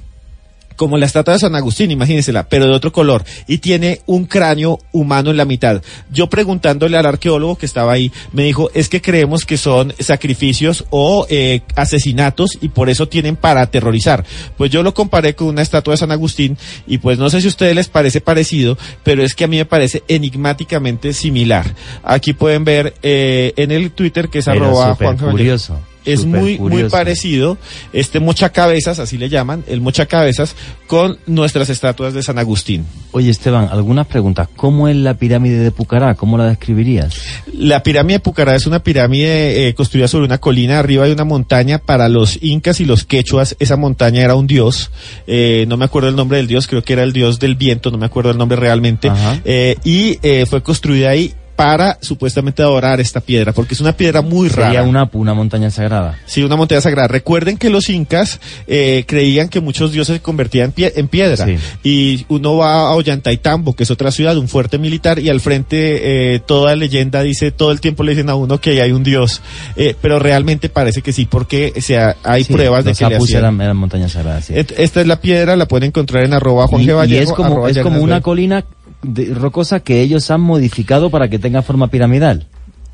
como 0.81 0.97
la 0.97 1.05
estatua 1.05 1.35
de 1.35 1.41
San 1.41 1.55
Agustín, 1.55 1.91
imagínensela, 1.91 2.49
pero 2.49 2.65
de 2.65 2.73
otro 2.73 2.91
color, 2.91 3.23
y 3.47 3.59
tiene 3.59 4.01
un 4.07 4.25
cráneo 4.25 4.79
humano 4.93 5.31
en 5.31 5.37
la 5.37 5.45
mitad. 5.45 5.83
Yo 6.11 6.29
preguntándole 6.29 6.97
al 6.97 7.05
arqueólogo 7.05 7.57
que 7.57 7.67
estaba 7.67 7.93
ahí, 7.93 8.11
me 8.33 8.45
dijo, 8.45 8.71
es 8.73 8.89
que 8.89 9.03
creemos 9.03 9.45
que 9.45 9.59
son 9.59 9.93
sacrificios 9.99 10.87
o 10.89 11.27
eh, 11.29 11.61
asesinatos 11.77 12.57
y 12.63 12.71
por 12.71 12.89
eso 12.89 13.09
tienen 13.09 13.37
para 13.37 13.61
aterrorizar. 13.61 14.25
Pues 14.57 14.71
yo 14.71 14.83
lo 14.83 14.95
comparé 14.95 15.35
con 15.35 15.49
una 15.49 15.61
estatua 15.61 15.93
de 15.93 15.99
San 15.99 16.13
Agustín 16.13 16.57
y 16.87 16.97
pues 16.97 17.19
no 17.19 17.29
sé 17.29 17.43
si 17.43 17.49
a 17.49 17.51
ustedes 17.51 17.77
les 17.77 17.91
parece 17.91 18.23
parecido, 18.23 18.79
pero 19.03 19.23
es 19.23 19.35
que 19.35 19.45
a 19.45 19.49
mí 19.49 19.59
me 19.59 19.67
parece 19.67 20.03
enigmáticamente 20.09 21.13
similar. 21.13 21.75
Aquí 22.03 22.33
pueden 22.33 22.65
ver 22.65 22.95
eh, 23.03 23.53
en 23.57 23.71
el 23.71 23.91
Twitter 23.91 24.31
que 24.31 24.39
es 24.39 24.47
Pero 24.47 24.65
arroba 24.65 24.95
Juan 24.95 25.19
curioso. 25.19 25.79
Es 26.05 26.25
muy, 26.25 26.59
muy 26.59 26.85
parecido, 26.85 27.59
este 27.93 28.21
mochacabezas, 28.21 28.99
así 28.99 29.19
le 29.19 29.29
llaman, 29.29 29.65
el 29.67 29.81
mochacabezas, 29.81 30.57
con 30.87 31.19
nuestras 31.27 31.69
estatuas 31.71 32.15
de 32.15 32.23
San 32.23 32.39
Agustín. 32.39 32.87
Oye, 33.13 33.31
Esteban, 33.31 33.69
algunas 33.71 34.07
preguntas. 34.07 34.49
¿Cómo 34.57 34.89
es 34.89 34.97
la 34.97 35.15
pirámide 35.15 35.59
de 35.59 35.71
Pucará? 35.71 36.15
¿Cómo 36.15 36.39
la 36.39 36.47
describirías? 36.47 37.15
La 37.53 37.83
pirámide 37.83 38.19
de 38.19 38.21
Pucará 38.21 38.55
es 38.55 38.67
una 38.67 38.83
pirámide 38.83 39.69
eh, 39.69 39.75
construida 39.75 40.09
sobre 40.09 40.25
una 40.25 40.39
colina 40.39 40.79
arriba 40.79 41.07
de 41.07 41.13
una 41.13 41.25
montaña. 41.25 41.79
Para 41.79 42.09
los 42.09 42.39
incas 42.43 42.81
y 42.81 42.85
los 42.85 43.05
quechuas, 43.05 43.57
esa 43.59 43.77
montaña 43.77 44.23
era 44.23 44.35
un 44.35 44.47
dios. 44.47 44.91
Eh, 45.27 45.65
no 45.69 45.77
me 45.77 45.85
acuerdo 45.85 46.09
el 46.09 46.17
nombre 46.17 46.39
del 46.39 46.47
dios, 46.47 46.67
creo 46.67 46.83
que 46.83 46.93
era 46.93 47.03
el 47.03 47.13
dios 47.13 47.39
del 47.39 47.57
viento, 47.57 47.91
no 47.91 47.99
me 47.99 48.07
acuerdo 48.07 48.31
el 48.31 48.39
nombre 48.39 48.57
realmente. 48.57 49.11
Eh, 49.45 49.77
y 49.85 50.19
eh, 50.23 50.47
fue 50.47 50.63
construida 50.63 51.11
ahí 51.11 51.35
para 51.61 51.99
supuestamente 52.01 52.63
adorar 52.63 53.01
esta 53.01 53.21
piedra, 53.21 53.53
porque 53.53 53.75
es 53.75 53.81
una 53.83 53.93
piedra 53.93 54.23
muy 54.23 54.49
rara. 54.49 54.69
Sería 54.71 54.83
una, 54.83 55.11
una 55.13 55.35
montaña 55.35 55.71
sagrada. 55.71 56.19
Sí, 56.25 56.43
una 56.43 56.57
montaña 56.57 56.81
sagrada. 56.81 57.07
Recuerden 57.07 57.59
que 57.59 57.69
los 57.69 57.91
incas 57.91 58.41
eh, 58.67 59.05
creían 59.07 59.51
que 59.51 59.61
muchos 59.61 59.93
dioses 59.93 60.17
se 60.17 60.23
convertían 60.23 60.67
en, 60.69 60.75
pie- 60.75 60.93
en 60.97 61.09
piedra. 61.09 61.45
Sí. 61.45 61.57
Y 61.83 62.25
uno 62.31 62.57
va 62.57 62.89
a 62.89 62.95
Ollantaytambo, 62.95 63.77
que 63.77 63.83
es 63.83 63.91
otra 63.91 64.11
ciudad, 64.11 64.39
un 64.39 64.49
fuerte 64.49 64.79
militar, 64.79 65.19
y 65.19 65.29
al 65.29 65.41
frente 65.41 66.35
eh, 66.35 66.41
toda 66.41 66.75
leyenda 66.77 67.23
dice, 67.23 67.51
todo 67.51 67.73
el 67.73 67.81
tiempo 67.83 68.05
le 68.05 68.13
dicen 68.13 68.31
a 68.31 68.37
uno 68.37 68.59
que 68.59 68.81
hay 68.81 68.93
un 68.93 69.03
dios. 69.05 69.43
Eh, 69.77 69.95
pero 70.01 70.19
realmente 70.19 70.71
parece 70.71 71.03
que 71.03 71.13
sí, 71.13 71.27
porque 71.27 71.75
o 71.77 71.81
sea, 71.83 72.17
hay 72.25 72.45
Sí, 72.45 72.55
pruebas 72.55 72.87
de 72.87 72.95
que 72.95 73.07
le 73.07 73.17
hacían. 73.17 73.39
eran, 73.41 73.61
eran 73.61 73.77
montañas 73.77 74.13
sagradas, 74.13 74.47
sí. 74.47 74.55
Esta 74.57 75.01
es 75.03 75.07
la 75.07 75.21
piedra, 75.21 75.57
la 75.57 75.67
pueden 75.69 75.89
encontrar 75.89 76.25
en 76.25 76.33
arroba 76.33 76.67
Juan 76.69 76.81
y, 76.81 76.87
G. 76.87 77.09
y 77.11 77.17
es 77.17 77.31
como, 77.33 77.69
es 77.69 77.77
una 77.77 78.23
colina 78.23 78.65
rocosa 79.03 79.81
que 79.81 80.01
ellos 80.01 80.31
han 80.31 80.41
modificado 80.41 81.11
para 81.11 81.29
que 81.29 81.39
tenga 81.39 81.63
forma 81.63 81.89
piramidal. 81.89 82.47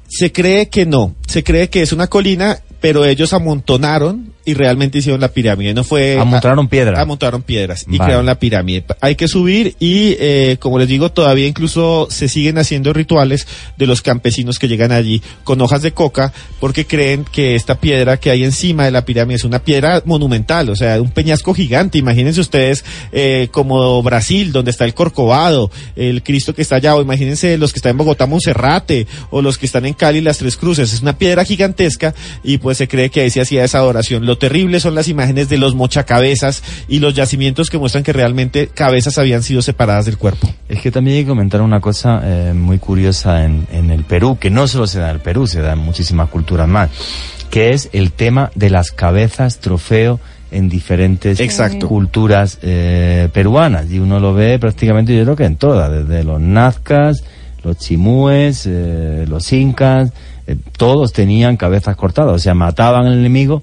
Se 0.09 0.31
cree 0.33 0.69
que 0.69 0.87
no, 0.87 1.15
se 1.27 1.43
cree 1.43 1.69
que 1.69 1.83
es 1.83 1.93
una 1.93 2.07
colina, 2.07 2.59
pero 2.81 3.05
ellos 3.05 3.33
amontonaron 3.33 4.33
y 4.47 4.55
realmente 4.55 4.99
hicieron 4.99 5.21
la 5.21 5.29
pirámide. 5.29 5.75
No 5.75 5.85
fue 5.85 6.19
Amontonaron 6.19 6.69
piedra. 6.69 7.03
Amontonaron 7.03 7.43
piedras 7.43 7.85
y 7.89 7.99
Vale. 7.99 8.09
crearon 8.09 8.27
la 8.27 8.39
pirámide. 8.39 8.85
Hay 9.01 9.17
que 9.17 9.27
subir 9.29 9.75
y, 9.81 10.17
eh, 10.21 10.57
como 10.61 10.79
les 10.79 10.89
digo, 10.89 11.11
todavía 11.11 11.49
incluso 11.49 12.07
se 12.11 12.29
siguen 12.29 12.57
haciendo 12.57 12.93
rituales 12.93 13.47
de 13.77 13.87
los 13.87 14.03
campesinos 14.03 14.59
que 14.59 14.69
llegan 14.69 14.93
allí 14.93 15.21
con 15.43 15.61
hojas 15.61 15.83
de 15.83 15.93
coca 15.93 16.33
porque 16.61 16.87
creen 16.87 17.25
que 17.31 17.57
esta 17.57 17.81
piedra 17.81 18.19
que 18.19 18.31
hay 18.31 18.45
encima 18.45 18.85
de 18.85 18.93
la 18.93 19.05
pirámide 19.05 19.37
es 19.37 19.45
una 19.45 19.59
piedra 19.59 20.01
monumental, 20.05 20.71
o 20.71 20.77
sea, 20.77 21.03
un 21.03 21.11
peñasco 21.11 21.53
gigante. 21.53 21.99
Imagínense 21.99 22.41
ustedes 22.41 22.85
eh, 23.11 23.49
como 23.51 24.01
Brasil, 24.03 24.53
donde 24.53 24.71
está 24.71 24.85
el 24.85 24.95
Corcovado, 24.95 25.73
el 25.97 26.23
Cristo 26.23 26.55
que 26.55 26.63
está 26.63 26.77
allá, 26.77 26.95
o 26.95 27.03
imagínense 27.03 27.59
los 27.59 27.73
que 27.73 27.81
están 27.81 27.91
en 27.91 27.99
Bogotá, 27.99 28.27
Monserrate, 28.27 29.09
o 29.31 29.43
los 29.43 29.59
que 29.59 29.67
están 29.67 29.87
en 29.87 29.95
Cali, 29.95 30.21
las 30.21 30.39
Tres 30.39 30.57
Cruces. 30.57 30.93
Es 30.93 31.03
una 31.03 31.19
piedra 31.19 31.45
gigantesca 31.45 32.15
y 32.45 32.59
pues 32.59 32.79
se 32.79 32.87
cree 32.87 33.11
que 33.11 33.23
ahí 33.23 33.31
se 33.31 33.41
hacía 33.41 33.65
esa 33.65 33.79
adoración. 33.79 34.25
Lo 34.37 34.39
terrible 34.39 34.81
son 34.81 34.95
las 34.95 35.09
imágenes 35.09 35.49
de 35.49 35.57
los 35.57 35.75
mochacabezas 35.75 36.63
y 36.89 36.99
los 36.99 37.15
yacimientos 37.15 37.71
que 37.71 37.79
muestran 37.79 38.05
que 38.05 38.13
realmente 38.13 38.67
cabezas 38.67 39.17
habían 39.17 39.43
sido 39.43 39.63
separadas 39.63 40.05
del 40.05 40.19
cuerpo. 40.19 40.47
Es 40.69 40.83
que 40.83 40.91
también 40.91 41.17
hay 41.17 41.23
que 41.23 41.31
comentar 41.31 41.63
una 41.63 41.81
cosa 41.81 42.21
eh, 42.23 42.53
muy 42.53 42.79
curiosa 42.79 43.47
en, 43.47 43.67
en 43.73 43.91
el 43.91 44.05
Perú, 44.05 44.37
que 44.39 44.51
no 44.51 44.69
solo 44.69 44.87
se 44.87 44.99
da 44.99 45.09
en 45.09 45.15
el 45.15 45.23
Perú, 45.23 45.47
se 45.47 45.63
da 45.63 45.73
en 45.73 45.79
muchísimas 45.79 46.29
culturas 46.29 46.69
más, 46.69 46.91
que 47.49 47.71
es 47.71 47.89
el 47.95 48.13
tema 48.13 48.51
de 48.55 48.69
las 48.69 48.91
cabezas 48.91 49.57
trofeo 49.59 50.21
en 50.51 50.69
diferentes 50.69 51.41
Exacto. 51.41 51.89
culturas 51.89 52.59
eh, 52.61 53.31
peruanas. 53.33 53.91
Y 53.91 54.01
uno 54.01 54.21
lo 54.21 54.35
ve 54.35 54.59
prácticamente, 54.59 55.17
yo 55.17 55.25
creo 55.25 55.37
que 55.37 55.47
en 55.47 55.57
todas, 55.57 55.91
desde 55.91 56.25
los 56.25 56.43
nazcas, 56.43 57.25
los 57.65 57.79
chimúes, 57.79 58.67
eh, 58.67 59.25
los 59.27 59.51
incas, 59.55 60.13
eh, 60.47 60.57
todos 60.77 61.15
tenían 61.15 61.57
cabezas 61.57 61.97
cortadas, 61.97 62.35
o 62.35 62.39
sea, 62.39 62.53
mataban 62.53 63.07
al 63.07 63.15
enemigo 63.15 63.63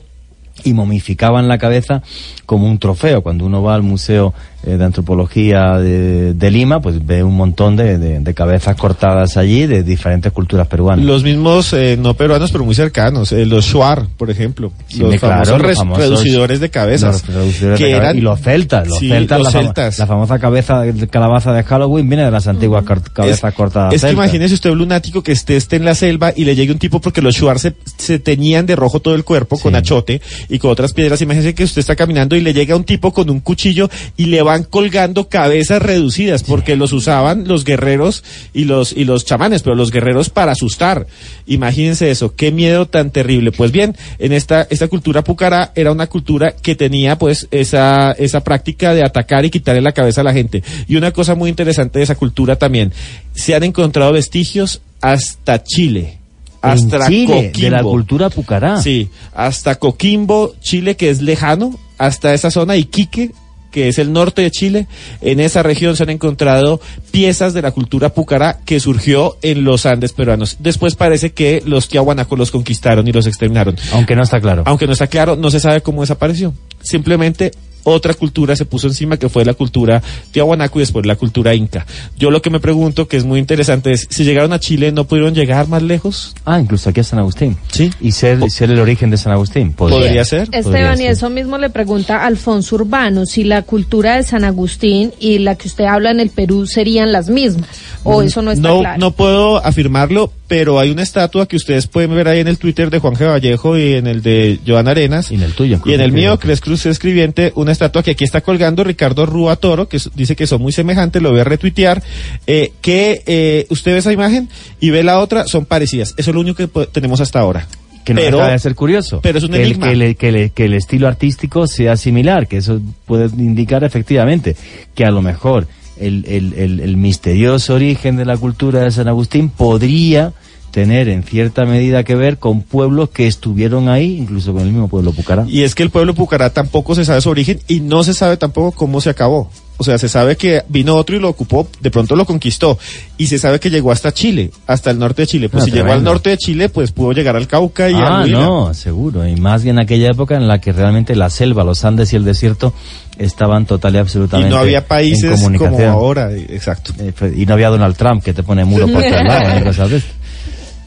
y 0.63 0.73
momificaban 0.73 1.47
la 1.47 1.57
cabeza 1.57 2.01
como 2.45 2.67
un 2.67 2.79
trofeo. 2.79 3.21
Cuando 3.21 3.45
uno 3.45 3.63
va 3.63 3.75
al 3.75 3.83
Museo 3.83 4.33
eh, 4.65 4.77
de 4.77 4.85
Antropología 4.85 5.77
de, 5.79 6.33
de 6.33 6.51
Lima, 6.51 6.81
pues 6.81 7.05
ve 7.05 7.23
un 7.23 7.35
montón 7.35 7.75
de, 7.75 7.97
de- 7.97 8.19
de 8.19 8.33
cabezas 8.33 8.75
cortadas 8.75 9.37
allí 9.37 9.65
de 9.67 9.83
diferentes 9.83 10.31
culturas 10.31 10.67
peruanas. 10.67 11.05
Los 11.05 11.23
mismos, 11.23 11.73
eh, 11.73 11.97
no 11.99 12.13
peruanos, 12.15 12.51
pero 12.51 12.63
muy 12.63 12.75
cercanos, 12.75 13.31
eh, 13.31 13.45
los 13.45 13.65
Shuar, 13.65 14.07
por 14.17 14.29
ejemplo, 14.29 14.71
Sí, 14.87 14.99
los, 14.99 15.15
claro, 15.15 15.35
famosos 15.45 15.57
los 15.57 15.61
res- 15.67 15.77
famosos- 15.77 15.97
reducidores 15.99 16.59
de 16.59 16.69
cabezas. 16.69 17.23
Los 17.27 17.35
reducidores 17.35 17.77
que 17.79 17.91
eran- 17.91 18.17
y 18.17 18.21
los 18.21 18.39
celtas, 18.41 18.87
los 18.87 18.99
Sí, 18.99 19.09
celtas, 19.09 19.37
los 19.39 19.45
la, 19.47 19.51
fama- 19.51 19.63
celtas. 19.65 19.99
la 19.99 20.07
famosa 20.07 20.39
cabeza 20.39 20.81
de 20.81 21.07
calabaza 21.07 21.53
de 21.53 21.63
Halloween 21.63 22.07
viene 22.09 22.25
de 22.25 22.31
las 22.31 22.47
antiguas 22.47 22.83
cabezas 23.13 23.49
es, 23.51 23.55
cortadas. 23.55 23.93
Es 23.93 24.01
que 24.01 24.07
celtas. 24.07 24.25
imagínese 24.25 24.53
usted 24.53 24.69
un 24.69 24.77
lunático 24.79 25.21
que 25.23 25.31
esté, 25.33 25.55
esté 25.57 25.75
en 25.75 25.85
la 25.85 25.95
selva 25.95 26.33
y 26.35 26.45
le 26.45 26.55
llegue 26.55 26.71
un 26.71 26.79
tipo 26.79 27.01
porque 27.01 27.21
los 27.21 27.35
shuar 27.35 27.59
se, 27.59 27.73
se 27.97 28.19
teñían 28.19 28.65
de 28.65 28.75
rojo 28.75 28.99
todo 28.99 29.15
el 29.15 29.23
cuerpo 29.23 29.59
con 29.59 29.75
achote 29.75 30.21
y 30.49 30.59
con 30.59 30.71
otras 30.71 30.93
piedras. 30.93 31.21
Imagínese 31.21 31.53
que 31.53 31.63
usted 31.63 31.79
está 31.79 31.95
caminando 31.95 32.35
y 32.35 32.41
le 32.41 32.53
llega 32.53 32.75
un 32.75 32.83
tipo 32.83 33.11
con 33.13 33.29
un 33.29 33.39
cuchillo 33.39 33.89
y 34.17 34.27
le 34.27 34.41
van 34.53 34.63
colgando 34.63 35.29
cabezas 35.29 35.81
reducidas 35.81 36.43
porque 36.43 36.75
los 36.75 36.93
usaban 36.93 37.47
los 37.47 37.63
guerreros 37.63 38.23
y 38.53 38.65
los, 38.65 38.93
y 38.93 39.03
los 39.03 39.25
chamanes, 39.25 39.63
pero 39.63 39.75
los 39.75 39.89
guerreros 39.89 40.29
para 40.29 40.51
asustar. 40.51 41.07
Imagínense 41.47 42.11
eso, 42.11 42.35
qué 42.35 42.51
miedo 42.51 42.85
tan 42.85 43.09
terrible. 43.09 43.51
Pues 43.51 43.71
bien, 43.71 43.95
en 44.19 44.31
esta, 44.31 44.67
esta 44.69 44.87
cultura 44.87 45.23
pucará 45.23 45.71
era 45.73 45.91
una 45.91 46.05
cultura 46.05 46.51
que 46.51 46.75
tenía 46.75 47.17
pues 47.17 47.47
esa, 47.49 48.11
esa 48.11 48.43
práctica 48.43 48.93
de 48.93 49.03
atacar 49.03 49.43
y 49.43 49.49
quitarle 49.49 49.81
la 49.81 49.91
cabeza 49.91 50.21
a 50.21 50.23
la 50.23 50.33
gente. 50.33 50.63
Y 50.87 50.97
una 50.97 51.11
cosa 51.11 51.33
muy 51.33 51.49
interesante 51.49 51.97
de 51.97 52.03
esa 52.03 52.15
cultura 52.15 52.55
también, 52.55 52.93
se 53.33 53.55
han 53.55 53.63
encontrado 53.63 54.13
vestigios 54.13 54.81
hasta 55.01 55.63
Chile. 55.63 56.19
Hasta 56.61 57.07
Chile, 57.07 57.51
de 57.53 57.69
la 57.71 57.77
Coquimbo. 57.79 57.91
cultura 57.91 58.29
pucará. 58.29 58.81
Sí, 58.81 59.09
hasta 59.33 59.75
Coquimbo, 59.79 60.53
Chile, 60.61 60.95
que 60.95 61.09
es 61.09 61.23
lejano, 61.23 61.77
hasta 61.97 62.33
esa 62.33 62.51
zona, 62.51 62.77
Iquique, 62.77 63.31
que 63.73 63.89
es 63.89 63.97
el 63.97 64.13
norte 64.13 64.43
de 64.43 64.51
Chile. 64.51 64.87
En 65.19 65.41
esa 65.41 65.63
región 65.63 65.97
se 65.97 66.03
han 66.03 66.11
encontrado 66.11 66.79
piezas 67.11 67.53
de 67.53 67.63
la 67.63 67.71
cultura 67.71 68.13
pucará 68.13 68.59
que 68.63 68.79
surgió 68.79 69.37
en 69.41 69.65
los 69.65 69.85
Andes 69.85 70.13
peruanos. 70.13 70.57
Después 70.59 70.95
parece 70.95 71.31
que 71.33 71.61
los 71.65 71.89
tiahuanacos 71.89 72.37
los 72.37 72.51
conquistaron 72.51 73.07
y 73.07 73.11
los 73.11 73.25
exterminaron. 73.25 73.75
Aunque 73.91 74.15
no 74.15 74.23
está 74.23 74.39
claro. 74.39 74.63
Aunque 74.65 74.85
no 74.85 74.93
está 74.93 75.07
claro, 75.07 75.35
no 75.35 75.49
se 75.49 75.59
sabe 75.59 75.81
cómo 75.81 76.01
desapareció. 76.01 76.53
Simplemente 76.81 77.51
otra 77.83 78.13
cultura 78.13 78.55
se 78.55 78.65
puso 78.65 78.87
encima 78.87 79.17
que 79.17 79.29
fue 79.29 79.45
la 79.45 79.53
cultura 79.53 80.01
tiahuanaco 80.31 80.79
y 80.79 80.81
después 80.81 81.05
la 81.05 81.15
cultura 81.15 81.53
inca. 81.53 81.85
Yo 82.17 82.31
lo 82.31 82.41
que 82.41 82.49
me 82.49 82.59
pregunto, 82.59 83.07
que 83.07 83.17
es 83.17 83.25
muy 83.25 83.39
interesante, 83.39 83.91
es 83.91 84.07
si 84.09 84.23
llegaron 84.23 84.53
a 84.53 84.59
Chile, 84.59 84.91
¿no 84.91 85.05
pudieron 85.05 85.33
llegar 85.33 85.67
más 85.67 85.83
lejos? 85.83 86.35
Ah, 86.45 86.59
incluso 86.59 86.89
aquí 86.89 87.01
a 87.01 87.03
San 87.03 87.19
Agustín. 87.19 87.57
Sí. 87.71 87.91
Y 88.01 88.11
ser, 88.11 88.49
ser 88.49 88.71
el 88.71 88.79
origen 88.79 89.09
de 89.09 89.17
San 89.17 89.33
Agustín. 89.33 89.73
Podría 89.73 90.23
ser. 90.25 90.45
Podría 90.45 90.59
Esteban, 90.59 90.99
y 90.99 91.03
ser. 91.03 91.11
eso 91.11 91.29
mismo 91.29 91.57
le 91.57 91.69
pregunta 91.69 92.25
Alfonso 92.25 92.75
Urbano, 92.75 93.25
si 93.25 93.43
la 93.43 93.61
cultura 93.63 94.15
de 94.15 94.23
San 94.23 94.43
Agustín 94.43 95.13
y 95.19 95.39
la 95.39 95.55
que 95.55 95.67
usted 95.67 95.85
habla 95.85 96.11
en 96.11 96.19
el 96.19 96.29
Perú 96.29 96.65
serían 96.65 97.11
las 97.11 97.29
mismas, 97.29 97.67
o 98.03 98.21
eso 98.21 98.41
no 98.41 98.51
está 98.51 98.67
no, 98.67 98.79
claro. 98.79 98.99
no 98.99 99.11
puedo 99.11 99.63
afirmarlo, 99.65 100.31
pero 100.55 100.79
hay 100.79 100.91
una 100.91 101.01
estatua 101.01 101.47
que 101.47 101.55
ustedes 101.55 101.87
pueden 101.87 102.13
ver 102.13 102.27
ahí 102.27 102.39
en 102.39 102.47
el 102.47 102.59
Twitter 102.59 102.91
de 102.91 102.99
Juan 102.99 103.15
G. 103.15 103.27
Vallejo 103.27 103.75
y 103.75 103.93
en 103.93 104.05
el 104.05 104.21
de 104.21 104.59
Joan 104.67 104.87
Arenas. 104.87 105.31
Y 105.31 105.33
en 105.35 105.41
el 105.41 105.53
tuyo, 105.53 105.79
Y 105.83 105.93
en 105.93 105.99
el 106.01 106.11
mío. 106.11 106.37
Cres 106.37 106.61
Cruz 106.61 106.85
Escribiente, 106.85 107.51
una 107.55 107.71
estatua 107.71 108.03
que 108.03 108.11
aquí 108.11 108.23
está 108.23 108.41
colgando 108.41 108.83
Ricardo 108.83 109.25
Rúa 109.25 109.55
Toro, 109.55 109.89
que 109.89 109.97
dice 110.13 110.35
que 110.35 110.45
son 110.45 110.61
muy 110.61 110.71
semejantes, 110.71 111.23
lo 111.23 111.31
voy 111.31 111.39
a 111.39 111.43
retuitear, 111.43 112.03
eh, 112.45 112.71
que 112.81 113.23
eh, 113.25 113.65
usted 113.69 113.93
ve 113.93 113.97
esa 113.97 114.13
imagen 114.13 114.47
y 114.79 114.91
ve 114.91 115.01
la 115.01 115.17
otra, 115.19 115.47
son 115.47 115.65
parecidas. 115.65 116.13
Eso 116.17 116.29
es 116.29 116.35
lo 116.35 116.41
único 116.41 116.67
que 116.69 116.85
tenemos 116.91 117.19
hasta 117.19 117.39
ahora. 117.39 117.67
Que 118.05 118.13
no 118.13 118.21
pero, 118.21 118.37
deja 118.37 118.51
de 118.51 118.59
ser 118.59 118.75
curioso. 118.75 119.21
pero 119.23 119.39
es 119.39 119.43
un 119.45 119.53
que 119.53 119.63
el- 119.63 119.79
que, 119.79 119.91
el, 119.91 120.15
que, 120.17 120.29
el- 120.29 120.51
que 120.51 120.65
el 120.65 120.73
estilo 120.75 121.07
artístico 121.07 121.65
sea 121.65 121.97
similar, 121.97 122.47
que 122.47 122.57
eso 122.57 122.79
puede 123.07 123.25
indicar 123.41 123.83
efectivamente 123.83 124.55
que 124.93 125.03
a 125.03 125.09
lo 125.09 125.23
mejor 125.23 125.65
el, 125.99 126.25
el, 126.27 126.53
el, 126.53 126.79
el 126.79 126.95
misterioso 126.97 127.73
origen 127.73 128.17
de 128.17 128.25
la 128.25 128.37
cultura 128.37 128.81
de 128.81 128.91
San 128.91 129.07
Agustín 129.07 129.49
podría 129.49 130.31
tener 130.73 131.07
en 131.07 131.21
cierta 131.21 131.65
medida 131.65 132.03
que 132.03 132.15
ver 132.15 132.39
con 132.39 132.61
pueblos 132.63 133.09
que 133.09 133.27
estuvieron 133.27 133.89
ahí, 133.89 134.17
incluso 134.17 134.53
con 134.53 134.63
el 134.63 134.69
mismo 134.69 134.87
pueblo 134.87 135.11
Pucará. 135.13 135.45
Y 135.47 135.61
es 135.61 135.75
que 135.75 135.83
el 135.83 135.91
pueblo 135.91 136.15
Pucará 136.15 136.49
tampoco 136.49 136.95
se 136.95 137.05
sabe 137.05 137.21
su 137.21 137.29
origen 137.29 137.59
y 137.67 137.79
no 137.79 138.03
se 138.03 138.15
sabe 138.15 138.37
tampoco 138.37 138.71
cómo 138.71 138.99
se 138.99 139.11
acabó. 139.11 139.51
O 139.77 139.83
sea, 139.83 139.97
se 139.97 140.07
sabe 140.07 140.35
que 140.37 140.61
vino 140.69 140.95
otro 140.95 141.15
y 141.15 141.19
lo 141.19 141.29
ocupó, 141.29 141.67
de 141.81 141.91
pronto 141.91 142.15
lo 142.15 142.25
conquistó. 142.25 142.77
Y 143.17 143.27
se 143.27 143.37
sabe 143.37 143.59
que 143.59 143.69
llegó 143.69 143.91
hasta 143.91 144.11
Chile, 144.13 144.49
hasta 144.65 144.89
el 144.91 144.97
norte 144.99 145.23
de 145.23 145.27
Chile. 145.27 145.49
Pues 145.49 145.63
Ah, 145.63 145.65
si 145.65 145.71
llegó 145.71 145.91
al 145.91 146.03
norte 146.03 146.29
de 146.31 146.37
Chile, 146.37 146.69
pues 146.69 146.91
pudo 146.91 147.11
llegar 147.11 147.35
al 147.35 147.47
Cauca 147.47 147.89
y 147.89 147.93
ah, 147.95 148.19
al 148.21 148.23
Huila. 148.25 148.39
no, 148.39 148.73
seguro. 148.73 149.27
Y 149.27 149.35
más 149.35 149.63
bien 149.63 149.79
aquella 149.79 150.09
época 150.11 150.35
en 150.35 150.47
la 150.47 150.59
que 150.61 150.71
realmente 150.73 151.15
la 151.15 151.29
selva, 151.29 151.63
los 151.63 151.83
Andes 151.85 152.13
y 152.13 152.15
el 152.15 152.23
desierto 152.23 152.73
estaban 153.17 153.65
total 153.65 153.93
y 153.93 153.97
Y 153.97 153.99
absolutamente 153.99 154.49
no 154.49 154.57
había 154.57 154.87
países 154.87 155.39
como 155.57 155.79
ahora, 155.87 156.31
exacto. 156.33 156.93
Eh, 156.99 157.11
fe- 157.15 157.33
Y 157.35 157.45
no 157.45 157.53
había 157.53 157.69
Donald 157.69 157.95
Trump 157.95 158.23
que 158.23 158.33
te 158.33 158.41
pone 158.43 158.63
muro 158.65 158.87
por 158.87 159.01
todos 159.07 159.23
lados, 159.23 159.63
cosas 159.63 159.89
de. 159.89 160.01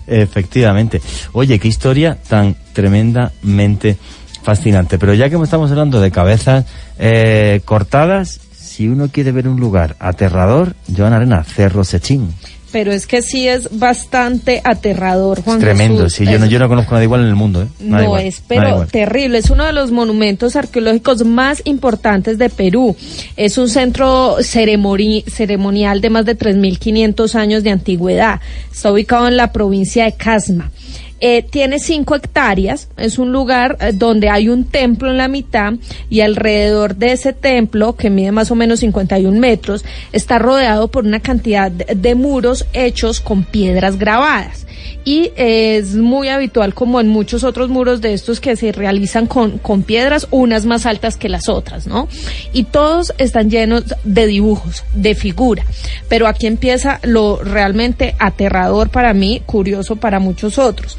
Efectivamente. 0.06 1.00
Oye, 1.32 1.58
qué 1.58 1.68
historia 1.68 2.16
tan 2.28 2.56
tremendamente 2.72 3.96
fascinante. 4.42 4.98
Pero 4.98 5.14
ya 5.14 5.28
que 5.28 5.36
estamos 5.36 5.70
hablando 5.70 6.00
de 6.00 6.10
cabezas 6.10 6.64
eh, 6.98 7.60
cortadas, 7.64 8.40
si 8.52 8.88
uno 8.88 9.08
quiere 9.08 9.32
ver 9.32 9.48
un 9.48 9.58
lugar 9.58 9.96
aterrador, 9.98 10.74
Joan 10.94 11.12
Arena, 11.12 11.42
Cerro 11.44 11.82
Sechín. 11.82 12.32
Pero 12.76 12.92
es 12.92 13.06
que 13.06 13.22
sí 13.22 13.48
es 13.48 13.78
bastante 13.78 14.60
aterrador, 14.62 15.40
Juan 15.42 15.56
Es 15.56 15.62
tremendo, 15.64 16.02
Jesús. 16.04 16.12
sí, 16.12 16.26
yo 16.26 16.38
no, 16.38 16.44
yo 16.44 16.58
no 16.58 16.68
conozco 16.68 16.90
nada 16.92 17.04
igual 17.04 17.22
en 17.22 17.28
el 17.28 17.34
mundo, 17.34 17.62
¿eh? 17.62 17.66
Nada 17.80 18.02
No 18.02 18.08
igual, 18.08 18.24
es, 18.26 18.42
pero 18.46 18.84
terrible. 18.84 19.38
Es 19.38 19.48
uno 19.48 19.64
de 19.64 19.72
los 19.72 19.92
monumentos 19.92 20.56
arqueológicos 20.56 21.24
más 21.24 21.62
importantes 21.64 22.36
de 22.36 22.50
Perú. 22.50 22.94
Es 23.38 23.56
un 23.56 23.70
centro 23.70 24.36
ceremoni- 24.40 25.24
ceremonial 25.24 26.02
de 26.02 26.10
más 26.10 26.26
de 26.26 26.36
3.500 26.36 27.34
años 27.34 27.62
de 27.62 27.70
antigüedad. 27.70 28.40
Está 28.70 28.92
ubicado 28.92 29.26
en 29.26 29.38
la 29.38 29.52
provincia 29.52 30.04
de 30.04 30.12
Casma. 30.12 30.70
Eh, 31.18 31.42
tiene 31.42 31.78
cinco 31.78 32.14
hectáreas, 32.14 32.88
es 32.98 33.18
un 33.18 33.32
lugar 33.32 33.78
eh, 33.80 33.92
donde 33.94 34.28
hay 34.28 34.50
un 34.50 34.64
templo 34.64 35.10
en 35.10 35.16
la 35.16 35.28
mitad 35.28 35.72
y 36.10 36.20
alrededor 36.20 36.96
de 36.96 37.12
ese 37.12 37.32
templo, 37.32 37.96
que 37.96 38.10
mide 38.10 38.32
más 38.32 38.50
o 38.50 38.54
menos 38.54 38.80
51 38.80 39.38
metros, 39.38 39.82
está 40.12 40.38
rodeado 40.38 40.88
por 40.88 41.06
una 41.06 41.20
cantidad 41.20 41.70
de, 41.70 42.14
muros 42.14 42.66
hechos 42.72 43.20
con 43.20 43.44
piedras 43.44 43.98
grabadas 43.98 44.66
y 45.04 45.30
es 45.36 45.94
muy 45.94 46.28
habitual 46.28 46.74
como 46.74 47.00
en 47.00 47.08
muchos 47.08 47.44
otros 47.44 47.68
muros 47.68 48.00
de 48.00 48.12
estos 48.12 48.40
que 48.40 48.56
se 48.56 48.72
realizan 48.72 49.26
con, 49.26 49.58
con 49.58 49.82
piedras, 49.82 50.26
unas 50.30 50.66
más 50.66 50.84
altas 50.84 51.16
que 51.16 51.28
las 51.28 51.48
otras, 51.48 51.86
¿no? 51.86 52.08
Y 52.52 52.64
todos 52.64 53.14
están 53.18 53.48
llenos 53.48 53.84
de 54.04 54.26
dibujos, 54.26 54.84
de 54.94 55.14
figura. 55.14 55.64
Pero 56.08 56.26
aquí 56.26 56.46
empieza 56.46 56.98
lo 57.02 57.36
realmente 57.36 58.16
aterrador 58.18 58.90
para 58.90 59.14
mí, 59.14 59.42
curioso 59.46 59.96
para 59.96 60.18
muchos 60.18 60.58
otros. 60.58 60.98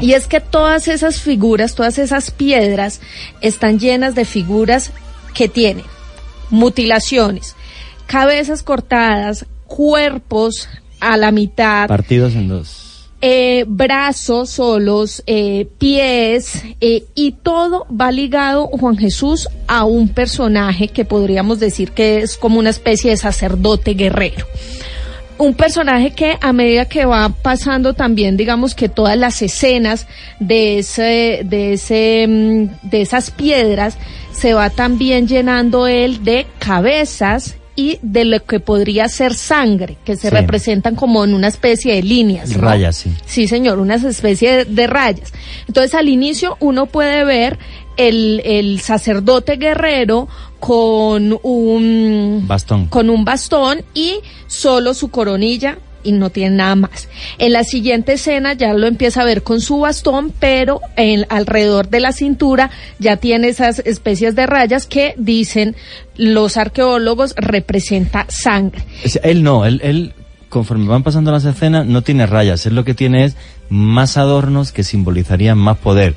Y 0.00 0.12
es 0.12 0.26
que 0.26 0.40
todas 0.40 0.88
esas 0.88 1.20
figuras, 1.20 1.74
todas 1.74 1.98
esas 1.98 2.30
piedras 2.30 3.00
están 3.40 3.78
llenas 3.78 4.14
de 4.14 4.24
figuras 4.24 4.92
que 5.34 5.48
tienen 5.48 5.84
mutilaciones, 6.50 7.56
cabezas 8.06 8.62
cortadas, 8.62 9.44
cuerpos 9.66 10.68
a 11.00 11.16
la 11.16 11.30
mitad, 11.30 11.86
Partidos 11.88 12.34
en 12.34 12.48
dos. 12.48 13.08
eh, 13.20 13.64
brazos 13.66 14.50
solos, 14.50 15.22
eh, 15.26 15.66
pies, 15.78 16.62
eh, 16.80 17.04
y 17.14 17.32
todo 17.32 17.86
va 17.88 18.10
ligado, 18.12 18.66
Juan 18.68 18.96
Jesús, 18.96 19.48
a 19.66 19.84
un 19.84 20.08
personaje 20.08 20.88
que 20.88 21.04
podríamos 21.04 21.58
decir 21.58 21.90
que 21.92 22.18
es 22.18 22.36
como 22.36 22.58
una 22.58 22.70
especie 22.70 23.10
de 23.10 23.16
sacerdote 23.16 23.94
guerrero. 23.94 24.46
Un 25.38 25.54
personaje 25.54 26.10
que 26.10 26.36
a 26.40 26.52
medida 26.52 26.84
que 26.86 27.04
va 27.04 27.28
pasando 27.28 27.94
también, 27.94 28.36
digamos 28.36 28.74
que 28.74 28.88
todas 28.88 29.16
las 29.16 29.40
escenas 29.40 30.06
de 30.40 30.78
ese, 30.80 31.42
de 31.44 31.74
ese, 31.74 32.26
mm, 32.28 32.88
de 32.88 33.00
esas 33.02 33.30
piedras, 33.30 33.96
se 34.32 34.54
va 34.54 34.70
también 34.70 35.28
llenando 35.28 35.86
él 35.86 36.24
de 36.24 36.46
cabezas 36.58 37.56
y 37.76 38.00
de 38.02 38.24
lo 38.24 38.44
que 38.44 38.58
podría 38.58 39.08
ser 39.08 39.34
sangre, 39.34 39.96
que 40.04 40.16
se 40.16 40.30
Sí. 40.30 40.34
representan 40.34 40.96
como 40.96 41.24
en 41.24 41.32
una 41.34 41.46
especie 41.46 41.94
de 41.94 42.02
líneas. 42.02 42.50
¿no? 42.56 42.62
Rayas, 42.62 42.96
sí. 42.96 43.12
Sí, 43.24 43.46
señor, 43.46 43.78
una 43.78 43.94
especie 43.94 44.56
de, 44.56 44.64
de 44.64 44.86
rayas. 44.88 45.32
Entonces, 45.68 45.94
al 45.94 46.08
inicio 46.08 46.56
uno 46.58 46.86
puede 46.86 47.22
ver 47.24 47.56
el, 47.96 48.42
el 48.44 48.80
sacerdote 48.80 49.56
guerrero 49.56 50.26
con 50.60 51.38
un 51.42 52.44
Bastón. 52.46 52.86
con 52.86 53.10
un 53.10 53.24
bastón 53.24 53.82
y 53.94 54.20
solo 54.46 54.94
su 54.94 55.08
coronilla 55.08 55.78
y 56.02 56.12
no 56.12 56.30
tiene 56.30 56.56
nada 56.56 56.74
más. 56.74 57.08
En 57.38 57.52
la 57.52 57.64
siguiente 57.64 58.14
escena 58.14 58.52
ya 58.54 58.72
lo 58.72 58.86
empieza 58.86 59.22
a 59.22 59.24
ver 59.24 59.42
con 59.42 59.60
su 59.60 59.80
bastón, 59.80 60.32
pero 60.38 60.80
en, 60.96 61.26
alrededor 61.28 61.88
de 61.88 62.00
la 62.00 62.12
cintura 62.12 62.70
ya 62.98 63.16
tiene 63.16 63.48
esas 63.48 63.80
especies 63.80 64.34
de 64.34 64.46
rayas 64.46 64.86
que 64.86 65.14
dicen 65.18 65.76
los 66.16 66.56
arqueólogos 66.56 67.34
representa 67.36 68.26
sangre. 68.28 68.82
O 69.04 69.08
sea, 69.08 69.22
él 69.22 69.42
no, 69.42 69.66
él, 69.66 69.80
él, 69.82 70.14
conforme 70.48 70.86
van 70.86 71.02
pasando 71.02 71.32
las 71.32 71.44
escenas, 71.44 71.86
no 71.86 72.02
tiene 72.02 72.26
rayas. 72.26 72.64
Él 72.66 72.74
lo 72.74 72.84
que 72.84 72.94
tiene 72.94 73.24
es 73.24 73.36
más 73.68 74.16
adornos 74.16 74.72
que 74.72 74.84
simbolizarían 74.84 75.58
más 75.58 75.78
poder. 75.78 76.14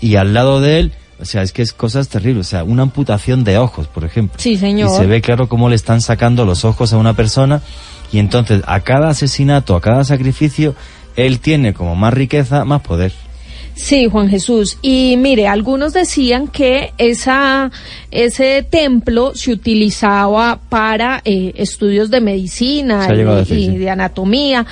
Y 0.00 0.16
al 0.16 0.34
lado 0.34 0.60
de 0.60 0.80
él, 0.80 0.92
o 1.20 1.24
sea, 1.24 1.42
es 1.42 1.52
que 1.52 1.62
es 1.62 1.72
cosas 1.72 2.08
terribles. 2.08 2.46
O 2.46 2.50
sea, 2.50 2.64
una 2.64 2.82
amputación 2.82 3.44
de 3.44 3.58
ojos, 3.58 3.86
por 3.86 4.04
ejemplo. 4.04 4.38
Sí, 4.38 4.56
señor. 4.56 4.90
Y 4.90 4.96
se 4.96 5.06
ve 5.06 5.20
claro 5.20 5.48
cómo 5.48 5.68
le 5.68 5.76
están 5.76 6.00
sacando 6.00 6.44
los 6.44 6.64
ojos 6.64 6.92
a 6.92 6.98
una 6.98 7.14
persona. 7.14 7.62
Y 8.12 8.18
entonces, 8.18 8.62
a 8.66 8.80
cada 8.80 9.10
asesinato, 9.10 9.76
a 9.76 9.80
cada 9.80 10.04
sacrificio, 10.04 10.74
él 11.16 11.40
tiene 11.40 11.74
como 11.74 11.94
más 11.94 12.14
riqueza, 12.14 12.64
más 12.64 12.82
poder. 12.82 13.12
Sí, 13.74 14.08
Juan 14.08 14.28
Jesús. 14.28 14.78
Y 14.82 15.16
mire, 15.16 15.46
algunos 15.48 15.92
decían 15.92 16.48
que 16.48 16.92
esa, 16.98 17.70
ese 18.10 18.62
templo 18.68 19.32
se 19.34 19.52
utilizaba 19.52 20.60
para 20.68 21.22
eh, 21.24 21.52
estudios 21.56 22.10
de 22.10 22.20
medicina 22.20 23.08
y, 23.12 23.16
decir, 23.16 23.58
y 23.58 23.66
sí. 23.66 23.78
de 23.78 23.90
anatomía, 23.90 24.66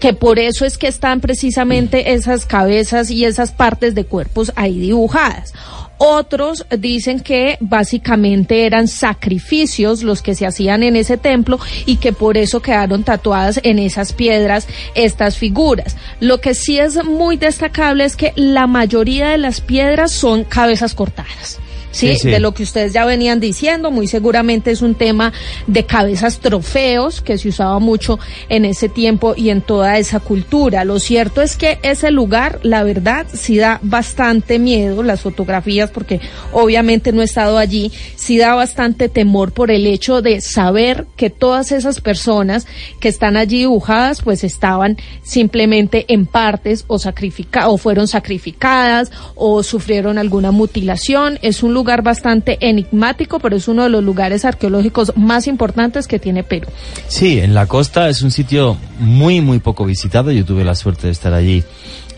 que 0.00 0.12
por 0.12 0.38
eso 0.38 0.64
es 0.64 0.78
que 0.78 0.88
están 0.88 1.20
precisamente 1.20 2.12
esas 2.12 2.46
cabezas 2.46 3.10
y 3.10 3.24
esas 3.24 3.52
partes 3.52 3.94
de 3.94 4.04
cuerpos 4.04 4.52
ahí 4.56 4.78
dibujadas. 4.78 5.52
Otros 5.98 6.66
dicen 6.76 7.20
que 7.20 7.56
básicamente 7.60 8.66
eran 8.66 8.88
sacrificios 8.88 10.02
los 10.02 10.22
que 10.22 10.34
se 10.34 10.44
hacían 10.44 10.82
en 10.82 10.96
ese 10.96 11.16
templo 11.16 11.58
y 11.86 11.96
que 11.96 12.12
por 12.12 12.36
eso 12.36 12.60
quedaron 12.60 13.04
tatuadas 13.04 13.60
en 13.62 13.78
esas 13.78 14.12
piedras 14.12 14.66
estas 14.94 15.38
figuras. 15.38 15.96
Lo 16.20 16.40
que 16.40 16.54
sí 16.54 16.78
es 16.78 17.04
muy 17.04 17.36
destacable 17.36 18.04
es 18.04 18.16
que 18.16 18.32
la 18.34 18.66
mayoría 18.66 19.30
de 19.30 19.38
las 19.38 19.60
piedras 19.60 20.10
son 20.10 20.44
cabezas 20.44 20.94
cortadas. 20.94 21.60
¿Sí? 21.94 22.16
De 22.22 22.40
lo 22.40 22.52
que 22.52 22.64
ustedes 22.64 22.92
ya 22.92 23.04
venían 23.04 23.40
diciendo, 23.40 23.90
muy 23.90 24.08
seguramente 24.08 24.70
es 24.70 24.82
un 24.82 24.94
tema 24.94 25.32
de 25.66 25.86
cabezas 25.86 26.40
trofeos 26.40 27.20
que 27.20 27.38
se 27.38 27.48
usaba 27.48 27.78
mucho 27.78 28.18
en 28.48 28.64
ese 28.64 28.88
tiempo 28.88 29.34
y 29.36 29.50
en 29.50 29.60
toda 29.60 29.98
esa 29.98 30.20
cultura. 30.20 30.84
Lo 30.84 30.98
cierto 30.98 31.40
es 31.40 31.56
que 31.56 31.78
ese 31.82 32.10
lugar, 32.10 32.58
la 32.62 32.82
verdad, 32.82 33.26
sí 33.32 33.56
da 33.56 33.78
bastante 33.82 34.58
miedo, 34.58 35.02
las 35.02 35.20
fotografías, 35.20 35.90
porque 35.90 36.20
obviamente 36.52 37.12
no 37.12 37.22
he 37.22 37.24
estado 37.24 37.58
allí, 37.58 37.92
sí 38.16 38.38
da 38.38 38.54
bastante 38.54 39.08
temor 39.08 39.52
por 39.52 39.70
el 39.70 39.86
hecho 39.86 40.20
de 40.20 40.40
saber 40.40 41.06
que 41.16 41.30
todas 41.30 41.70
esas 41.70 42.00
personas 42.00 42.66
que 42.98 43.08
están 43.08 43.36
allí 43.36 43.58
dibujadas, 43.58 44.20
pues 44.20 44.42
estaban 44.42 44.96
simplemente 45.22 46.06
en 46.08 46.26
partes 46.26 46.84
o 46.88 46.98
sacrificadas, 46.98 47.68
o 47.70 47.78
fueron 47.78 48.08
sacrificadas, 48.08 49.12
o 49.36 49.62
sufrieron 49.62 50.18
alguna 50.18 50.50
mutilación. 50.50 51.38
Es 51.42 51.62
un 51.62 51.72
lugar 51.72 51.83
bastante 52.02 52.56
enigmático, 52.60 53.38
pero 53.38 53.56
es 53.56 53.68
uno 53.68 53.82
de 53.84 53.88
los 53.90 54.02
lugares 54.02 54.44
arqueológicos 54.44 55.12
más 55.16 55.46
importantes 55.46 56.06
que 56.08 56.18
tiene 56.18 56.42
Perú. 56.42 56.66
Sí, 57.08 57.38
en 57.40 57.54
la 57.54 57.66
costa 57.66 58.08
es 58.08 58.22
un 58.22 58.30
sitio 58.30 58.76
muy, 58.98 59.40
muy 59.40 59.58
poco 59.60 59.84
visitado. 59.84 60.30
Yo 60.32 60.44
tuve 60.44 60.64
la 60.64 60.74
suerte 60.74 61.06
de 61.06 61.12
estar 61.12 61.32
allí 61.34 61.62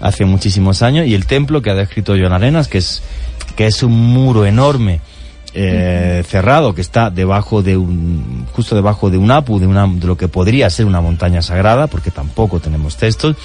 hace 0.00 0.24
muchísimos 0.24 0.82
años. 0.82 1.06
Y 1.06 1.14
el 1.14 1.26
templo 1.26 1.60
que 1.62 1.70
ha 1.70 1.74
descrito 1.74 2.14
Joan 2.18 2.32
Arenas, 2.32 2.68
que 2.68 2.78
es, 2.78 3.02
que 3.56 3.66
es 3.66 3.82
un 3.82 3.92
muro 3.92 4.46
enorme, 4.46 5.00
eh, 5.58 6.22
cerrado, 6.28 6.74
que 6.74 6.82
está 6.82 7.08
debajo 7.08 7.62
de 7.62 7.76
un, 7.78 8.46
justo 8.52 8.74
debajo 8.74 9.08
de 9.08 9.16
un 9.16 9.30
apu, 9.30 9.58
de, 9.58 9.66
una, 9.66 9.86
de 9.86 10.06
lo 10.06 10.16
que 10.16 10.28
podría 10.28 10.68
ser 10.68 10.84
una 10.84 11.00
montaña 11.00 11.40
sagrada, 11.40 11.86
porque 11.86 12.10
tampoco 12.10 12.60
tenemos 12.60 12.96
textos. 12.96 13.36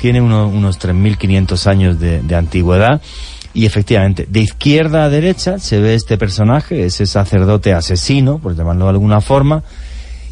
Tiene 0.00 0.22
uno- 0.22 0.48
unos 0.48 0.78
3.500 0.80 1.66
años 1.66 2.00
de, 2.00 2.22
de 2.22 2.34
antigüedad. 2.34 3.02
Y 3.52 3.66
efectivamente, 3.66 4.26
de 4.28 4.40
izquierda 4.40 5.04
a 5.04 5.08
derecha 5.08 5.58
se 5.58 5.80
ve 5.80 5.94
este 5.94 6.16
personaje, 6.16 6.84
ese 6.84 7.06
sacerdote 7.06 7.72
asesino, 7.72 8.38
por 8.38 8.56
llamarlo 8.56 8.84
de 8.84 8.90
alguna 8.90 9.20
forma, 9.20 9.64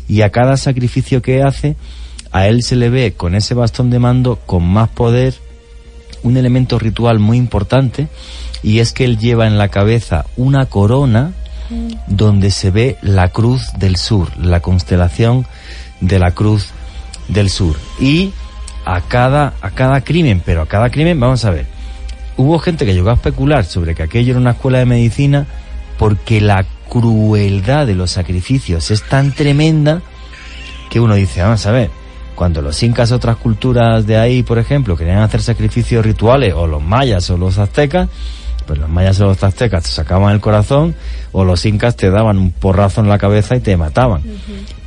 y 0.08 0.22
a 0.22 0.30
cada 0.30 0.56
sacrificio 0.56 1.20
que 1.20 1.42
hace, 1.42 1.76
a 2.30 2.46
él 2.46 2.62
se 2.62 2.76
le 2.76 2.90
ve 2.90 3.14
con 3.16 3.34
ese 3.34 3.54
bastón 3.54 3.90
de 3.90 3.98
mando, 3.98 4.38
con 4.46 4.64
más 4.66 4.88
poder, 4.88 5.34
un 6.22 6.36
elemento 6.36 6.78
ritual 6.78 7.18
muy 7.18 7.38
importante, 7.38 8.08
y 8.62 8.78
es 8.78 8.92
que 8.92 9.04
él 9.04 9.18
lleva 9.18 9.46
en 9.46 9.58
la 9.58 9.68
cabeza 9.68 10.26
una 10.36 10.66
corona 10.66 11.32
donde 12.06 12.50
se 12.50 12.70
ve 12.70 12.96
la 13.02 13.28
cruz 13.28 13.72
del 13.78 13.96
sur, 13.96 14.36
la 14.38 14.60
constelación 14.60 15.46
de 16.00 16.18
la 16.18 16.30
cruz 16.30 16.70
del 17.28 17.50
sur. 17.50 17.76
Y 18.00 18.32
a 18.84 19.02
cada, 19.02 19.54
a 19.60 19.70
cada 19.70 20.00
crimen, 20.00 20.42
pero 20.44 20.62
a 20.62 20.66
cada 20.66 20.90
crimen, 20.90 21.20
vamos 21.20 21.44
a 21.44 21.50
ver, 21.50 21.66
hubo 22.38 22.58
gente 22.58 22.86
que 22.86 22.94
llegó 22.94 23.10
a 23.10 23.14
especular 23.14 23.64
sobre 23.66 23.94
que 23.94 24.04
aquello 24.04 24.30
era 24.30 24.40
una 24.40 24.52
escuela 24.52 24.78
de 24.78 24.86
medicina 24.86 25.46
porque 25.98 26.40
la 26.40 26.64
crueldad 26.88 27.86
de 27.86 27.94
los 27.94 28.12
sacrificios 28.12 28.90
es 28.90 29.02
tan 29.02 29.32
tremenda 29.32 30.00
que 30.88 31.00
uno 31.00 31.16
dice, 31.16 31.42
vamos 31.42 31.66
a 31.66 31.72
ver, 31.72 31.90
cuando 32.34 32.62
los 32.62 32.80
incas, 32.82 33.12
otras 33.12 33.36
culturas 33.36 34.06
de 34.06 34.16
ahí, 34.16 34.42
por 34.44 34.58
ejemplo, 34.58 34.96
querían 34.96 35.18
hacer 35.18 35.42
sacrificios 35.42 36.06
rituales, 36.06 36.54
o 36.54 36.66
los 36.66 36.82
mayas 36.82 37.28
o 37.30 37.36
los 37.36 37.58
aztecas, 37.58 38.08
pues 38.64 38.78
los 38.78 38.88
mayas 38.88 39.20
o 39.20 39.26
los 39.26 39.42
aztecas 39.42 39.82
te 39.82 39.90
sacaban 39.90 40.32
el 40.32 40.40
corazón, 40.40 40.94
o 41.32 41.44
los 41.44 41.66
incas 41.66 41.96
te 41.96 42.10
daban 42.10 42.38
un 42.38 42.52
porrazo 42.52 43.00
en 43.00 43.08
la 43.08 43.18
cabeza 43.18 43.56
y 43.56 43.60
te 43.60 43.76
mataban. 43.76 44.22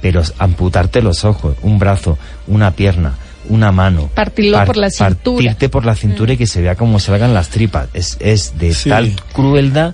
Pero 0.02 0.24
amputarte 0.40 1.02
los 1.02 1.26
ojos, 1.26 1.58
un 1.62 1.78
brazo, 1.78 2.18
una 2.48 2.72
pierna, 2.72 3.16
una 3.52 3.72
mano. 3.72 4.10
Partirlo 4.16 4.64
por 4.66 4.78
la 4.78 4.90
cintura. 4.90 5.36
Partirte 5.36 5.70
por 5.70 5.86
la 5.86 5.96
cintura 5.96 6.34
y 6.34 6.38
que 6.38 6.48
se 6.48 6.62
vea 6.62 6.76
como 6.76 7.00
se 7.00 7.14
hagan 7.14 7.34
las 7.34 7.50
tripas. 7.50 7.90
Es, 7.94 8.18
es 8.20 8.58
de 8.58 8.74
Sí. 8.74 8.90
tal 8.90 9.16
crueldad 9.34 9.94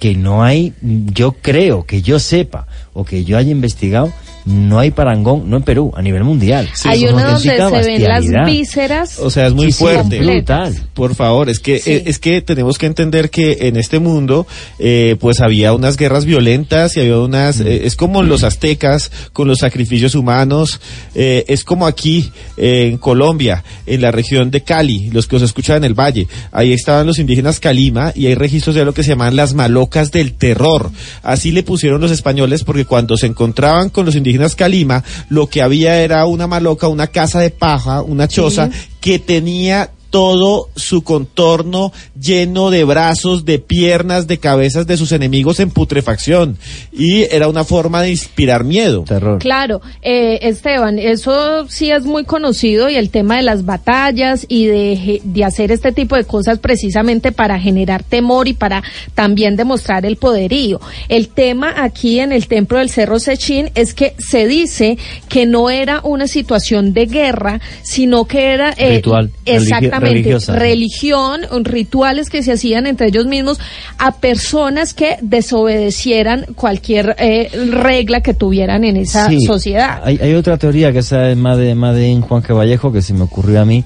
que 0.00 0.14
no 0.16 0.42
hay, 0.42 0.72
yo 0.82 1.32
creo, 1.32 1.84
que 1.84 2.02
yo 2.02 2.18
sepa, 2.18 2.66
o 2.92 3.04
que 3.04 3.24
yo 3.24 3.36
haya 3.38 3.50
investigado, 3.50 4.12
no 4.46 4.78
hay 4.78 4.90
parangón, 4.90 5.48
no 5.48 5.56
en 5.56 5.62
Perú, 5.62 5.92
a 5.96 6.02
nivel 6.02 6.22
mundial. 6.24 6.68
Hay 6.84 7.04
Es 7.04 7.10
uno 7.10 7.22
una 7.22 7.32
donde 7.32 7.40
se 7.40 7.82
ven 7.88 8.02
las 8.02 8.24
vísceras. 8.46 9.18
O 9.18 9.30
sea, 9.30 9.46
es 9.46 9.54
muy 9.54 9.66
Sí, 9.66 9.72
sí, 9.72 9.78
fuerte. 9.78 10.18
brutal. 10.20 10.74
Por 10.94 11.14
favor, 11.14 11.48
es 11.48 11.58
que 11.60 11.78
Sí. 11.78 12.02
es 12.04 12.18
que 12.18 12.40
tenemos 12.42 12.76
que 12.78 12.86
entender 12.86 13.30
que 13.30 13.58
en 13.62 13.76
este 13.76 13.98
mundo 13.98 14.46
eh, 14.78 15.16
pues 15.18 15.40
había 15.40 15.72
unas 15.72 15.96
guerras 15.96 16.24
violentas 16.24 16.96
y 16.96 17.00
había 17.00 17.18
unas 17.18 17.58
Mm. 17.60 17.66
eh, 17.66 17.80
es 17.84 17.96
como 17.96 18.20
en 18.22 18.28
los 18.28 18.42
aztecas 18.44 19.10
con 19.32 19.48
los 19.48 19.58
sacrificios 19.58 20.14
humanos, 20.14 20.80
eh, 21.14 21.44
es 21.48 21.64
como 21.64 21.86
aquí 21.86 22.30
eh, 22.56 22.88
en 22.90 22.98
Colombia, 22.98 23.64
en 23.86 24.00
la 24.02 24.10
región 24.10 24.50
de 24.50 24.62
Cali, 24.62 25.10
los 25.10 25.26
que 25.26 25.36
os 25.36 25.42
escuchan 25.42 25.78
en 25.78 25.84
el 25.84 25.94
valle, 25.94 26.28
ahí 26.52 26.72
estaban 26.72 27.06
los 27.06 27.18
indígenas 27.18 27.60
Calima 27.60 28.12
y 28.14 28.26
hay 28.26 28.34
registros 28.34 28.74
de 28.74 28.84
lo 28.84 28.92
que 28.92 29.02
se 29.02 29.10
llaman 29.10 29.36
las 29.36 29.54
malocas 29.54 30.10
del 30.12 30.32
terror. 30.34 30.90
Así 31.22 31.50
le 31.50 31.62
pusieron 31.62 32.00
los 32.00 32.10
españoles 32.10 32.62
porque 32.64 32.84
cuando 32.84 33.16
se 33.16 33.26
encontraban 33.26 33.88
con 33.88 34.04
los 34.06 34.14
indígenas 34.14 34.33
Calima, 34.56 35.02
lo 35.28 35.48
que 35.48 35.62
había 35.62 36.00
era 36.00 36.26
una 36.26 36.46
maloca, 36.46 36.88
una 36.88 37.08
casa 37.08 37.40
de 37.40 37.50
paja, 37.50 38.02
una 38.02 38.28
choza 38.28 38.70
que 39.00 39.18
tenía 39.18 39.90
todo 40.14 40.68
su 40.76 41.02
contorno 41.02 41.92
lleno 42.16 42.70
de 42.70 42.84
brazos, 42.84 43.44
de 43.44 43.58
piernas, 43.58 44.28
de 44.28 44.38
cabezas 44.38 44.86
de 44.86 44.96
sus 44.96 45.10
enemigos 45.10 45.58
en 45.58 45.70
putrefacción. 45.70 46.56
Y 46.92 47.22
era 47.34 47.48
una 47.48 47.64
forma 47.64 48.00
de 48.00 48.12
inspirar 48.12 48.62
miedo. 48.62 49.02
Terror. 49.08 49.40
Claro, 49.40 49.80
eh, 50.02 50.38
Esteban, 50.42 51.00
eso 51.00 51.66
sí 51.68 51.90
es 51.90 52.04
muy 52.04 52.22
conocido 52.22 52.88
y 52.88 52.94
el 52.94 53.10
tema 53.10 53.38
de 53.38 53.42
las 53.42 53.64
batallas 53.64 54.46
y 54.48 54.66
de, 54.66 55.20
hacer 55.44 55.72
este 55.72 55.90
tipo 55.90 56.14
de 56.14 56.24
cosas 56.24 56.60
precisamente 56.60 57.32
para 57.32 57.58
generar 57.58 58.04
temor 58.04 58.46
y 58.46 58.52
para 58.52 58.84
también 59.16 59.56
demostrar 59.56 60.06
el 60.06 60.14
poderío. 60.14 60.80
El 61.08 61.26
tema 61.26 61.74
aquí 61.76 62.20
en 62.20 62.30
el 62.30 62.46
templo 62.46 62.78
del 62.78 62.88
Cerro 62.88 63.18
Sechín 63.18 63.72
es 63.74 63.94
que 63.94 64.14
se 64.18 64.46
dice 64.46 64.96
que 65.28 65.44
no 65.44 65.70
era 65.70 66.00
una 66.04 66.28
situación 66.28 66.94
de 66.94 67.06
guerra, 67.06 67.60
sino 67.82 68.26
que 68.26 68.52
era 68.52 68.72
eh, 68.78 68.98
Ritual, 68.98 69.32
religi- 69.44 70.03
exactamente 70.06 70.54
religiosa. 70.54 70.54
religión, 70.56 71.64
rituales 71.64 72.30
que 72.30 72.42
se 72.42 72.52
hacían 72.52 72.86
entre 72.86 73.08
ellos 73.08 73.26
mismos 73.26 73.58
a 73.98 74.12
personas 74.16 74.94
que 74.94 75.16
desobedecieran 75.22 76.46
cualquier 76.54 77.16
eh, 77.18 77.50
regla 77.70 78.20
que 78.20 78.34
tuvieran 78.34 78.84
en 78.84 78.96
esa 78.96 79.28
Sí, 79.28 79.40
sociedad. 79.46 80.00
Hay, 80.04 80.18
hay 80.20 80.34
otra 80.34 80.56
teoría 80.58 80.92
que 80.92 80.98
esa 81.00 81.30
es 81.30 81.36
más 81.36 81.58
de, 81.58 81.74
más 81.74 81.94
de 81.94 82.18
Juan 82.20 82.42
G. 82.42 82.54
Vallejo 82.56 82.92
que 82.92 83.02
se 83.02 83.14
me 83.14 83.22
ocurrió 83.22 83.60
a 83.60 83.64
mí, 83.64 83.84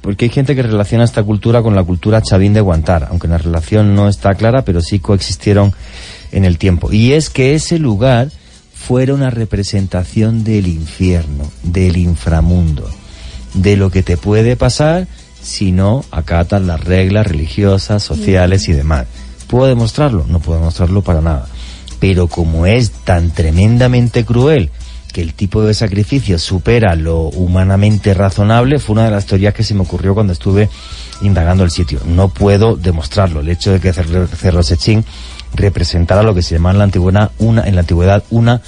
porque 0.00 0.26
hay 0.26 0.30
gente 0.30 0.54
que 0.54 0.62
relaciona 0.62 1.04
esta 1.04 1.22
cultura 1.22 1.62
con 1.62 1.74
la 1.74 1.82
cultura 1.82 2.22
chavín 2.22 2.52
de 2.52 2.60
Guantar, 2.60 3.08
aunque 3.10 3.28
la 3.28 3.38
relación 3.38 3.94
no 3.94 4.08
está 4.08 4.34
clara, 4.34 4.64
pero 4.64 4.80
sí 4.80 4.98
coexistieron 5.00 5.72
en 6.32 6.44
el 6.44 6.58
tiempo. 6.58 6.92
Y 6.92 7.12
es 7.12 7.28
que 7.30 7.54
ese 7.54 7.78
lugar 7.78 8.28
fuera 8.72 9.12
una 9.14 9.30
representación 9.30 10.44
del 10.44 10.66
infierno, 10.68 11.50
del 11.62 11.96
inframundo, 11.96 12.88
de 13.54 13.76
lo 13.76 13.90
que 13.90 14.02
te 14.02 14.16
puede 14.16 14.56
pasar 14.56 15.06
si 15.42 15.72
no 15.72 16.04
acatas 16.10 16.62
las 16.62 16.80
reglas 16.80 17.26
religiosas, 17.26 18.02
sociales 18.02 18.68
y 18.68 18.72
demás. 18.72 19.06
¿Puedo 19.46 19.66
demostrarlo? 19.66 20.26
No 20.28 20.40
puedo 20.40 20.58
demostrarlo 20.58 21.02
para 21.02 21.20
nada. 21.20 21.46
Pero 21.98 22.28
como 22.28 22.66
es 22.66 22.90
tan 22.90 23.30
tremendamente 23.30 24.24
cruel 24.24 24.70
que 25.12 25.22
el 25.22 25.34
tipo 25.34 25.62
de 25.62 25.74
sacrificio 25.74 26.38
supera 26.38 26.94
lo 26.94 27.22
humanamente 27.22 28.14
razonable, 28.14 28.78
fue 28.78 28.92
una 28.94 29.06
de 29.06 29.10
las 29.10 29.26
teorías 29.26 29.54
que 29.54 29.64
se 29.64 29.74
me 29.74 29.82
ocurrió 29.82 30.14
cuando 30.14 30.32
estuve 30.32 30.68
indagando 31.22 31.64
el 31.64 31.70
sitio. 31.70 32.00
No 32.06 32.28
puedo 32.28 32.76
demostrarlo. 32.76 33.40
El 33.40 33.48
hecho 33.48 33.72
de 33.72 33.80
que 33.80 33.92
Cerro, 33.92 34.62
Sechín 34.62 35.04
representara 35.54 36.22
lo 36.22 36.34
que 36.34 36.42
se 36.42 36.54
llamaba 36.54 36.72
en 36.72 36.78
la 36.78 36.84
antigüedad 36.84 37.32
una, 37.38 37.66
en 37.66 37.74
la 37.74 37.80
antigüedad 37.80 38.22
una 38.30 38.62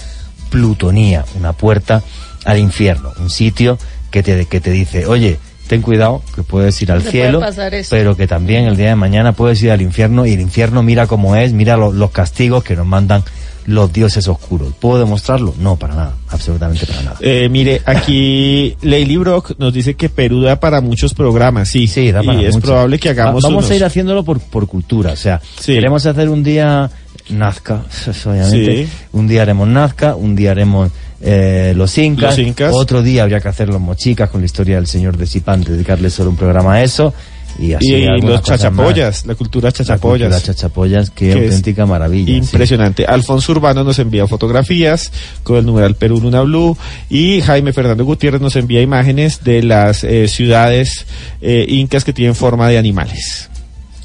plutonía, 0.51 1.25
una 1.39 1.53
puerta 1.53 2.03
al 2.45 2.59
infierno, 2.59 3.13
un 3.21 3.31
sitio 3.31 3.79
que 4.11 4.23
te, 4.23 4.47
que 4.47 4.61
te 4.61 4.71
dice, 4.71 5.07
oye, 5.07 5.39
ten 5.73 5.83
cuidado, 5.83 6.23
que 6.35 6.43
puedes 6.43 6.81
ir 6.83 6.93
al 6.93 7.03
Te 7.03 7.11
cielo, 7.11 7.41
pero 7.89 8.15
que 8.15 8.27
también 8.27 8.67
el 8.67 8.77
día 8.77 8.89
de 8.91 8.97
mañana 8.97 9.33
puedes 9.33 9.63
ir 9.63 9.71
al 9.71 9.81
infierno 9.81 10.27
y 10.27 10.33
el 10.33 10.41
infierno 10.43 10.83
mira 10.83 11.07
cómo 11.07 11.35
es, 11.35 11.53
mira 11.55 11.79
lo- 11.79 11.93
los 11.93 12.11
castigos 12.11 12.63
que 12.63 12.77
nos 12.77 12.87
mandan 12.87 13.23
los 13.65 13.93
dioses 13.93 14.27
oscuros. 14.29 14.75
¿Puedo 14.79 14.99
demostrarlo? 14.99 15.55
No, 15.59 15.77
para 15.77 15.95
nada, 15.95 16.15
absolutamente 16.29 16.85
para 16.85 17.03
nada. 17.03 17.17
Eh, 17.21 17.49
mire, 17.49 17.81
aquí 17.87 18.77
Leili 18.83 19.17
Brock 19.17 19.53
nos 19.59 19.73
dice 19.73 19.95
que 19.95 20.09
Perú 20.09 20.43
da 20.43 20.59
para 20.61 20.81
muchos 20.81 21.15
programas, 21.15 21.69
sí. 21.69 21.87
Sí, 21.87 22.11
da 22.13 22.23
para 22.23 22.43
y 22.43 22.45
es 22.47 22.55
mucho. 22.57 22.67
probable 22.67 22.99
que 22.99 23.09
hagamos 23.11 23.43
Va- 23.45 23.49
Vamos 23.49 23.65
unos. 23.65 23.71
a 23.71 23.77
ir 23.77 23.85
haciéndolo 23.85 24.25
por, 24.25 24.41
por 24.41 24.67
cultura, 24.67 25.13
o 25.13 25.17
sea, 25.17 25.41
Sí. 25.61 25.75
queremos 25.75 26.05
hacer 26.05 26.29
un 26.29 26.43
día 26.43 26.91
Nazca, 27.31 27.85
obviamente. 28.27 28.87
Sí. 28.87 28.93
Un 29.13 29.27
día 29.29 29.43
haremos 29.43 29.69
Nazca, 29.69 30.15
un 30.15 30.35
día 30.35 30.51
haremos 30.51 30.91
eh, 31.21 31.73
los, 31.77 31.97
incas, 31.99 32.37
Los 32.37 32.47
incas. 32.47 32.73
otro 32.75 33.03
día 33.03 33.23
habría 33.23 33.41
que 33.41 33.49
hacer 33.49 33.69
los 33.69 33.81
mochicas 33.81 34.29
con 34.29 34.41
la 34.41 34.47
historia 34.47 34.77
del 34.77 34.87
señor 34.87 35.17
de 35.17 35.27
Zipán, 35.27 35.63
dedicarle 35.63 36.11
solo 36.11 36.31
un 36.31 36.37
programa 36.37 36.75
a 36.75 36.83
eso. 36.83 37.15
Y, 37.59 37.75
así 37.75 37.93
y 37.93 38.21
los 38.23 38.43
chachapollas, 38.43 39.27
la 39.27 39.35
cultura 39.35 39.71
más. 39.71 39.89
La 39.89 39.99
cultura 39.99 40.41
chachapollas, 40.41 41.11
qué 41.11 41.33
que 41.33 41.45
auténtica 41.45 41.85
maravilla. 41.85 42.27
sí. 42.27 42.37
Impresionante. 42.39 43.05
Alfonso 43.05 43.53
Urbano 43.53 43.85
nos 43.85 43.99
envía 43.99 44.27
fotografías 44.27 45.13
con 45.43 45.59
el 45.59 45.67
numeral 45.67 45.95
Perú 45.95 46.21
Luna 46.21 46.41
Blue 46.43 46.77
y 47.11 47.43
Jaime 47.43 47.73
Fernando 47.75 48.05
Gutiérrez 48.05 48.41
nos 48.41 48.57
envía 48.57 48.81
imágenes 48.81 49.45
de 49.45 49.63
las 49.63 50.03
eh, 50.03 50.29
ciudades 50.29 51.07
eh, 51.43 51.67
incas 51.69 52.05
que 52.05 52.13
tienen 52.15 52.35
forma 52.35 52.69
de 52.69 52.79
animales. 52.79 53.51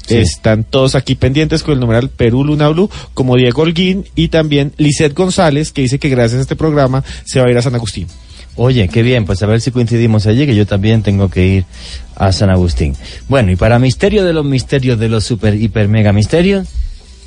Sí. 0.08 0.16
Están 0.16 0.64
todos 0.64 0.94
aquí 0.94 1.14
pendientes 1.14 1.62
con 1.62 1.74
el 1.74 1.80
numeral 1.80 2.08
Perú 2.08 2.44
Luna 2.44 2.68
Blue, 2.68 2.90
como 3.12 3.36
Diego 3.36 3.62
Holguín 3.62 4.06
y 4.14 4.28
también 4.28 4.72
Lisette 4.78 5.14
González, 5.14 5.70
que 5.70 5.82
dice 5.82 5.98
que 5.98 6.08
gracias 6.08 6.38
a 6.38 6.42
este 6.42 6.56
programa 6.56 7.04
se 7.24 7.40
va 7.40 7.46
a 7.46 7.50
ir 7.50 7.58
a 7.58 7.62
San 7.62 7.74
Agustín. 7.74 8.06
Oye, 8.56 8.88
qué 8.88 9.02
bien, 9.02 9.24
pues 9.24 9.42
a 9.42 9.46
ver 9.46 9.60
si 9.60 9.70
coincidimos 9.70 10.26
allí, 10.26 10.46
que 10.46 10.56
yo 10.56 10.66
también 10.66 11.02
tengo 11.02 11.28
que 11.28 11.46
ir 11.46 11.64
a 12.16 12.32
San 12.32 12.50
Agustín. 12.50 12.96
Bueno, 13.28 13.52
y 13.52 13.56
para 13.56 13.78
misterio 13.78 14.24
de 14.24 14.32
los 14.32 14.44
misterios 14.44 14.98
de 14.98 15.08
los 15.08 15.24
super, 15.24 15.54
hiper, 15.54 15.88
mega 15.88 16.12
misterios, 16.12 16.66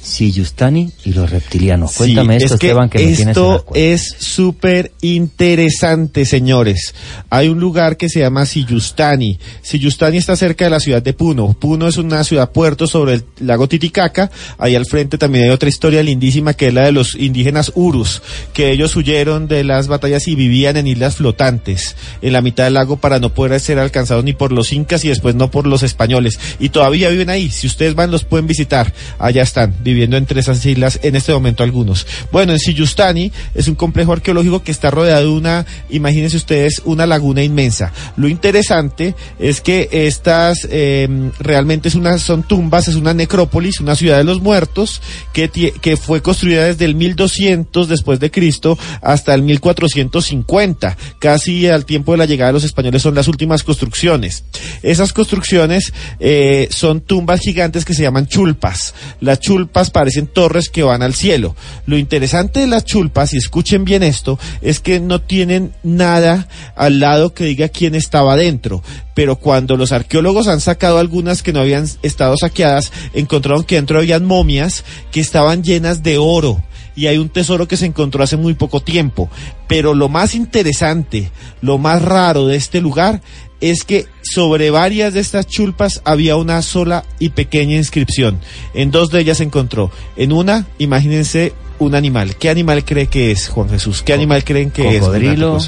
Siyustani 0.02 0.92
y 1.06 1.14
los 1.14 1.30
reptilianos. 1.30 1.94
Cuéntame 1.94 2.40
Sí, 2.40 2.46
esto, 2.46 2.56
es 2.56 2.60
que 2.60 2.68
Esteban, 2.68 2.90
que 2.90 2.98
me 2.98 3.04
tienes 3.04 3.20
en 3.20 3.30
esto 3.30 3.66
es 3.76 4.16
súper 4.20 4.92
interesante, 5.02 6.26
señores. 6.26 6.94
Hay 7.30 7.50
un 7.50 7.60
lugar 7.60 7.98
que 7.98 8.10
se 8.10 8.20
llama 8.20 8.46
Siyustani. 8.46 9.40
Siyustani 9.62 10.18
está 10.18 10.36
cerca 10.36 10.66
de 10.66 10.72
la 10.72 10.80
ciudad 10.80 11.02
de 11.02 11.14
Puno. 11.14 11.54
Puno 11.54 11.88
es 11.88 11.98
una 11.98 12.24
ciudad 12.24 12.52
puerto 12.52 12.88
sobre 12.88 13.16
el 13.16 13.26
lago 13.40 13.68
Titicaca. 13.68 14.32
Ahí 14.58 14.76
al 14.76 14.86
frente 14.86 15.18
también 15.18 15.46
hay 15.46 15.50
otra 15.52 15.70
historia 15.70 16.04
lindísima 16.04 16.54
que 16.54 16.68
es 16.68 16.74
la 16.74 16.86
de 16.86 16.92
los 16.92 17.16
indígenas 17.16 17.72
Urus, 17.76 18.22
que 18.54 18.72
ellos 18.72 18.96
huyeron 18.96 19.48
de 19.48 19.64
las 19.64 19.88
batallas 19.88 20.28
y 20.28 20.36
vivían 20.36 20.78
en 20.78 20.88
islas 20.88 21.18
flotantes 21.18 21.96
en 22.22 22.34
la 22.34 22.42
mitad 22.42 22.66
del 22.66 22.74
lago 22.74 22.98
para 22.98 23.20
no 23.20 23.34
poder 23.34 23.60
ser 23.60 23.80
alcanzados 23.80 24.24
ni 24.24 24.34
por 24.34 24.52
los 24.52 24.74
incas 24.74 25.06
y 25.06 25.10
después 25.10 25.36
no 25.36 25.52
por 25.52 25.68
los 25.68 25.84
españoles. 25.84 26.40
Y 26.60 26.70
todavía 26.70 27.10
viven 27.10 27.30
ahí. 27.30 27.50
Si 27.50 27.68
ustedes 27.68 27.96
van, 27.96 28.12
los 28.12 28.24
pueden 28.24 28.48
visitar. 28.48 28.94
Allá 29.20 29.44
están, 29.44 29.76
viviendo 29.94 30.18
entre 30.18 30.40
esas 30.40 30.66
islas 30.66 31.00
en 31.04 31.16
este 31.16 31.34
momento 31.34 31.64
algunos. 31.64 32.08
Bueno, 32.32 32.54
en 32.54 32.60
Siyustani 32.60 33.32
es 33.54 33.68
un 33.68 33.76
complejo 33.76 34.14
arqueológico 34.14 34.64
que 34.64 34.72
está 34.72 34.92
rodeado 34.92 35.22
de 35.22 35.38
una, 35.38 35.66
imagínense 35.90 36.38
ustedes, 36.38 36.82
una 36.86 37.06
laguna 37.06 37.44
inmensa. 37.44 37.92
Lo 38.18 38.28
interesante 38.28 39.16
es 39.40 39.62
que 39.62 39.90
estas 39.92 40.68
eh, 40.70 41.08
realmente 41.40 41.90
es 41.90 41.96
una, 41.96 42.18
son 42.18 42.44
tumbas, 42.44 42.88
es 42.88 42.96
una 42.96 43.14
necrópolis, 43.14 43.80
una 43.80 43.96
ciudad 43.96 44.18
de 44.18 44.24
los 44.24 44.42
muertos 44.42 45.02
que, 45.34 45.50
que 45.50 45.98
fue 45.98 46.22
construida 46.22 46.66
desde 46.66 46.86
el 46.86 46.96
1200 46.96 47.88
después 47.88 48.20
de 48.20 48.32
Cristo 48.32 48.78
hasta 49.02 49.34
el 49.34 49.44
1450, 49.44 50.98
casi 51.20 51.68
al 51.68 51.86
tiempo 51.86 52.12
de 52.12 52.18
la 52.18 52.26
llegada 52.26 52.50
de 52.50 52.54
los 52.54 52.64
españoles 52.64 53.02
son 53.02 53.16
las 53.16 53.28
últimas 53.28 53.64
construcciones. 53.64 54.44
Esas 54.84 55.14
construcciones 55.14 55.94
eh, 56.20 56.68
son 56.72 57.02
tumbas 57.02 57.42
gigantes 57.42 57.86
que 57.86 57.94
se 57.94 58.04
llaman 58.04 58.28
chulpas. 58.28 58.94
Las 59.20 59.40
chulpas 59.40 59.81
parecen 59.90 60.28
torres 60.28 60.70
que 60.70 60.84
van 60.84 61.02
al 61.02 61.14
cielo. 61.14 61.56
Lo 61.86 61.98
interesante 61.98 62.62
de 62.62 62.68
las 62.68 62.86
chulpas, 62.86 63.34
y 63.34 63.38
escuchen 63.38 63.84
bien 63.84 64.04
esto, 64.04 64.40
es 64.62 64.80
que 64.80 65.00
no 65.00 65.22
tienen 65.22 65.74
nada 65.84 66.48
al 66.76 67.00
lado 67.00 67.34
que 67.34 67.46
diga 67.46 67.70
quién 67.70 67.96
estaba 67.96 68.36
dentro. 68.36 68.84
Pero 69.14 69.38
cuando 69.38 69.76
los 69.78 69.92
arqueólogos 69.92 70.48
han 70.48 70.62
sacado 70.62 71.00
algunas 71.00 71.44
que 71.44 71.54
no 71.54 71.60
habían 71.60 71.88
estado 72.04 72.36
saqueadas, 72.38 72.92
encontraron 73.14 73.64
que 73.64 73.76
dentro 73.76 73.98
habían 74.00 74.26
momias 74.26 74.84
que 75.12 75.20
estaban 75.20 75.64
llenas 75.64 76.04
de 76.04 76.18
oro 76.18 76.64
y 76.96 77.08
hay 77.08 77.18
un 77.18 77.30
tesoro 77.30 77.68
que 77.68 77.78
se 77.78 77.86
encontró 77.86 78.24
hace 78.24 78.38
muy 78.38 78.54
poco 78.54 78.82
tiempo. 78.82 79.30
Pero 79.68 79.94
lo 79.94 80.10
más 80.10 80.36
interesante, 80.36 81.32
lo 81.62 81.78
más 81.78 82.02
raro 82.02 82.48
de 82.48 82.58
este 82.58 82.82
lugar 82.82 83.22
es 83.62 83.84
que 83.84 84.08
sobre 84.22 84.72
varias 84.72 85.14
de 85.14 85.20
estas 85.20 85.48
chulpas 85.48 86.02
había 86.04 86.36
una 86.36 86.62
sola 86.62 87.06
y 87.20 87.30
pequeña 87.30 87.78
inscripción. 87.78 88.40
En 88.74 88.92
dos 88.92 89.12
de 89.12 89.22
ellas 89.22 89.38
se 89.38 89.44
encontró. 89.44 89.92
En 90.18 90.34
una, 90.34 90.68
imagínense 90.80 91.54
un 91.80 91.96
animal. 91.96 92.36
¿Qué 92.36 92.50
animal 92.50 92.84
cree 92.84 93.08
que 93.08 93.32
es, 93.32 93.48
Juan 93.48 93.70
Jesús? 93.70 94.02
¿Qué 94.02 94.14
animal 94.14 94.44
creen 94.44 94.72
que 94.72 94.98
es? 94.98 95.00
Cocodrilo, 95.02 95.60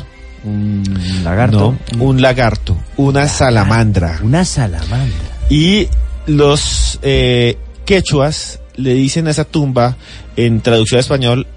un 0.44 0.84
lagarto. 1.24 1.76
No, 1.96 2.04
un 2.04 2.22
lagarto, 2.22 2.78
una 2.98 3.28
salamandra. 3.28 4.20
Una 4.24 4.44
salamandra. 4.44 5.38
Y 5.50 5.88
los 6.26 7.00
eh, 7.02 7.58
quechuas 7.86 8.60
le 8.76 8.94
dicen 8.94 9.28
a 9.28 9.32
esa 9.32 9.46
tumba, 9.46 9.98
en 10.36 10.62
traducción 10.62 10.98
a 10.98 11.02
español, 11.02 11.48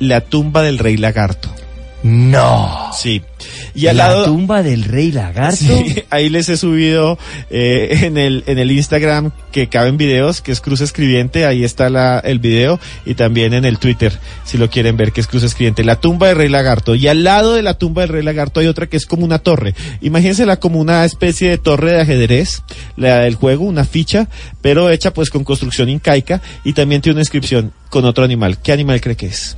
la 0.00 0.22
tumba 0.22 0.62
del 0.62 0.78
rey 0.78 0.96
lagarto. 0.96 1.50
No. 2.02 2.90
Sí. 2.92 3.22
Y 3.74 3.86
al 3.88 3.96
la 3.96 4.08
lado... 4.08 4.24
tumba 4.26 4.62
del 4.62 4.84
rey 4.84 5.10
lagarto. 5.10 5.56
Sí, 5.56 6.02
ahí 6.10 6.28
les 6.28 6.48
he 6.48 6.56
subido 6.56 7.18
eh, 7.50 8.00
en, 8.02 8.16
el, 8.16 8.44
en 8.46 8.58
el 8.58 8.70
Instagram 8.70 9.32
que 9.52 9.68
caben 9.68 9.96
videos, 9.96 10.40
que 10.40 10.52
es 10.52 10.60
Cruz 10.60 10.80
Escribiente, 10.80 11.44
ahí 11.44 11.64
está 11.64 11.90
la, 11.90 12.18
el 12.20 12.38
video, 12.38 12.78
y 13.04 13.14
también 13.14 13.52
en 13.52 13.64
el 13.64 13.78
Twitter, 13.78 14.18
si 14.44 14.58
lo 14.58 14.70
quieren 14.70 14.96
ver, 14.96 15.12
que 15.12 15.20
es 15.20 15.26
Cruz 15.26 15.42
Escribiente, 15.42 15.84
la 15.84 16.00
tumba 16.00 16.28
del 16.28 16.36
Rey 16.36 16.48
Lagarto. 16.48 16.94
Y 16.94 17.08
al 17.08 17.24
lado 17.24 17.54
de 17.54 17.62
la 17.62 17.74
tumba 17.74 18.02
del 18.02 18.10
Rey 18.10 18.22
Lagarto 18.22 18.60
hay 18.60 18.66
otra 18.66 18.86
que 18.86 18.96
es 18.96 19.06
como 19.06 19.24
una 19.24 19.40
torre. 19.40 19.74
Imagínensela 20.00 20.58
como 20.58 20.80
una 20.80 21.04
especie 21.04 21.50
de 21.50 21.58
torre 21.58 21.92
de 21.92 22.00
ajedrez, 22.00 22.62
la 22.96 23.18
del 23.20 23.34
juego, 23.34 23.64
una 23.64 23.84
ficha, 23.84 24.28
pero 24.62 24.90
hecha 24.90 25.12
pues 25.12 25.30
con 25.30 25.44
construcción 25.44 25.88
incaica, 25.88 26.40
y 26.64 26.72
también 26.72 27.02
tiene 27.02 27.14
una 27.14 27.22
inscripción 27.22 27.72
con 27.90 28.04
otro 28.04 28.24
animal. 28.24 28.58
¿Qué 28.60 28.72
animal 28.72 29.00
cree 29.00 29.16
que 29.16 29.26
es? 29.26 29.56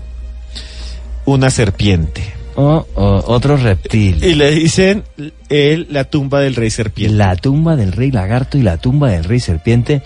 Una 1.24 1.50
serpiente. 1.50 2.22
O, 2.56 2.86
o 2.94 3.32
otro 3.32 3.56
reptil. 3.56 4.22
Y 4.24 4.34
le 4.34 4.50
dicen 4.50 5.04
el, 5.48 5.86
la 5.90 6.04
tumba 6.04 6.40
del 6.40 6.56
Rey 6.56 6.70
Serpiente. 6.70 7.16
La 7.16 7.36
tumba 7.36 7.76
del 7.76 7.92
rey 7.92 8.10
lagarto 8.10 8.58
y 8.58 8.62
la 8.62 8.76
tumba 8.76 9.10
del 9.10 9.24
rey 9.24 9.40
serpiente 9.40 10.02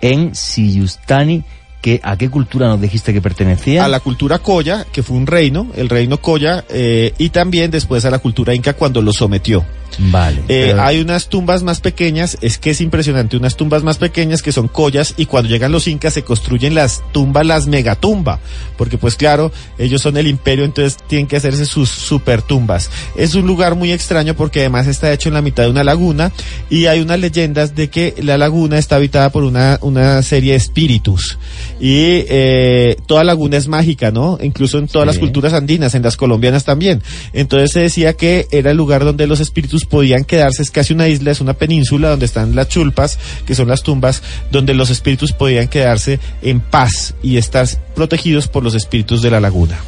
en 0.00 0.34
Siyustani. 0.34 1.42
Que, 1.82 1.98
¿A 2.02 2.18
qué 2.18 2.28
cultura 2.28 2.68
nos 2.68 2.80
dijiste 2.80 3.12
que 3.14 3.22
pertenecía? 3.22 3.84
a 3.84 3.88
la 3.88 4.00
cultura 4.00 4.38
Koya, 4.38 4.84
que 4.92 5.02
fue 5.02 5.16
un 5.16 5.26
reino, 5.26 5.68
el 5.76 5.88
reino 5.88 6.18
Koya, 6.18 6.62
eh, 6.68 7.14
y 7.16 7.30
también 7.30 7.70
después 7.70 8.04
a 8.04 8.10
la 8.10 8.18
cultura 8.18 8.54
Inca 8.54 8.74
cuando 8.74 9.00
lo 9.00 9.14
sometió. 9.14 9.64
Vale. 9.98 10.38
Eh, 10.48 10.66
pero- 10.68 10.82
hay 10.82 11.00
unas 11.00 11.28
tumbas 11.28 11.62
más 11.62 11.80
pequeñas, 11.80 12.38
es 12.40 12.58
que 12.58 12.70
es 12.70 12.80
impresionante, 12.80 13.36
unas 13.36 13.56
tumbas 13.56 13.82
más 13.82 13.98
pequeñas 13.98 14.42
que 14.42 14.52
son 14.52 14.68
collas 14.68 15.14
y 15.16 15.26
cuando 15.26 15.48
llegan 15.50 15.72
los 15.72 15.86
incas 15.88 16.14
se 16.14 16.22
construyen 16.22 16.74
las 16.74 17.02
tumbas, 17.12 17.44
las 17.46 17.66
megatumba, 17.66 18.38
porque 18.78 18.98
pues 18.98 19.16
claro, 19.16 19.52
ellos 19.78 20.00
son 20.02 20.16
el 20.16 20.26
imperio, 20.26 20.64
entonces 20.64 20.96
tienen 21.08 21.26
que 21.26 21.36
hacerse 21.36 21.66
sus 21.66 21.88
super 21.90 22.42
tumbas. 22.42 22.90
Es 23.16 23.34
un 23.34 23.46
lugar 23.46 23.74
muy 23.74 23.92
extraño 23.92 24.34
porque 24.34 24.60
además 24.60 24.86
está 24.86 25.12
hecho 25.12 25.28
en 25.28 25.34
la 25.34 25.42
mitad 25.42 25.64
de 25.64 25.70
una 25.70 25.84
laguna 25.84 26.32
y 26.70 26.86
hay 26.86 27.00
unas 27.00 27.18
leyendas 27.20 27.74
de 27.74 27.88
que 27.90 28.14
la 28.22 28.38
laguna 28.38 28.78
está 28.78 28.96
habitada 28.96 29.30
por 29.30 29.44
una, 29.44 29.78
una 29.82 30.22
serie 30.22 30.52
de 30.52 30.56
espíritus 30.58 31.38
y 31.80 32.24
eh, 32.28 32.96
toda 33.06 33.24
laguna 33.24 33.56
es 33.56 33.68
mágica, 33.68 34.10
¿no? 34.10 34.38
Incluso 34.42 34.78
en 34.78 34.86
todas 34.86 35.06
Sí. 35.06 35.06
las 35.14 35.18
culturas 35.18 35.52
andinas, 35.52 35.94
en 35.94 36.02
las 36.02 36.16
colombianas 36.16 36.64
también. 36.64 37.02
Entonces 37.32 37.72
se 37.72 37.80
decía 37.80 38.12
que 38.14 38.46
era 38.50 38.70
el 38.70 38.76
lugar 38.76 39.04
donde 39.04 39.26
los 39.26 39.40
espíritus 39.40 39.79
podían 39.84 40.24
quedarse, 40.24 40.62
es 40.62 40.70
casi 40.70 40.92
una 40.92 41.08
isla, 41.08 41.30
es 41.30 41.40
una 41.40 41.54
península 41.54 42.10
donde 42.10 42.26
están 42.26 42.54
las 42.54 42.68
chulpas, 42.68 43.18
que 43.46 43.54
son 43.54 43.68
las 43.68 43.82
tumbas, 43.82 44.22
donde 44.50 44.74
los 44.74 44.90
espíritus 44.90 45.32
podían 45.32 45.68
quedarse 45.68 46.20
en 46.42 46.60
paz 46.60 47.14
y 47.22 47.36
estar 47.36 47.66
protegidos 47.94 48.48
por 48.48 48.62
los 48.62 48.74
espíritus 48.74 49.22
de 49.22 49.30
la 49.30 49.40
laguna. 49.40 49.78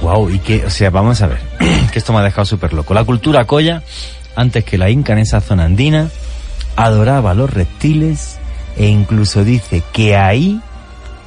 Wow, 0.00 0.30
y 0.30 0.38
que, 0.38 0.64
o 0.64 0.70
sea, 0.70 0.90
vamos 0.90 1.20
a 1.22 1.26
ver, 1.26 1.40
que 1.92 1.98
esto 1.98 2.12
me 2.12 2.20
ha 2.20 2.22
dejado 2.22 2.44
súper 2.44 2.72
loco. 2.72 2.94
La 2.94 3.04
cultura 3.04 3.46
coya, 3.46 3.82
antes 4.36 4.64
que 4.64 4.78
la 4.78 4.90
inca 4.90 5.12
en 5.12 5.20
esa 5.20 5.40
zona 5.40 5.64
andina, 5.64 6.10
adoraba 6.76 7.32
a 7.32 7.34
los 7.34 7.50
reptiles 7.50 8.38
e 8.76 8.86
incluso 8.86 9.42
dice 9.44 9.82
que 9.92 10.16
ahí 10.16 10.60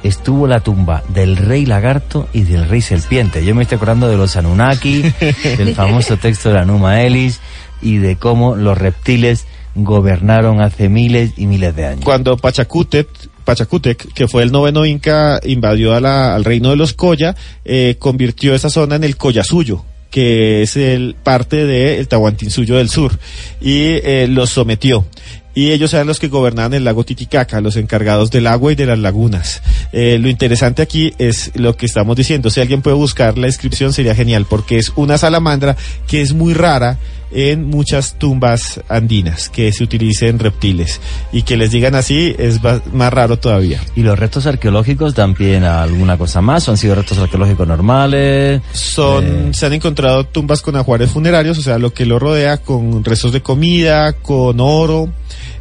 estuvo 0.02 0.46
la 0.46 0.60
tumba 0.60 1.02
del 1.08 1.36
rey 1.36 1.66
lagarto 1.66 2.28
y 2.32 2.42
del 2.42 2.68
rey 2.68 2.80
serpiente. 2.80 3.44
Yo 3.44 3.54
me 3.54 3.62
estoy 3.62 3.76
acordando 3.76 4.08
de 4.08 4.16
los 4.16 4.36
Anunnaki, 4.36 5.02
del 5.58 5.74
famoso 5.74 6.16
texto 6.16 6.48
de 6.48 6.56
la 6.56 6.64
Numa 6.64 7.02
Elis 7.02 7.40
y 7.82 7.98
de 7.98 8.16
cómo 8.16 8.56
los 8.56 8.78
reptiles 8.78 9.46
gobernaron 9.74 10.60
hace 10.60 10.88
miles 10.88 11.32
y 11.36 11.46
miles 11.46 11.74
de 11.74 11.86
años. 11.86 12.04
Cuando 12.04 12.36
Pachacútec, 12.36 13.08
Pachacútec, 13.44 14.12
que 14.12 14.28
fue 14.28 14.42
el 14.42 14.52
noveno 14.52 14.84
inca, 14.86 15.40
invadió 15.44 15.94
a 15.94 16.00
la- 16.00 16.34
al 16.34 16.44
reino 16.44 16.70
de 16.70 16.76
los 16.76 16.92
Coya, 16.92 17.34
eh, 17.64 17.96
convirtió 17.98 18.54
esa 18.54 18.70
zona 18.70 18.96
en 18.96 19.04
el 19.04 19.16
Collasuyo 19.16 19.84
que 20.10 20.60
es 20.60 20.76
el 20.76 21.16
parte 21.22 21.64
del 21.64 22.06
Tahuantinsuyo 22.06 22.76
del 22.76 22.90
sur, 22.90 23.18
y 23.62 23.94
eh, 24.04 24.26
los 24.28 24.50
sometió. 24.50 25.06
Y 25.54 25.70
ellos 25.70 25.94
eran 25.94 26.06
los 26.06 26.20
que 26.20 26.28
gobernaban 26.28 26.74
el 26.74 26.84
lago 26.84 27.02
Titicaca, 27.02 27.62
los 27.62 27.76
encargados 27.76 28.30
del 28.30 28.46
agua 28.46 28.72
y 28.72 28.74
de 28.74 28.84
las 28.84 28.98
lagunas. 28.98 29.62
Eh, 29.90 30.18
lo 30.20 30.28
interesante 30.28 30.82
aquí 30.82 31.14
es 31.16 31.50
lo 31.54 31.78
que 31.78 31.86
estamos 31.86 32.14
diciendo. 32.14 32.50
Si 32.50 32.60
alguien 32.60 32.82
puede 32.82 32.96
buscar 32.96 33.38
la 33.38 33.46
descripción 33.46 33.94
sería 33.94 34.14
genial, 34.14 34.44
porque 34.46 34.76
es 34.76 34.92
una 34.96 35.16
salamandra 35.16 35.78
que 36.06 36.20
es 36.20 36.34
muy 36.34 36.52
rara 36.52 36.98
en 37.34 37.68
muchas 37.68 38.18
tumbas 38.18 38.80
andinas, 38.88 39.48
que 39.48 39.72
se 39.72 39.84
utilicen 39.84 40.38
reptiles. 40.38 41.00
Y 41.32 41.42
que 41.42 41.56
les 41.56 41.70
digan 41.70 41.94
así 41.94 42.34
es 42.38 42.60
más 42.92 43.12
raro 43.12 43.38
todavía. 43.38 43.80
¿Y 43.96 44.02
los 44.02 44.18
restos 44.18 44.46
arqueológicos 44.46 45.14
dan 45.14 45.34
pie 45.34 45.58
a 45.58 45.82
alguna 45.82 46.16
cosa 46.18 46.40
más? 46.40 46.68
¿O 46.68 46.72
han 46.72 46.76
sido 46.76 46.94
restos 46.94 47.18
arqueológicos 47.18 47.66
normales? 47.66 48.60
Son, 48.72 49.24
Eh, 49.24 49.50
se 49.52 49.66
han 49.66 49.72
encontrado 49.72 50.24
tumbas 50.24 50.62
con 50.62 50.76
ajuares 50.76 51.10
funerarios, 51.10 51.58
o 51.58 51.62
sea, 51.62 51.78
lo 51.78 51.92
que 51.92 52.06
lo 52.06 52.18
rodea 52.18 52.58
con 52.58 53.04
restos 53.04 53.32
de 53.32 53.40
comida, 53.40 54.12
con 54.14 54.60
oro. 54.60 55.08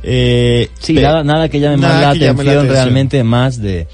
Eh, 0.03 0.69
Sí, 0.79 0.93
nada, 0.93 1.23
nada 1.23 1.47
que 1.49 1.59
llame 1.59 1.77
más 1.77 2.01
la 2.01 2.09
atención, 2.09 2.35
la 2.37 2.51
atención. 2.51 2.67
realmente 2.67 3.23
más 3.23 3.61
de, 3.61 3.87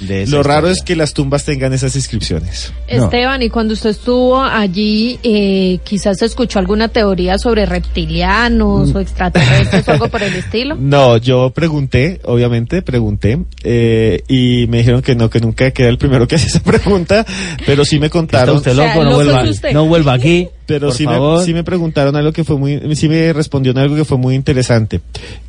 de 0.00 0.22
esa 0.22 0.32
Lo 0.36 0.42
raro 0.42 0.68
historia. 0.68 0.72
es 0.72 0.82
que 0.82 0.96
las 0.96 1.14
tumbas 1.14 1.44
tengan 1.44 1.72
esas 1.72 1.94
inscripciones. 1.96 2.72
No. 2.90 3.04
Esteban, 3.04 3.42
y 3.42 3.48
cuando 3.50 3.74
usted 3.74 3.90
estuvo 3.90 4.40
allí, 4.42 5.18
eh, 5.22 5.78
quizás 5.84 6.20
escuchó 6.22 6.58
alguna 6.58 6.88
teoría 6.88 7.38
sobre 7.38 7.66
reptilianos 7.66 8.94
o 8.94 9.00
extraterrestres 9.00 9.86
o 9.88 9.92
algo 9.92 10.08
por 10.08 10.22
el 10.22 10.34
estilo. 10.34 10.76
No, 10.92 11.16
yo 11.16 11.50
pregunté, 11.50 12.20
obviamente, 12.24 12.82
pregunté, 12.82 13.38
eh, 13.64 14.22
y 14.28 14.66
me 14.68 14.78
dijeron 14.78 15.00
que 15.00 15.14
no, 15.14 15.30
que 15.30 15.40
nunca 15.40 15.70
que 15.70 15.82
era 15.82 15.90
el 15.90 15.98
primero 15.98 16.26
que 16.28 16.34
hacía 16.34 16.48
esa 16.48 16.60
pregunta, 16.60 17.24
pero 17.64 17.84
sí 17.84 17.98
me 17.98 18.10
contaron. 18.10 18.56
usted 18.56 18.72
O 18.72 18.74
sea, 18.74 18.86
loco, 18.88 19.04
no 19.04 19.10
loco 19.10 19.24
vuelva, 19.24 19.42
es 19.44 19.50
usted. 19.50 19.72
no 19.72 19.86
vuelva 19.86 20.12
aquí. 20.14 20.48
Pero 20.74 20.88
por 20.88 20.96
sí 20.96 21.04
favor. 21.04 21.38
me, 21.40 21.44
sí 21.44 21.54
me 21.54 21.64
preguntaron 21.64 22.16
algo 22.16 22.32
que 22.32 22.44
fue 22.44 22.56
muy, 22.56 22.96
sí 22.96 23.08
me 23.08 23.32
respondió 23.32 23.72
algo 23.76 23.96
que 23.96 24.04
fue 24.04 24.18
muy 24.18 24.34
interesante, 24.34 25.00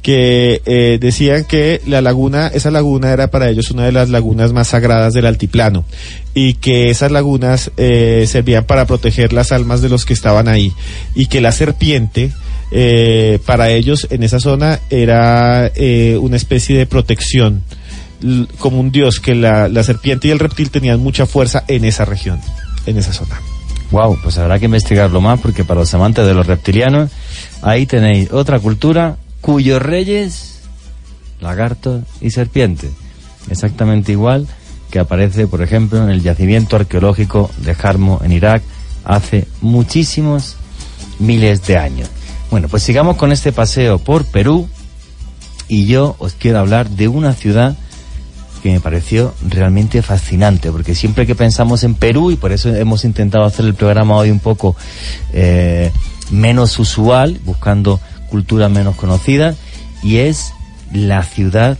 que 0.01 0.61
eh, 0.65 0.97
decían 0.99 1.45
que 1.45 1.81
la 1.85 2.01
laguna, 2.01 2.47
esa 2.47 2.71
laguna 2.71 3.11
era 3.11 3.29
para 3.29 3.49
ellos 3.49 3.71
una 3.71 3.85
de 3.85 3.91
las 3.91 4.09
lagunas 4.09 4.53
más 4.53 4.69
sagradas 4.69 5.13
del 5.13 5.25
altiplano 5.25 5.85
y 6.33 6.55
que 6.55 6.89
esas 6.89 7.11
lagunas 7.11 7.71
eh, 7.77 8.25
servían 8.27 8.63
para 8.65 8.85
proteger 8.85 9.33
las 9.33 9.51
almas 9.51 9.81
de 9.81 9.89
los 9.89 10.05
que 10.05 10.13
estaban 10.13 10.47
ahí 10.47 10.71
y 11.15 11.27
que 11.27 11.41
la 11.41 11.51
serpiente 11.51 12.31
eh, 12.71 13.39
para 13.45 13.69
ellos 13.69 14.07
en 14.09 14.23
esa 14.23 14.39
zona 14.39 14.79
era 14.89 15.71
eh, 15.75 16.17
una 16.19 16.37
especie 16.37 16.77
de 16.77 16.85
protección 16.87 17.61
como 18.57 18.79
un 18.79 18.91
dios 18.91 19.19
que 19.19 19.35
la, 19.35 19.67
la 19.67 19.83
serpiente 19.83 20.27
y 20.29 20.31
el 20.31 20.39
reptil 20.39 20.71
tenían 20.71 20.99
mucha 20.99 21.25
fuerza 21.25 21.65
en 21.67 21.83
esa 21.83 22.05
región, 22.05 22.39
en 22.85 22.97
esa 22.97 23.11
zona. 23.13 23.39
Wow, 23.93 24.17
pues 24.23 24.39
habrá 24.39 24.57
que 24.57 24.65
investigarlo 24.65 25.21
más 25.21 25.39
porque 25.39 25.63
para 25.63 25.81
los 25.81 25.93
amantes 25.93 26.25
de 26.25 26.33
los 26.33 26.47
reptilianos, 26.47 27.11
ahí 27.61 27.85
tenéis 27.85 28.31
otra 28.31 28.59
cultura 28.59 29.17
cuyos 29.39 29.79
reyes, 29.79 30.61
lagarto 31.39 32.01
y 32.19 32.31
serpiente. 32.31 32.89
Exactamente 33.51 34.11
igual 34.11 34.47
que 34.89 34.97
aparece, 34.97 35.45
por 35.45 35.61
ejemplo, 35.61 36.01
en 36.01 36.09
el 36.09 36.23
yacimiento 36.23 36.75
arqueológico 36.75 37.51
de 37.57 37.75
Jarmo 37.75 38.19
en 38.23 38.31
Irak 38.31 38.63
hace 39.05 39.47
muchísimos 39.61 40.55
miles 41.19 41.63
de 41.67 41.77
años. 41.77 42.09
Bueno, 42.49 42.69
pues 42.69 42.81
sigamos 42.81 43.15
con 43.15 43.31
este 43.31 43.51
paseo 43.51 43.99
por 43.99 44.25
Perú 44.25 44.67
y 45.67 45.85
yo 45.85 46.15
os 46.17 46.33
quiero 46.33 46.57
hablar 46.57 46.89
de 46.89 47.09
una 47.09 47.33
ciudad 47.33 47.77
que 48.63 48.71
me 48.71 48.79
pareció 48.79 49.35
realmente 49.45 50.01
fascinante, 50.01 50.71
porque 50.71 50.95
siempre 50.95 51.27
que 51.27 51.35
pensamos 51.35 51.83
en 51.83 51.95
Perú, 51.95 52.31
y 52.31 52.37
por 52.37 52.53
eso 52.53 52.73
hemos 52.73 53.03
intentado 53.03 53.43
hacer 53.43 53.65
el 53.65 53.73
programa 53.73 54.15
hoy 54.15 54.31
un 54.31 54.39
poco 54.39 54.77
eh, 55.33 55.91
menos 56.31 56.79
usual, 56.79 57.41
buscando 57.43 57.99
culturas 58.29 58.71
menos 58.71 58.95
conocidas, 58.95 59.57
y 60.01 60.19
es 60.19 60.53
la 60.93 61.23
ciudad 61.23 61.77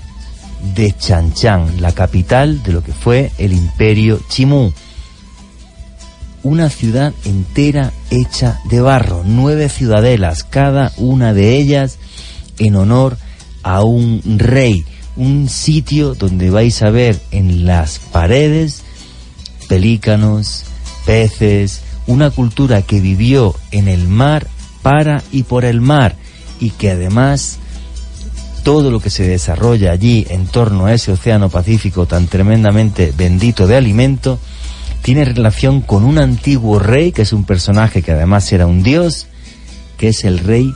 de 0.76 0.92
Chanchán, 0.92 1.82
la 1.82 1.94
capital 1.94 2.62
de 2.64 2.74
lo 2.74 2.84
que 2.84 2.92
fue 2.92 3.32
el 3.38 3.54
imperio 3.54 4.20
Chimú. 4.28 4.74
Una 6.44 6.70
ciudad 6.70 7.14
entera 7.24 7.94
hecha 8.12 8.60
de 8.70 8.82
barro, 8.82 9.24
nueve 9.26 9.70
ciudadelas, 9.70 10.44
cada 10.44 10.92
una 10.98 11.34
de 11.34 11.56
ellas 11.56 11.98
en 12.60 12.76
honor 12.76 13.18
a 13.64 13.84
un 13.84 14.22
rey, 14.38 14.84
un 15.16 15.50
sitio 15.50 16.16
donde 16.16 16.50
vais 16.50 16.82
a 16.82 16.90
ver 16.90 17.20
en 17.32 17.66
las 17.66 18.00
paredes 18.00 18.84
pelícanos, 19.68 20.66
peces, 21.06 21.82
una 22.08 22.30
cultura 22.30 22.82
que 22.82 23.00
vivió 23.00 23.56
en 23.72 23.88
el 23.88 24.08
mar, 24.08 24.48
para 24.82 25.24
y 25.32 25.44
por 25.44 25.66
el 25.66 25.82
mar, 25.82 26.16
y 26.60 26.72
que 26.72 26.92
además 26.92 27.60
todo 28.64 28.92
lo 28.92 29.00
que 29.00 29.10
se 29.10 29.28
desarrolla 29.28 29.92
allí 29.92 30.26
en 30.30 30.46
torno 30.46 30.86
a 30.86 30.94
ese 30.94 31.12
océano 31.12 31.50
Pacífico 31.50 32.06
tan 32.06 32.28
tremendamente 32.28 33.14
bendito 33.16 33.68
de 33.68 33.76
alimento, 33.76 34.40
tiene 35.02 35.26
relación 35.26 35.82
con 35.82 36.04
un 36.06 36.18
antiguo 36.18 36.80
rey, 36.80 37.12
que 37.12 37.24
es 37.24 37.34
un 37.34 37.44
personaje 37.44 38.02
que 38.02 38.12
además 38.12 38.52
era 38.52 38.68
un 38.68 38.84
dios, 38.84 39.28
que 39.98 40.10
es 40.10 40.24
el 40.24 40.40
rey 40.40 40.74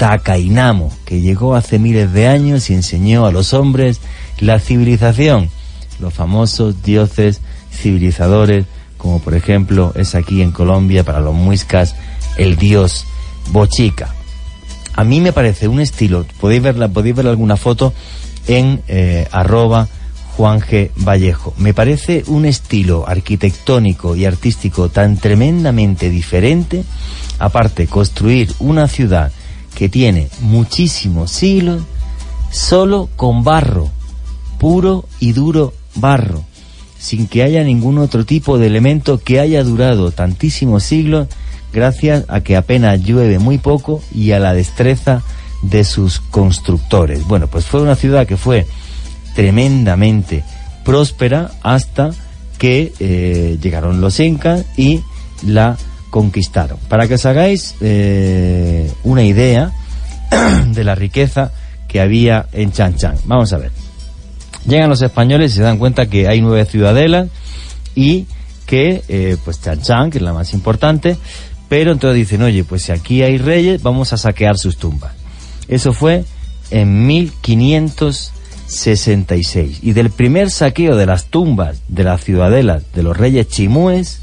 Takainamo, 0.00 0.90
que 1.04 1.20
llegó 1.20 1.54
hace 1.54 1.78
miles 1.78 2.10
de 2.14 2.26
años 2.26 2.70
y 2.70 2.72
enseñó 2.72 3.26
a 3.26 3.32
los 3.32 3.52
hombres 3.52 4.00
la 4.38 4.58
civilización, 4.58 5.50
los 5.98 6.14
famosos 6.14 6.82
dioses 6.82 7.42
civilizadores, 7.70 8.64
como 8.96 9.18
por 9.18 9.34
ejemplo 9.34 9.92
es 9.94 10.14
aquí 10.14 10.40
en 10.40 10.52
Colombia 10.52 11.04
para 11.04 11.20
los 11.20 11.34
muiscas 11.34 11.96
el 12.38 12.56
dios 12.56 13.04
Bochica. 13.50 14.14
A 14.94 15.04
mí 15.04 15.20
me 15.20 15.34
parece 15.34 15.68
un 15.68 15.80
estilo, 15.80 16.24
podéis 16.40 16.62
verla, 16.62 16.88
podéis 16.88 17.16
ver 17.16 17.26
alguna 17.26 17.58
foto 17.58 17.92
en 18.46 18.80
eh, 18.88 19.28
arroba 19.30 19.86
Juan 20.34 20.62
G. 20.62 20.92
Vallejo. 20.96 21.52
Me 21.58 21.74
parece 21.74 22.24
un 22.26 22.46
estilo 22.46 23.06
arquitectónico 23.06 24.16
y 24.16 24.24
artístico 24.24 24.88
tan 24.88 25.18
tremendamente 25.18 26.08
diferente. 26.08 26.84
Aparte, 27.38 27.86
construir 27.86 28.54
una 28.60 28.88
ciudad 28.88 29.30
que 29.74 29.88
tiene 29.88 30.28
muchísimos 30.40 31.30
siglos 31.30 31.82
solo 32.50 33.08
con 33.16 33.44
barro, 33.44 33.90
puro 34.58 35.04
y 35.20 35.32
duro 35.32 35.72
barro, 35.94 36.44
sin 36.98 37.26
que 37.26 37.42
haya 37.42 37.62
ningún 37.64 37.98
otro 37.98 38.24
tipo 38.24 38.58
de 38.58 38.66
elemento 38.66 39.18
que 39.18 39.40
haya 39.40 39.62
durado 39.64 40.10
tantísimos 40.10 40.82
siglos 40.82 41.28
gracias 41.72 42.24
a 42.28 42.40
que 42.40 42.56
apenas 42.56 43.02
llueve 43.02 43.38
muy 43.38 43.58
poco 43.58 44.02
y 44.14 44.32
a 44.32 44.40
la 44.40 44.54
destreza 44.54 45.22
de 45.62 45.84
sus 45.84 46.20
constructores. 46.20 47.26
Bueno, 47.26 47.46
pues 47.46 47.66
fue 47.66 47.82
una 47.82 47.94
ciudad 47.94 48.26
que 48.26 48.36
fue 48.36 48.66
tremendamente 49.34 50.44
próspera 50.84 51.52
hasta 51.62 52.10
que 52.58 52.92
eh, 52.98 53.58
llegaron 53.62 54.00
los 54.00 54.20
incas 54.20 54.64
y 54.76 55.00
la 55.42 55.76
conquistaron. 56.10 56.78
Para 56.88 57.08
que 57.08 57.14
os 57.14 57.24
hagáis 57.24 57.76
eh, 57.80 58.92
una 59.04 59.22
idea 59.22 59.72
de 60.66 60.84
la 60.84 60.94
riqueza 60.94 61.52
que 61.88 62.00
había 62.00 62.46
en 62.52 62.72
Chan 62.72 62.96
Chan. 62.96 63.16
Vamos 63.24 63.52
a 63.52 63.58
ver. 63.58 63.72
Llegan 64.66 64.90
los 64.90 65.02
españoles 65.02 65.52
y 65.52 65.56
se 65.56 65.62
dan 65.62 65.78
cuenta 65.78 66.06
que 66.06 66.28
hay 66.28 66.40
nueve 66.40 66.64
ciudadelas 66.66 67.28
y 67.94 68.26
que, 68.66 69.02
eh, 69.08 69.36
pues 69.44 69.60
Chan 69.60 69.80
Chan, 69.80 70.10
que 70.10 70.18
es 70.18 70.22
la 70.22 70.32
más 70.32 70.54
importante, 70.54 71.16
pero 71.68 71.92
entonces 71.92 72.16
dicen, 72.16 72.42
oye, 72.42 72.64
pues 72.64 72.82
si 72.82 72.90
aquí 72.92 73.22
hay 73.22 73.38
reyes, 73.38 73.82
vamos 73.82 74.12
a 74.12 74.16
saquear 74.16 74.58
sus 74.58 74.76
tumbas. 74.76 75.12
Eso 75.68 75.92
fue 75.92 76.24
en 76.70 77.06
1566. 77.06 79.78
Y 79.82 79.92
del 79.92 80.10
primer 80.10 80.50
saqueo 80.50 80.96
de 80.96 81.06
las 81.06 81.26
tumbas 81.26 81.82
de 81.88 82.04
la 82.04 82.16
ciudadela 82.18 82.80
de 82.94 83.02
los 83.02 83.16
reyes 83.16 83.48
chimúes, 83.48 84.20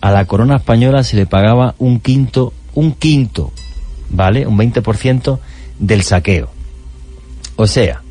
a 0.00 0.10
la 0.10 0.24
corona 0.24 0.56
española 0.56 1.04
se 1.04 1.16
le 1.16 1.26
pagaba 1.26 1.74
un 1.78 2.00
quinto, 2.00 2.52
un 2.74 2.92
quinto, 2.92 3.52
¿vale? 4.10 4.46
Un 4.46 4.56
20% 4.58 5.38
del 5.78 6.02
saqueo. 6.02 6.50
O 7.56 7.66
sea, 7.66 8.02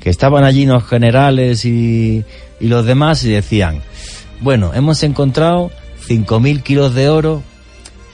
que 0.00 0.10
estaban 0.10 0.44
allí 0.44 0.66
los 0.66 0.84
generales 0.84 1.64
y, 1.64 2.24
y 2.60 2.68
los 2.68 2.86
demás 2.86 3.22
y 3.24 3.30
decían, 3.30 3.82
bueno, 4.40 4.72
hemos 4.74 5.02
encontrado 5.02 5.70
5.000 6.08 6.62
kilos 6.62 6.94
de 6.94 7.08
oro, 7.08 7.42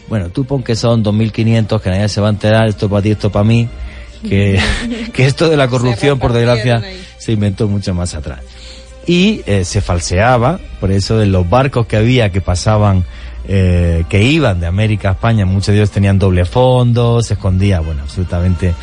bueno, 0.09 0.31
tú 0.31 0.45
pon 0.45 0.63
que 0.63 0.77
son 0.77 1.05
2.500, 1.05 1.81
que 1.81 1.91
nadie 1.91 2.09
se 2.09 2.21
va 2.21 2.29
a 2.29 2.31
enterar, 2.31 2.69
esto 2.69 2.89
para 2.89 3.03
ti, 3.03 3.11
esto 3.13 3.31
para 3.31 3.45
mí, 3.45 3.69
que, 4.29 4.59
que 5.13 5.27
esto 5.27 5.49
de 5.49 5.57
la 5.57 5.69
corrupción, 5.69 6.19
por 6.19 6.33
desgracia, 6.33 6.83
se 7.19 7.33
inventó 7.33 7.69
mucho 7.69 7.95
más 7.95 8.15
atrás. 8.15 8.41
Y 9.07 9.43
eh, 9.47 9.65
se 9.65 9.81
falseaba, 9.81 10.61
por 10.81 10.93
eso 10.93 11.19
de 11.19 11.27
los 11.27 11.49
barcos 11.49 11.87
que 11.87 11.97
había 11.97 12.31
que 12.31 12.41
pasaban, 12.41 13.05
eh, 13.49 14.05
que 14.09 14.23
iban 14.23 14.61
de 14.61 14.67
América 14.67 15.11
a 15.11 15.13
España, 15.13 15.45
muchos 15.45 15.69
de 15.69 15.77
ellos 15.77 15.91
tenían 15.91 16.19
doble 16.19 16.45
fondo, 16.45 17.23
se 17.23 17.35
escondía, 17.35 17.81
bueno, 17.81 18.03
absolutamente 18.03 18.75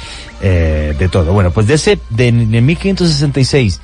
eh, 0.41 0.93
de 0.97 1.09
todo. 1.09 1.31
Bueno, 1.31 1.51
pues 1.51 1.67
de 1.67 1.75
ese, 1.75 1.99
de, 2.09 2.27
en 2.27 2.65
1566 2.65 3.79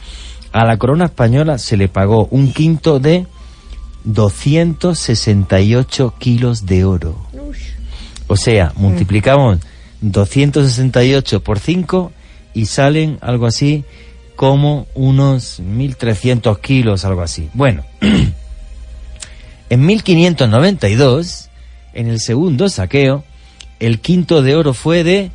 a 0.52 0.66
la 0.66 0.78
corona 0.78 1.06
española 1.06 1.58
se 1.58 1.78
le 1.78 1.90
pagó 1.90 2.28
un 2.32 2.54
quinto 2.54 3.00
de 3.00 3.26
268 4.06 6.14
kilos 6.18 6.66
de 6.66 6.86
oro. 6.86 7.18
O 8.28 8.38
sea, 8.38 8.72
multiplicamos 8.76 9.60
268 10.02 11.44
por 11.44 11.60
5 11.60 12.12
y 12.54 12.68
salen 12.68 13.18
algo 13.22 13.48
así 13.48 13.84
como 14.36 14.88
unos 14.94 15.62
1.300 15.62 16.60
kilos, 16.60 17.06
algo 17.06 17.22
así. 17.22 17.50
Bueno, 17.54 17.84
en 19.70 19.86
1592, 19.86 21.50
en 21.94 22.08
el 22.08 22.20
segundo 22.20 22.70
saqueo, 22.70 23.24
el 23.80 24.00
quinto 24.00 24.42
de 24.42 24.56
oro 24.56 24.74
fue 24.74 25.04
de 25.04 25.32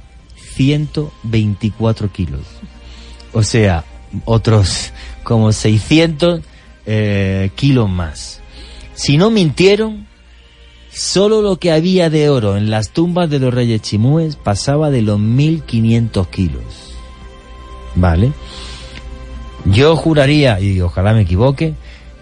124 0.55 2.13
kilos. 2.13 2.43
O 3.33 3.43
sea, 3.43 3.85
otros 4.25 4.93
como 5.23 5.53
600 5.53 6.41
eh, 6.87 7.51
kilos 7.55 7.89
más. 7.89 8.41
Si 8.95 9.17
no 9.17 9.31
mintieron, 9.31 10.07
solo 10.93 11.41
lo 11.41 11.59
que 11.59 11.73
había 11.73 12.11
de 12.11 12.29
oro 12.29 12.57
en 12.57 12.71
las 12.71 12.91
tumbas 12.91 13.31
de 13.31 13.39
los 13.39 13.55
reyes 13.55 13.81
chimúes 13.81 14.37
pasaba 14.37 14.91
de 14.91 15.03
los 15.03 15.19
1500 15.19 16.29
kilos. 16.29 16.63
¿Vale? 17.95 18.33
Yo 19.65 19.97
juraría, 19.97 20.61
y 20.61 20.81
ojalá 20.81 21.13
me 21.13 21.23
equivoque, 21.23 21.75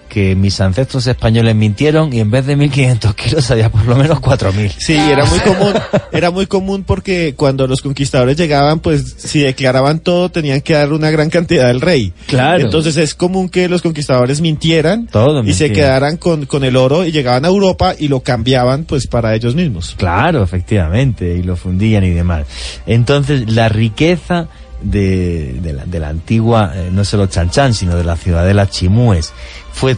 que 0.09 0.35
mis 0.35 0.61
ancestros 0.61 1.07
españoles 1.07 1.55
mintieron 1.55 2.13
y 2.13 2.21
en 2.21 2.31
vez 2.31 2.47
de 2.47 2.57
1500 2.57 3.15
kilos 3.15 3.51
había 3.51 3.71
por 3.71 3.85
lo 3.85 3.95
menos 3.95 4.19
4000. 4.21 4.73
Sí, 4.79 4.97
era 4.97 5.25
muy 5.25 5.39
común, 5.41 5.75
era 6.13 6.31
muy 6.31 6.47
común 6.47 6.85
porque 6.85 7.35
cuando 7.37 7.67
los 7.67 7.83
conquistadores 7.83 8.37
llegaban, 8.37 8.81
pues 8.81 9.15
si 9.19 9.41
declaraban 9.41 10.01
todo 10.01 10.31
tenían 10.31 10.63
que 10.63 10.73
dar 10.73 10.93
una 10.93 11.11
gran 11.11 11.31
cantidad 11.31 11.69
al 11.69 11.81
rey. 11.81 12.13
Claro. 12.27 12.65
Entonces 12.65 12.97
es 12.97 13.15
común 13.15 13.49
que 13.49 13.69
los 13.69 13.83
conquistadores 13.83 14.41
mintieran 14.41 15.07
Todo 15.07 15.45
y 15.45 15.53
se 15.53 15.73
quedaran 15.73 16.17
con, 16.17 16.47
con 16.47 16.65
el 16.65 16.77
oro 16.77 17.05
y 17.05 17.13
llegaban 17.13 17.45
a 17.45 17.49
Europa 17.49 17.95
y 17.99 18.09
lo 18.09 18.21
cambiaban 18.21 18.85
pues 18.85 19.07
para 19.07 19.35
ellos 19.35 19.55
mismos. 19.55 19.95
Claro, 19.97 20.43
efectivamente, 20.43 21.37
y 21.37 21.43
lo 21.43 21.57
fundían 21.57 22.05
y 22.05 22.11
demás. 22.11 22.47
Entonces, 22.87 23.51
la 23.53 23.69
riqueza 23.69 24.49
de, 24.83 25.59
de 25.61 25.73
la, 25.73 25.85
de 25.87 26.01
la 26.01 26.09
antigua, 26.09 26.73
eh, 26.75 26.91
no 26.93 27.05
solo 27.05 27.27
Chanchán, 27.27 27.75
sino 27.75 27.97
de 27.97 28.05
la 28.05 28.17
ciudadela 28.17 28.69
Chimúes, 28.69 29.33
fue 29.73 29.97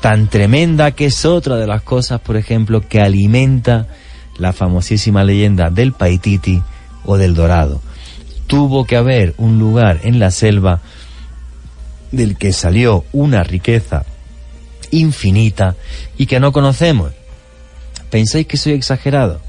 tan 0.00 0.28
tremenda 0.28 0.90
que 0.90 1.06
es 1.06 1.24
otra 1.24 1.56
de 1.56 1.66
las 1.66 1.82
cosas, 1.82 2.20
por 2.20 2.36
ejemplo, 2.36 2.86
que 2.86 3.00
alimenta 3.00 3.86
la 4.36 4.52
famosísima 4.52 5.24
leyenda 5.24 5.70
del 5.70 5.92
Paititi 5.92 6.62
o 7.04 7.16
del 7.16 7.34
Dorado. 7.34 7.80
Tuvo 8.46 8.84
que 8.84 8.96
haber 8.96 9.34
un 9.38 9.58
lugar 9.58 10.00
en 10.02 10.18
la 10.18 10.30
selva 10.30 10.80
del 12.12 12.36
que 12.36 12.52
salió 12.52 13.04
una 13.12 13.42
riqueza 13.42 14.04
infinita 14.90 15.74
y 16.16 16.26
que 16.26 16.40
no 16.40 16.52
conocemos. 16.52 17.12
¿Pensáis 18.10 18.46
que 18.46 18.56
soy 18.56 18.74
exagerado? 18.74 19.40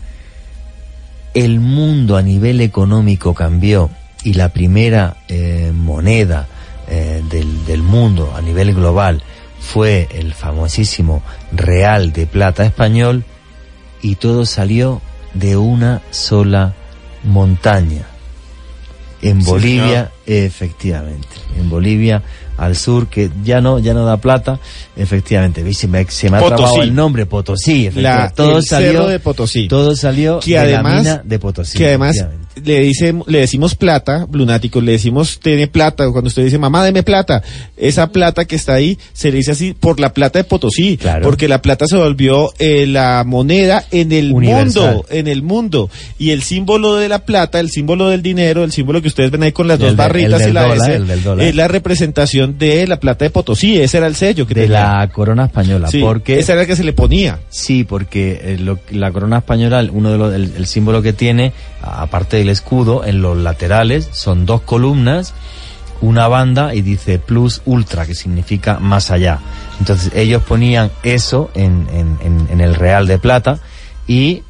El 1.33 1.59
mundo 1.59 2.17
a 2.17 2.21
nivel 2.21 2.61
económico 2.61 3.33
cambió 3.33 3.89
y 4.25 4.33
la 4.33 4.49
primera 4.49 5.15
eh, 5.29 5.71
moneda 5.73 6.47
eh, 6.89 7.23
del, 7.29 7.65
del 7.65 7.81
mundo 7.81 8.33
a 8.35 8.41
nivel 8.41 8.73
global 8.73 9.23
fue 9.61 10.07
el 10.13 10.33
famosísimo 10.33 11.23
Real 11.53 12.11
de 12.11 12.27
Plata 12.27 12.65
español 12.65 13.23
y 14.01 14.15
todo 14.15 14.45
salió 14.45 15.01
de 15.33 15.55
una 15.57 16.01
sola 16.11 16.73
montaña. 17.23 18.05
En 19.21 19.41
Sí, 19.41 19.47
Bolivia, 19.49 20.11
efectivamente, 20.25 21.27
en 21.57 21.69
Bolivia 21.69 22.21
al 22.57 22.75
sur 22.75 23.07
que 23.07 23.29
ya 23.43 23.59
no 23.59 23.79
ya 23.79 23.93
no 23.93 24.05
da 24.05 24.17
plata, 24.17 24.59
efectivamente, 24.95 25.61
se 25.73 25.87
me, 25.87 26.05
se 26.05 26.29
me 26.29 26.37
ha 26.37 26.41
trabado 26.45 26.81
el 26.83 26.93
nombre 26.93 27.25
Potosí, 27.25 27.89
La, 27.95 28.29
todo 28.29 28.57
el 28.59 28.63
salió 28.63 28.91
cerro 28.91 29.07
de 29.07 29.19
Potosí. 29.19 29.67
todo 29.67 29.95
salió 29.95 30.39
que 30.39 30.51
de 30.51 30.59
además, 30.59 30.93
la 30.93 30.99
mina 30.99 31.21
de 31.25 31.39
Potosí. 31.39 31.77
que 31.77 31.87
además. 31.87 32.25
Le 32.63 32.79
dice, 32.81 33.13
le 33.27 33.39
decimos 33.39 33.75
plata, 33.75 34.27
lunáticos, 34.31 34.83
le 34.83 34.93
decimos 34.93 35.39
tiene 35.41 35.67
plata, 35.67 36.09
cuando 36.11 36.27
usted 36.29 36.43
dice 36.45 36.57
mamá 36.57 36.83
deme 36.85 37.03
plata, 37.03 37.43
esa 37.77 38.07
plata 38.11 38.45
que 38.45 38.55
está 38.55 38.73
ahí 38.75 38.97
se 39.13 39.29
le 39.31 39.37
dice 39.37 39.51
así 39.51 39.73
por 39.77 39.99
la 39.99 40.13
plata 40.13 40.39
de 40.39 40.43
Potosí, 40.45 40.97
Claro. 40.97 41.23
porque 41.23 41.47
la 41.47 41.61
plata 41.61 41.85
se 41.87 41.97
volvió 41.97 42.53
eh, 42.59 42.87
la 42.87 43.23
moneda 43.25 43.83
en 43.91 44.11
el 44.11 44.31
Universal. 44.31 44.93
mundo, 44.95 45.05
en 45.09 45.27
el 45.27 45.41
mundo, 45.43 45.89
y 46.17 46.29
el 46.31 46.43
símbolo 46.43 46.95
de 46.95 47.09
la 47.09 47.25
plata, 47.25 47.59
el 47.59 47.69
símbolo 47.69 48.09
del 48.09 48.21
dinero, 48.21 48.63
el 48.63 48.71
símbolo 48.71 49.01
que 49.01 49.07
ustedes 49.09 49.31
ven 49.31 49.43
ahí 49.43 49.51
con 49.51 49.67
las 49.67 49.75
El 49.79 49.81
dos 49.87 49.91
de- 49.91 49.95
barritas 49.97 50.47
y 50.47 50.51
la 50.51 50.61
dólar, 50.63 50.77
S, 50.89 50.95
el 50.95 51.07
del 51.07 51.23
dólar. 51.23 51.45
es 51.47 51.55
la 51.55 51.67
representación 51.67 52.57
de 52.57 52.87
la 52.87 52.99
plata 52.99 53.25
de 53.25 53.31
Potosí, 53.31 53.79
ese 53.79 53.97
era 53.97 54.07
el 54.07 54.15
sello 54.15 54.47
que 54.47 54.53
de 54.53 54.61
tenía. 54.63 54.93
la 54.99 55.07
corona 55.09 55.45
española. 55.45 55.89
Sí, 55.89 55.99
porque 55.99 56.39
esa 56.39 56.53
era 56.53 56.61
la 56.61 56.67
que 56.67 56.75
se 56.75 56.83
le 56.83 56.93
ponía. 56.93 57.39
Sí, 57.49 57.83
porque 57.83 58.39
eh, 58.43 58.57
lo- 58.59 58.79
la 58.91 59.11
corona 59.11 59.39
española, 59.39 59.85
uno 59.91 60.11
de 60.11 60.17
los, 60.17 60.33
el, 60.33 60.51
el 60.57 60.65
símbolo 60.67 61.01
que 61.01 61.13
tiene, 61.13 61.51
aparte 61.81 62.37
del 62.45 62.51
escudo, 62.53 63.03
en 63.05 63.21
los 63.21 63.37
laterales 63.37 64.07
son 64.11 64.45
dos 64.45 64.61
columnas, 64.61 65.33
una 66.01 66.27
banda 66.27 66.73
y 66.75 66.81
dice 66.81 67.17
plus 67.19 67.61
ultra, 67.65 68.05
que 68.05 68.13
significa 68.15 68.79
más 68.79 69.11
allá. 69.11 69.39
Entonces 69.79 70.11
ellos 70.15 70.43
ponían 70.43 70.91
eso 71.03 71.49
en, 71.55 71.87
en- 71.91 72.17
en- 72.21 72.47
en 72.51 72.61
el 72.61 72.75
real 72.75 73.07
de 73.07 73.17
plata 73.17 73.59
y 74.07 74.43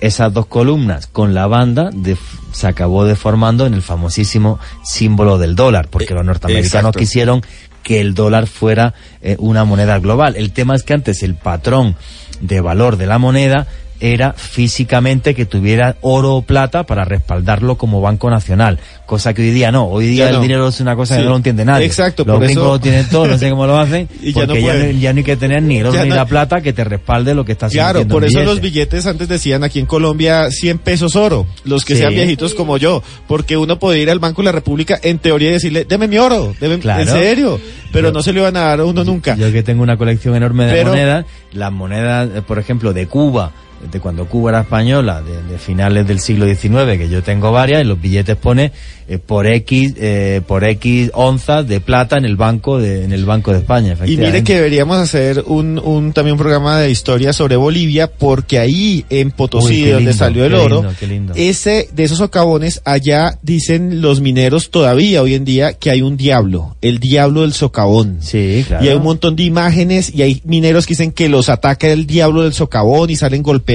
esas 0.00 0.32
dos 0.32 0.46
columnas 0.46 1.06
con 1.06 1.34
la 1.34 1.46
banda 1.46 1.90
de- 1.92 2.16
se 2.52 2.66
acabó 2.66 3.04
deformando 3.04 3.66
en 3.66 3.74
el 3.74 3.82
famosísimo 3.82 4.58
símbolo 4.84 5.36
del 5.38 5.54
dólar, 5.54 5.88
porque 5.90 6.14
los 6.14 6.24
norteamericanos 6.24 6.90
exacto. 6.90 6.98
quisieron 6.98 7.42
que 7.82 8.00
el 8.00 8.14
dólar 8.14 8.46
fuera 8.46 8.94
eh, 9.20 9.36
una 9.38 9.64
moneda 9.64 9.98
global. 9.98 10.36
El 10.36 10.52
tema 10.52 10.74
es 10.74 10.82
que 10.84 10.94
antes 10.94 11.22
el 11.22 11.34
patrón 11.34 11.96
de 12.40 12.60
valor 12.60 12.96
de 12.96 13.06
la 13.06 13.18
moneda 13.18 13.66
era 14.00 14.32
físicamente 14.32 15.34
que 15.34 15.46
tuviera 15.46 15.96
oro 16.00 16.34
o 16.36 16.42
plata 16.42 16.84
para 16.84 17.04
respaldarlo 17.04 17.76
como 17.76 18.00
banco 18.00 18.30
nacional, 18.30 18.78
cosa 19.06 19.34
que 19.34 19.42
hoy 19.42 19.50
día 19.50 19.70
no. 19.70 19.86
Hoy 19.86 20.06
día 20.08 20.24
Ya 20.24 20.30
el 20.30 20.36
no. 20.36 20.42
dinero 20.42 20.68
es 20.68 20.80
una 20.80 20.96
cosa 20.96 21.14
Sí. 21.14 21.20
que 21.20 21.24
no 21.24 21.30
lo 21.30 21.36
entiende 21.36 21.64
nadie. 21.64 21.86
Exacto, 21.86 22.24
Los 22.24 22.36
por 22.36 22.44
gringos 22.44 22.64
eso- 22.64 22.72
lo 22.72 22.80
tienen 22.80 23.08
todo, 23.08 23.26
no 23.28 23.38
sé 23.38 23.50
cómo 23.50 23.66
lo 23.66 23.78
hacen, 23.78 24.08
Y 24.22 24.32
porque 24.32 24.54
ya, 24.54 24.54
no, 24.54 24.60
pueden. 24.60 25.00
ya 25.00 25.12
no 25.12 25.18
hay 25.18 25.24
que 25.24 25.36
tener 25.36 25.62
ni 25.62 25.78
el 25.78 25.86
oro 25.86 26.02
ni 26.02 26.08
no- 26.08 26.14
la 26.16 26.24
plata 26.26 26.60
que 26.60 26.72
te 26.72 26.82
respalde 26.84 27.34
lo 27.34 27.44
que 27.44 27.52
estás 27.52 27.72
Claro, 27.72 28.00
invirtiendo 28.00 28.14
por 28.14 28.24
eso 28.24 28.42
los 28.42 28.60
billetes. 28.60 29.06
antes 29.06 29.28
decían 29.28 29.64
aquí 29.64 29.78
en 29.80 29.86
Colombia 29.86 30.50
100 30.50 30.78
pesos 30.78 31.14
oro, 31.16 31.46
los 31.64 31.84
que 31.84 31.94
Sí. 31.94 32.00
sean 32.00 32.14
viejitos 32.14 32.54
como 32.54 32.76
yo, 32.78 33.02
porque 33.28 33.56
uno 33.56 33.78
podía 33.78 34.02
ir 34.02 34.10
al 34.10 34.18
Banco 34.18 34.42
de 34.42 34.46
la 34.46 34.52
República 34.52 34.98
en 35.02 35.18
teoría 35.18 35.50
y 35.50 35.52
decirle, 35.52 35.84
deme 35.84 36.08
mi 36.08 36.18
oro, 36.18 36.54
deme, 36.60 36.78
Claro. 36.78 37.02
en 37.02 37.08
serio, 37.08 37.60
pero 37.92 38.08
Yo- 38.08 38.12
no 38.14 38.22
se 38.22 38.32
le 38.32 38.40
van 38.40 38.56
a 38.56 38.60
dar 38.60 38.80
a 38.80 38.84
uno 38.84 39.04
nunca. 39.04 39.36
Yo 39.36 39.52
que 39.52 39.62
tengo 39.62 39.82
una 39.82 39.96
colección 39.96 40.34
enorme 40.34 40.66
de 40.66 40.72
Pero- 40.72 40.90
monedas, 40.90 41.24
las 41.52 41.72
monedas, 41.72 42.28
eh, 42.34 42.42
por 42.42 42.58
ejemplo, 42.58 42.92
de 42.92 43.06
Cuba, 43.06 43.52
de 43.90 44.00
cuando 44.00 44.26
Cuba 44.26 44.50
era 44.50 44.60
española, 44.62 45.22
de, 45.22 45.42
de 45.42 45.58
finales 45.58 46.06
del 46.06 46.20
siglo 46.20 46.46
XIX, 46.46 46.98
que 46.98 47.08
yo 47.08 47.22
tengo 47.22 47.52
varias, 47.52 47.82
y 47.82 47.84
los 47.84 48.00
billetes 48.00 48.36
pone 48.36 48.72
eh, 49.06 49.18
por 49.18 49.46
X, 49.46 49.94
eh, 49.98 50.40
por 50.46 50.64
X 50.64 51.10
onzas 51.12 51.68
de 51.68 51.80
plata 51.80 52.16
en 52.16 52.24
el 52.24 52.36
banco 52.36 52.78
de, 52.78 53.04
en 53.04 53.12
el 53.12 53.24
banco 53.24 53.52
de 53.52 53.58
España. 53.58 53.96
Y 54.06 54.16
mire 54.16 54.42
que 54.42 54.54
deberíamos 54.54 54.98
hacer 54.98 55.44
un, 55.46 55.78
un 55.78 56.12
también 56.12 56.32
un 56.32 56.38
programa 56.38 56.80
de 56.80 56.90
historia 56.90 57.32
sobre 57.32 57.56
Bolivia, 57.56 58.10
porque 58.10 58.58
ahí 58.58 59.04
en 59.10 59.30
Potosí, 59.30 59.84
Uy, 59.84 59.90
donde 59.90 60.14
salió 60.14 60.44
el 60.44 60.54
oro, 60.54 60.76
lindo, 60.76 60.94
qué 60.98 61.06
lindo. 61.06 61.34
ese 61.36 61.88
de 61.92 62.04
esos 62.04 62.18
socavones, 62.18 62.80
allá 62.84 63.38
dicen 63.42 64.00
los 64.00 64.20
mineros 64.20 64.70
todavía 64.70 65.22
hoy 65.22 65.34
en 65.34 65.44
día 65.44 65.74
que 65.74 65.90
hay 65.90 66.00
un 66.00 66.16
diablo, 66.16 66.76
el 66.80 66.98
diablo 66.98 67.42
del 67.42 67.52
socavón. 67.52 68.18
Sí, 68.20 68.64
claro. 68.66 68.84
Y 68.84 68.88
hay 68.88 68.94
un 68.94 69.02
montón 69.02 69.36
de 69.36 69.42
imágenes 69.42 70.14
y 70.14 70.22
hay 70.22 70.40
mineros 70.44 70.86
que 70.86 70.92
dicen 70.92 71.12
que 71.12 71.28
los 71.28 71.50
ataca 71.50 71.88
el 71.88 72.06
diablo 72.06 72.42
del 72.42 72.54
socavón 72.54 73.10
y 73.10 73.16
salen 73.16 73.42
golpeados 73.42 73.73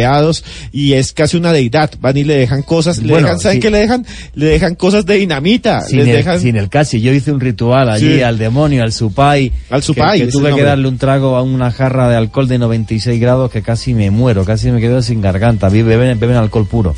y 0.72 0.94
es 0.94 1.14
casi 1.14 1.38
una 1.38 1.52
deidad. 1.54 1.92
Van 2.00 2.16
y 2.18 2.24
le 2.24 2.36
dejan 2.38 2.62
cosas, 2.64 2.98
le 3.00 3.10
Bueno, 3.12 3.28
dejan, 3.28 3.40
¿saben 3.40 3.58
sí. 3.58 3.62
qué 3.62 3.70
le 3.70 3.80
dejan? 3.80 4.06
Le 4.36 4.46
dejan 4.46 4.76
cosas 4.76 5.06
de 5.06 5.16
dinamita. 5.16 5.82
sin 5.82 5.98
les 6.00 6.08
el, 6.08 6.14
dejan... 6.18 6.40
sin 6.40 6.56
el 6.56 6.70
casi. 6.70 7.02
Yo 7.02 7.12
hice 7.14 7.32
un 7.32 7.40
ritual 7.40 7.90
allí 7.90 8.16
Sí. 8.16 8.22
al 8.22 8.38
demonio, 8.38 8.84
al 8.84 8.92
supay. 8.94 9.52
Al 9.70 9.82
que- 9.82 9.86
supay, 9.86 10.20
Que, 10.22 10.28
tuve 10.28 10.54
que 10.56 10.64
darle 10.64 10.88
un 10.88 10.98
trago 10.98 11.36
a 11.36 11.42
una 11.42 11.72
jarra 11.72 12.10
de 12.10 12.16
alcohol 12.18 12.48
de 12.48 12.58
96 12.60 13.20
grados 13.20 13.52
que 13.52 13.62
casi 13.62 13.94
me 13.94 14.12
muero, 14.12 14.46
casi 14.46 14.72
me 14.72 14.80
quedo 14.82 15.02
sin 15.02 15.22
garganta. 15.22 15.70
Beben, 15.70 16.20
beben 16.20 16.36
alcohol 16.38 16.68
puro. 16.68 16.96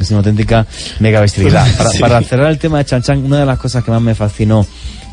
Es 0.00 0.10
una 0.10 0.18
auténtica 0.18 0.66
mega 1.00 1.20
bestialidad. 1.20 1.66
Para, 1.76 1.90
Sí. 1.90 1.98
para 1.98 2.22
cerrar 2.22 2.50
el 2.50 2.58
tema 2.58 2.78
de 2.78 2.84
Chan 2.84 3.02
Chan, 3.02 3.24
una 3.24 3.40
de 3.40 3.46
las 3.46 3.58
cosas 3.58 3.82
que 3.82 3.90
más 3.90 4.00
me 4.00 4.14
fascinó 4.14 4.64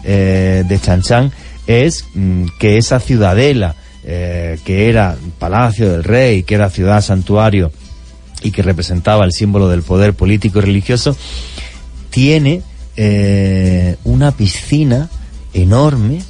eh, 0.04 0.64
de 0.68 0.80
Chan 0.80 1.02
Chan 1.02 1.32
es 1.68 2.06
mm, 2.14 2.46
que 2.60 2.78
esa 2.78 3.00
ciudadela, 3.00 3.76
eh, 4.06 4.60
que 4.64 4.90
era 4.90 5.18
Palacio 5.40 5.92
del 5.92 6.04
Rey, 6.04 6.44
que 6.44 6.56
era 6.56 6.70
ciudad 6.70 7.02
santuario 7.02 7.72
y 8.44 8.52
que 8.52 8.62
representaba 8.62 9.26
el 9.26 9.32
símbolo 9.32 9.68
del 9.68 9.82
poder 9.82 10.14
político 10.14 10.60
y 10.60 10.62
religioso, 10.62 11.18
tiene 12.10 12.62
eh, 12.98 13.96
una 14.04 14.32
piscina 14.32 15.10
enorme 15.54 16.22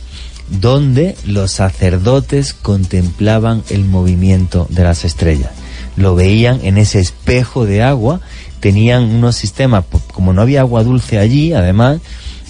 donde 0.62 1.16
los 1.26 1.52
sacerdotes 1.52 2.54
contemplaban 2.54 3.64
el 3.70 3.84
movimiento 3.86 4.68
de 4.70 4.84
las 4.84 5.04
estrellas. 5.04 5.52
Lo 5.98 6.16
veían 6.16 6.60
en 6.64 6.78
ese 6.78 7.00
espejo 7.00 7.66
de 7.66 7.82
agua, 7.82 8.22
tenían 8.60 9.04
unos 9.04 9.36
sistemas, 9.36 9.86
po- 9.86 10.02
como 10.14 10.34
no 10.34 10.42
había 10.42 10.62
agua 10.62 10.84
dulce 10.84 11.18
allí, 11.20 11.54
además, 11.54 12.00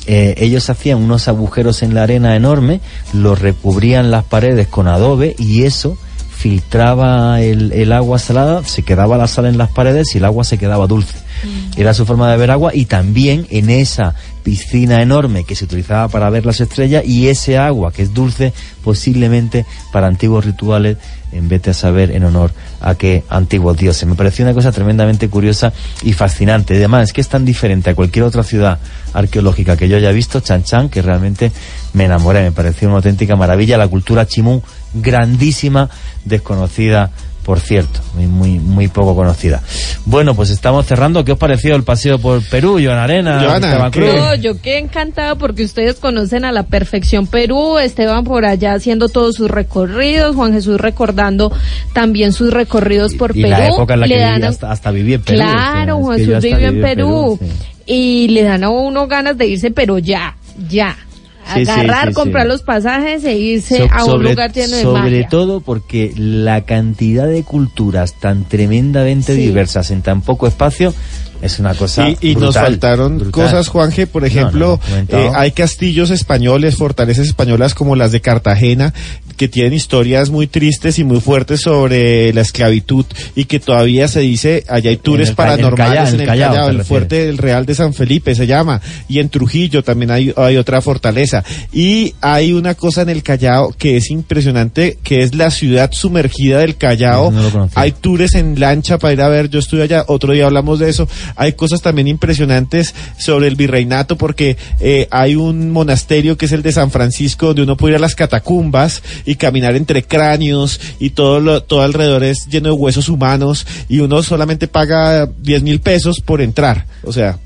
eh, 0.07 0.35
ellos 0.37 0.69
hacían 0.69 0.99
unos 0.99 1.27
agujeros 1.27 1.83
en 1.83 1.93
la 1.93 2.03
arena 2.03 2.35
enorme, 2.35 2.81
los 3.13 3.39
recubrían 3.39 4.11
las 4.11 4.23
paredes 4.23 4.67
con 4.67 4.87
adobe 4.87 5.35
y 5.37 5.63
eso 5.63 5.97
filtraba 6.35 7.41
el, 7.41 7.71
el 7.71 7.91
agua 7.91 8.19
salada, 8.19 8.63
se 8.63 8.83
quedaba 8.83 9.17
la 9.17 9.27
sal 9.27 9.45
en 9.45 9.57
las 9.57 9.71
paredes 9.71 10.13
y 10.13 10.19
el 10.19 10.25
agua 10.25 10.43
se 10.43 10.57
quedaba 10.57 10.85
dulce. 10.85 11.17
Era 11.77 11.93
su 11.93 12.05
forma 12.05 12.29
de 12.29 12.37
ver 12.37 12.51
agua 12.51 12.71
y 12.73 12.85
también 12.85 13.47
en 13.49 13.69
esa 13.69 14.15
piscina 14.45 15.01
enorme 15.01 15.43
que 15.43 15.55
se 15.55 15.65
utilizaba 15.65 16.07
para 16.07 16.29
ver 16.29 16.45
las 16.45 16.61
estrellas 16.61 17.03
y 17.03 17.29
ese 17.29 17.57
agua 17.57 17.91
que 17.91 18.03
es 18.03 18.13
dulce 18.13 18.53
posiblemente 18.83 19.65
para 19.91 20.05
antiguos 20.05 20.45
rituales 20.45 20.97
en 21.31 21.49
vez 21.49 21.63
de 21.63 21.73
saber 21.73 22.11
en 22.11 22.23
honor 22.25 22.51
a 22.79 22.93
qué 22.93 23.23
antiguos 23.27 23.75
dioses. 23.75 24.07
Me 24.07 24.13
pareció 24.13 24.45
una 24.45 24.53
cosa 24.53 24.71
tremendamente 24.71 25.29
curiosa 25.29 25.73
y 26.03 26.13
fascinante. 26.13 26.75
Además 26.75 27.07
es 27.07 27.13
que 27.13 27.21
es 27.21 27.27
tan 27.27 27.43
diferente 27.43 27.89
a 27.89 27.95
cualquier 27.95 28.23
otra 28.23 28.43
ciudad 28.43 28.77
arqueológica 29.13 29.75
que 29.75 29.89
yo 29.89 29.97
haya 29.97 30.11
visto, 30.11 30.39
Chan 30.39 30.63
Chan, 30.63 30.89
que 30.89 31.01
realmente 31.01 31.51
me 31.93 32.05
enamoré, 32.05 32.43
me 32.43 32.51
pareció 32.51 32.87
una 32.87 32.97
auténtica 32.97 33.35
maravilla. 33.35 33.79
La 33.79 33.87
cultura 33.87 34.27
chimú, 34.27 34.61
grandísima, 34.93 35.89
desconocida 36.23 37.09
por 37.45 37.59
cierto, 37.59 37.99
muy, 38.15 38.25
muy, 38.25 38.59
muy 38.59 38.87
poco 38.87 39.15
conocida. 39.15 39.61
Bueno, 40.05 40.33
pues 40.33 40.49
estamos 40.49 40.87
cerrando. 40.87 41.23
¿Qué 41.23 41.33
os 41.33 41.37
pareció 41.37 41.75
el 41.75 41.83
paseo 41.83 42.17
por 42.17 42.41
Perú, 42.49 42.79
Joan 42.83 42.97
Arena? 42.97 43.39
Joana, 43.39 43.91
¿qué? 43.91 44.13
No, 44.15 44.33
yo 44.33 44.59
quedé 44.59 44.79
encantada 44.79 45.35
porque 45.35 45.63
ustedes 45.63 45.97
conocen 45.97 46.43
a 46.43 46.51
la 46.51 46.63
perfección 46.63 47.27
Perú, 47.27 47.77
Esteban 47.77 48.23
por 48.23 48.45
allá 48.45 48.73
haciendo 48.73 49.09
todos 49.09 49.35
sus 49.35 49.51
recorridos, 49.51 50.35
Juan 50.35 50.53
Jesús 50.53 50.81
recordando 50.81 51.51
también 51.93 52.33
sus 52.33 52.51
recorridos 52.51 53.13
por 53.13 53.37
y 53.37 53.43
Perú. 53.43 53.51
la 53.51 53.67
época 53.67 53.93
en 53.93 53.99
la 53.99 54.07
que 54.07 54.15
Le 54.15 54.25
viví, 54.25 54.31
dan 54.31 54.43
hasta, 54.45 54.71
hasta 54.71 54.89
viví 54.89 55.13
en 55.13 55.21
Perú. 55.21 55.37
Claro, 55.37 55.97
o 55.97 55.99
sea, 55.99 56.05
Juan 56.05 56.17
que 56.17 56.25
Jesús 56.25 56.43
vivió 56.43 56.67
en 56.67 56.81
Perú. 56.81 57.39
sí. 57.39 57.47
Y 57.87 58.29
le 58.29 58.41
dan 58.41 58.63
a 58.63 58.69
uno 58.69 59.07
ganas 59.07 59.37
de 59.37 59.45
irse, 59.45 59.69
pero 59.69 59.99
ya, 59.99 60.35
ya. 60.67 60.97
Agarrar, 61.47 62.03
sí, 62.03 62.07
sí. 62.09 62.13
comprar 62.13 62.47
los 62.47 62.61
pasajes 62.63 63.23
e 63.23 63.37
irse 63.37 63.77
So- 63.77 63.87
a 63.91 64.03
un 64.05 64.23
lugar 64.23 64.51
lleno 64.51 64.75
de 64.75 64.81
sobre 64.83 65.01
magia. 65.01 65.27
todo 65.29 65.61
porque 65.61 66.11
la 66.17 66.61
cantidad 66.65 67.27
de 67.27 67.43
culturas 67.43 68.13
tan 68.19 68.43
tremendamente 68.45 69.35
Sí. 69.35 69.41
diversas 69.41 69.91
en 69.91 70.01
tan 70.01 70.21
poco 70.21 70.47
espacio 70.47 70.93
es 71.41 71.59
una 71.59 71.75
cosa 71.75 72.09
Y, 72.09 72.17
y 72.21 72.35
nos 72.35 72.55
faltaron 72.55 73.17
brutal. 73.19 73.31
cosas, 73.31 73.67
Juanje, 73.67 74.07
por 74.07 74.25
ejemplo, 74.25 74.79
no, 75.11 75.17
eh, 75.19 75.29
hay 75.35 75.51
castillos 75.51 76.09
españoles, 76.09 76.75
fortalezas 76.77 77.27
españolas 77.27 77.75
como 77.75 77.95
las 77.95 78.11
de 78.11 78.21
Cartagena, 78.21 78.93
que 79.37 79.47
tienen 79.47 79.73
historias 79.73 80.29
muy 80.29 80.47
tristes 80.47 80.97
y 80.99 81.03
muy 81.03 81.19
fuertes 81.21 81.61
sobre 81.61 82.33
la 82.33 82.41
esclavitud 82.41 83.05
y 83.35 83.45
que 83.45 83.59
todavía 83.59 84.07
se 84.07 84.21
dice, 84.21 84.63
allá 84.67 84.89
hay 84.89 84.97
tours 84.97 85.23
En 85.23 85.29
el 85.29 85.35
Ca- 85.35 85.43
en 85.45 85.49
el 85.51 85.57
paranormales 85.57 85.95
Callao, 85.99 86.13
en 86.15 86.19
el 86.21 86.27
Callao, 86.27 86.53
el 86.53 86.59
refieres. 86.77 86.87
fuerte 86.87 87.25
del 87.25 87.37
Real 87.37 87.65
de 87.65 87.75
San 87.75 87.93
Felipe 87.93 88.35
se 88.35 88.47
llama, 88.47 88.81
y 89.09 89.19
en 89.19 89.29
Trujillo 89.29 89.83
también 89.83 90.11
hay, 90.11 90.33
hay 90.37 90.57
otra 90.57 90.81
fortaleza. 90.81 91.43
Y 91.73 92.13
hay 92.21 92.53
una 92.53 92.75
cosa 92.75 93.01
en 93.01 93.09
el 93.09 93.23
Callao 93.23 93.73
que 93.77 93.97
es 93.97 94.09
impresionante, 94.11 94.97
que 95.03 95.21
es 95.21 95.35
la 95.35 95.51
ciudad 95.51 95.91
sumergida 95.91 96.59
del 96.59 96.75
Callao. 96.77 97.31
No 97.31 97.69
hay 97.75 97.91
tours 97.91 98.35
en 98.35 98.59
lancha 98.59 98.97
para 98.97 99.13
ir 99.13 99.21
a 99.21 99.27
ver, 99.29 99.49
yo 99.49 99.59
estuve 99.59 99.83
allá, 99.83 100.05
otro 100.07 100.33
día 100.33 100.45
hablamos 100.45 100.79
de 100.79 100.89
eso, 100.89 101.07
hay 101.35 101.53
cosas 101.53 101.81
también 101.81 102.07
impresionantes 102.07 102.93
sobre 103.17 103.47
el 103.47 103.55
virreinato 103.55 104.17
porque 104.17 104.57
eh, 104.79 105.07
hay 105.11 105.35
un 105.35 105.71
monasterio 105.71 106.37
que 106.37 106.45
es 106.45 106.51
el 106.51 106.61
de 106.63 106.71
San 106.71 106.91
Francisco 106.91 107.47
donde 107.47 107.63
uno 107.63 107.77
puede 107.77 107.93
ir 107.93 107.97
a 107.97 107.99
las 107.99 108.15
catacumbas 108.15 109.01
y 109.25 109.35
caminar 109.35 109.75
entre 109.75 110.03
cráneos 110.03 110.79
y 110.99 111.11
todo, 111.11 111.39
lo, 111.39 111.61
todo 111.63 111.81
alrededor 111.81 112.23
es 112.23 112.47
lleno 112.47 112.69
de 112.69 112.75
huesos 112.75 113.09
humanos 113.09 113.65
y 113.89 113.99
uno 113.99 114.21
solamente 114.23 114.67
paga 114.67 115.25
10 115.25 115.63
mil 115.63 115.79
pesos 115.81 116.21
por 116.21 116.41
entrar, 116.41 116.85
o 117.03 117.11
sea, 117.11 117.37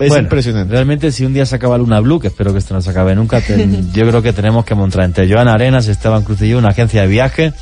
es 0.00 0.08
Bueno, 0.10 0.24
impresionante. 0.24 0.72
Realmente, 0.72 1.10
si 1.10 1.24
un 1.24 1.34
día 1.34 1.44
se 1.44 1.56
acaba 1.56 1.76
Luna 1.76 1.98
Blue, 2.00 2.20
que 2.20 2.28
espero 2.28 2.52
que 2.52 2.58
esto 2.60 2.72
no 2.72 2.80
se 2.80 2.90
acabe 2.90 3.14
nunca, 3.16 3.40
ten- 3.40 3.90
yo 3.94 4.06
creo 4.06 4.22
que 4.22 4.32
tenemos 4.32 4.64
que 4.64 4.74
montar 4.76 5.02
entre 5.04 5.28
Joana 5.28 5.54
Arenas, 5.54 5.88
Esteban 5.88 6.22
Cruz 6.22 6.40
y 6.42 6.48
yo 6.48 6.58
una 6.58 6.68
agencia 6.68 7.02
de 7.02 7.08
viaje 7.08 7.52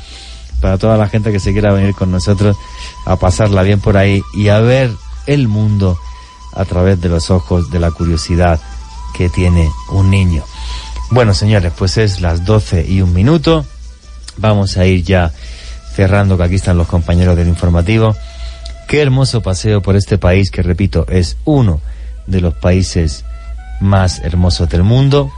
para 0.61 0.77
toda 0.77 0.97
la 0.97 1.07
gente 1.09 1.31
que 1.31 1.39
se 1.39 1.51
quiera 1.51 1.73
venir 1.73 1.93
con 1.95 2.11
nosotros 2.11 2.55
a 3.05 3.15
pasarla 3.17 3.63
bien 3.63 3.79
por 3.79 3.97
ahí 3.97 4.21
y 4.35 4.49
a 4.49 4.59
ver 4.59 4.91
el 5.27 5.47
mundo 5.47 5.97
a 6.53 6.65
través 6.65 6.99
de 7.01 7.09
los 7.09 7.29
ojos 7.31 7.69
de 7.71 7.79
la 7.79 7.91
curiosidad 7.91 8.59
que 9.15 9.29
tiene 9.29 9.67
un 9.91 10.09
niño. 10.11 10.43
Bueno, 11.09 11.33
señores, 11.33 11.71
pues 11.77 11.97
es 11.97 12.19
las 12.19 12.43
12 12.43 12.85
y 12.87 13.01
un 13.01 13.13
minuto. 13.13 13.65
Vamos 14.37 14.77
a 14.77 14.85
ir 14.85 15.03
ya 15.03 15.31
cerrando, 15.95 16.37
que 16.37 16.43
aquí 16.43 16.55
están 16.55 16.77
los 16.77 16.87
compañeros 16.87 17.37
del 17.37 17.47
informativo. 17.47 18.15
Qué 18.87 19.01
hermoso 19.01 19.41
paseo 19.41 19.81
por 19.81 19.95
este 19.95 20.17
país 20.17 20.51
que, 20.51 20.61
repito, 20.61 21.05
es 21.07 21.37
uno 21.45 21.79
de 22.27 22.41
los 22.41 22.53
países 22.55 23.23
más 23.79 24.19
hermosos 24.19 24.69
del 24.69 24.83
mundo. 24.83 25.31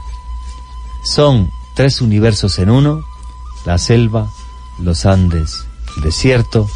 Son 1.04 1.48
tres 1.76 2.00
universos 2.00 2.58
en 2.58 2.70
uno, 2.70 3.04
la 3.64 3.78
selva, 3.78 4.28
los 4.80 5.06
Andes, 5.06 5.64
el 5.96 6.02
desierto, 6.02 6.68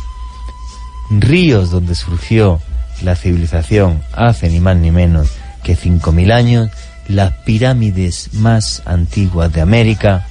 ríos 1.10 1.70
donde 1.70 1.94
surgió 1.94 2.60
la 3.02 3.16
civilización 3.16 4.02
hace 4.12 4.48
ni 4.48 4.60
más 4.60 4.76
ni 4.76 4.90
menos 4.90 5.28
que 5.62 5.76
5.000 5.76 6.32
años, 6.32 6.70
las 7.09 7.32
pirámides 7.44 8.31
más 8.35 8.82
antiguas 8.86 9.52
de 9.52 9.60
América, 9.60 10.26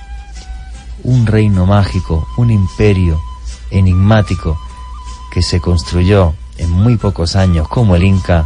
un 1.03 1.25
reino 1.25 1.65
mágico, 1.65 2.27
un 2.37 2.51
imperio 2.51 3.21
enigmático 3.71 4.59
que 5.31 5.41
se 5.41 5.59
construyó 5.59 6.33
en 6.57 6.69
muy 6.69 6.97
pocos 6.97 7.35
años 7.35 7.67
como 7.67 7.95
el 7.95 8.03
Inca, 8.03 8.45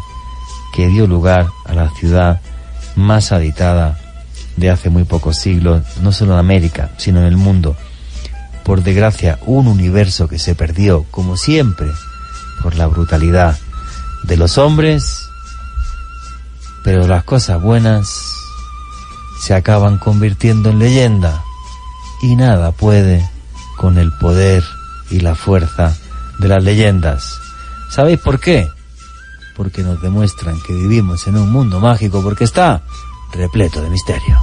que 0.74 0.88
dio 0.88 1.08
lugar 1.08 1.48
a 1.66 1.74
la 1.74 1.90
ciudad 1.92 2.42
más 2.96 3.32
habitada 3.32 4.00
de 4.56 4.70
hace 4.70 4.90
muy 4.90 5.04
pocos 5.04 5.38
siglos, 5.38 5.84
no 6.02 6.12
solo 6.12 6.34
en 6.34 6.40
América, 6.40 6.92
sino 6.98 7.20
en 7.20 7.26
el 7.28 7.38
mundo. 7.38 7.76
Por 8.64 8.84
desgracia, 8.84 9.40
un 9.46 9.68
universo 9.68 10.28
que 10.28 10.40
se 10.40 10.56
perdió, 10.56 11.06
como 11.12 11.38
siempre, 11.38 11.88
por 12.62 12.76
la 12.76 12.88
brutalidad 12.88 13.58
de 14.24 14.36
los 14.36 14.58
hombres, 14.58 15.27
pero 16.88 17.06
las 17.06 17.26
cosas 17.26 17.62
buenas 17.62 18.08
se 19.42 19.54
acaban 19.54 19.98
convirtiendo 19.98 20.70
en 20.70 20.80
leyenda 20.80 21.44
y 22.22 22.38
nada 22.38 22.72
puede 22.72 23.30
con 23.76 23.98
el 23.98 24.14
poder 24.14 24.64
y 25.10 25.20
la 25.20 25.36
fuerza 25.36 25.94
de 26.40 26.48
las 26.48 26.64
leyendas. 26.64 27.42
¿Sabéis 27.90 28.22
por 28.22 28.40
qué? 28.40 28.70
Porque 29.58 29.84
nos 29.84 30.02
demuestran 30.02 30.62
que 30.66 30.72
vivimos 30.72 31.28
en 31.28 31.36
un 31.36 31.52
mundo 31.52 31.82
mágico 31.82 32.24
porque 32.24 32.46
está 32.46 32.82
repleto 33.34 33.82
de 33.82 33.90
misterio. 33.90 34.38